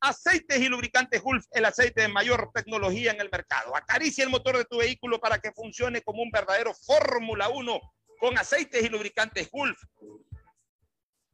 Aceites 0.00 0.58
y 0.58 0.68
lubricantes 0.68 1.22
Gulf, 1.22 1.44
el 1.50 1.64
aceite 1.64 2.02
de 2.02 2.08
mayor 2.08 2.50
tecnología 2.54 3.12
en 3.12 3.20
el 3.20 3.30
mercado. 3.30 3.76
Acaricia 3.76 4.24
el 4.24 4.30
motor 4.30 4.56
de 4.56 4.64
tu 4.64 4.78
vehículo 4.78 5.18
para 5.18 5.38
que 5.38 5.52
funcione 5.52 6.02
como 6.02 6.22
un 6.22 6.30
verdadero 6.30 6.72
Fórmula 6.74 7.48
1 7.48 7.80
con 8.18 8.38
aceites 8.38 8.82
y 8.82 8.88
lubricantes 8.88 9.50
Gulf. 9.50 9.78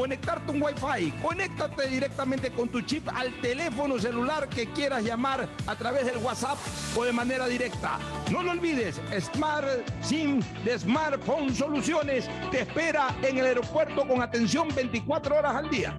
conectarte 0.00 0.50
un 0.50 0.62
Wi-Fi. 0.62 1.12
Conéctate 1.22 1.86
directamente 1.88 2.50
con 2.50 2.70
tu 2.70 2.80
chip 2.80 3.06
al 3.14 3.38
teléfono 3.42 3.98
celular 3.98 4.48
que 4.48 4.66
quieras 4.72 5.04
llamar 5.04 5.46
a 5.66 5.76
través 5.76 6.06
del 6.06 6.16
WhatsApp 6.18 6.56
o 6.96 7.04
de 7.04 7.12
manera 7.12 7.46
directa. 7.46 7.98
No 8.30 8.42
lo 8.42 8.52
olvides, 8.52 8.98
Smart 9.20 9.66
SIM 10.00 10.40
de 10.64 10.78
Smartphone 10.78 11.54
Soluciones 11.54 12.30
te 12.50 12.62
espera 12.62 13.14
en 13.20 13.36
el 13.38 13.44
aeropuerto 13.44 14.08
con 14.08 14.22
atención 14.22 14.68
24 14.74 15.36
horas 15.36 15.54
al 15.54 15.68
día. 15.68 15.98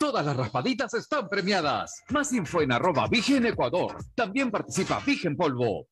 Todas 0.00 0.24
las 0.24 0.34
raspaditas 0.34 0.94
están 0.94 1.28
premiadas. 1.28 2.02
Más 2.08 2.32
info 2.32 2.62
en 2.62 2.72
arroba 2.72 3.06
Vigen 3.06 3.44
Ecuador. 3.44 4.02
También 4.14 4.50
participa 4.50 4.98
Vigen 5.04 5.36
Polvo. 5.36 5.88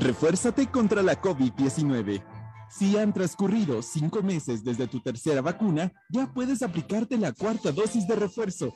Refuérzate 0.00 0.66
contra 0.66 1.00
la 1.00 1.22
COVID-19. 1.22 2.20
Si 2.68 2.98
han 2.98 3.14
transcurrido 3.14 3.82
cinco 3.82 4.20
meses 4.20 4.64
desde 4.64 4.88
tu 4.88 4.98
tercera 4.98 5.40
vacuna, 5.40 5.92
ya 6.10 6.26
puedes 6.26 6.60
aplicarte 6.60 7.16
la 7.16 7.30
cuarta 7.30 7.70
dosis 7.70 8.04
de 8.08 8.16
refuerzo. 8.16 8.74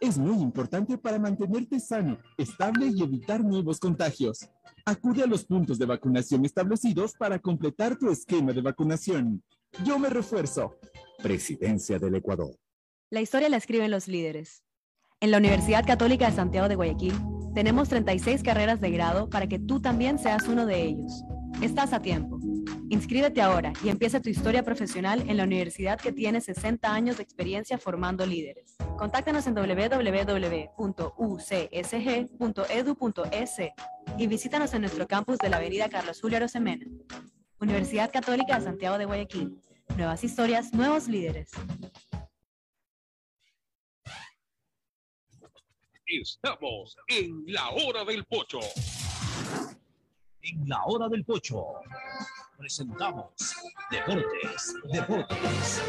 Es 0.00 0.18
muy 0.18 0.36
importante 0.42 0.98
para 0.98 1.18
mantenerte 1.18 1.80
sano, 1.80 2.18
estable 2.36 2.92
y 2.94 3.02
evitar 3.02 3.42
nuevos 3.42 3.80
contagios. 3.80 4.50
Acude 4.84 5.22
a 5.22 5.26
los 5.26 5.46
puntos 5.46 5.78
de 5.78 5.86
vacunación 5.86 6.44
establecidos 6.44 7.14
para 7.14 7.38
completar 7.38 7.96
tu 7.96 8.10
esquema 8.10 8.52
de 8.52 8.60
vacunación. 8.60 9.42
Yo 9.82 9.98
me 9.98 10.10
refuerzo. 10.10 10.76
Presidencia 11.22 11.98
del 11.98 12.16
Ecuador. 12.16 12.54
La 13.10 13.22
historia 13.22 13.48
la 13.48 13.56
escriben 13.56 13.90
los 13.90 14.06
líderes. 14.06 14.64
En 15.20 15.30
la 15.30 15.38
Universidad 15.38 15.86
Católica 15.86 16.28
de 16.28 16.36
Santiago 16.36 16.68
de 16.68 16.74
Guayaquil 16.74 17.14
tenemos 17.54 17.88
36 17.88 18.42
carreras 18.42 18.82
de 18.82 18.90
grado 18.90 19.30
para 19.30 19.46
que 19.46 19.58
tú 19.58 19.80
también 19.80 20.18
seas 20.18 20.46
uno 20.46 20.66
de 20.66 20.82
ellos. 20.82 21.24
Estás 21.62 21.94
a 21.94 22.02
tiempo. 22.02 22.38
Inscríbete 22.90 23.40
ahora 23.40 23.72
y 23.82 23.88
empieza 23.88 24.20
tu 24.20 24.28
historia 24.28 24.62
profesional 24.62 25.24
en 25.26 25.38
la 25.38 25.44
universidad 25.44 25.98
que 25.98 26.12
tiene 26.12 26.42
60 26.42 26.92
años 26.92 27.16
de 27.16 27.22
experiencia 27.22 27.78
formando 27.78 28.26
líderes. 28.26 28.76
Contáctanos 28.98 29.46
en 29.46 29.54
www.ucsg.edu.es 29.54 29.92
y 34.18 34.26
visítanos 34.26 34.74
en 34.74 34.82
nuestro 34.82 35.06
campus 35.06 35.38
de 35.38 35.48
la 35.48 35.56
Avenida 35.56 35.88
Carlos 35.88 36.20
Julio 36.20 36.36
Arosemena. 36.36 36.84
Universidad 37.58 38.12
Católica 38.12 38.58
de 38.58 38.64
Santiago 38.66 38.98
de 38.98 39.06
Guayaquil. 39.06 39.62
Nuevas 39.96 40.22
historias, 40.24 40.74
nuevos 40.74 41.08
líderes. 41.08 41.52
Estamos 46.10 46.96
en 47.06 47.44
la 47.48 47.68
hora 47.68 48.02
del 48.02 48.24
pocho. 48.24 48.60
En 50.40 50.66
la 50.66 50.82
hora 50.86 51.06
del 51.06 51.22
pocho 51.22 51.66
presentamos 52.56 53.26
Deportes, 53.90 54.74
Deportes. 54.90 55.82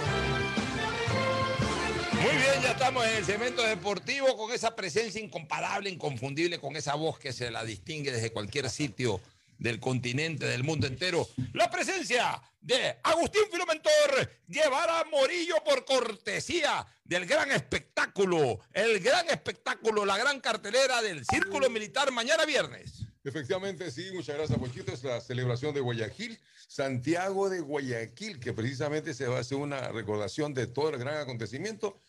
Muy 2.21 2.31
bien, 2.31 2.61
ya 2.61 2.71
estamos 2.71 3.05
en 3.05 3.15
el 3.15 3.23
segmento 3.23 3.61
deportivo 3.63 4.35
con 4.35 4.51
esa 4.51 4.75
presencia 4.75 5.21
incomparable, 5.21 5.89
inconfundible, 5.89 6.59
con 6.59 6.75
esa 6.75 6.95
voz 6.95 7.17
que 7.17 7.31
se 7.31 7.49
la 7.49 7.63
distingue 7.63 8.11
desde 8.11 8.33
cualquier 8.33 8.69
sitio 8.69 9.21
del 9.59 9.79
continente, 9.79 10.47
del 10.47 10.63
mundo 10.63 10.87
entero. 10.87 11.27
La 11.53 11.69
presencia 11.69 12.41
de 12.61 12.97
Agustín 13.03 13.43
Filomentor 13.51 14.31
Guevara 14.47 15.03
Morillo 15.11 15.55
por 15.63 15.85
cortesía 15.85 16.85
del 17.03 17.25
gran 17.25 17.51
espectáculo, 17.51 18.59
el 18.73 18.99
gran 18.99 19.29
espectáculo, 19.29 20.05
la 20.05 20.17
gran 20.17 20.39
cartelera 20.39 21.01
del 21.01 21.25
Círculo 21.25 21.69
Militar 21.69 22.11
mañana 22.11 22.45
viernes. 22.45 23.05
Efectivamente, 23.23 23.91
sí, 23.91 24.09
muchas 24.13 24.37
gracias, 24.37 24.57
Pochito. 24.57 24.93
Es 24.93 25.03
la 25.03 25.19
celebración 25.19 25.73
de 25.73 25.81
Guayaquil, 25.81 26.39
Santiago 26.67 27.49
de 27.49 27.59
Guayaquil, 27.59 28.39
que 28.39 28.53
precisamente 28.53 29.13
se 29.13 29.27
va 29.27 29.37
a 29.37 29.41
hacer 29.41 29.57
una 29.57 29.89
recordación 29.89 30.53
de 30.53 30.67
todo 30.67 30.89
el 30.89 30.97
gran 30.97 31.17
acontecimiento. 31.17 31.99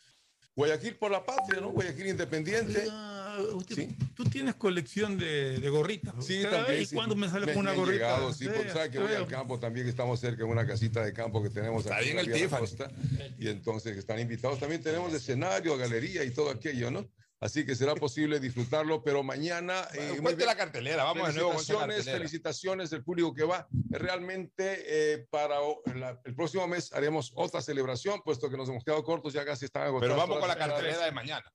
Guayaquil 0.60 0.94
por 0.96 1.10
la 1.10 1.24
patria, 1.24 1.60
¿no? 1.60 1.70
Guayaquil 1.70 2.08
independiente. 2.08 2.84
Usted- 3.54 3.88
Tú 4.14 4.24
tienes 4.24 4.54
colección 4.56 5.16
de, 5.16 5.58
de 5.58 5.68
gorritas. 5.70 6.12
Sí, 6.20 6.42
Cada 6.42 6.58
también. 6.58 6.78
vez, 6.80 6.82
¿Y 6.82 6.86
sí. 6.90 6.94
cuándo 6.94 7.16
me 7.16 7.28
sale 7.30 7.46
Me- 7.46 7.52
con 7.54 7.62
una 7.62 7.70
me 7.72 7.78
gorrita? 7.78 7.94
llegado, 8.04 8.32
sí, 8.34 8.46
porque 8.54 8.68
sabe 8.70 8.90
que 8.90 8.98
voy 8.98 9.12
al 9.14 9.26
campo 9.26 9.58
también, 9.58 9.86
que 9.86 9.90
estamos 9.90 10.20
cerca 10.20 10.38
de 10.44 10.44
una 10.44 10.66
casita 10.66 11.02
de 11.02 11.12
campo 11.14 11.42
que 11.42 11.48
tenemos 11.48 11.84
Está 11.84 11.96
aquí 11.96 12.06
bien 12.12 12.18
el 12.18 12.30
Tiffany. 12.32 12.60
Costa, 12.60 12.90
y 13.38 13.48
entonces 13.48 13.96
están 13.96 14.20
invitados. 14.20 14.58
También 14.58 14.82
tenemos 14.82 15.14
escenario, 15.14 15.76
galería 15.78 16.22
y 16.24 16.30
todo 16.30 16.50
aquello, 16.50 16.90
¿no? 16.90 17.06
Así 17.42 17.64
que 17.64 17.74
será 17.74 17.94
posible 17.94 18.38
disfrutarlo, 18.38 19.02
pero 19.02 19.22
mañana... 19.22 19.88
eh, 19.94 20.08
muy 20.10 20.18
cuente 20.18 20.36
bien. 20.36 20.46
la 20.48 20.56
cartelera, 20.56 21.04
vamos 21.04 21.28
de 21.28 21.32
nuevo 21.34 21.52
Felicitaciones, 21.52 22.04
felicitaciones 22.04 22.90
del 22.90 23.02
público 23.02 23.32
que 23.32 23.44
va. 23.44 23.66
Realmente 23.88 24.82
eh, 25.14 25.26
para 25.30 25.56
la- 25.94 26.20
el 26.24 26.34
próximo 26.34 26.66
mes 26.68 26.92
haremos 26.92 27.32
otra 27.34 27.62
celebración, 27.62 28.20
puesto 28.22 28.50
que 28.50 28.56
nos 28.58 28.68
hemos 28.68 28.84
quedado 28.84 29.02
cortos, 29.04 29.32
ya 29.32 29.44
casi 29.44 29.64
están 29.64 29.84
agotados. 29.84 30.12
Pero 30.14 30.20
vamos 30.20 30.38
con 30.38 30.48
la 30.48 30.56
cartelera 30.56 31.04
de 31.06 31.12
mañana. 31.12 31.50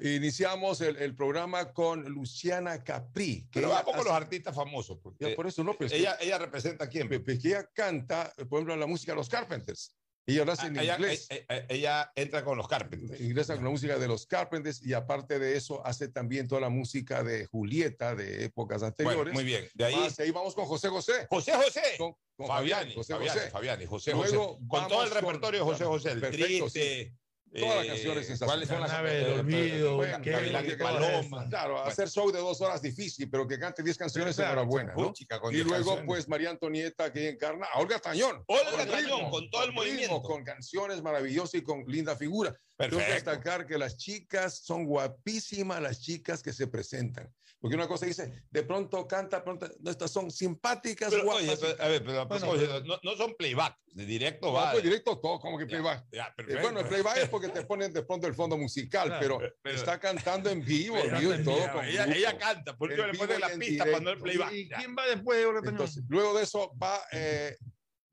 Iniciamos 0.00 0.80
el, 0.80 0.96
el 0.96 1.14
programa 1.16 1.72
con 1.72 2.04
Luciana 2.04 2.82
Capri. 2.84 3.42
que 3.50 3.60
Pero 3.60 3.68
vamos 3.70 3.94
con 3.96 4.04
los 4.04 4.14
artistas 4.14 4.54
famosos. 4.54 4.98
porque 5.02 5.30
ya, 5.30 5.36
por 5.36 5.46
eso 5.48 5.64
no, 5.64 5.74
pues 5.74 5.92
ella, 5.92 6.16
ella 6.20 6.38
representa 6.38 6.84
a 6.84 6.88
quién. 6.88 7.08
pues, 7.08 7.20
que 7.24 7.48
ella 7.48 7.68
canta, 7.74 8.32
por 8.48 8.58
ejemplo, 8.58 8.76
la 8.76 8.86
música 8.86 9.12
de 9.12 9.16
los 9.16 9.28
Carpenters. 9.28 9.96
Ella 10.28 10.44
lo 10.44 10.52
hace 10.52 10.66
en 10.66 10.78
Ah, 10.78 10.82
ella, 10.82 10.96
inglés. 10.96 11.26
eh, 11.30 11.46
eh, 11.48 11.66
ella 11.70 12.12
entra 12.14 12.44
con 12.44 12.58
los 12.58 12.68
Carpenters. 12.68 13.18
Ingresa 13.18 13.54
con 13.54 13.64
la 13.64 13.70
música 13.70 13.98
de 13.98 14.06
los 14.06 14.26
Carpenters 14.26 14.82
y 14.84 14.92
aparte 14.92 15.38
de 15.38 15.56
eso 15.56 15.84
hace 15.86 16.08
también 16.08 16.46
toda 16.46 16.60
la 16.60 16.68
música 16.68 17.22
de 17.24 17.46
Julieta 17.46 18.14
de 18.14 18.44
épocas 18.44 18.82
anteriores. 18.82 19.32
muy 19.32 19.42
bien. 19.44 19.66
De 19.72 19.86
ahí- 19.86 19.96
Más, 19.96 20.20
ahí 20.20 20.30
vamos 20.30 20.54
con 20.54 20.66
José 20.66 20.88
José. 20.90 21.26
José 21.30 21.52
José. 21.54 21.80
Con, 21.96 22.12
con 22.36 22.46
Fabiani, 22.46 22.92
José 22.94 23.14
Fabiani, 23.14 23.38
José. 23.38 23.50
Fabiani, 23.50 23.86
José 23.86 24.10
Luego 24.12 24.48
José. 24.56 24.64
Con 24.68 24.88
todo 24.88 25.04
el 25.04 25.10
repertorio 25.12 25.60
de 25.60 25.64
José 25.64 25.84
José, 25.86 26.12
el 26.12 26.20
Perfecto, 26.20 26.46
triste. 26.66 27.14
Todas 27.56 27.76
las 27.76 27.84
eh, 27.84 27.88
canciones 27.88 28.38
¿Cuáles 28.40 28.68
son 28.68 28.80
las 28.80 28.90
La 28.90 28.96
nave 28.98 29.14
del 29.14 29.26
eh, 29.26 29.38
olvido, 29.40 29.96
bueno, 29.96 30.18
Gavilán 30.22 30.66
y 30.66 30.76
Paloma. 30.76 31.48
Claro, 31.48 31.82
hacer 31.82 32.08
show 32.10 32.30
de 32.30 32.38
dos 32.38 32.60
horas 32.60 32.82
difícil, 32.82 33.30
pero 33.30 33.46
que 33.48 33.58
cante 33.58 33.82
10 33.82 33.96
canciones, 33.96 34.36
Claro, 34.36 34.52
enhorabuena. 34.52 34.92
¿no? 34.94 35.06
puchica, 35.08 35.40
con 35.40 35.52
Y 35.52 35.56
10 35.56 35.66
luego, 35.66 35.84
canciones. 35.84 36.06
pues, 36.06 36.28
María 36.28 36.50
Antonieta, 36.50 37.12
que 37.12 37.30
encarna 37.30 37.66
a 37.72 37.78
Olga 37.80 37.98
Tañón. 37.98 38.42
Olga 38.46 38.70
Con 38.70 38.88
Tañón, 38.88 39.18
ritmo, 39.18 39.30
con 39.30 39.50
todo 39.50 39.62
el 39.62 39.68
ritmo, 39.68 39.82
movimiento. 39.82 40.22
Con 40.22 40.44
canciones 40.44 41.02
maravillosas 41.02 41.54
y 41.54 41.62
con 41.62 41.84
linda 41.86 42.16
figura. 42.16 42.50
Tengo 42.76 42.98
que 42.98 43.04
Perfecto. 43.04 43.30
destacar 43.30 43.66
que 43.66 43.78
las 43.78 43.96
chicas 43.96 44.58
son 44.58 44.84
guapísimas, 44.84 45.80
las 45.82 46.00
chicas 46.00 46.42
que 46.42 46.52
se 46.52 46.66
presentan. 46.66 47.32
Porque 47.60 47.74
una 47.74 47.88
cosa 47.88 48.06
dice, 48.06 48.44
de 48.50 48.62
pronto 48.62 49.06
canta, 49.08 49.42
pronto, 49.42 49.68
no, 49.80 49.90
estas 49.90 50.12
son 50.12 50.30
simpáticas, 50.30 51.10
Pero, 51.10 51.24
guapas. 51.24 51.42
oye, 51.42 51.56
pero, 51.60 51.82
a 51.82 51.88
ver, 51.88 52.04
pero, 52.04 52.26
Bueno, 52.26 52.50
oye, 52.50 52.66
pero- 52.66 52.84
no, 52.84 52.98
no 53.02 53.16
son 53.16 53.34
playback, 53.36 53.76
de 53.94 54.06
directo 54.06 54.46
No, 54.46 54.52
va. 54.52 54.70
pues 54.70 54.84
directo 54.84 55.18
todo, 55.18 55.40
como 55.40 55.58
que 55.58 55.66
playback. 55.66 56.06
Ya, 56.12 56.26
Eh, 56.26 56.32
perfecto. 56.36 56.62
bueno, 56.62 56.80
el 56.80 56.86
playback 56.86 57.16
es 57.16 57.28
porque 57.28 57.48
te 57.48 57.62
ponen 57.64 57.92
de 57.92 58.04
pronto 58.04 58.28
el 58.28 58.34
fondo 58.34 58.56
musical, 58.56 59.08
Claro, 59.08 59.20
pero, 59.20 59.38
pero- 59.38 59.54
pero- 59.60 59.76
está 59.76 59.98
cantando 59.98 60.50
en 60.50 60.64
vivo, 60.64 60.96
vivo 61.18 61.34
y 61.34 61.42
todo. 61.42 61.56
ella- 61.58 61.72
con 61.72 61.84
ella, 61.84 62.04
ella 62.04 62.38
canta, 62.38 62.76
por 62.76 62.92
eso 62.92 63.04
le 63.04 63.10
vivo 63.12 63.24
ponen 63.26 63.40
la 63.40 63.48
pista 63.48 63.90
cuando 63.90 64.10
el 64.12 64.18
directo. 64.22 64.24
playback. 64.24 64.52
¿Y 64.52 64.68
Ya. 64.68 64.76
quién 64.76 64.96
va 64.96 65.06
después 65.08 65.38
de? 65.64 65.68
Entonces, 65.70 66.04
luego 66.08 66.38
de 66.38 66.44
eso 66.44 66.72
va 66.80 67.00
eh, 67.10 67.56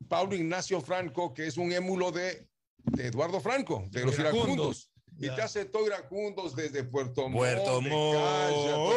Pablo 0.10 0.36
Ignacio 0.36 0.82
Franco, 0.82 1.36
que 1.36 1.46
es 1.46 1.58
un 1.58 1.72
émulo 1.72 2.12
de, 2.12 2.48
de 2.78 3.08
Eduardo 3.08 3.40
Franco, 3.40 3.84
de 3.92 4.06
los 4.06 4.18
Iracundos. 4.18 4.48
iracundos. 4.48 4.92
Y 5.18 5.30
te 5.34 5.42
hace 5.42 5.66
todo 5.66 5.86
iracundos 5.88 6.56
desde 6.56 6.84
Puerto 6.84 7.30
Montt, 7.30 7.38
Puerto 7.38 7.82
Montt. 7.82 8.96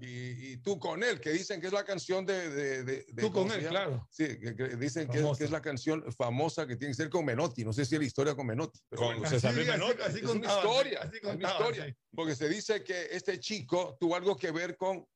Y, 0.00 0.52
y 0.52 0.56
tú 0.58 0.78
con 0.78 1.02
él, 1.02 1.18
que 1.20 1.30
dicen 1.30 1.60
que 1.60 1.66
es 1.68 1.72
la 1.72 1.84
canción 1.84 2.26
de... 2.26 2.50
de- 2.50 2.84
de- 2.84 3.04
de- 3.04 3.22
Tú 3.22 3.32
¿cómo 3.32 3.46
con 3.48 3.52
él, 3.56 3.60
llama? 3.64 3.70
claro. 3.70 4.08
Sí, 4.10 4.38
que, 4.38 4.54
que 4.54 4.76
dicen 4.76 5.08
que 5.08 5.18
es, 5.18 5.38
que 5.38 5.44
es 5.44 5.50
la 5.50 5.62
canción 5.62 6.04
famosa 6.12 6.66
que 6.66 6.76
tiene 6.76 6.92
que 6.92 6.96
ser 6.96 7.08
con 7.10 7.24
Menotti. 7.24 7.64
No 7.64 7.72
sé 7.72 7.84
si 7.86 7.94
es 7.94 8.00
la 8.00 8.06
historia 8.06 8.34
con 8.34 8.46
Menotti. 8.46 8.78
pero 8.88 9.02
Con 9.02 9.14
bueno. 9.16 9.30
César 9.30 9.52
Así- 9.52 9.64
Menotti. 9.64 10.02
así 10.02 10.16
es 10.18 10.22
una 10.24 10.32
contaban, 10.32 10.58
historia, 10.68 11.00
así 11.02 11.16
es 11.16 11.24
una 11.24 11.48
historia. 11.48 11.86
sí. 11.86 11.94
Porque 12.14 12.36
se 12.36 12.48
dice 12.48 12.84
que 12.84 13.06
este 13.12 13.40
chico 13.40 13.96
tuvo 13.98 14.14
algo 14.16 14.36
que 14.36 14.50
ver 14.50 14.76
con 14.76 15.06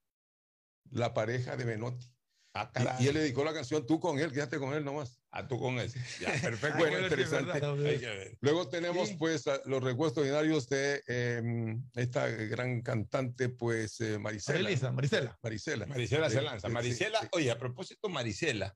la 0.90 1.12
pareja 1.12 1.54
de 1.56 1.64
Menotti. 1.66 2.10
Ah, 2.54 2.70
Y, 2.98 3.04
y 3.04 3.08
él 3.08 3.14
le 3.14 3.20
dedicó 3.20 3.44
la 3.44 3.52
canción 3.52 3.84
Tú 3.86 4.00
con 4.00 4.18
él, 4.18 4.32
quédate 4.32 4.58
con 4.58 4.72
él 4.72 4.84
nomás. 4.84 5.20
Ah, 5.38 5.48
tú 5.48 5.58
con 5.58 5.78
él. 5.78 5.90
Ya, 6.20 6.32
perfecto. 6.40 6.78
Bueno, 6.78 7.00
interesante. 7.00 7.60
que. 7.60 8.36
Luego 8.40 8.68
tenemos 8.68 9.08
Sí. 9.08 9.16
pues 9.18 9.44
los 9.66 9.82
recuerdos 9.82 10.18
ordinarios 10.18 10.68
de 10.68 11.02
eh, 11.06 11.76
esta 11.94 12.26
gran 12.28 12.82
cantante 12.82 13.48
pues 13.48 14.00
eh, 14.00 14.18
Marisela. 14.18 14.58
Elisa, 14.68 14.90
Marisela. 14.92 15.38
Marisela. 15.42 15.86
Marisela 15.86 16.30
se 16.30 16.42
lanza. 16.42 16.68
Marisela, 16.68 17.20
sí, 17.22 17.28
oye, 17.32 17.50
a 17.50 17.58
propósito, 17.58 18.08
Marisela. 18.08 18.74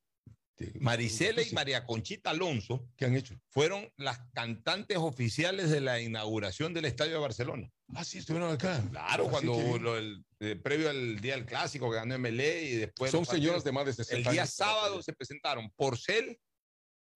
Marisela 0.79 1.43
y. 1.43 1.53
María 1.53 1.85
Conchita 1.85 2.31
Alonso 2.31 2.87
¿Qué 2.97 3.07
han 3.07 3.17
hecho? 3.17 3.35
fueron 3.49 3.91
las 3.97 4.21
cantantes 4.33 4.97
oficiales 4.97 5.71
de 5.71 5.81
la 5.81 6.01
inauguración 6.01 6.73
del 6.73 6.85
Estadio 6.85 7.15
de 7.15 7.19
Barcelona. 7.19 7.69
Ah, 7.95 8.05
sí, 8.05 8.19
estuvieron 8.19 8.53
acá. 8.53 8.81
Claro, 8.91 9.25
Así 9.25 9.31
cuando 9.33 9.57
que- 9.57 9.81
lo- 9.81 9.97
el- 9.99 10.25
eh, 10.39 10.55
previo 10.57 10.89
al 10.91 11.21
día 11.21 11.35
del 11.35 11.47
clásico 11.47 11.91
que 11.91 11.97
ganó 11.97 12.15
MLE 12.17 12.63
y 12.63 12.77
después 12.77 13.11
Son 13.11 13.27
señoras 13.27 13.65
de 13.65 13.73
más 13.73 13.87
de 13.87 13.93
60 13.95 14.29
El 14.29 14.35
día 14.35 14.43
años. 14.43 14.55
sábado 14.55 15.03
se 15.03 15.13
presentaron 15.13 15.69
Porcel, 15.75 16.39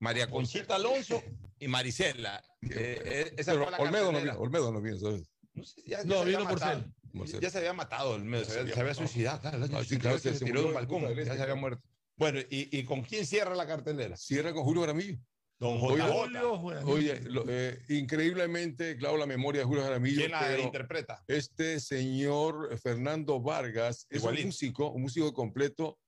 María 0.01 0.29
Conchita 0.29 0.77
Alonso 0.77 1.23
y 1.59 1.69
Marisela. 1.69 2.43
Eh, 2.63 3.03
eh, 3.05 3.35
esa 3.37 3.55
Olmedo 3.55 4.13
no 4.13 4.21
vino, 4.21 4.39
Olmedo 4.39 4.73
no 4.73 4.81
vino, 4.81 4.99
¿sabes? 4.99 5.31
No, 5.55 5.65
sé, 5.65 5.83
ya- 5.87 5.99
ya 5.99 6.05
No, 6.05 6.19
se 6.21 6.25
vino 6.27 6.45
matado. 6.45 6.85
Marcelo. 7.13 7.41
Ya 7.41 7.49
se 7.51 7.59
había 7.59 7.73
matado, 7.73 8.17
el 8.17 8.25
medio, 8.25 8.45
se, 8.45 8.53
se 8.53 8.61
había, 8.61 8.75
se 8.75 8.81
había 8.81 8.95
suicidado. 8.95 9.41
Claro, 9.41 9.57
Ah, 9.59 9.67
sí, 9.67 9.95
88 9.95 10.01
claro, 10.01 10.19
se 10.19 10.35
se 10.35 10.45
tiró 10.45 10.61
de 10.61 10.67
un 10.69 10.75
balcón, 10.75 11.15
ya 11.15 11.35
se 11.35 11.43
había 11.43 11.55
muerto. 11.55 11.83
Bueno, 12.19 12.41
¿y, 12.51 12.79
¿y 12.79 12.85
con 12.85 13.03
quién 13.03 13.25
cierra 13.27 13.55
la 13.55 13.67
cartelera? 13.67 14.17
Cierra 14.19 14.53
con 14.53 14.65
Julio 14.65 14.83
Jaramillo. 14.83 15.19
Don 15.59 15.79
Oye, 15.81 16.03
JJ. 16.03 16.85
Oye, 16.85 17.21
lo- 17.23 17.45
eh, 17.49 17.81
increíblemente, 17.89 18.97
claro, 18.99 19.17
la 19.17 19.25
memoria 19.25 19.63
de 19.63 19.67
Julio 19.67 19.83
Jaramillo. 19.85 20.19
¿Quién 20.19 20.31
la 20.33 20.41
pero 20.41 20.63
interpreta? 20.63 21.25
Este 21.27 21.81
señor 21.81 22.79
Fernando 22.79 23.41
Vargas 23.41 24.07
es 24.11 24.19
Igualito. 24.19 24.43
un 24.43 24.49
músico, 24.49 24.91
un 24.91 25.03
músico 25.03 25.33
completo. 25.33 25.99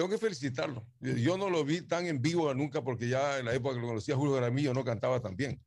Tengo 0.00 0.12
que 0.12 0.18
felicitarlo. 0.18 0.86
Yo 1.00 1.36
no 1.36 1.50
lo 1.50 1.62
vi 1.62 1.82
tan 1.82 2.06
en 2.06 2.22
vivo 2.22 2.54
nunca 2.54 2.82
porque 2.82 3.06
ya 3.06 3.38
en 3.38 3.44
la 3.44 3.52
época 3.52 3.74
que 3.74 3.82
lo 3.82 3.88
conocía 3.88 4.16
Julio 4.16 4.32
Jaramillo 4.32 4.72
no 4.72 4.82
cantaba 4.82 5.20
tan 5.20 5.36
bien. 5.36 5.62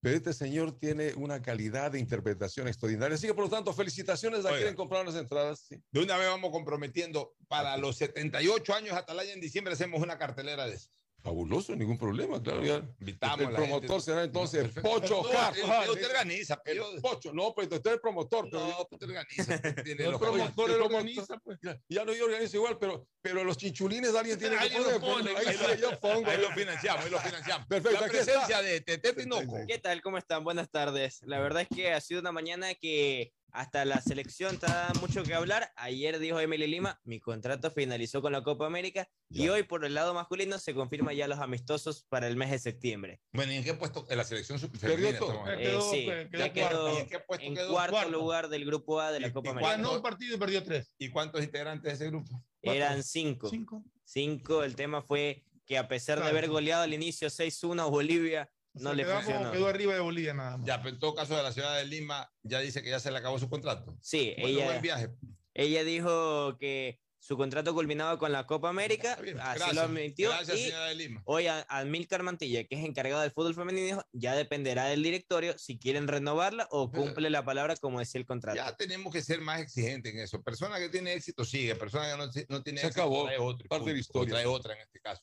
Pero 0.00 0.16
este 0.16 0.32
señor 0.32 0.76
tiene 0.76 1.14
una 1.14 1.40
calidad 1.40 1.92
de 1.92 2.00
interpretación 2.00 2.66
extraordinaria. 2.66 3.14
Así 3.14 3.28
que, 3.28 3.34
por 3.34 3.44
lo 3.44 3.50
tanto, 3.50 3.72
felicitaciones 3.72 4.44
a 4.44 4.48
quienes 4.48 4.74
compraron 4.74 5.06
las 5.06 5.14
entradas. 5.14 5.60
sí. 5.60 5.80
De 5.92 6.02
una 6.02 6.16
vez 6.16 6.26
vamos 6.26 6.50
comprometiendo, 6.50 7.36
para 7.46 7.76
los 7.76 7.98
78 7.98 8.74
años 8.74 8.96
año 8.96 9.30
en 9.32 9.40
diciembre 9.40 9.74
hacemos 9.74 10.02
una 10.02 10.18
cartelera 10.18 10.66
de 10.66 10.74
eso. 10.74 10.90
Fabuloso, 11.28 11.76
ningún 11.76 11.98
problema, 11.98 12.42
claro. 12.42 12.64
Ya. 12.64 12.76
Invitamos 13.00 13.40
el 13.40 13.54
promotor 13.54 13.80
gente. 13.90 14.00
será 14.00 14.24
entonces. 14.24 14.68
Pocho 14.80 15.22
No, 15.22 15.38
Hart. 15.38 15.56
usted 15.90 16.06
organiza, 16.06 16.54
El 16.64 16.78
pero- 16.78 16.86
Pocho, 17.02 17.32
no, 17.34 17.52
pues 17.54 17.66
usted 17.70 17.86
es 17.90 17.92
el 17.94 18.00
promotor. 18.00 18.48
Pero 18.50 18.66
No, 18.66 18.88
usted 18.90 19.06
organiza. 19.08 19.60
tiene 19.84 20.04
el 20.04 20.10
los- 20.12 20.20
promotor 20.20 20.70
el 20.70 20.80
organiza, 20.80 21.36
pues. 21.44 21.58
Ya, 21.88 22.04
no 22.04 22.14
yo 22.14 22.24
organizo 22.24 22.56
igual, 22.56 22.78
pero, 22.78 23.06
pero 23.20 23.44
los 23.44 23.58
chinchulines 23.58 24.14
alguien 24.14 24.38
tiene 24.38 24.56
que 24.56 24.70
poner. 24.76 25.00
pone, 25.00 25.30
pues, 25.32 25.46
ahí 25.46 25.56
lo- 25.58 25.74
yo 25.90 26.00
pongo. 26.00 26.30
ahí 26.30 26.40
lo 26.40 26.50
financiamos, 26.52 27.04
ahí 27.04 27.10
lo 27.10 27.18
financiamos. 27.20 27.66
Perfecto, 27.66 28.00
La 28.00 28.06
presencia 28.08 28.42
está. 28.42 28.62
de 28.62 28.80
Tete 28.80 29.12
Tinoco. 29.12 29.56
¿Qué 29.66 29.78
tal? 29.78 30.00
¿Cómo 30.00 30.16
están? 30.16 30.44
Buenas 30.44 30.70
tardes. 30.70 31.20
La 31.22 31.40
verdad 31.40 31.62
es 31.62 31.68
que 31.76 31.92
ha 31.92 32.00
sido 32.00 32.20
una 32.20 32.32
mañana 32.32 32.74
que 32.74 33.32
hasta 33.52 33.84
la 33.84 34.00
selección 34.00 34.54
está 34.54 34.92
mucho 35.00 35.22
que 35.22 35.34
hablar. 35.34 35.72
Ayer 35.76 36.18
dijo 36.18 36.38
Emily 36.40 36.66
Lima, 36.66 37.00
mi 37.04 37.18
contrato 37.20 37.70
finalizó 37.70 38.20
con 38.22 38.32
la 38.32 38.42
Copa 38.42 38.66
América 38.66 39.08
y 39.30 39.48
hoy 39.48 39.62
por 39.62 39.84
el 39.84 39.94
lado 39.94 40.14
masculino 40.14 40.58
se 40.58 40.74
confirma 40.74 41.12
ya 41.12 41.28
los 41.28 41.38
amistosos 41.38 42.04
para 42.08 42.26
el 42.28 42.36
mes 42.36 42.50
de 42.50 42.58
septiembre. 42.58 43.20
Bueno, 43.32 43.52
¿y 43.52 43.56
en 43.56 43.64
qué 43.64 43.74
puesto? 43.74 44.06
En 44.10 44.18
la 44.18 44.24
selección 44.24 44.58
femenina. 44.58 45.08
Eh, 45.10 45.16
hablando. 45.18 45.90
sí, 45.90 46.04
quedó 46.04 46.38
ya 46.38 46.52
quedó 46.52 46.68
cuarto. 46.68 46.94
¿Y 46.94 46.96
en 47.00 47.08
qué 47.08 47.18
puesto 47.20 47.46
en 47.46 47.54
quedó? 47.54 47.70
cuarto 47.72 47.92
Cuarto. 47.92 48.10
lugar 48.12 48.48
del 48.48 48.64
grupo 48.64 49.00
A 49.00 49.12
de 49.12 49.20
la 49.20 49.28
¿Y- 49.28 49.32
Copa 49.32 49.48
y 49.48 49.50
América. 49.52 49.72
Ganó 49.72 49.92
un 49.94 50.02
partido 50.02 50.34
y 50.34 50.38
perdió 50.38 50.62
tres. 50.62 50.94
¿Y 50.98 51.08
cuántos 51.10 51.42
integrantes 51.42 51.84
de 51.90 51.94
ese 51.94 52.06
grupo? 52.10 52.44
Eran 52.62 53.02
cinco. 53.02 53.48
Cinco. 53.48 53.84
Cinco. 54.04 54.62
El 54.64 54.74
tema 54.76 55.02
fue 55.02 55.44
que 55.66 55.78
a 55.78 55.86
pesar 55.88 56.20
de 56.22 56.26
haber 56.28 56.48
goleado 56.48 56.82
al 56.82 56.94
inicio 56.94 57.28
6-1 57.28 57.80
a 57.82 57.86
Bolivia, 57.86 58.50
O 58.74 58.80
no 58.80 58.94
le 58.94 59.02
quedamos- 59.04 59.24
funcionó. 59.24 59.52
Quedó 59.52 59.66
arriba 59.68 59.94
de 59.94 60.00
Bolivia 60.00 60.34
nada 60.34 60.56
más. 60.58 60.66
Ya, 60.66 60.78
pero 60.82 60.90
en 60.94 61.00
todo 61.00 61.14
caso 61.14 61.36
de 61.36 61.42
la 61.42 61.52
ciudad 61.52 61.76
de 61.76 61.84
Lima 61.84 62.30
ya 62.42 62.60
dice 62.60 62.82
que 62.82 62.90
ya 62.90 63.00
se 63.00 63.10
le 63.10 63.18
acabó 63.18 63.38
su 63.38 63.48
contrato. 63.48 63.96
Sí, 64.00 64.34
Bueno, 64.38 64.58
ella, 64.58 64.64
buen 64.66 64.82
viaje. 64.82 65.08
ella 65.54 65.84
dijo 65.84 66.56
que 66.58 67.00
su 67.20 67.36
contrato 67.36 67.74
culminaba 67.74 68.16
con 68.18 68.30
la 68.30 68.46
Copa 68.46 68.68
América, 68.68 69.16
bien, 69.20 69.40
así 69.40 69.56
gracias. 69.58 69.74
lo 69.74 69.80
admitió. 69.82 70.28
Gracias, 70.30 70.56
y 70.56 70.64
señora 70.66 70.86
de 70.86 70.94
Lima. 70.94 71.20
hoy 71.24 71.48
a- 71.48 71.66
Amílcar 71.68 72.22
Mantilla, 72.22 72.62
que 72.64 72.76
es 72.76 72.84
encargado 72.84 73.20
del 73.22 73.32
fútbol 73.32 73.54
femenino, 73.56 73.84
dijo, 73.86 74.02
ya 74.12 74.34
dependerá 74.36 74.84
del 74.84 75.02
directorio 75.02 75.58
si 75.58 75.78
quieren 75.80 76.06
renovarla 76.06 76.68
o 76.70 76.92
cumple 76.92 77.28
la 77.30 77.44
palabra 77.44 77.74
como 77.76 77.98
decía 77.98 78.20
el 78.20 78.26
contrato. 78.26 78.56
Ya 78.56 78.76
tenemos 78.76 79.12
que 79.12 79.20
ser 79.20 79.40
más 79.40 79.60
exigentes 79.60 80.14
en 80.14 80.20
eso. 80.20 80.40
Persona 80.42 80.78
que 80.78 80.88
tiene 80.90 81.12
éxito 81.14 81.44
sigue, 81.44 81.74
persona 81.74 82.08
que 82.08 82.16
no, 82.16 82.56
no 82.56 82.62
tiene 82.62 82.80
Se 82.80 82.86
éxito 82.86 83.02
acabó. 83.02 83.24
trae 83.24 83.38
otro. 83.38 83.64
y 83.64 83.68
Parte 83.68 83.84
de 83.86 83.90
la 83.90 83.96
punto. 83.96 84.00
historia. 84.00 84.34
O 84.34 84.36
trae 84.36 84.46
otra 84.46 84.74
en 84.74 84.80
este 84.82 85.00
caso. 85.00 85.22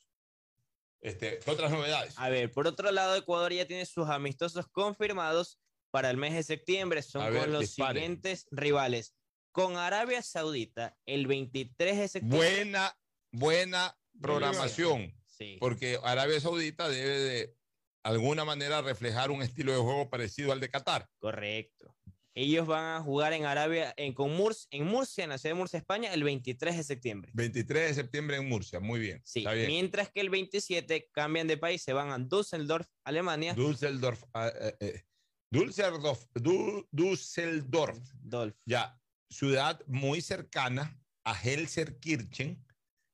Este, 1.05 1.37
¿qué 1.37 1.51
otras 1.51 1.69
novedades? 1.71 2.15
A 2.17 2.29
ver, 2.29 2.51
por 2.51 2.65
otro 2.65 2.91
lado, 2.91 3.15
Ecuador 3.15 3.53
ya 3.53 3.67
tiene 3.67 3.85
sus 3.85 4.09
amistosos 4.09 4.67
confirmados 4.67 5.59
para 5.91 6.09
el 6.09 6.17
mes 6.17 6.33
de 6.33 6.41
septiembre. 6.41 7.03
Son 7.03 7.21
A 7.21 7.25
con 7.25 7.33
ver, 7.35 7.49
los 7.49 7.69
siguientes 7.69 8.47
rivales. 8.49 9.15
Con 9.51 9.77
Arabia 9.77 10.23
Saudita, 10.23 10.97
el 11.05 11.27
23 11.27 11.97
de 11.99 12.07
septiembre. 12.07 12.39
Buena, 12.39 12.97
buena 13.31 13.95
programación. 14.19 15.13
Sí. 15.27 15.57
Porque 15.59 15.99
Arabia 16.03 16.39
Saudita 16.39 16.89
debe 16.89 17.19
de 17.19 17.55
alguna 18.03 18.43
manera 18.43 18.81
reflejar 18.81 19.29
un 19.29 19.43
estilo 19.43 19.73
de 19.73 19.77
juego 19.77 20.09
parecido 20.09 20.51
al 20.51 20.59
de 20.59 20.69
Qatar. 20.71 21.07
Correcto. 21.19 21.94
Ellos 22.37 22.67
van 22.67 22.97
a 22.97 23.01
jugar 23.01 23.31
en 23.31 23.45
Arabia, 23.45 23.93
en, 23.95 24.13
con 24.13 24.35
Murs- 24.35 24.67
en 24.69 24.85
Murcia, 24.85 25.23
en 25.23 25.29
la 25.29 25.37
ciudad 25.37 25.55
de 25.55 25.59
Murcia, 25.59 25.79
España, 25.79 26.13
el 26.13 26.21
23 26.23 26.75
de 26.75 26.83
septiembre. 26.83 27.31
23 27.33 27.87
de 27.87 27.93
septiembre 27.93 28.35
en 28.35 28.49
Murcia, 28.49 28.81
muy 28.81 28.99
bien. 28.99 29.21
Sí, 29.23 29.39
Está 29.39 29.53
bien. 29.53 29.67
mientras 29.67 30.11
que 30.11 30.19
el 30.19 30.29
27 30.29 31.09
cambian 31.13 31.47
de 31.47 31.55
país, 31.57 31.81
se 31.81 31.93
van 31.93 32.09
a 32.11 32.19
Düsseldorf, 32.19 32.87
Alemania. 33.05 33.53
Düsseldorf, 33.53 34.21
ah, 34.33 34.51
eh, 34.53 34.75
eh, 34.81 35.03
Düsseldorf, 35.49 36.25
Düsseldorf, 36.91 37.99
Dolf. 38.21 38.55
ya, 38.65 38.99
ciudad 39.29 39.81
muy 39.87 40.19
cercana 40.21 40.99
a 41.23 41.33
Helserkirchen, 41.41 42.61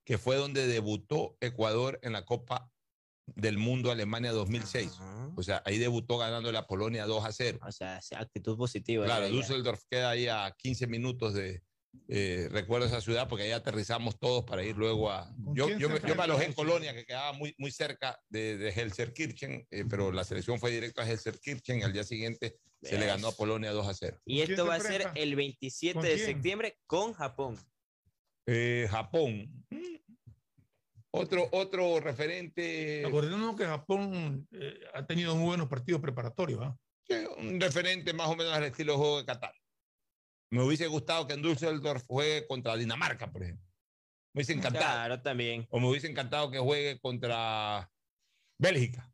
que 0.03 0.18
fue 0.18 0.35
donde 0.35 0.65
debutó 0.65 1.38
Ecuador 1.41 1.99
en 2.02 2.14
la 2.14 2.26
Copa 2.26 2.72
del 3.27 3.57
Mundo 3.57 3.91
Alemania 3.91 4.31
2006. 4.31 4.91
O 5.35 5.43
sea, 5.43 5.61
ahí 5.65 5.77
debutó 5.77 6.18
ganando 6.18 6.52
la 6.52 6.68
Polonia 6.68 7.06
2 7.06 7.26
a 7.26 7.31
0. 7.31 7.60
O 7.65 7.72
sea, 7.72 7.99
actitud 8.18 8.57
positiva. 8.57 9.06
Claro, 9.06 9.26
ya, 9.27 9.31
ya. 9.31 9.35
Düsseldorf 9.38 9.81
queda 9.89 10.10
ahí 10.10 10.27
a 10.27 10.53
15 10.57 10.88
minutos 10.88 11.34
de. 11.34 11.61
eh, 12.07 12.48
recuerdo 12.52 12.88
esa 12.88 13.02
ciudad 13.02 13.27
porque 13.30 13.43
ahí 13.43 13.52
aterrizamos 13.52 14.18
todos 14.19 14.43
para 14.43 14.64
ir 14.64 14.76
luego 14.77 15.11
a. 15.11 15.34
¿Con 15.43 15.56
Yo, 15.56 15.69
yo, 15.77 15.89
me- 15.89 15.99
yo 16.02 16.15
me 16.15 16.23
alojé 16.23 16.45
en 16.45 16.53
Colonia, 16.53 16.93
que 16.93 17.06
quedaba 17.06 17.34
muy, 17.34 17.53
muy 17.57 17.72
cerca 17.72 18.19
de, 18.30 18.57
de 18.57 18.69
Helserkirchen, 18.72 19.68
eh, 19.72 19.85
pero 19.89 20.11
la 20.11 20.23
selección 20.23 20.60
fue 20.60 20.72
directo 20.72 21.02
a 21.02 21.06
Helserkirchen 21.10 21.80
y 21.80 21.84
al 21.84 21.93
día 21.93 22.03
siguiente 22.03 22.57
se 22.81 22.98
le 22.98 23.06
ganó 23.06 23.27
a 23.27 23.31
Polonia 23.34 23.72
2 23.72 23.88
a 23.88 23.93
0. 23.93 24.18
Y 24.26 24.38
¿Con 24.39 24.45
quién 24.48 24.52
esto 24.60 24.65
va 24.68 24.76
a 24.76 24.80
ser 24.80 25.11
el 25.15 25.35
27 25.35 25.93
¿Con 25.93 26.03
de 26.03 26.18
septiembre 26.18 26.77
con 26.88 27.14
Japón. 27.14 27.57
Eh, 28.48 28.88
Japón. 28.89 29.65
Otro, 31.14 31.50
otro 31.52 32.00
referente, 32.00 33.04
Acordémonos 33.06 33.56
que 33.58 33.66
Japón 33.66 34.48
eh, 34.54 34.80
ha 34.94 35.06
tenido 35.06 35.36
muy 35.36 35.46
buenos 35.48 35.68
partidos 35.68 36.02
preparatorios. 36.02 36.74
eh, 37.10 37.28
un 37.38 37.60
referente 37.60 38.14
más 38.14 38.30
o 38.30 38.36
menos 38.38 38.54
al 38.54 38.64
estilo 38.64 38.94
de 38.94 38.98
juego 38.98 39.18
de 39.18 39.26
Qatar. 39.26 39.54
Me 40.52 40.64
hubiese 40.64 40.88
gustado 40.88 41.28
que 41.28 41.34
en 41.34 41.42
Düsseldorf 41.42 42.06
juegue 42.08 42.48
contra 42.48 42.76
Dinamarca, 42.78 43.30
por 43.30 43.44
ejemplo. 43.44 43.66
Me 44.34 44.40
hubiese 44.40 44.54
encantado. 44.54 44.86
Claro, 44.86 45.22
también. 45.22 45.68
O 45.70 45.80
me 45.82 45.90
hubiese 45.90 46.08
encantado 46.08 46.50
que 46.50 46.60
juegue 46.60 47.00
contra 47.02 47.92
Bélgica. 48.58 49.14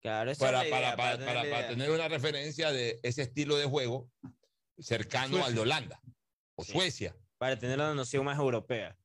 Claro, 0.00 0.30
esa 0.30 0.44
Para, 0.44 0.62
es 0.64 0.70
la 0.70 0.78
idea, 0.78 0.96
para, 0.96 0.96
para, 0.96 1.12
tener 1.18 1.26
para- 1.26 1.40
para 1.40 1.58
idea. 1.58 1.68
tener 1.68 1.90
una 1.90 2.08
referencia 2.08 2.70
de 2.70 3.00
ese 3.02 3.22
estilo 3.22 3.56
de 3.56 3.64
juego 3.66 4.08
cercano 4.78 5.44
al 5.44 5.54
de 5.56 5.60
Holanda 5.60 6.00
o 6.56 6.62
Sí. 6.62 6.70
Suecia. 6.72 7.16
Para 7.38 7.58
tener 7.58 7.76
una 7.78 7.94
noción 7.94 8.24
más 8.24 8.38
europea. 8.38 8.96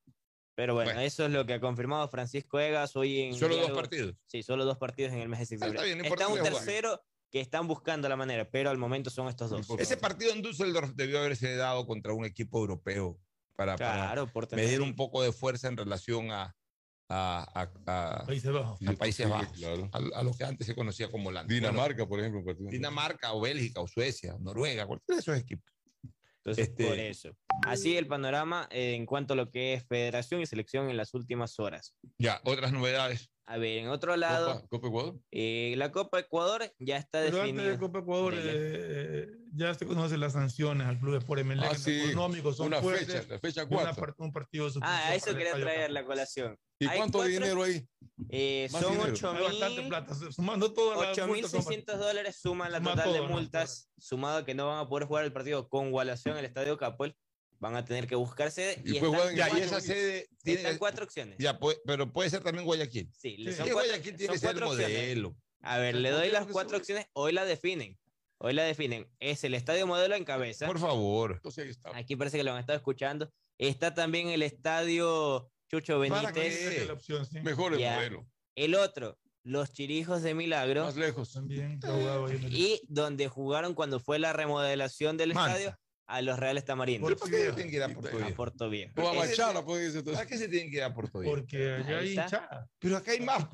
Pero 0.61 0.75
bueno, 0.75 0.89
Bueno. 0.91 1.01
eso 1.01 1.25
es 1.25 1.31
lo 1.31 1.43
que 1.47 1.53
ha 1.55 1.59
confirmado 1.59 2.07
Francisco 2.07 2.59
Egas 2.59 2.95
hoy 2.95 3.19
en. 3.21 3.33
Solo 3.33 3.55
dos 3.55 3.71
partidos. 3.71 4.15
Sí, 4.27 4.43
solo 4.43 4.63
dos 4.63 4.77
partidos 4.77 5.11
en 5.11 5.17
el 5.17 5.27
mes 5.27 5.39
de 5.39 5.45
septiembre. 5.47 5.79
está 5.79 5.85
bien, 5.87 5.97
no 5.97 6.03
Está 6.03 6.27
un 6.27 6.43
tercero 6.43 7.01
que 7.31 7.39
están 7.41 7.67
buscando 7.67 8.07
la 8.07 8.15
manera, 8.15 8.47
pero 8.47 8.69
al 8.69 8.77
momento 8.77 9.09
son 9.09 9.27
estos 9.27 9.49
dos. 9.49 9.67
Ese 9.79 9.97
partido 9.97 10.31
en 10.33 10.43
Düsseldorf 10.43 10.91
debió 10.93 11.17
haberse 11.17 11.55
dado 11.55 11.87
contra 11.87 12.13
un 12.13 12.25
equipo 12.25 12.59
europeo 12.59 13.17
para, 13.55 13.75
para 13.75 13.91
Claro, 13.95 14.27
por 14.27 14.45
tener- 14.45 14.65
medir 14.65 14.81
un 14.81 14.95
poco 14.95 15.23
de 15.23 15.31
fuerza 15.31 15.67
en 15.67 15.77
relación 15.77 16.29
a, 16.29 16.55
a, 17.09 17.43
a- 17.87 18.19
a- 18.19 18.25
Países 18.27 18.51
Bajos. 18.51 18.79
a 18.87 18.93
Países 18.93 19.25
Sí, 19.25 19.31
Bajos, 19.31 19.57
claro. 19.57 19.89
a, 19.91 20.19
a 20.19 20.23
lo 20.23 20.31
que 20.31 20.43
antes 20.43 20.67
se 20.67 20.75
conocía 20.75 21.09
como 21.09 21.29
Holanda. 21.29 21.51
Dinamarca, 21.51 22.05
por 22.05 22.19
ejemplo. 22.19 22.43
Bueno, 22.43 22.69
Dinamarca 22.69 23.33
o 23.33 23.41
Bélgica 23.41 23.81
o 23.81 23.87
Suecia, 23.87 24.35
Noruega, 24.39 24.85
cualquiera 24.85 25.15
de 25.15 25.21
esos 25.21 25.37
equipos. 25.39 25.73
Entonces, 26.43 26.69
Este- 26.69 26.85
por 26.87 26.97
eso. 26.97 27.37
Así 27.67 27.95
el 27.97 28.07
panorama 28.07 28.67
eh, 28.71 28.95
en 28.95 29.05
cuanto 29.05 29.33
a 29.33 29.35
lo 29.35 29.51
que 29.51 29.75
es 29.75 29.85
federación 29.87 30.41
y 30.41 30.47
selección 30.47 30.89
en 30.89 30.97
las 30.97 31.13
últimas 31.13 31.59
horas. 31.59 31.95
Ya, 32.17 32.41
otras 32.43 32.71
novedades. 32.73 33.29
A 33.51 33.57
ver, 33.57 33.79
en 33.79 33.89
otro 33.89 34.15
lado, 34.15 34.53
Copa, 34.53 34.67
Copa 34.69 34.87
Ecuador. 34.87 35.15
eh, 35.29 35.73
la 35.75 35.91
Copa 35.91 36.19
Ecuador 36.19 36.73
ya 36.79 36.95
está 36.95 37.19
Pero 37.19 37.41
antes 37.41 37.53
definida. 37.53 37.69
de 37.71 37.77
Copa 37.79 37.99
Ecuador, 37.99 38.33
eh, 38.37 39.27
ya 39.53 39.73
se 39.73 39.85
conocen 39.85 40.21
las 40.21 40.31
sanciones 40.31 40.87
al 40.87 40.97
Club 40.99 41.11
de 41.11 41.17
Sport 41.17 41.41
Emelec. 41.41 41.69
Ah, 41.69 41.75
sí. 41.75 41.99
económico 42.11 42.53
son 42.53 42.67
Una 42.67 42.81
fuertes. 42.81 43.07
fecha, 43.07 43.25
la 43.29 43.39
fecha 43.39 43.61
y 43.63 43.65
una 43.65 43.75
cuatro. 43.83 44.01
par- 44.01 44.15
un 44.19 44.31
partido 44.31 44.69
Ah, 44.81 45.13
eso 45.13 45.35
quería 45.35 45.53
traer 45.55 45.91
la 45.91 46.05
colación. 46.05 46.57
¿Y 46.79 46.87
Hay 46.87 46.97
cuánto 46.97 47.17
cuatro- 47.17 47.33
dinero 47.33 47.63
ahí? 47.63 47.85
Eh, 48.29 48.69
Más 48.71 48.81
son 48.81 48.93
dinero. 48.93 49.11
8 49.13 49.31
Hay 49.31 49.43
bastante 49.43 49.81
plata, 49.89 50.15
sumando 50.31 50.73
todas 50.73 51.17
las 51.17 51.27
multas, 51.27 51.51
son 51.51 51.59
8.600 51.61 51.99
dólares 51.99 52.39
suman 52.41 52.71
la 52.71 52.77
Suma 52.77 52.91
total 52.95 53.13
de 53.13 53.21
multas, 53.21 53.89
sumado 53.97 54.37
a 54.37 54.45
que 54.45 54.55
no 54.55 54.67
van 54.67 54.79
a 54.79 54.87
poder 54.87 55.07
jugar 55.09 55.25
el 55.25 55.33
partido 55.33 55.67
con 55.67 55.91
Gualación 55.91 56.35
en 56.35 56.39
el 56.39 56.45
Estadio 56.45 56.77
Capol, 56.77 57.13
van 57.61 57.75
a 57.75 57.85
tener 57.85 58.07
que 58.07 58.15
buscar 58.15 58.51
sede. 58.51 58.81
Y 58.83 58.97
Y, 58.97 58.99
pues 58.99 59.13
están, 59.13 59.35
Ya, 59.35 59.49
y 59.57 59.61
esa 59.61 59.79
sede 59.79 60.27
tiene. 60.43 60.61
están 60.61 60.77
cuatro 60.79 61.05
opciones. 61.05 61.37
Ya, 61.39 61.57
puede- 61.59 61.79
pero 61.85 62.11
puede 62.11 62.29
ser 62.29 62.41
también 62.43 62.65
Guayaquil. 62.65 63.09
Sí, 63.17 63.35
son 63.37 63.53
Sí, 63.53 63.57
cuatro, 63.57 63.73
Guayaquil 63.75 64.15
tiene 64.17 64.33
que 64.33 64.39
ser 64.39 64.49
el 64.49 64.55
cuatro 64.57 64.69
opciones. 64.71 64.97
modelo. 64.97 65.35
A 65.61 65.77
ver, 65.77 65.95
le 65.95 66.09
¿Por 66.09 66.19
doy 66.19 66.29
las 66.31 66.47
cuatro 66.47 66.77
opciones, 66.77 67.05
hoy 67.13 67.31
la 67.33 67.45
definen. 67.45 67.97
Hoy 68.39 68.53
la 68.53 68.63
definen. 68.63 69.07
Es 69.19 69.43
el 69.43 69.53
Estadio 69.53 69.85
Modelo 69.85 70.15
en 70.15 70.25
cabeza. 70.25 70.65
Por 70.65 70.79
favor. 70.79 71.33
Entonces 71.35 71.63
ahí 71.65 71.69
está. 71.69 71.95
Aquí 71.95 72.15
parece 72.15 72.37
que 72.37 72.43
lo 72.43 72.51
han 72.51 72.59
estado 72.59 72.77
escuchando. 72.77 73.29
Está 73.59 73.93
también 73.93 74.29
el 74.29 74.41
Estadio 74.41 75.51
Chucho 75.69 75.99
¿Para 75.99 76.31
Benítez. 76.31 76.33
qué? 76.33 76.47
Esa 76.47 76.81
es 76.81 76.87
la 76.87 76.93
opción, 76.93 77.25
sí. 77.27 77.39
Mejor 77.41 77.73
el 77.73 77.79
Ya. 77.79 77.95
modelo. 77.97 78.27
El 78.55 78.73
otro, 78.73 79.19
los 79.43 79.71
Chirijos 79.71 80.23
de 80.23 80.33
Milagro. 80.33 80.85
Más 80.85 80.95
lejos. 80.97 81.31
También, 81.33 81.79
y 82.49 82.81
donde 82.87 83.27
jugaron 83.27 83.75
cuando 83.75 83.99
fue 83.99 84.17
la 84.17 84.33
remodelación 84.33 85.17
del 85.17 85.35
Manta. 85.35 85.51
estadio, 85.57 85.77
a 86.11 86.21
los 86.21 86.37
Reales 86.37 86.65
Tamarindos. 86.65 87.09
¿Pero 87.09 87.19
por 87.19 87.29
qué 87.29 87.51
tienen 87.53 87.69
que 87.69 87.77
ir 87.77 87.83
a 87.83 87.89
Puerto 87.89 88.09
A 88.15 88.17
Viejo? 88.19 88.35
Puerto 88.35 88.69
Viejo. 88.69 88.91
O 89.01 89.09
a. 89.09 89.63
¿Para 90.13 90.25
qué 90.27 90.37
se 90.37 90.47
tienen 90.49 90.69
que 90.69 90.77
ir 90.77 90.83
a 90.83 90.93
Puerto 90.93 91.19
Viejo? 91.19 91.35
Porque 91.35 91.71
allá 91.73 91.99
hay 91.99 92.09
hinchada. 92.13 92.69
Pero 92.79 92.97
acá 92.97 93.11
hay 93.11 93.19
más. 93.21 93.45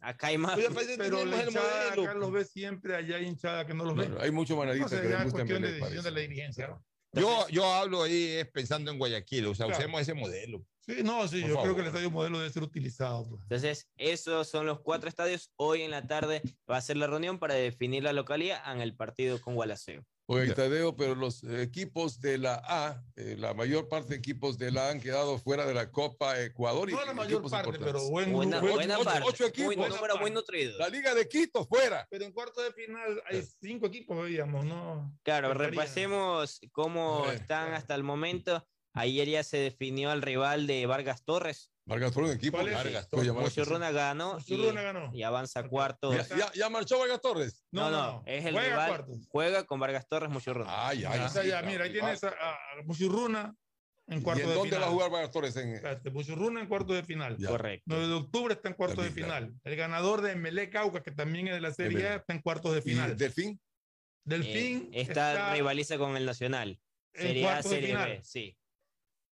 Acá 0.00 0.26
hay 0.28 0.38
más. 0.38 0.56
Pero 0.96 1.24
la 1.24 1.42
el 1.42 1.48
hinchada 1.48 1.92
acá 1.92 2.14
los 2.14 2.32
ve 2.32 2.44
siempre, 2.44 2.96
allá 2.96 3.16
hay 3.16 3.26
hinchada 3.26 3.66
que 3.66 3.74
no 3.74 3.84
los 3.84 3.94
ve. 3.94 4.08
Hay 4.20 4.30
muchos 4.30 4.56
sé, 4.88 5.02
que 5.02 5.08
les 5.08 5.18
es 5.18 5.24
gustan 5.24 5.46
cuestión 5.46 5.62
de 5.62 5.72
decisión 5.72 6.04
de 6.04 6.10
la 6.10 6.20
dirigencia. 6.20 6.78
Yo, 7.12 7.48
yo 7.48 7.64
hablo 7.72 8.02
ahí 8.02 8.26
es 8.32 8.48
pensando 8.50 8.90
en 8.90 8.98
Guayaquil, 8.98 9.46
o 9.46 9.54
sea, 9.54 9.66
Claro. 9.66 9.78
usemos 9.78 10.00
ese 10.02 10.12
modelo. 10.12 10.66
Sí, 10.80 11.02
no, 11.02 11.26
sí, 11.26 11.40
Por 11.40 11.48
yo 11.48 11.54
favor. 11.54 11.62
creo 11.64 11.74
que 11.76 11.80
el 11.80 11.86
estadio 11.88 12.10
modelo 12.10 12.38
debe 12.38 12.50
ser 12.52 12.62
utilizado. 12.62 13.26
pues. 13.28 13.42
Entonces, 13.42 13.88
esos 13.96 14.48
son 14.48 14.66
los 14.66 14.80
cuatro 14.80 15.08
estadios. 15.08 15.50
Hoy 15.56 15.82
en 15.82 15.90
la 15.90 16.06
tarde 16.06 16.42
va 16.70 16.76
a 16.76 16.80
ser 16.80 16.96
la 16.98 17.06
reunión 17.06 17.38
para 17.38 17.54
definir 17.54 18.02
la 18.04 18.12
localidad 18.12 18.60
en 18.72 18.80
el 18.82 18.94
partido 18.94 19.40
con 19.40 19.54
Gualaceo. 19.54 20.04
Oye, 20.28 20.52
Tadeo, 20.54 20.96
pero 20.96 21.14
los 21.14 21.44
eh, 21.44 21.62
equipos 21.62 22.20
de 22.20 22.36
la 22.38 22.60
A, 22.64 23.00
eh, 23.14 23.36
la 23.38 23.54
mayor 23.54 23.88
parte 23.88 24.08
de 24.10 24.16
equipos 24.16 24.58
de 24.58 24.72
la 24.72 24.88
A 24.88 24.90
han 24.90 25.00
quedado 25.00 25.38
fuera 25.38 25.64
de 25.64 25.72
la 25.72 25.92
Copa 25.92 26.40
Ecuador. 26.42 26.90
y 26.90 26.94
No 26.94 27.04
la 27.04 27.14
mayor 27.14 27.48
parte, 27.48 27.78
pero 27.78 28.08
buen 28.10 28.32
Buena, 28.32 28.60
buena 28.60 28.96
ocho- 28.98 29.04
parte. 29.04 29.22
ocho 29.24 29.46
equipos. 29.46 29.76
Muy, 29.76 29.88
número 29.88 30.16
muy 30.18 30.32
nutrido. 30.32 30.76
La 30.78 30.88
Liga 30.88 31.14
de 31.14 31.28
Quito 31.28 31.64
fuera. 31.64 32.08
Pero 32.10 32.24
en 32.24 32.32
cuarto 32.32 32.60
de 32.60 32.72
final 32.72 33.22
hay 33.30 33.44
cinco 33.60 33.86
equipos, 33.86 34.20
veíamos, 34.20 34.64
¿no? 34.64 35.16
Claro, 35.22 35.54
repasemos 35.54 36.60
cómo 36.72 37.22
ver, 37.26 37.36
están 37.36 37.74
hasta 37.74 37.94
el 37.94 38.02
momento. 38.02 38.66
Ayer 38.94 39.28
ya 39.28 39.44
se 39.44 39.58
definió 39.58 40.10
al 40.10 40.22
rival 40.22 40.66
de 40.66 40.86
Vargas 40.86 41.22
Torres. 41.24 41.70
Vargas 41.86 42.12
Torres, 42.12 42.30
un 42.30 42.36
equipo. 42.36 42.56
¿Cuál 42.56 42.68
es? 42.68 42.74
Vargas 42.74 43.08
Torres. 43.08 43.32
Muchurruna 43.32 43.90
ganó, 43.92 44.32
y, 44.44 44.52
Muchurruna 44.54 44.82
ganó. 44.82 45.10
y 45.14 45.22
avanza 45.22 45.68
cuartos. 45.68 46.28
Ya, 46.28 46.36
ya, 46.36 46.52
ya 46.52 46.68
marchó 46.68 46.98
Vargas 46.98 47.20
Torres. 47.20 47.64
No, 47.70 47.90
no, 47.90 48.22
es 48.26 48.44
el 48.44 48.52
Juega 48.54 48.68
rival. 48.70 48.88
cuartos. 48.88 49.28
Juega 49.28 49.64
con 49.64 49.78
Vargas 49.80 50.06
Torres 50.08 50.28
Muchurruna. 50.30 50.66
Ah, 50.68 50.94
ya, 50.94 51.10
O 51.10 51.14
ya. 51.14 51.44
ya, 51.44 51.62
mira, 51.62 51.84
ahí 51.84 51.92
tienes 51.92 52.22
a, 52.24 52.28
a 52.28 52.30
a 52.52 52.82
Muchurruna 52.84 53.54
en 54.08 54.18
¿Y 54.18 54.22
cuarto 54.22 54.42
en 54.42 54.48
de 54.48 54.54
dónde 54.54 54.68
final. 54.70 54.82
va 54.82 54.86
a 54.86 54.90
jugar 54.90 55.10
Vargas 55.12 55.30
Torres? 55.30 55.56
En, 55.56 56.12
Muchurruna 56.12 56.60
en 56.60 56.66
cuarto 56.68 56.92
de 56.92 57.04
final. 57.04 57.36
Ya. 57.38 57.48
Correcto. 57.48 57.84
9 57.86 58.06
de 58.08 58.14
octubre 58.14 58.54
está 58.54 58.68
en 58.68 58.74
cuartos 58.74 59.04
de 59.04 59.12
claro. 59.12 59.46
final. 59.46 59.60
El 59.62 59.76
ganador 59.76 60.22
de 60.22 60.34
Melé 60.34 60.68
Cauca, 60.70 61.02
que 61.04 61.12
también 61.12 61.46
es 61.48 61.54
de 61.54 61.60
la 61.60 61.72
Serie. 61.72 62.08
A, 62.08 62.14
está 62.16 62.32
en 62.34 62.40
cuartos 62.42 62.72
de 62.72 62.78
¿Y 62.80 62.82
final. 62.82 63.16
Delfín? 63.16 63.60
Delfín 64.24 64.90
Eh, 64.92 65.02
esta 65.02 65.52
rivaliza 65.54 65.98
con 65.98 66.16
el 66.16 66.26
Nacional. 66.26 66.80
en 67.14 67.22
Serie 67.28 67.44
A, 67.44 67.46
cuartos 67.52 67.70
de 67.70 67.76
Serie 67.76 67.90
final. 67.94 68.08
B, 68.10 68.20
sí. 68.24 68.56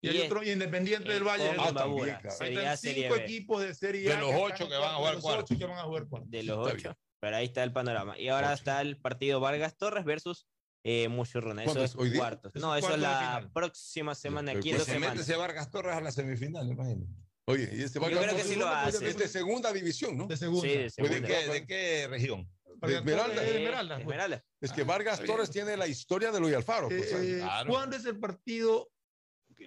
Y 0.03 0.09
hay 0.09 0.17
Y 0.17 0.21
otro 0.21 0.43
Independiente 0.43 1.11
del 1.11 1.23
Valle. 1.23 1.55
con 1.55 1.65
Ah, 1.65 1.73
también, 1.73 2.17
claro. 2.21 2.37
Ahí 2.41 2.55
están 2.57 2.77
cinco 2.77 3.13
B. 3.15 3.23
equipos 3.23 3.61
de 3.63 3.73
Serie 3.73 4.09
De 4.09 4.17
los 4.17 4.31
ocho 4.35 4.63
en 4.65 4.69
que 4.69 4.75
van 4.77 4.91
a 4.91 4.95
jugar 4.95 5.11
de 5.11 5.15
los 5.15 5.23
cuartos. 5.23 5.51
ocho 5.51 5.57
que 5.59 5.65
van 5.65 5.79
a 5.79 5.83
jugar 5.83 6.05
cuartos. 6.07 6.29
De 6.31 6.43
los 6.43 6.57
ocho. 6.67 6.75
bien. 6.89 6.95
Pero 7.21 7.37
ahí 7.37 7.45
está 7.45 7.63
el 7.63 7.71
panorama. 7.71 8.19
Y 8.19 8.27
ahora 8.27 8.47
Ocho. 8.49 8.55
está 8.55 8.81
el 8.81 8.97
partido 8.99 9.39
Vargas 9.39 9.77
Torres 9.77 10.03
versus 10.03 10.45
eh, 10.83 11.07
Muchurruna. 11.07 11.63
Eso 11.63 11.71
¿Cuándo 11.71 11.85
es 11.85 11.95
es? 12.11 12.17
Cuartos. 12.17 12.51
Eso 12.53 12.67
No, 12.67 12.75
es 12.75 12.83
eso 12.83 12.93
es 12.95 12.99
de 12.99 13.01
la 13.07 13.49
próxima 13.53 14.13
semana, 14.13 14.51
aquí 14.51 14.71
en 14.71 14.75
pues 14.75 14.85
dos 14.87 14.93
se 14.93 14.99
mete 14.99 15.21
ese 15.21 15.35
Vargas 15.37 15.71
Torres 15.71 15.95
a 15.95 16.01
la 16.01 16.11
semifinal, 16.11 16.67
imagínate. 16.69 17.07
Oye, 17.45 17.69
y 17.73 17.81
este 17.83 17.99
Yo 17.99 18.01
Vargas 18.01 18.19
creo 18.19 18.29
que 18.35 18.41
Torres 18.41 18.47
sí 18.53 18.55
lo 18.59 18.67
hace. 18.67 19.07
es 19.09 19.17
de 19.17 19.27
segunda 19.29 19.71
división, 19.71 20.17
¿no? 20.17 20.27
De 20.27 20.35
segunda. 20.35 20.67
Sí, 20.67 20.73
de 20.75 20.83
¿De 20.83 20.89
segunda. 20.89 21.27
qué, 21.27 21.47
¿De 21.47 21.65
qué 21.65 22.07
región? 22.09 22.49
Vargas 22.75 22.99
Esmeralda. 22.99 23.41
De 23.41 23.47
Esmeralda, 23.57 23.95
pues. 23.95 24.01
Esmeralda. 24.05 24.45
Es 24.59 24.71
que 24.73 24.83
Vargas 24.83 25.23
Torres 25.23 25.49
tiene 25.49 25.77
la 25.77 25.87
historia 25.87 26.31
de 26.31 26.39
Luis 26.41 26.53
Alfaro. 26.55 26.89
Pues, 26.89 27.13
eh, 27.13 27.37
claro. 27.39 27.69
¿Cuándo 27.69 27.95
es 27.95 28.03
el 28.05 28.19
partido 28.19 28.89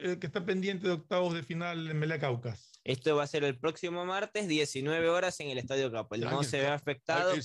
eh, 0.02 0.18
que 0.18 0.26
está 0.26 0.44
pendiente 0.44 0.86
de 0.86 0.94
octavos 0.94 1.34
de 1.34 1.42
final 1.42 1.88
en 1.90 1.98
Melé 1.98 2.18
Caucas? 2.18 2.72
Esto 2.84 3.16
va 3.16 3.24
a 3.24 3.26
ser 3.26 3.42
el 3.42 3.58
próximo 3.58 4.04
martes, 4.06 4.46
19 4.46 5.08
horas 5.08 5.40
en 5.40 5.50
el 5.50 5.58
Estadio 5.58 5.90
Capel. 5.90 6.20
No 6.20 6.42
se 6.44 6.60
ve 6.60 6.68
afectado 6.68 7.32
el- 7.32 7.42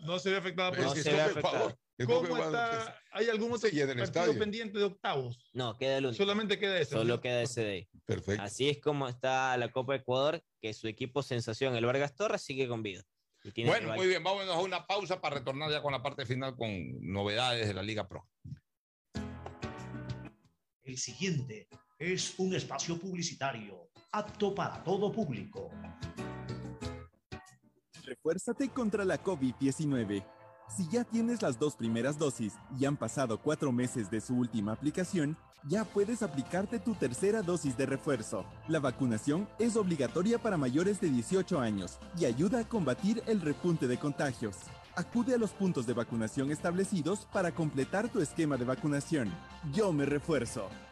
No 0.00 0.18
se 0.18 0.30
ve 0.30 0.36
afectada 0.36 0.70
por 0.70 0.80
No 0.80 0.94
se 0.94 1.02
ve 1.10 1.16
Copa 1.18 1.24
afectado. 1.24 1.56
Ecuador. 1.56 1.78
El 1.98 2.06
¿Cómo 2.06 2.36
está? 2.44 3.00
¿Hay 3.12 3.28
algún 3.28 3.52
otro 3.52 3.68
el 3.68 3.78
partido 3.78 4.02
estadio. 4.04 4.38
pendiente 4.38 4.78
de 4.78 4.84
octavos? 4.84 5.50
No, 5.52 5.76
queda 5.78 5.98
el 5.98 6.06
único. 6.06 6.22
Solamente 6.22 6.58
queda 6.58 6.78
ese. 6.78 6.92
Solo 6.92 7.16
¿no? 7.16 7.20
queda 7.20 7.42
ese 7.42 7.62
de 7.62 7.70
ahí. 7.70 7.88
Perfecto. 8.04 8.42
Así 8.42 8.68
es 8.68 8.80
como 8.80 9.08
está 9.08 9.56
la 9.56 9.70
Copa 9.70 9.94
Ecuador, 9.94 10.42
que 10.60 10.74
su 10.74 10.88
equipo 10.88 11.22
sensación, 11.22 11.76
el 11.76 11.86
Vargas 11.86 12.14
Torres, 12.14 12.42
sigue 12.42 12.66
con 12.68 12.82
vida. 12.82 13.02
Bueno, 13.56 13.78
rival- 13.80 13.96
muy 13.96 14.06
bien, 14.08 14.22
vámonos 14.22 14.54
a 14.54 14.60
una 14.60 14.86
pausa 14.86 15.20
para 15.20 15.36
retornar 15.36 15.70
ya 15.70 15.80
con 15.82 15.92
la 15.92 16.02
parte 16.02 16.26
final 16.26 16.54
con 16.56 16.70
novedades 17.00 17.66
de 17.68 17.74
la 17.74 17.82
Liga 17.82 18.08
Pro. 18.08 18.28
El 20.82 20.98
siguiente 20.98 21.68
es 22.02 22.34
un 22.38 22.52
espacio 22.52 22.98
publicitario 22.98 23.88
apto 24.10 24.52
para 24.52 24.82
todo 24.82 25.12
público. 25.12 25.70
Refuérzate 28.04 28.68
contra 28.70 29.04
la 29.04 29.22
COVID-19. 29.22 30.24
Si 30.76 30.88
ya 30.90 31.04
tienes 31.04 31.42
las 31.42 31.58
dos 31.60 31.76
primeras 31.76 32.18
dosis 32.18 32.54
y 32.78 32.86
han 32.86 32.96
pasado 32.96 33.40
cuatro 33.40 33.70
meses 33.70 34.10
de 34.10 34.20
su 34.20 34.34
última 34.34 34.72
aplicación, 34.72 35.36
ya 35.68 35.84
puedes 35.84 36.24
aplicarte 36.24 36.80
tu 36.80 36.94
tercera 36.94 37.40
dosis 37.40 37.76
de 37.76 37.86
refuerzo. 37.86 38.44
La 38.66 38.80
vacunación 38.80 39.48
es 39.60 39.76
obligatoria 39.76 40.40
para 40.40 40.56
mayores 40.56 41.00
de 41.00 41.08
18 41.08 41.60
años 41.60 41.98
y 42.18 42.24
ayuda 42.24 42.60
a 42.60 42.68
combatir 42.68 43.22
el 43.26 43.40
repunte 43.40 43.86
de 43.86 43.98
contagios. 43.98 44.56
Acude 44.96 45.34
a 45.34 45.38
los 45.38 45.52
puntos 45.52 45.86
de 45.86 45.92
vacunación 45.92 46.50
establecidos 46.50 47.26
para 47.32 47.52
completar 47.52 48.08
tu 48.08 48.20
esquema 48.20 48.56
de 48.56 48.64
vacunación. 48.64 49.32
Yo 49.72 49.92
me 49.92 50.04
refuerzo. 50.04 50.68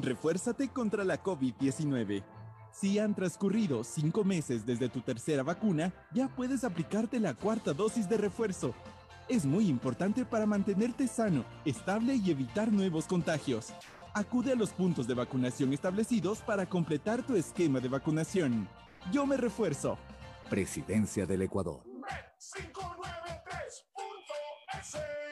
Refuérzate 0.00 0.68
contra 0.68 1.04
la 1.04 1.22
COVID-19. 1.22 2.24
Si 2.72 2.98
han 2.98 3.14
transcurrido 3.14 3.84
cinco 3.84 4.24
meses 4.24 4.64
desde 4.64 4.88
tu 4.88 5.02
tercera 5.02 5.42
vacuna, 5.42 5.92
ya 6.12 6.28
puedes 6.28 6.64
aplicarte 6.64 7.20
la 7.20 7.34
cuarta 7.34 7.74
dosis 7.74 8.08
de 8.08 8.16
refuerzo. 8.16 8.74
Es 9.28 9.44
muy 9.44 9.68
importante 9.68 10.24
para 10.24 10.46
mantenerte 10.46 11.06
sano, 11.06 11.44
estable 11.66 12.14
y 12.14 12.30
evitar 12.30 12.72
nuevos 12.72 13.04
contagios. 13.04 13.74
Acude 14.14 14.52
a 14.52 14.56
los 14.56 14.70
puntos 14.70 15.06
de 15.06 15.14
vacunación 15.14 15.74
establecidos 15.74 16.40
para 16.40 16.66
completar 16.66 17.22
tu 17.22 17.36
esquema 17.36 17.78
de 17.78 17.88
vacunación. 17.88 18.68
Yo 19.10 19.26
me 19.26 19.36
refuerzo. 19.36 19.98
Presidencia 20.48 21.26
del 21.26 21.42
Ecuador. 21.42 21.82
593.es. 22.38 25.31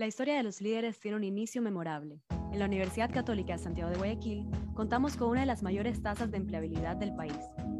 La 0.00 0.06
historia 0.06 0.38
de 0.38 0.42
los 0.42 0.62
líderes 0.62 0.98
tiene 0.98 1.18
un 1.18 1.24
inicio 1.24 1.60
memorable. 1.60 2.22
En 2.52 2.58
la 2.58 2.64
Universidad 2.64 3.12
Católica 3.12 3.52
de 3.52 3.58
Santiago 3.58 3.90
de 3.90 3.98
Guayaquil 3.98 4.48
contamos 4.72 5.18
con 5.18 5.28
una 5.28 5.40
de 5.40 5.46
las 5.46 5.62
mayores 5.62 6.02
tasas 6.02 6.30
de 6.30 6.38
empleabilidad 6.38 6.96
del 6.96 7.14
país 7.14 7.36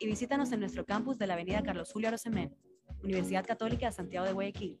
y 0.00 0.06
visítanos 0.08 0.50
en 0.50 0.58
nuestro 0.58 0.84
campus 0.84 1.16
de 1.16 1.28
la 1.28 1.34
Avenida 1.34 1.62
Carlos 1.62 1.92
Julio 1.92 2.08
Arosemén, 2.08 2.56
Universidad 3.04 3.46
Católica 3.46 3.86
de 3.86 3.92
Santiago 3.92 4.26
de 4.26 4.32
Guayaquil. 4.32 4.80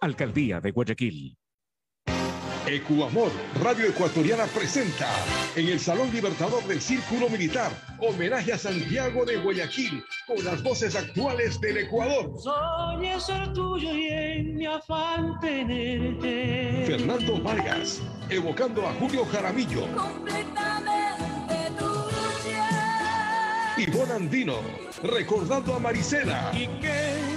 Alcaldía 0.00 0.60
de 0.60 0.70
Guayaquil. 0.70 1.36
Ecuamor, 2.66 3.30
Radio 3.62 3.86
Ecuatoriana 3.86 4.44
presenta 4.46 5.08
en 5.54 5.68
el 5.68 5.78
Salón 5.78 6.10
Libertador 6.12 6.64
del 6.64 6.80
Círculo 6.80 7.28
Militar, 7.28 7.70
homenaje 8.00 8.52
a 8.52 8.58
Santiago 8.58 9.24
de 9.24 9.36
Guayaquil, 9.36 10.02
con 10.26 10.44
las 10.44 10.64
voces 10.64 10.96
actuales 10.96 11.60
del 11.60 11.76
Ecuador. 11.78 12.32
Soñé 12.40 13.20
ser 13.20 13.52
tuyo 13.52 13.92
y 13.92 14.08
en 14.08 14.56
mi 14.56 14.66
afán 14.66 15.38
tenerte. 15.38 16.84
Fernando 16.86 17.40
Vargas, 17.40 18.02
evocando 18.28 18.84
a 18.86 18.92
Julio 18.94 19.24
Jaramillo. 19.26 19.86
Completamente 19.94 21.54
tuya. 21.78 22.66
Ivonne 23.78 24.12
Andino, 24.12 24.56
recordando 25.04 25.74
a 25.74 25.78
Marisela. 25.78 26.50
Y 26.52 26.66
nos 26.66 27.35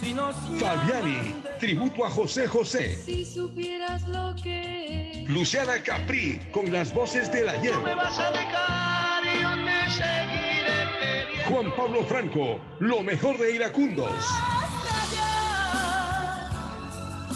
Fabiani, 0.00 1.42
tributo 1.58 2.04
a 2.04 2.10
José 2.10 2.46
José. 2.46 2.96
Si 3.04 3.24
supieras 3.24 4.06
lo 4.06 4.34
que 4.40 5.24
Luciana 5.28 5.82
Capri, 5.82 6.40
con 6.52 6.72
las 6.72 6.94
voces 6.94 7.30
del 7.32 7.48
ayer. 7.48 7.74
no 7.74 7.82
me 7.82 7.94
vas 7.94 8.16
a 8.18 8.30
dejar 8.30 9.24
y 9.24 9.42
yo 9.42 9.50
te 9.64 9.90
seguiré 9.90 10.88
queriendo. 11.00 11.50
Juan 11.50 11.76
Pablo 11.76 12.04
Franco, 12.04 12.60
lo 12.78 13.02
mejor 13.02 13.38
de 13.38 13.56
Iracundos. 13.56 14.24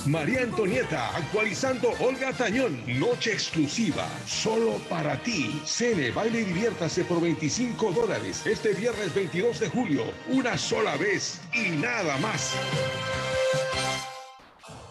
María 0.06 0.42
Antonieta, 0.42 1.16
actualizando 1.16 1.90
Olga 2.00 2.32
Tañón. 2.32 2.82
Noche 2.98 3.32
exclusiva, 3.32 4.04
solo 4.26 4.78
para 4.90 5.16
ti. 5.22 5.62
Cene, 5.64 6.10
baile 6.10 6.40
y 6.40 6.44
diviértase 6.44 7.04
por 7.04 7.20
25 7.20 7.92
dólares. 7.92 8.44
Este 8.44 8.74
viernes 8.74 9.14
22 9.14 9.60
de 9.60 9.68
julio, 9.70 10.02
una 10.28 10.58
sola 10.58 10.96
vez 10.96 11.40
y 11.54 11.70
nada 11.76 12.16
más. 12.18 12.52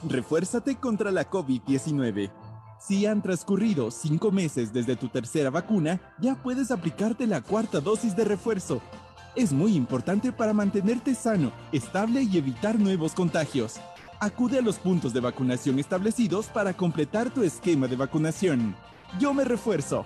Refuérzate 0.08 0.78
contra 0.78 1.12
la 1.12 1.30
COVID-19. 1.30 2.32
Si 2.80 3.06
han 3.06 3.22
transcurrido 3.22 3.92
cinco 3.92 4.32
meses 4.32 4.72
desde 4.72 4.96
tu 4.96 5.10
tercera 5.10 5.50
vacuna, 5.50 6.00
ya 6.20 6.36
puedes 6.36 6.72
aplicarte 6.72 7.28
la 7.28 7.42
cuarta 7.42 7.82
dosis 7.82 8.16
de 8.16 8.24
refuerzo. 8.24 8.82
Es 9.36 9.52
muy 9.52 9.76
importante 9.76 10.32
para 10.32 10.54
mantenerte 10.54 11.16
sano, 11.16 11.52
estable 11.74 12.24
y 12.24 12.38
evitar 12.38 12.80
nuevos 12.80 13.14
contagios. 13.14 13.80
Acude 14.24 14.60
a 14.60 14.62
los 14.62 14.78
puntos 14.78 15.14
de 15.14 15.20
vacunación 15.20 15.80
establecidos 15.80 16.46
para 16.46 16.74
completar 16.74 17.34
tu 17.34 17.42
esquema 17.42 17.88
de 17.88 17.96
vacunación. 17.96 18.76
Yo 19.20 19.34
me 19.34 19.44
refuerzo. 19.44 20.06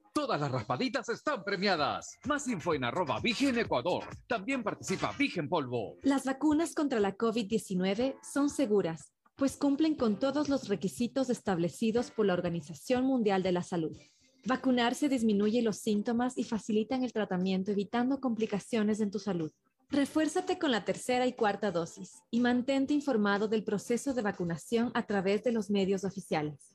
Todas 0.13 0.41
las 0.41 0.51
raspaditas 0.51 1.07
están 1.07 1.41
premiadas. 1.41 2.17
Más 2.25 2.45
info 2.49 2.73
en 2.73 2.83
arroba 2.83 3.21
Vigen 3.21 3.57
Ecuador. 3.57 4.03
También 4.27 4.61
participa 4.61 5.13
Vigen 5.17 5.47
Polvo. 5.47 5.99
Las 6.03 6.25
vacunas 6.25 6.75
contra 6.75 6.99
la 6.99 7.15
COVID-19 7.15 8.17
son 8.21 8.49
seguras, 8.49 9.13
pues 9.37 9.55
cumplen 9.55 9.95
con 9.95 10.19
todos 10.19 10.49
los 10.49 10.67
requisitos 10.67 11.29
establecidos 11.29 12.11
por 12.11 12.25
la 12.25 12.33
Organización 12.33 13.05
Mundial 13.05 13.41
de 13.41 13.53
la 13.53 13.63
Salud. 13.63 13.97
Vacunarse 14.45 15.07
disminuye 15.07 15.61
los 15.61 15.77
síntomas 15.77 16.37
y 16.37 16.43
facilitan 16.43 17.05
el 17.05 17.13
tratamiento 17.13 17.71
evitando 17.71 18.19
complicaciones 18.19 18.99
en 18.99 19.11
tu 19.11 19.19
salud. 19.19 19.53
Refuérzate 19.91 20.59
con 20.59 20.71
la 20.71 20.83
tercera 20.83 21.25
y 21.25 21.33
cuarta 21.33 21.71
dosis 21.71 22.21
y 22.29 22.41
mantente 22.41 22.93
informado 22.93 23.47
del 23.47 23.63
proceso 23.63 24.13
de 24.13 24.23
vacunación 24.23 24.91
a 24.93 25.05
través 25.05 25.41
de 25.43 25.53
los 25.53 25.69
medios 25.69 26.03
oficiales. 26.03 26.73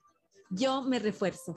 Yo 0.49 0.81
me 0.81 0.99
refuerzo. 0.99 1.57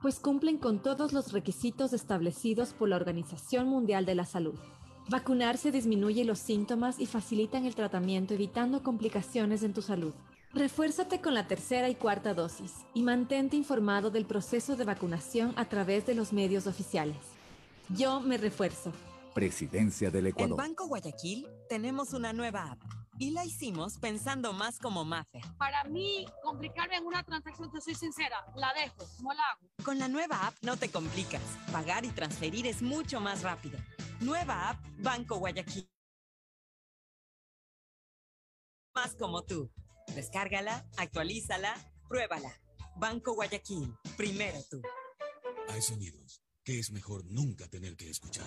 pues 0.00 0.18
cumplen 0.18 0.58
con 0.58 0.82
todos 0.82 1.12
los 1.12 1.32
requisitos 1.32 1.92
establecidos 1.92 2.72
por 2.72 2.88
la 2.88 2.96
Organización 2.96 3.68
Mundial 3.68 4.06
de 4.06 4.14
la 4.14 4.24
Salud. 4.24 4.54
Vacunarse 5.08 5.70
disminuye 5.70 6.24
los 6.24 6.38
síntomas 6.38 6.98
y 7.00 7.06
facilitan 7.06 7.66
el 7.66 7.74
tratamiento 7.74 8.34
evitando 8.34 8.82
complicaciones 8.82 9.62
en 9.62 9.74
tu 9.74 9.82
salud. 9.82 10.12
Refuérzate 10.52 11.20
con 11.20 11.34
la 11.34 11.46
tercera 11.46 11.88
y 11.88 11.94
cuarta 11.94 12.34
dosis 12.34 12.72
y 12.94 13.02
mantente 13.02 13.56
informado 13.56 14.10
del 14.10 14.24
proceso 14.24 14.76
de 14.76 14.84
vacunación 14.84 15.52
a 15.56 15.68
través 15.68 16.06
de 16.06 16.14
los 16.14 16.32
medios 16.32 16.66
oficiales. 16.66 17.18
Yo 17.88 18.20
me 18.20 18.36
refuerzo. 18.36 18.92
Presidencia 19.34 20.10
del 20.10 20.26
En 20.26 20.32
Ecuador. 20.32 20.56
Banco 20.56 20.86
Guayaquil 20.88 21.46
tenemos 21.68 22.12
una 22.14 22.32
nueva 22.32 22.72
app. 22.72 22.99
Y 23.20 23.32
la 23.32 23.44
hicimos 23.44 23.98
pensando 23.98 24.54
más 24.54 24.78
como 24.78 25.04
Maffer. 25.04 25.42
Para 25.58 25.84
mí, 25.84 26.24
complicarme 26.42 26.96
en 26.96 27.04
una 27.04 27.22
transacción, 27.22 27.70
te 27.70 27.78
soy 27.82 27.94
sincera, 27.94 28.46
la 28.56 28.72
dejo, 28.72 29.06
no 29.22 29.34
la 29.34 29.42
hago. 29.42 29.68
Con 29.84 29.98
la 29.98 30.08
nueva 30.08 30.46
app 30.46 30.54
no 30.62 30.78
te 30.78 30.90
complicas. 30.90 31.42
Pagar 31.70 32.06
y 32.06 32.08
transferir 32.08 32.66
es 32.66 32.80
mucho 32.80 33.20
más 33.20 33.42
rápido. 33.42 33.78
Nueva 34.20 34.70
app 34.70 34.82
Banco 35.00 35.36
Guayaquil. 35.36 35.86
Más 38.94 39.14
como 39.16 39.44
tú. 39.44 39.70
Descárgala, 40.14 40.88
actualízala, 40.96 41.74
pruébala. 42.08 42.58
Banco 42.96 43.34
Guayaquil. 43.34 43.94
Primero 44.16 44.58
tú. 44.70 44.80
Hay 45.68 45.82
sonidos 45.82 46.42
que 46.64 46.78
es 46.78 46.90
mejor 46.90 47.26
nunca 47.26 47.68
tener 47.68 47.98
que 47.98 48.08
escuchar. 48.08 48.46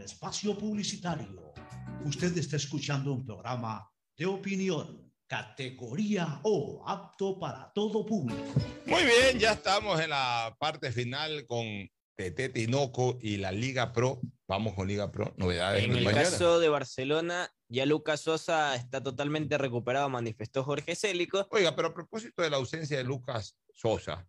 del 0.00 0.06
espacio 0.06 0.56
publicitario. 0.56 1.52
Usted 2.06 2.36
está 2.38 2.56
escuchando 2.56 3.12
un 3.12 3.26
programa 3.26 3.86
de 4.16 4.24
opinión, 4.24 5.12
categoría 5.26 6.40
O, 6.42 6.82
apto 6.86 7.38
para 7.38 7.70
todo 7.74 8.06
público. 8.06 8.42
Muy 8.86 9.02
bien, 9.02 9.38
ya 9.38 9.52
estamos 9.52 10.00
en 10.00 10.10
la 10.10 10.56
parte 10.58 10.90
final 10.90 11.44
con 11.46 11.86
TT 12.16 12.54
Tinoco 12.54 13.18
y 13.20 13.36
la 13.36 13.52
Liga 13.52 13.92
Pro. 13.92 14.20
Vamos 14.48 14.72
con 14.72 14.88
Liga 14.88 15.12
Pro, 15.12 15.34
novedades. 15.36 15.84
En 15.84 15.92
el 15.92 16.04
mañana. 16.04 16.24
caso 16.24 16.60
de 16.60 16.70
Barcelona, 16.70 17.52
ya 17.68 17.84
Lucas 17.84 18.22
Sosa 18.22 18.74
está 18.76 19.02
totalmente 19.02 19.58
recuperado, 19.58 20.08
manifestó 20.08 20.64
Jorge 20.64 20.96
Célico. 20.96 21.46
Oiga, 21.50 21.76
pero 21.76 21.88
a 21.88 21.94
propósito 21.94 22.40
de 22.40 22.48
la 22.48 22.56
ausencia 22.56 22.96
de 22.96 23.04
Lucas 23.04 23.54
Sosa, 23.74 24.24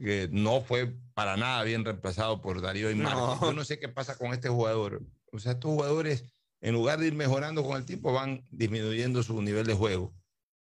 que 0.00 0.28
no 0.30 0.60
fue 0.60 0.92
para 1.14 1.36
nada 1.36 1.62
bien 1.62 1.84
reemplazado 1.84 2.40
por 2.40 2.60
Darío 2.60 2.90
y 2.90 2.94
No. 2.94 3.40
Yo 3.40 3.52
no 3.52 3.64
sé 3.64 3.78
qué 3.78 3.88
pasa 3.88 4.16
con 4.18 4.32
este 4.32 4.48
jugador. 4.48 5.02
O 5.32 5.38
sea, 5.38 5.52
estos 5.52 5.70
jugadores, 5.70 6.24
en 6.60 6.74
lugar 6.74 6.98
de 6.98 7.06
ir 7.08 7.14
mejorando 7.14 7.62
con 7.64 7.76
el 7.76 7.84
tiempo, 7.84 8.12
van 8.12 8.44
disminuyendo 8.50 9.22
su 9.22 9.40
nivel 9.42 9.66
de 9.66 9.74
juego. 9.74 10.14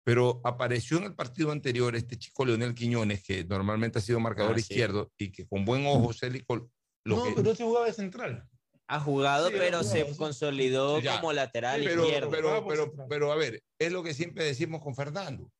Pero 0.03 0.39
apareció 0.43 0.97
en 0.97 1.06
el 1.06 1.15
partido 1.15 1.52
anterior 1.52 1.95
este 1.95 2.18
chico 2.18 2.45
Leonel 2.45 2.76
Quiñones, 2.76 3.23
que 3.23 3.43
normalmente 3.43 3.97
ha 3.97 4.02
sido 4.02 4.19
marcador 4.19 4.52
Ah, 4.52 4.56
sí. 4.56 4.61
izquierdo, 4.61 5.11
y 5.18 5.31
que 5.31 5.47
con 5.47 5.65
buen 5.65 5.85
ojo 5.88 6.14
Célico 6.14 6.69
lo 7.06 7.15
No, 7.18 7.23
que... 7.23 7.31
pero 7.35 7.52
ese 7.52 7.64
jugaba 7.64 7.85
de 7.88 7.93
central. 7.93 8.47
Ha 8.88 8.99
jugado, 8.99 9.47
Sí, 9.47 9.56
pero 9.57 9.84
se 9.84 10.06
sí. 10.06 10.15
consolidó 10.15 10.99
Ya. 10.99 11.15
como 11.19 11.34
lateral 11.34 11.81
pero, 11.84 12.03
izquierdo. 12.03 12.30
Pero, 12.30 12.68
pero, 12.68 12.93
pero, 13.10 13.31
a 13.31 13.35
ver, 13.35 13.64
es 13.80 13.91
lo 13.91 14.03
que 14.03 14.14
siempre 14.14 14.43
decimos 14.45 14.84
con 14.84 14.93
Fernando. 14.95 15.52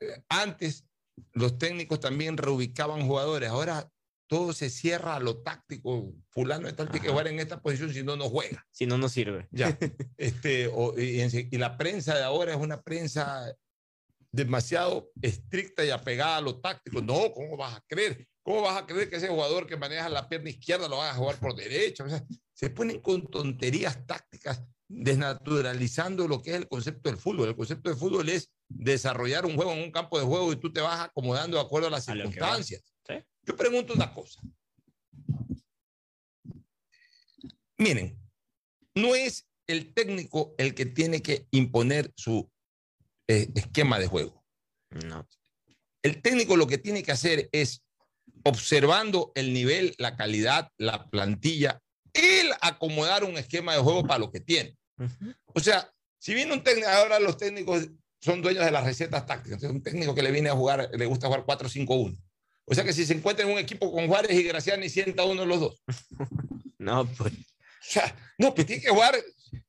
Eh, 0.00 0.20
Antes 0.28 0.84
los 1.32 1.58
técnicos 1.58 2.00
también 2.00 2.36
reubicaban 2.36 3.06
jugadores, 3.06 3.50
ahora 3.50 3.90
todo 4.26 4.52
se 4.52 4.70
cierra 4.70 5.16
a 5.16 5.20
lo 5.20 5.42
táctico. 5.42 6.12
Fulano 6.30 6.68
que 6.74 7.08
jugar 7.08 7.28
en 7.28 7.40
esta 7.40 7.60
posición, 7.60 7.92
si 7.92 8.02
no, 8.02 8.16
no 8.16 8.28
juega. 8.28 8.66
Si 8.72 8.86
no, 8.86 8.98
no 8.98 9.08
sirve. 9.08 9.48
Ya. 9.50 9.76
este, 10.16 10.68
o- 10.68 10.98
y, 10.98 11.56
la 11.58 11.76
prensa 11.76 12.16
de 12.16 12.24
ahora 12.24 12.52
es 12.52 12.60
una 12.60 12.82
prensa 12.82 13.54
demasiado 14.32 15.10
estricta 15.22 15.84
y 15.84 15.90
apegada 15.90 16.38
a 16.38 16.40
lo 16.40 16.60
táctico. 16.60 17.00
No, 17.00 17.32
¿cómo 17.32 17.56
vas 17.56 17.76
a 17.76 17.84
creer? 17.86 18.26
¿Cómo 18.42 18.62
vas 18.62 18.82
a 18.82 18.86
creer 18.86 19.08
que 19.08 19.16
ese 19.16 19.28
jugador 19.28 19.66
que 19.66 19.76
maneja 19.76 20.08
la 20.08 20.28
pierna 20.28 20.50
izquierda 20.50 20.88
lo 20.88 20.98
va 20.98 21.10
a 21.10 21.14
jugar 21.14 21.38
por 21.38 21.54
derecha? 21.54 22.04
O 22.04 22.08
sea, 22.08 22.24
se 22.52 22.70
ponen 22.70 23.00
con 23.00 23.26
tonterías 23.26 24.06
tácticas, 24.06 24.62
desnaturalizando 24.88 26.28
lo 26.28 26.42
que 26.42 26.50
es 26.50 26.56
el 26.56 26.68
concepto 26.68 27.08
del 27.08 27.18
fútbol. 27.18 27.48
El 27.48 27.56
concepto 27.56 27.88
del 27.88 27.98
fútbol 27.98 28.28
es 28.28 28.50
desarrollar 28.68 29.46
un 29.46 29.56
juego 29.56 29.72
en 29.72 29.82
un 29.82 29.90
campo 29.90 30.18
de 30.18 30.24
juego 30.24 30.52
y 30.52 30.56
tú 30.56 30.72
te 30.72 30.80
vas 30.80 31.00
acomodando 31.00 31.56
de 31.56 31.62
acuerdo 31.62 31.88
a 31.88 31.90
las 31.90 32.08
A 32.08 32.12
circunstancias. 32.12 32.82
¿Sí? 33.06 33.14
Yo 33.42 33.56
pregunto 33.56 33.94
una 33.94 34.12
cosa. 34.12 34.40
Miren, 37.78 38.18
no 38.94 39.14
es 39.14 39.48
el 39.66 39.92
técnico 39.92 40.54
el 40.58 40.74
que 40.74 40.86
tiene 40.86 41.22
que 41.22 41.46
imponer 41.50 42.12
su 42.16 42.50
eh, 43.28 43.50
esquema 43.54 43.98
de 43.98 44.06
juego. 44.06 44.44
No. 44.90 45.26
El 46.02 46.20
técnico 46.22 46.56
lo 46.56 46.66
que 46.66 46.78
tiene 46.78 47.02
que 47.02 47.12
hacer 47.12 47.48
es, 47.52 47.82
observando 48.44 49.32
el 49.34 49.52
nivel, 49.52 49.94
la 49.98 50.16
calidad, 50.16 50.70
la 50.76 51.08
plantilla, 51.08 51.82
él 52.14 52.50
acomodar 52.60 53.24
un 53.24 53.36
esquema 53.36 53.74
de 53.74 53.80
juego 53.80 54.06
para 54.06 54.20
lo 54.20 54.30
que 54.30 54.40
tiene. 54.40 54.76
O 55.46 55.60
sea, 55.60 55.90
si 56.18 56.34
viene 56.34 56.54
un 56.54 56.62
técnico, 56.62 56.88
ahora 56.88 57.18
los 57.18 57.36
técnicos 57.36 57.88
son 58.20 58.40
dueños 58.40 58.64
de 58.64 58.70
las 58.70 58.84
recetas 58.84 59.26
tácticas. 59.26 59.62
Entonces, 59.62 59.76
un 59.76 59.82
técnico 59.82 60.14
que 60.14 60.22
le 60.22 60.30
viene 60.30 60.48
a 60.48 60.54
jugar, 60.54 60.88
le 60.92 61.06
gusta 61.06 61.26
jugar 61.26 61.44
4-5-1. 61.44 62.16
O 62.66 62.74
sea 62.74 62.84
que 62.84 62.94
si 62.94 63.04
se 63.04 63.12
encuentra 63.12 63.44
en 63.44 63.52
un 63.52 63.58
equipo 63.58 63.92
con 63.92 64.06
Juárez 64.06 64.32
y 64.32 64.42
Graciani, 64.42 64.88
sienta 64.88 65.24
uno 65.24 65.42
de 65.42 65.46
los 65.46 65.60
dos. 65.60 65.82
No, 66.76 67.06
pues. 67.16 67.32
O 67.32 67.36
sea, 67.80 68.14
no, 68.36 68.54
pues 68.54 68.66
tiene 68.66 68.82
que 68.82 68.90
jugar. 68.90 69.14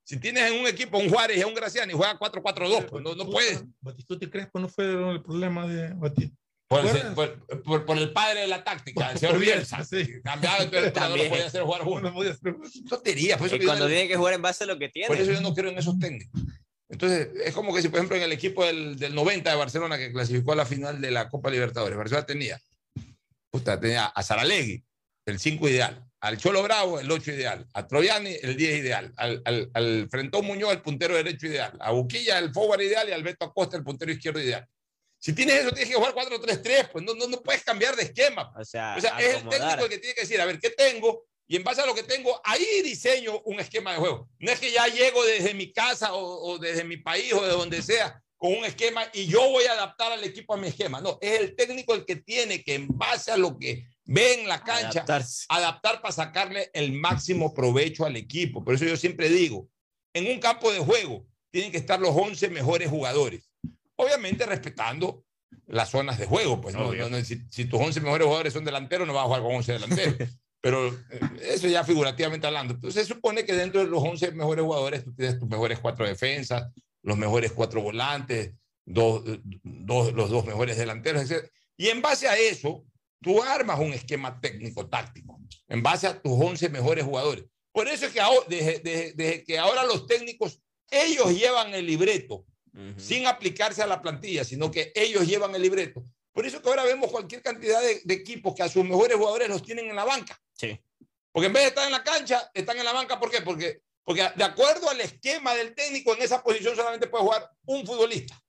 Si 0.04 0.20
tienes 0.20 0.52
en 0.52 0.60
un 0.60 0.68
equipo 0.68 0.98
un 0.98 1.10
Juárez 1.10 1.38
y 1.38 1.42
a 1.42 1.48
un 1.48 1.54
Graciani, 1.54 1.94
juega 1.94 2.20
4-4-2. 2.20 2.90
Pues 2.90 3.02
no, 3.02 3.16
no 3.16 3.30
puedes. 3.30 3.64
Batistuta 3.80 4.26
y 4.26 4.30
Crespo 4.30 4.60
no 4.60 4.68
fue 4.68 5.14
el 5.14 5.24
problema 5.24 5.66
de 5.66 5.94
Batistuta. 5.94 6.45
Por, 6.68 6.84
el- 6.86 7.14
por- 7.14 7.64
por- 7.64 7.86
por 7.86 7.98
el 7.98 8.12
padre 8.12 8.42
de 8.42 8.48
la 8.48 8.64
táctica, 8.64 9.12
el 9.12 9.20
señor 9.20 9.36
Por 9.36 9.42
Bielsa. 9.44 9.84
Sí. 9.84 9.98
Entonces 9.98 10.50
jugador 10.50 10.84
no 10.84 10.92
También. 10.94 11.30
podía 11.30 11.46
hacer 11.46 11.62
jugar 11.62 11.82
juntos. 11.84 12.14
Tontería. 12.90 13.38
Por 13.38 13.48
eso, 13.48 13.56
Y 13.56 13.60
que 13.60 13.66
yo 13.66 13.70
cuando 13.70 13.86
no- 13.86 13.92
tiene 13.92 14.08
que 14.08 14.16
jugar 14.16 14.34
en 14.34 14.42
base 14.42 14.64
a 14.64 14.68
lo 14.68 14.80
que 14.80 14.90
tiene. 14.90 15.08
por 15.08 15.18
eso 15.18 15.32
yo 15.32 15.42
no 15.42 15.54
creo 15.54 15.70
en 15.72 15.78
esos 15.78 15.98
técnicos. 16.00 16.42
Entonces, 16.90 17.30
es 17.44 17.54
como 17.54 17.74
que 17.74 17.82
si, 17.82 17.90
por 17.90 17.98
ejemplo, 17.98 18.16
en 18.18 18.24
el 18.24 18.32
equipo 18.32 18.64
del, 18.66 18.98
del 18.98 19.14
90 19.16 19.50
de 19.50 19.56
Barcelona 19.56 19.98
que 19.98 20.12
clasificó 20.12 20.54
a 20.54 20.56
la 20.56 20.66
final 20.66 21.02
de 21.02 21.12
la 21.12 21.30
Copa 21.30 21.50
Libertadores, 21.50 21.98
Barcelona 21.98 22.26
tenía, 22.26 22.60
puta, 23.52 23.80
tenía 23.80 24.06
a 24.06 24.24
Saralegui, 24.24 24.84
el 25.26 25.40
5 25.40 25.68
ideal, 25.70 26.04
al 26.22 26.38
Cholo 26.38 26.62
Bravo, 26.64 27.00
el 27.00 27.10
8 27.12 27.32
ideal, 27.32 27.68
a 27.74 27.88
Troviani, 27.88 28.36
el 28.42 28.56
10 28.56 28.78
ideal, 28.80 29.14
al, 29.18 29.42
al, 29.46 29.70
al 29.74 30.08
Frentón 30.10 30.46
Muñoz, 30.46 30.72
el 30.74 30.82
puntero 30.82 31.16
derecho 31.16 31.48
ideal, 31.48 31.74
a 31.80 31.92
Buquilla, 31.92 32.38
el 32.40 32.54
forward 32.54 32.82
ideal 32.82 33.10
y 33.10 33.12
al 33.14 33.24
Beto 33.24 33.46
Acosta, 33.46 33.78
el 33.78 33.84
puntero 33.84 34.12
izquierdo 34.12 34.40
ideal. 34.40 34.68
Si 35.20 35.34
tienes 35.34 35.56
eso, 35.56 35.72
tienes 35.72 35.90
que 35.90 35.96
jugar 35.96 36.14
4-3-3, 36.14 36.92
pues 36.92 37.04
no, 37.04 37.16
no, 37.16 37.28
no 37.28 37.42
puedes 37.42 37.64
cambiar 37.64 37.96
de 37.96 38.04
esquema. 38.04 38.54
O 38.56 38.64
sea, 38.64 38.96
O 38.98 39.02
sea, 39.02 39.18
es 39.20 39.36
el 39.36 39.50
técnico 39.50 39.84
el 39.84 39.90
que 39.90 39.98
tiene 39.98 40.14
que 40.16 40.22
decir, 40.22 40.40
a 40.40 40.46
ver, 40.46 40.60
¿qué 40.60 40.70
tengo? 40.70 41.26
Y 41.48 41.56
en 41.56 41.64
base 41.64 41.82
a 41.82 41.86
lo 41.86 41.96
que 41.96 42.04
tengo, 42.04 42.40
ahí 42.44 42.82
diseño 42.84 43.40
un 43.46 43.60
esquema 43.60 43.92
de 43.94 44.00
juego. 44.00 44.30
No 44.40 44.52
es 44.52 44.60
que 44.60 44.72
ya 44.72 44.88
llego 44.88 45.24
desde 45.26 45.54
mi 45.54 45.72
casa 45.72 46.14
o, 46.14 46.52
o 46.54 46.58
desde 46.58 46.84
mi 46.84 46.98
país 46.98 47.34
o 47.34 47.44
de 47.44 47.52
donde 47.52 47.82
sea 47.82 48.22
con 48.38 48.54
un 48.54 48.66
esquema 48.66 49.04
y 49.14 49.28
yo 49.28 49.50
voy 49.50 49.64
a 49.66 49.74
adaptar 49.74 50.12
al 50.12 50.24
equipo 50.24 50.54
a 50.54 50.58
mi 50.58 50.68
esquema. 50.68 51.02
No, 51.02 51.18
es 51.22 51.40
el 51.40 51.56
técnico 51.56 51.94
el 51.94 52.06
que 52.06 52.18
tiene 52.18 52.64
que 52.64 52.76
en 52.76 52.88
base 52.90 53.32
a 53.32 53.38
lo 53.38 53.58
que 53.58 53.86
ve 54.06 54.42
en 54.42 54.48
la 54.48 54.64
cancha, 54.64 55.00
Adaptarse. 55.02 55.46
adaptar 55.50 56.02
para 56.02 56.12
sacarle 56.12 56.70
el 56.74 56.94
máximo 56.94 57.54
provecho 57.54 58.06
al 58.06 58.16
equipo. 58.16 58.64
Por 58.64 58.76
eso 58.76 58.86
yo 58.86 58.98
siempre 58.98 59.30
digo, 59.30 59.68
en 60.14 60.28
un 60.32 60.40
campo 60.40 60.72
de 60.72 60.80
juego 60.80 61.26
tienen 61.52 61.72
que 61.72 61.78
estar 61.78 62.00
los 62.00 62.16
11 62.16 62.50
mejores 62.50 62.90
jugadores. 62.90 63.50
Obviamente 63.98 64.46
respetando 64.46 65.24
las 65.68 65.90
zonas 65.90 66.18
de 66.18 66.26
juego. 66.26 66.60
Pues 66.62 66.76
no, 66.76 66.92
no, 66.94 67.10
no, 67.10 67.24
si, 67.26 67.42
si 67.50 67.66
tus 67.66 67.80
11 67.80 68.02
mejores 68.02 68.26
jugadores 68.26 68.54
son 68.54 68.66
delanteros, 68.66 69.08
no 69.08 69.14
vas 69.14 69.24
a 69.24 69.28
jugar 69.28 69.42
con 69.42 69.56
11 69.56 69.74
delanteros. 69.74 70.16
Pero 70.62 70.88
eh, 70.88 71.20
eso 71.44 71.68
ya 71.68 71.84
figurativamente 71.84 72.48
hablando. 72.48 72.74
Entonces 72.74 73.08
se 73.08 73.14
supone 73.14 73.46
que 73.46 73.54
dentro 73.54 73.82
de 73.84 73.88
los 73.90 74.02
11 74.04 74.32
mejores 74.32 74.64
jugadores 74.66 75.04
tú 75.04 75.14
tienes 75.14 75.40
tus 75.40 75.48
mejores 75.48 75.80
cuatro 75.80 76.06
defensas, 76.08 76.72
los 77.04 77.18
mejores 77.18 77.52
cuatro 77.52 77.82
volantes, 77.82 78.54
dos, 78.84 79.24
dos- 79.64 80.14
los 80.14 80.30
dos 80.32 80.46
mejores 80.46 80.78
delanteros, 80.78 81.30
etc. 81.30 81.48
Y 81.78 81.90
en 81.90 82.02
base 82.02 82.28
a 82.28 82.36
eso, 82.38 82.84
tú 83.22 83.44
armas 83.44 83.80
un 83.80 83.94
esquema 83.94 84.40
técnico 84.42 84.88
táctico, 84.88 85.40
en 85.68 85.84
base 85.84 86.08
a 86.08 86.20
tus 86.20 86.34
11 86.34 86.70
mejores 86.70 87.06
jugadores. 87.06 87.46
Por 87.72 87.88
eso 87.88 88.08
es 88.08 88.14
que 88.14 88.22
ahora, 88.22 88.46
desde, 88.50 88.80
desde- 88.80 89.14
desde 89.14 89.44
que 89.44 89.60
ahora 89.60 89.84
los 89.84 90.08
técnicos, 90.08 90.62
ellos 90.90 91.30
llevan 91.38 91.74
el 91.76 91.86
libreto 91.86 92.46
sin 92.98 93.28
aplicarse 93.28 93.82
a 93.82 93.88
la 93.88 94.02
plantilla, 94.02 94.44
sino 94.44 94.70
que 94.72 94.92
ellos 94.96 95.26
llevan 95.28 95.54
el 95.56 95.62
libreto. 95.62 96.04
Por 96.32 96.46
eso 96.46 96.62
que 96.62 96.70
ahora 96.70 96.84
vemos 96.84 97.10
cualquier 97.12 97.42
cantidad 97.42 97.82
de, 97.82 98.02
de 98.04 98.14
equipos 98.14 98.54
que 98.54 98.64
a 98.64 98.70
sus 98.70 98.84
mejores 98.84 99.16
jugadores 99.18 99.48
los 99.48 99.64
tienen 99.64 99.90
en 99.90 99.96
la 99.96 100.04
banca. 100.04 100.38
Sí. 100.54 100.80
Porque 101.32 101.48
en 101.48 101.54
vez 101.54 101.64
de 101.64 101.68
estar 101.70 101.86
en 101.86 101.92
la 101.92 102.04
cancha, 102.04 102.50
están 102.54 102.78
en 102.78 102.86
la 102.86 102.94
banca. 102.94 103.20
¿Por 103.20 103.30
qué? 103.30 103.42
Porque, 103.42 103.82
porque 104.04 104.30
de 104.36 104.44
acuerdo 104.46 104.90
al 104.90 105.02
esquema 105.02 105.54
del 105.54 105.76
técnico, 105.76 106.14
en 106.14 106.22
esa 106.22 106.42
posición 106.42 106.76
solamente 106.76 107.08
puede 107.08 107.26
jugar 107.26 107.52
un 107.66 107.86
futbolista. 107.86 108.42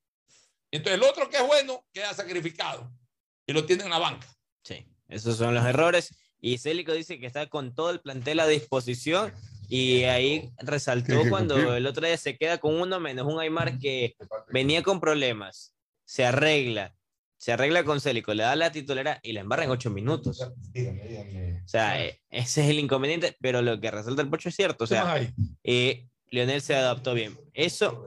Entonces 0.71 0.95
el 0.95 1.03
otro 1.03 1.29
que 1.29 1.37
es 1.37 1.47
bueno 1.47 1.85
queda 1.93 2.15
sacrificado 2.15 2.89
y 3.47 3.53
lo 3.53 3.67
tiene 3.67 3.83
en 3.83 3.91
la 3.91 3.99
banca. 3.99 4.27
Sí, 4.63 4.87
esos 5.09 5.37
son 5.37 5.55
los 5.55 5.65
errores. 5.65 6.15
Y 6.41 6.59
Célico 6.59 6.93
dice 6.93 7.19
que 7.19 7.27
está 7.27 7.49
con 7.49 7.75
todo 7.75 7.91
el 7.91 8.01
plantel 8.01 8.39
a 8.39 8.47
disposición. 8.47 9.33
Y 9.69 10.05
ahí 10.05 10.51
resaltó 10.59 11.15
cuando 11.31 11.75
el 11.75 11.87
otro 11.87 12.07
día 12.07 12.17
se 12.17 12.37
queda 12.37 12.59
con 12.59 12.75
uno 12.75 13.01
menos 13.01 13.27
un 13.27 13.41
Aymar 13.41 13.79
que 13.79 14.17
venía 14.51 14.83
con 14.83 15.01
problemas. 15.01 15.75
Se 16.05 16.25
arregla. 16.25 16.95
Se 17.39 17.53
arregla 17.53 17.85
con 17.85 18.01
Célico, 18.01 18.33
le 18.33 18.45
da 18.45 18.57
la 18.57 18.73
titularidad 18.73 19.21
y 19.23 19.33
la 19.33 19.41
embarra 19.41 19.65
en 19.65 19.71
ocho 19.71 19.91
minutos. 19.91 20.41
O 20.41 21.69
sea, 21.69 22.03
eh, 22.03 22.21
ese 22.31 22.65
es 22.65 22.71
el 22.71 22.79
inconveniente, 22.79 23.37
pero 23.41 23.61
lo 23.61 23.79
que 23.79 23.91
resalta 23.91 24.23
el 24.23 24.31
Pocho 24.31 24.49
es 24.49 24.57
cierto. 24.57 24.85
O 24.85 24.89
¿Qué 24.89 24.95
más 24.95 25.21
sea, 25.21 25.33
eh, 25.63 26.09
Lionel 26.31 26.63
se 26.63 26.75
adaptó 26.75 27.13
bien. 27.13 27.37
Eso, 27.53 28.07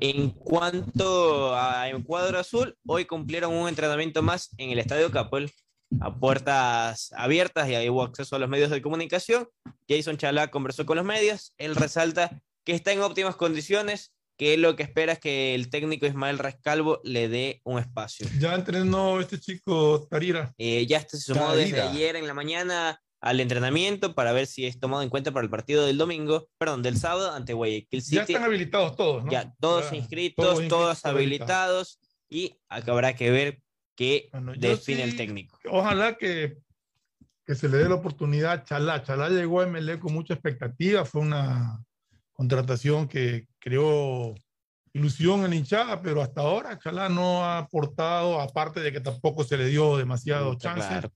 en 0.00 0.30
cuanto 0.30 1.54
a 1.54 1.88
en 1.88 2.02
cuadro 2.02 2.38
azul, 2.38 2.76
hoy 2.86 3.04
cumplieron 3.04 3.52
un 3.52 3.68
entrenamiento 3.68 4.22
más 4.22 4.50
en 4.56 4.70
el 4.70 4.78
Estadio 4.78 5.10
Capel 5.10 5.52
a 6.00 6.14
puertas 6.18 7.12
abiertas 7.16 7.68
y 7.68 7.74
ahí 7.74 7.88
hubo 7.88 8.02
acceso 8.02 8.36
a 8.36 8.38
los 8.38 8.48
medios 8.48 8.70
de 8.70 8.82
comunicación. 8.82 9.48
Jason 9.88 10.16
Chalá 10.16 10.50
conversó 10.50 10.84
con 10.86 10.96
los 10.96 11.06
medios. 11.06 11.54
Él 11.58 11.76
resalta 11.76 12.42
que 12.64 12.72
está 12.72 12.92
en 12.92 13.00
óptimas 13.00 13.36
condiciones, 13.36 14.12
que 14.36 14.56
lo 14.56 14.76
que 14.76 14.82
espera 14.82 15.12
es 15.12 15.18
que 15.18 15.54
el 15.54 15.70
técnico 15.70 16.06
Ismael 16.06 16.38
Rescalvo 16.38 17.00
le 17.04 17.28
dé 17.28 17.60
un 17.64 17.78
espacio. 17.78 18.26
Ya 18.38 18.54
entrenó 18.54 19.20
este 19.20 19.38
chico 19.38 20.06
Tarira. 20.10 20.52
Eh, 20.58 20.86
ya 20.86 21.00
se 21.00 21.18
sumó 21.18 21.54
desde 21.54 21.76
Tarira. 21.78 21.90
ayer 21.90 22.16
en 22.16 22.26
la 22.26 22.34
mañana 22.34 23.00
al 23.20 23.40
entrenamiento 23.40 24.14
para 24.14 24.32
ver 24.32 24.46
si 24.46 24.66
es 24.66 24.78
tomado 24.78 25.02
en 25.02 25.08
cuenta 25.08 25.32
para 25.32 25.44
el 25.44 25.50
partido 25.50 25.86
del 25.86 25.96
domingo, 25.96 26.48
perdón, 26.58 26.82
del 26.82 26.98
sábado 26.98 27.32
ante 27.32 27.54
Guayaquil 27.54 28.02
City. 28.02 28.16
Ya 28.16 28.22
están 28.22 28.44
habilitados 28.44 28.94
todos, 28.96 29.24
¿no? 29.24 29.30
Ya, 29.30 29.54
todos 29.58 29.90
Ya, 29.90 29.96
inscritos, 29.96 30.44
todos 30.44 30.68
todos, 30.68 30.90
inscritos, 30.90 31.04
habilitados 31.04 31.98
y 32.28 32.56
acá 32.68 32.92
habrá 32.92 33.14
que 33.16 33.30
ver 33.30 33.60
qué 33.96 34.28
yo 34.32 34.52
define 34.70 35.02
sí- 35.04 35.10
el 35.10 35.16
técnico. 35.16 35.58
Ojalá 35.70 36.16
que, 36.16 36.58
que 37.44 37.54
se 37.54 37.68
le 37.68 37.78
dé 37.78 37.88
la 37.88 37.94
oportunidad 37.96 38.52
a 38.52 38.64
Chalá. 38.64 39.02
Chalá 39.02 39.28
llegó 39.30 39.60
a 39.60 39.66
MLE 39.66 39.98
con 39.98 40.12
mucha 40.12 40.34
expectativa. 40.34 41.04
Fue 41.04 41.22
una 41.22 41.82
contratación 42.32 43.08
que 43.08 43.46
creó 43.58 44.34
ilusión 44.92 45.44
en 45.44 45.52
hinchada, 45.54 46.00
pero 46.02 46.22
hasta 46.22 46.40
ahora 46.42 46.78
Chalá 46.78 47.08
no 47.08 47.44
ha 47.44 47.58
aportado, 47.58 48.40
aparte 48.40 48.80
de 48.80 48.92
que 48.92 49.00
tampoco 49.00 49.44
se 49.44 49.56
le 49.56 49.66
dio 49.66 49.96
demasiado 49.96 50.54
chance. 50.54 50.86
claro. 50.88 51.10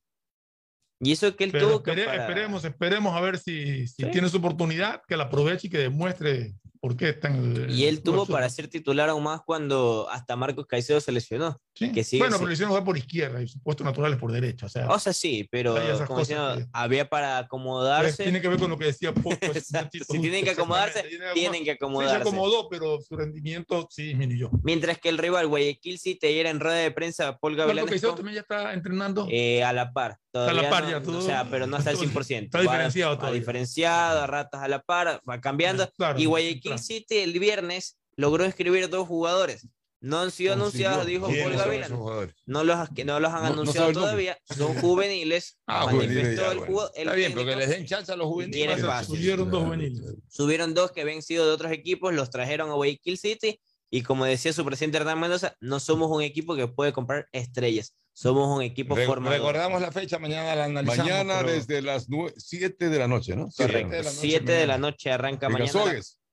Y 1.02 1.12
eso 1.12 1.34
que 1.34 1.44
él 1.44 1.50
Pero 1.52 1.68
tuvo 1.68 1.82
que 1.82 1.92
para- 2.04 2.14
esperemos, 2.26 2.62
esperemos 2.62 3.16
a 3.16 3.20
ver 3.22 3.38
si, 3.38 3.86
si 3.88 4.02
Sí. 4.04 4.10
tiene 4.10 4.28
su 4.28 4.36
oportunidad, 4.36 5.00
que 5.08 5.16
la 5.16 5.24
aproveche 5.24 5.66
y 5.68 5.70
que 5.70 5.78
demuestre 5.78 6.52
por 6.78 6.94
qué 6.94 7.08
está 7.10 7.28
en 7.28 7.36
el. 7.56 7.70
Y 7.70 7.86
él 7.86 8.02
tuvo 8.02 8.26
para 8.26 8.50
ser 8.50 8.68
titular 8.68 9.08
aún 9.08 9.24
más 9.24 9.40
cuando 9.40 10.08
hasta 10.10 10.36
Marcos 10.36 10.66
Caicedo 10.66 11.00
se 11.00 11.10
lesionó. 11.12 11.58
Que 11.88 12.04
sigue 12.04 12.20
Bueno, 12.22 12.36
pero 12.36 12.48
le 12.48 12.52
hicieron 12.52 12.68
jugar 12.70 12.84
por 12.84 12.98
izquierda 12.98 13.42
y 13.42 13.48
su 13.48 13.58
puesto 13.62 13.82
natural 13.82 14.12
es 14.12 14.18
por 14.18 14.30
derecha. 14.30 14.66
O 14.66 14.68
sea, 14.68 14.86
O 14.90 14.98
sea, 14.98 15.14
sí, 15.14 15.48
pero 15.50 15.74
como 16.06 16.18
diciendo, 16.20 16.56
que- 16.58 16.66
había 16.74 17.08
para 17.08 17.36
pues, 17.38 17.46
acomodarse. 17.46 18.22
tiene 18.22 18.42
que 18.42 18.48
ver 18.48 18.58
con 18.58 18.68
lo 18.68 18.76
que 18.78 18.84
decía 18.84 19.08
Exacto, 19.14 19.46
muchachito. 19.46 20.04
Si 20.12 20.18
tienen 20.18 20.44
que 20.44 20.50
acomodarse, 20.50 21.02
tienen 21.32 21.64
que 21.64 21.70
Sí, 21.70 21.76
acomodarse. 21.76 22.16
se 22.16 22.20
acomodó, 22.20 22.68
pero 22.68 23.00
su 23.00 23.16
rendimiento 23.16 23.88
sí 23.90 24.02
disminuyó. 24.08 24.50
Mientras 24.62 24.98
que 24.98 25.08
el 25.08 25.16
rival 25.16 25.46
Guayaquil 25.48 25.98
City 25.98 26.26
ayer 26.26 26.46
en 26.46 26.60
rueda 26.60 26.76
de 26.76 26.90
prensa, 26.90 27.38
Paul 27.38 27.56
Gavilanes 27.56 27.88
Caicedo 27.90 28.14
también 28.14 28.34
ya 28.34 28.40
está 28.42 28.74
entrenando. 28.74 29.26
eh, 29.30 29.64
a 29.64 29.72
la 29.72 29.92
par. 29.94 30.18
a 30.34 30.52
la 30.52 30.68
par 30.68 30.84
no- 30.84 30.90
ya, 30.90 31.00
no, 31.00 31.06
todo- 31.06 31.18
o 31.18 31.22
sea, 31.22 31.46
pero 31.50 31.66
no 31.66 31.76
hasta 31.76 31.90
el 31.90 31.96
100%. 31.96 32.44
Está 32.44 32.60
diferenciado 32.60 33.16
todavía. 33.16 33.40
diferenciado, 33.40 34.20
a 34.20 34.26
ratas 34.26 34.62
a 34.62 34.68
la 34.68 34.82
par, 34.82 35.20
va 35.28 35.40
cambiando. 35.40 35.90
Claro, 35.96 36.18
y 36.20 36.26
Guayaquil 36.26 36.60
claro. 36.60 36.78
City 36.82 37.16
el 37.18 37.38
viernes 37.38 37.96
logró 38.16 38.44
inscribir 38.44 38.88
dos 38.90 39.08
jugadores. 39.08 39.66
No 40.02 40.18
han 40.20 40.30
sido 40.30 40.54
anunciados, 40.54 41.04
dijo 41.04 41.26
¿Quiénes 41.26 41.44
Paul 41.60 41.84
jugadores? 41.96 42.34
No 42.46 42.64
los, 42.64 42.88
no 43.04 43.20
los 43.20 43.30
han 43.32 43.42
No- 43.42 43.48
no 43.48 43.52
anunciado 43.62 43.86
nombre. 43.88 44.00
todavía. 44.02 44.38
Son 44.56 44.74
juveniles. 44.80 45.58
Ah, 45.66 45.86
manifestó 45.86 46.06
juveniles 46.14 46.36
ya, 46.40 46.52
el 46.52 46.58
bueno. 46.58 46.90
el 46.94 47.02
Está 47.02 47.14
bien, 47.14 47.32
pero 47.32 47.44
que 47.44 47.50
técnico. 47.52 47.68
les 47.70 47.78
den 47.78 47.86
chance 47.86 48.12
a 48.12 48.16
los 48.16 48.26
juveniles. 48.26 48.80
Subieron 49.06 49.50
dos 49.50 49.62
juveniles. 49.64 50.02
Subieron 50.28 50.74
dos 50.74 50.92
que 50.92 51.02
habían 51.02 51.22
sido 51.22 51.46
de 51.46 51.52
otros 51.52 51.70
equipos, 51.72 52.14
los 52.14 52.30
trajeron 52.30 52.70
a 52.70 52.74
Guayaquil 52.74 53.18
City 53.18 53.60
y 53.90 54.02
como 54.02 54.24
decía 54.24 54.52
su 54.52 54.64
presidente 54.64 54.98
Hernán 54.98 55.20
Mendoza, 55.20 55.54
no 55.60 55.80
somos 55.80 56.10
un 56.10 56.22
equipo 56.22 56.54
que 56.56 56.66
puede 56.68 56.92
comprar 56.92 57.26
estrellas, 57.32 57.92
somos 58.12 58.48
un 58.56 58.62
equipo 58.62 58.94
Re- 58.94 59.04
formador. 59.06 59.38
recordamos 59.38 59.82
la 59.82 59.90
fecha, 59.92 60.18
mañana 60.18 60.54
la 60.54 60.64
analizamos. 60.66 61.08
Mañana 61.10 61.38
pero- 61.40 61.52
desde 61.52 61.82
las 61.82 62.06
7 62.36 62.88
de 62.88 62.98
la 62.98 63.08
noche, 63.08 63.34
¿no? 63.36 63.48
Correcto. 63.56 63.90
de 63.90 63.96
la 63.98 64.10
noche 64.10 64.16
7 64.20 64.52
de 64.52 64.66
la 64.66 64.78
noche 64.78 65.10
arranca 65.10 65.46
En 65.46 65.52
mañana. 65.52 65.70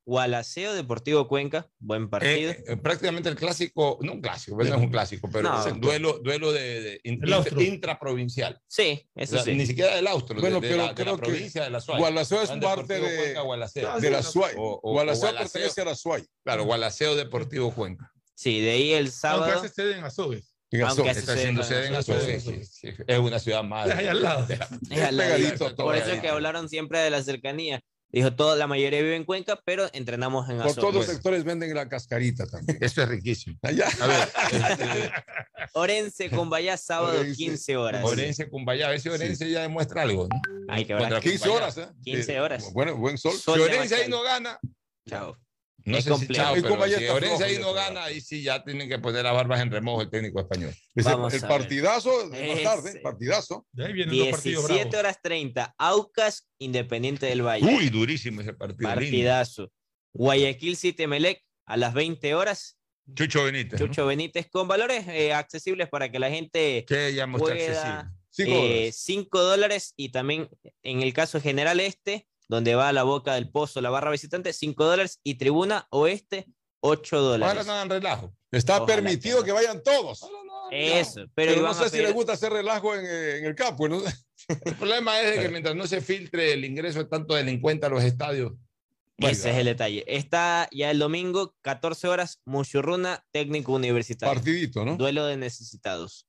Gualaceo 0.08 0.74
Deportivo 0.74 1.28
Cuenca, 1.28 1.70
buen 1.80 2.10
partido. 2.10 2.52
Eh, 2.52 2.64
eh, 2.66 2.78
prácticamente 2.78 3.28
el 3.28 3.36
clásico, 3.36 4.00
no 4.02 4.14
un 4.14 4.22
clásico, 4.22 4.56
no 4.56 4.64
es 4.64 4.72
un 4.72 4.90
clásico, 4.90 5.30
pero 5.30 5.50
No. 5.50 5.60
es 5.60 5.70
un 5.74 5.82
duelo, 5.82 6.20
duelo 6.24 6.54
de, 6.54 6.82
de 6.82 7.02
in- 7.04 7.20
El 7.22 7.34
Austro. 7.34 7.62
intraprovincial. 7.62 8.58
sí, 8.68 9.06
eso 9.16 9.36
O 9.36 9.38
sea, 9.40 9.44
sí. 9.44 9.54
Ni 9.58 9.66
siquiera 9.66 9.94
del 9.98 10.08
Austro, 10.08 10.40
Bueno, 10.40 10.62
de, 10.62 10.68
de 10.70 10.74
pero 10.74 10.78
la, 10.78 10.84
de 10.84 10.90
la 10.90 10.96
creo 10.96 11.16
que 11.18 11.22
provincia 11.26 11.64
de 11.66 11.70
la 11.72 11.82
SUAY. 11.82 12.00
Gualaceo 12.00 12.42
es 12.42 12.50
parte 12.52 12.94
de- 13.02 13.18
Cuenca, 13.18 13.42
Gualaceo. 13.42 14.00
De 14.00 14.10
la 14.10 14.24
SUAY. 14.24 14.54
O- 14.58 14.80
o- 14.82 14.92
Gualaceo 14.94 15.28
o 15.28 15.32
Gualaceo. 15.34 15.52
pertenece 15.54 15.82
a 15.82 15.86
la 15.86 15.96
SUAY. 15.96 16.24
Claro, 16.46 16.64
Gualaceo 16.64 17.16
Deportivo 17.18 17.74
Cuenca. 17.76 18.10
Sí, 18.34 18.62
de 18.62 18.72
ahí 18.72 18.94
el 18.94 18.98
Aunque 19.08 19.12
sábado. 19.12 19.60
hace 19.60 19.68
sede 19.68 19.98
en 19.98 20.06
Azogues. 20.06 20.54
En 20.72 20.84
Aunque 20.84 21.10
Está 21.10 21.34
haciendo 21.34 21.62
en 21.64 21.68
sede 21.68 21.88
en 21.88 21.96
Azogues. 21.96 22.24
Azogues. 22.42 22.70
sí, 22.74 22.88
sí, 22.92 23.04
Es 23.08 23.20
una 23.20 23.40
ciudad 23.40 23.64
madre. 23.64 23.92
Es 23.92 24.00
ahí 24.00 24.08
al 24.08 24.22
lado. 24.24 24.48
Es 24.90 25.02
al 25.02 25.58
todo, 25.58 25.76
Por 25.76 25.98
eso 25.98 26.12
es 26.14 26.22
que 26.22 26.30
hablaron 26.30 26.70
siempre 26.70 27.00
de 27.00 27.10
la 27.10 27.22
cercanía. 27.24 27.82
Dijo, 28.10 28.34
toda 28.34 28.56
la 28.56 28.68
mayoría 28.68 29.02
vive 29.02 29.16
en 29.18 29.26
Cuenca, 29.26 29.60
pero 29.66 29.90
entrenamos 29.92 30.50
en 30.50 30.58
Por 30.58 30.68
Azogues. 30.68 30.82
todos 30.82 30.94
los 30.96 31.06
sectores 31.06 31.44
venden 31.44 31.74
la 31.76 31.90
cascarita 31.90 32.46
también. 32.48 32.78
Esto 32.82 33.02
es 33.04 33.10
riquísimo. 33.10 33.58
Allá. 33.64 33.88
A 34.00 34.08
ver, 34.08 35.12
Orense 35.74 36.30
con 36.30 36.50
Vallá, 36.50 36.78
sábado 36.78 37.20
Orense. 37.20 37.36
15 37.36 37.78
horas. 37.78 38.06
Orense 38.06 38.50
Cumbaya, 38.50 38.88
a 38.88 38.90
ver 38.92 39.02
si 39.02 39.10
Orense 39.10 39.50
ya 39.50 39.62
demuestra 39.62 40.04
algo. 40.04 40.28
¿no? 40.30 40.42
Hay 40.74 40.86
que 40.86 40.94
ver. 40.94 41.02
Contra 41.04 41.20
15 41.22 41.38
Cumbaya. 41.40 41.58
horas, 41.58 41.78
¿eh? 41.78 41.88
15 42.04 42.34
Eh, 42.34 42.40
horas. 42.40 42.74
Bueno, 42.74 42.96
buen 42.96 43.18
sol. 43.18 43.34
Sol 43.34 43.56
Si 43.56 43.62
Orense 43.62 43.96
ahí 43.96 44.10
no 44.10 44.22
gana, 44.24 44.58
Chao. 45.08 45.38
No 45.88 45.98
Es 45.98 46.04
sé 46.04 46.10
si 46.14 46.16
complejo. 46.20 46.44
chao, 46.44 46.58
Y 46.58 46.62
pero 46.62 46.86
si 46.98 47.08
Orense 47.08 47.44
ahí 47.46 47.54
ya 47.56 47.60
no 47.62 47.74
gana, 47.74 48.04
ahí 48.04 48.22
sí 48.22 48.44
ya 48.44 48.64
tienen 48.64 48.90
que 48.90 49.00
poner 49.00 49.24
las 49.24 49.34
barbas 49.34 49.62
en 49.62 49.72
remojo 49.72 50.02
el 50.02 50.10
técnico 50.10 50.40
español. 50.42 50.74
Vamos 50.96 51.34
el 51.34 51.40
ver. 51.40 51.50
partidazo 51.50 52.30
de 52.30 52.48
más 52.54 52.64
tarde, 52.64 53.00
partidazo. 53.00 53.66
De 53.72 53.86
ahí 53.86 53.94
vienen 53.94 54.18
los 54.18 54.28
partidos 54.30 54.68
17 54.68 54.98
horas 54.98 55.18
30. 55.22 55.76
Aucas, 55.78 56.48
Independiente 56.60 57.26
del 57.28 57.42
Valle. 57.42 57.66
Uy, 57.66 57.90
durísimo 57.90 58.42
ese 58.42 58.54
partido. 58.54 58.90
lindo. 58.90 58.96
Partidazo. 59.02 59.72
Guayaquil 60.14 60.76
City 60.76 61.08
Melec 61.08 61.42
a 61.66 61.78
las 61.78 61.94
20 61.94 62.36
horas. 62.36 62.78
Chucho 63.16 63.46
Benítez. 63.46 63.80
¿no? 63.80 63.88
Chucho 63.88 64.06
Benítez 64.06 64.50
con 64.50 64.68
valores 64.68 65.08
eh, 65.08 65.34
accesibles 65.34 65.88
para 65.88 66.12
que 66.12 66.20
la 66.20 66.30
gente 66.30 66.86
muestra 67.28 67.56
pueda. 67.56 68.00
accesible. 68.00 68.18
Cinco 68.30 68.52
eh, 68.52 68.60
dólares. 68.60 68.96
5 69.00 69.42
dólares 69.42 69.94
y 69.96 70.10
también 70.10 70.50
en 70.84 71.02
el 71.02 71.14
caso 71.14 71.40
general 71.40 71.80
este, 71.80 72.28
donde 72.50 72.76
va 72.76 72.90
a 72.90 72.94
la 72.94 73.04
boca 73.04 73.36
del 73.36 73.50
pozo 73.50 73.82
la 73.82 73.90
barra 73.90 74.12
visitante, 74.12 74.54
5 74.54 74.84
dólares 74.86 75.20
y 75.24 75.36
tribuna 75.36 75.88
oeste, 75.92 76.48
8 76.82 77.16
Ahora 77.18 77.30
dólares. 77.30 77.68
no 77.68 77.74
dan 77.74 77.90
relajo. 77.90 78.34
Está 78.52 78.78
Ojalá 78.78 78.96
permitido 78.96 79.40
que 79.40 79.48
que 79.48 79.52
vayan 79.52 79.84
todos. 79.84 80.26
Eso, 80.72 81.26
pero, 81.34 81.54
Pero, 81.54 81.62
no 81.62 81.74
sé 81.74 81.90
si 81.90 81.98
les 81.98 82.14
gusta 82.14 82.34
hacer 82.34 82.52
relajo 82.52 82.94
en, 82.96 83.06
eh, 83.06 83.38
en 83.38 83.46
el 83.46 83.56
campo. 83.56 83.88
¿no? 83.88 84.02
El 84.66 84.76
problema 84.76 85.20
es 85.22 85.36
de 85.36 85.42
que 85.42 85.50
mientras 85.50 85.76
no 85.76 85.88
se 85.88 86.02
filtre 86.02 86.54
el 86.54 86.64
ingreso 86.64 87.00
de 87.00 87.06
tanto 87.06 87.36
delincuente 87.36 87.86
a 87.86 87.90
los 87.90 88.04
estadios, 88.04 88.54
Ese 89.18 89.50
es 89.50 89.58
el 89.58 89.66
detalle. 89.66 90.04
Está 90.08 90.70
ya 90.72 90.92
el 90.92 91.00
domingo, 91.00 91.56
14 91.62 92.08
horas, 92.08 92.40
Muchurruna, 92.46 93.26
técnico 93.32 93.74
universitario. 93.74 94.34
Partidito, 94.34 94.86
¿no? 94.86 94.96
Duelo 94.96 95.26
de 95.26 95.38
necesitados. 95.38 96.27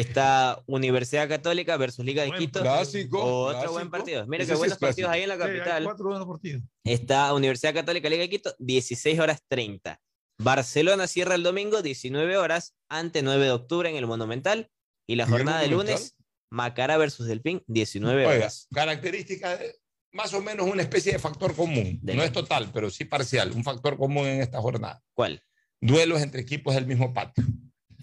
Está 0.00 0.62
Universidad 0.66 1.28
Católica 1.28 1.76
versus 1.76 2.04
Liga 2.04 2.22
de 2.24 2.32
Quito. 2.32 2.60
Clásico. 2.60 3.22
Otro 3.24 3.50
clásico. 3.52 3.72
buen 3.72 3.90
partido. 3.90 4.26
Mira 4.26 4.44
qué 4.44 4.52
sí 4.52 4.58
buenos 4.58 4.78
partidos 4.78 5.10
ahí 5.10 5.22
en 5.22 5.28
la 5.30 5.34
Sí, 5.36 5.40
capital. 5.40 5.84
cuatro 5.84 6.06
buenos 6.08 6.26
partidos. 6.26 6.62
Está 6.84 7.32
Universidad 7.34 7.74
Católica 7.74 8.08
Liga 8.08 8.22
de 8.22 8.30
Quito, 8.30 8.54
16 8.58 9.18
horas 9.18 9.40
30. 9.48 10.00
Barcelona 10.38 11.06
cierra 11.06 11.34
el 11.34 11.42
domingo, 11.42 11.80
19 11.82 12.36
horas, 12.36 12.74
ante 12.90 13.22
9 13.22 13.44
de 13.44 13.50
octubre 13.52 13.88
en 13.88 13.96
el 13.96 14.06
Monumental. 14.06 14.70
Y 15.08 15.16
la 15.16 15.22
¿Y 15.22 15.26
el 15.26 15.32
jornada 15.32 15.60
de 15.60 15.68
lunes, 15.68 16.16
Macara 16.50 16.96
versus 16.98 17.26
Delfín, 17.26 17.62
19 17.66 18.26
Oiga, 18.26 18.36
horas. 18.38 18.68
características 18.74 19.58
de- 19.60 19.76
más 20.12 20.34
o 20.34 20.42
menos 20.42 20.66
una 20.66 20.82
especie 20.82 21.12
de 21.12 21.18
factor 21.18 21.54
común. 21.54 21.98
De- 22.02 22.14
No 22.14 22.22
es 22.22 22.32
total, 22.32 22.70
pero 22.72 22.90
sí 22.90 23.04
parcial. 23.04 23.52
Un 23.52 23.64
factor 23.64 23.96
común 23.96 24.26
en 24.26 24.40
esta 24.42 24.60
jornada. 24.60 25.02
¿Cuál? 25.14 25.42
Duelos 25.80 26.20
entre 26.22 26.40
equipos 26.40 26.74
del 26.74 26.86
mismo 26.86 27.12
patio. 27.14 27.44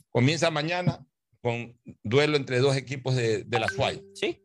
Comienza 0.09 0.49
mañana 0.51 1.05
con 1.43 1.77
duelo 2.03 2.37
entre 2.37 2.59
dos 2.59 2.75
equipos 2.77 3.15
de, 3.15 3.43
de 3.43 3.59
la 3.59 3.67
SUAY. 3.67 4.01
Sí. 4.15 4.27
Eh, 4.27 4.39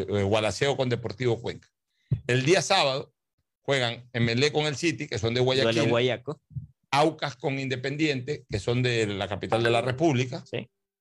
eh, 0.00 0.06
eh, 0.08 0.22
Gualaceo 0.22 0.76
con 0.76 0.88
Deportivo 0.88 1.42
Cuenca. 1.42 1.68
El 2.28 2.44
día 2.46 2.62
sábado 2.62 3.12
juegan 3.62 4.08
Melé 4.14 4.52
con 4.52 4.64
el 4.66 4.76
City, 4.76 5.08
que 5.08 5.18
son 5.18 5.34
de 5.34 5.40
Guayaquil. 5.40 5.74
Duelo 5.74 5.90
Guayaco. 5.90 6.40
Aucas 6.92 7.34
con 7.36 7.58
Independiente, 7.58 8.46
que 8.48 8.60
son 8.60 8.82
de 8.82 9.06
la 9.08 9.26
capital 9.28 9.62
de 9.64 9.70
la 9.70 9.82
República. 9.82 10.44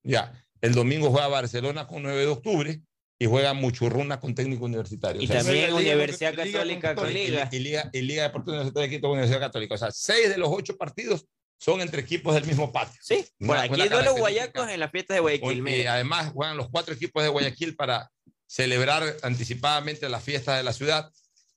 Ya. 0.04 0.34
El 0.62 0.74
domingo 0.74 1.12
juega 1.12 1.28
Barcelona 1.28 1.86
con 1.88 2.02
9 2.04 2.20
de 2.22 2.28
octubre 2.28 2.82
y 3.20 3.26
juega 3.28 3.54
Muchurruna 3.54 4.20
con 4.20 4.34
técnico 4.34 4.66
universitario. 4.66 5.22
Y 5.22 5.26
O 5.26 5.28
sea, 5.28 5.44
también 5.44 5.66
Liga- 5.76 5.76
Universidad 5.94 6.32
Liga- 6.34 6.44
Católica 6.54 6.96
con 6.96 7.14
Liga. 7.14 7.50
Y, 7.52 7.60
Liga, 7.60 7.90
y 7.94 8.02
Liga 8.02 8.24
Deportiva 8.24 8.56
Universitaria 8.58 8.90
de 8.90 8.96
Quito 8.96 9.08
con 9.08 9.12
Universidad 9.20 9.40
Católica. 9.40 9.76
O 9.76 9.78
sea, 9.78 9.92
seis 9.92 10.30
de 10.30 10.38
los 10.40 10.50
ocho 10.52 10.76
partidos 10.76 11.26
son 11.64 11.80
entre 11.80 12.02
equipos 12.02 12.34
del 12.36 12.46
mismo 12.46 12.74
patio. 12.74 13.00
Sí, 13.02 13.26
por 13.40 13.52
Una- 13.52 13.62
aquí 13.62 13.88
duelo 13.88 14.16
guayacos 14.16 14.68
en 14.68 14.80
las 14.82 14.92
fiestas 14.92 15.16
de 15.16 15.22
Guayaquil. 15.22 15.66
Y 15.70 15.86
además 15.86 16.34
juegan 16.34 16.58
los 16.58 16.70
cuatro 16.70 16.94
equipos 16.94 17.24
de 17.24 17.30
Guayaquil 17.30 17.78
para 17.78 18.12
celebrar 18.46 19.16
anticipadamente 19.24 20.10
las 20.10 20.22
fiestas 20.24 20.58
de 20.58 20.64
la 20.64 20.74
ciudad. 20.74 21.10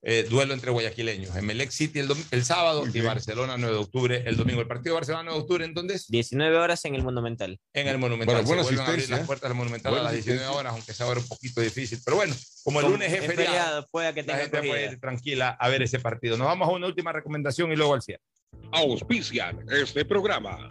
Eh, 0.09 0.25
duelo 0.31 0.55
entre 0.55 0.71
guayaquileños. 0.71 1.35
Emelec 1.35 1.71
City 1.71 1.99
el, 1.99 2.09
el 2.31 2.45
sábado 2.45 2.85
y 2.87 3.01
Barcelona 3.01 3.57
9 3.59 3.75
de 3.75 3.81
octubre 3.83 4.23
el 4.25 4.37
domingo. 4.37 4.61
El 4.61 4.69
partido 4.69 4.95
de 4.95 5.01
Barcelona 5.01 5.25
9 5.25 5.37
de 5.37 5.43
octubre, 5.43 5.65
entonces. 5.65 6.07
19 6.07 6.57
horas 6.59 6.85
en 6.85 6.95
el 6.95 7.03
Monumental. 7.03 7.59
En 7.75 7.89
el 7.89 7.99
Monumental. 7.99 8.45
Bueno, 8.45 8.47
buena 8.47 8.63
Se 8.63 8.69
vuelven 8.69 8.87
a 8.87 8.89
abrir 8.89 9.11
las 9.11 9.21
¿eh? 9.21 9.25
puertas 9.27 9.51
del 9.51 9.57
Monumental 9.59 9.91
Buena 9.91 10.03
a 10.03 10.05
las 10.05 10.13
19 10.13 10.39
asistencia. 10.39 10.61
horas, 10.61 10.73
aunque 10.75 10.95
sea 10.95 11.07
ahora 11.07 11.19
un 11.19 11.27
poquito 11.27 11.61
difícil. 11.61 11.99
Pero 12.05 12.19
bueno, 12.19 12.37
como 12.63 12.81
el 12.81 12.87
lunes 12.87 13.13
es 13.13 13.27
feriado, 13.27 13.35
feriado, 13.35 13.87
pueda 13.91 14.15
que 14.15 14.23
la 14.23 14.27
tenga 14.27 14.43
gente 14.43 14.69
puede 14.69 14.93
ir 14.93 15.01
tranquila 15.01 15.57
a 15.59 15.69
ver 15.69 15.83
ese 15.83 15.99
partido. 15.99 16.37
Nos 16.37 16.47
vamos 16.47 16.69
a 16.69 16.71
una 16.71 16.87
última 16.87 17.11
recomendación 17.11 17.73
y 17.73 17.77
luego 17.77 17.95
al 17.95 18.03
cierre. 18.03 18.23
Auspician 18.71 19.67
este 19.73 20.05
programa. 20.05 20.69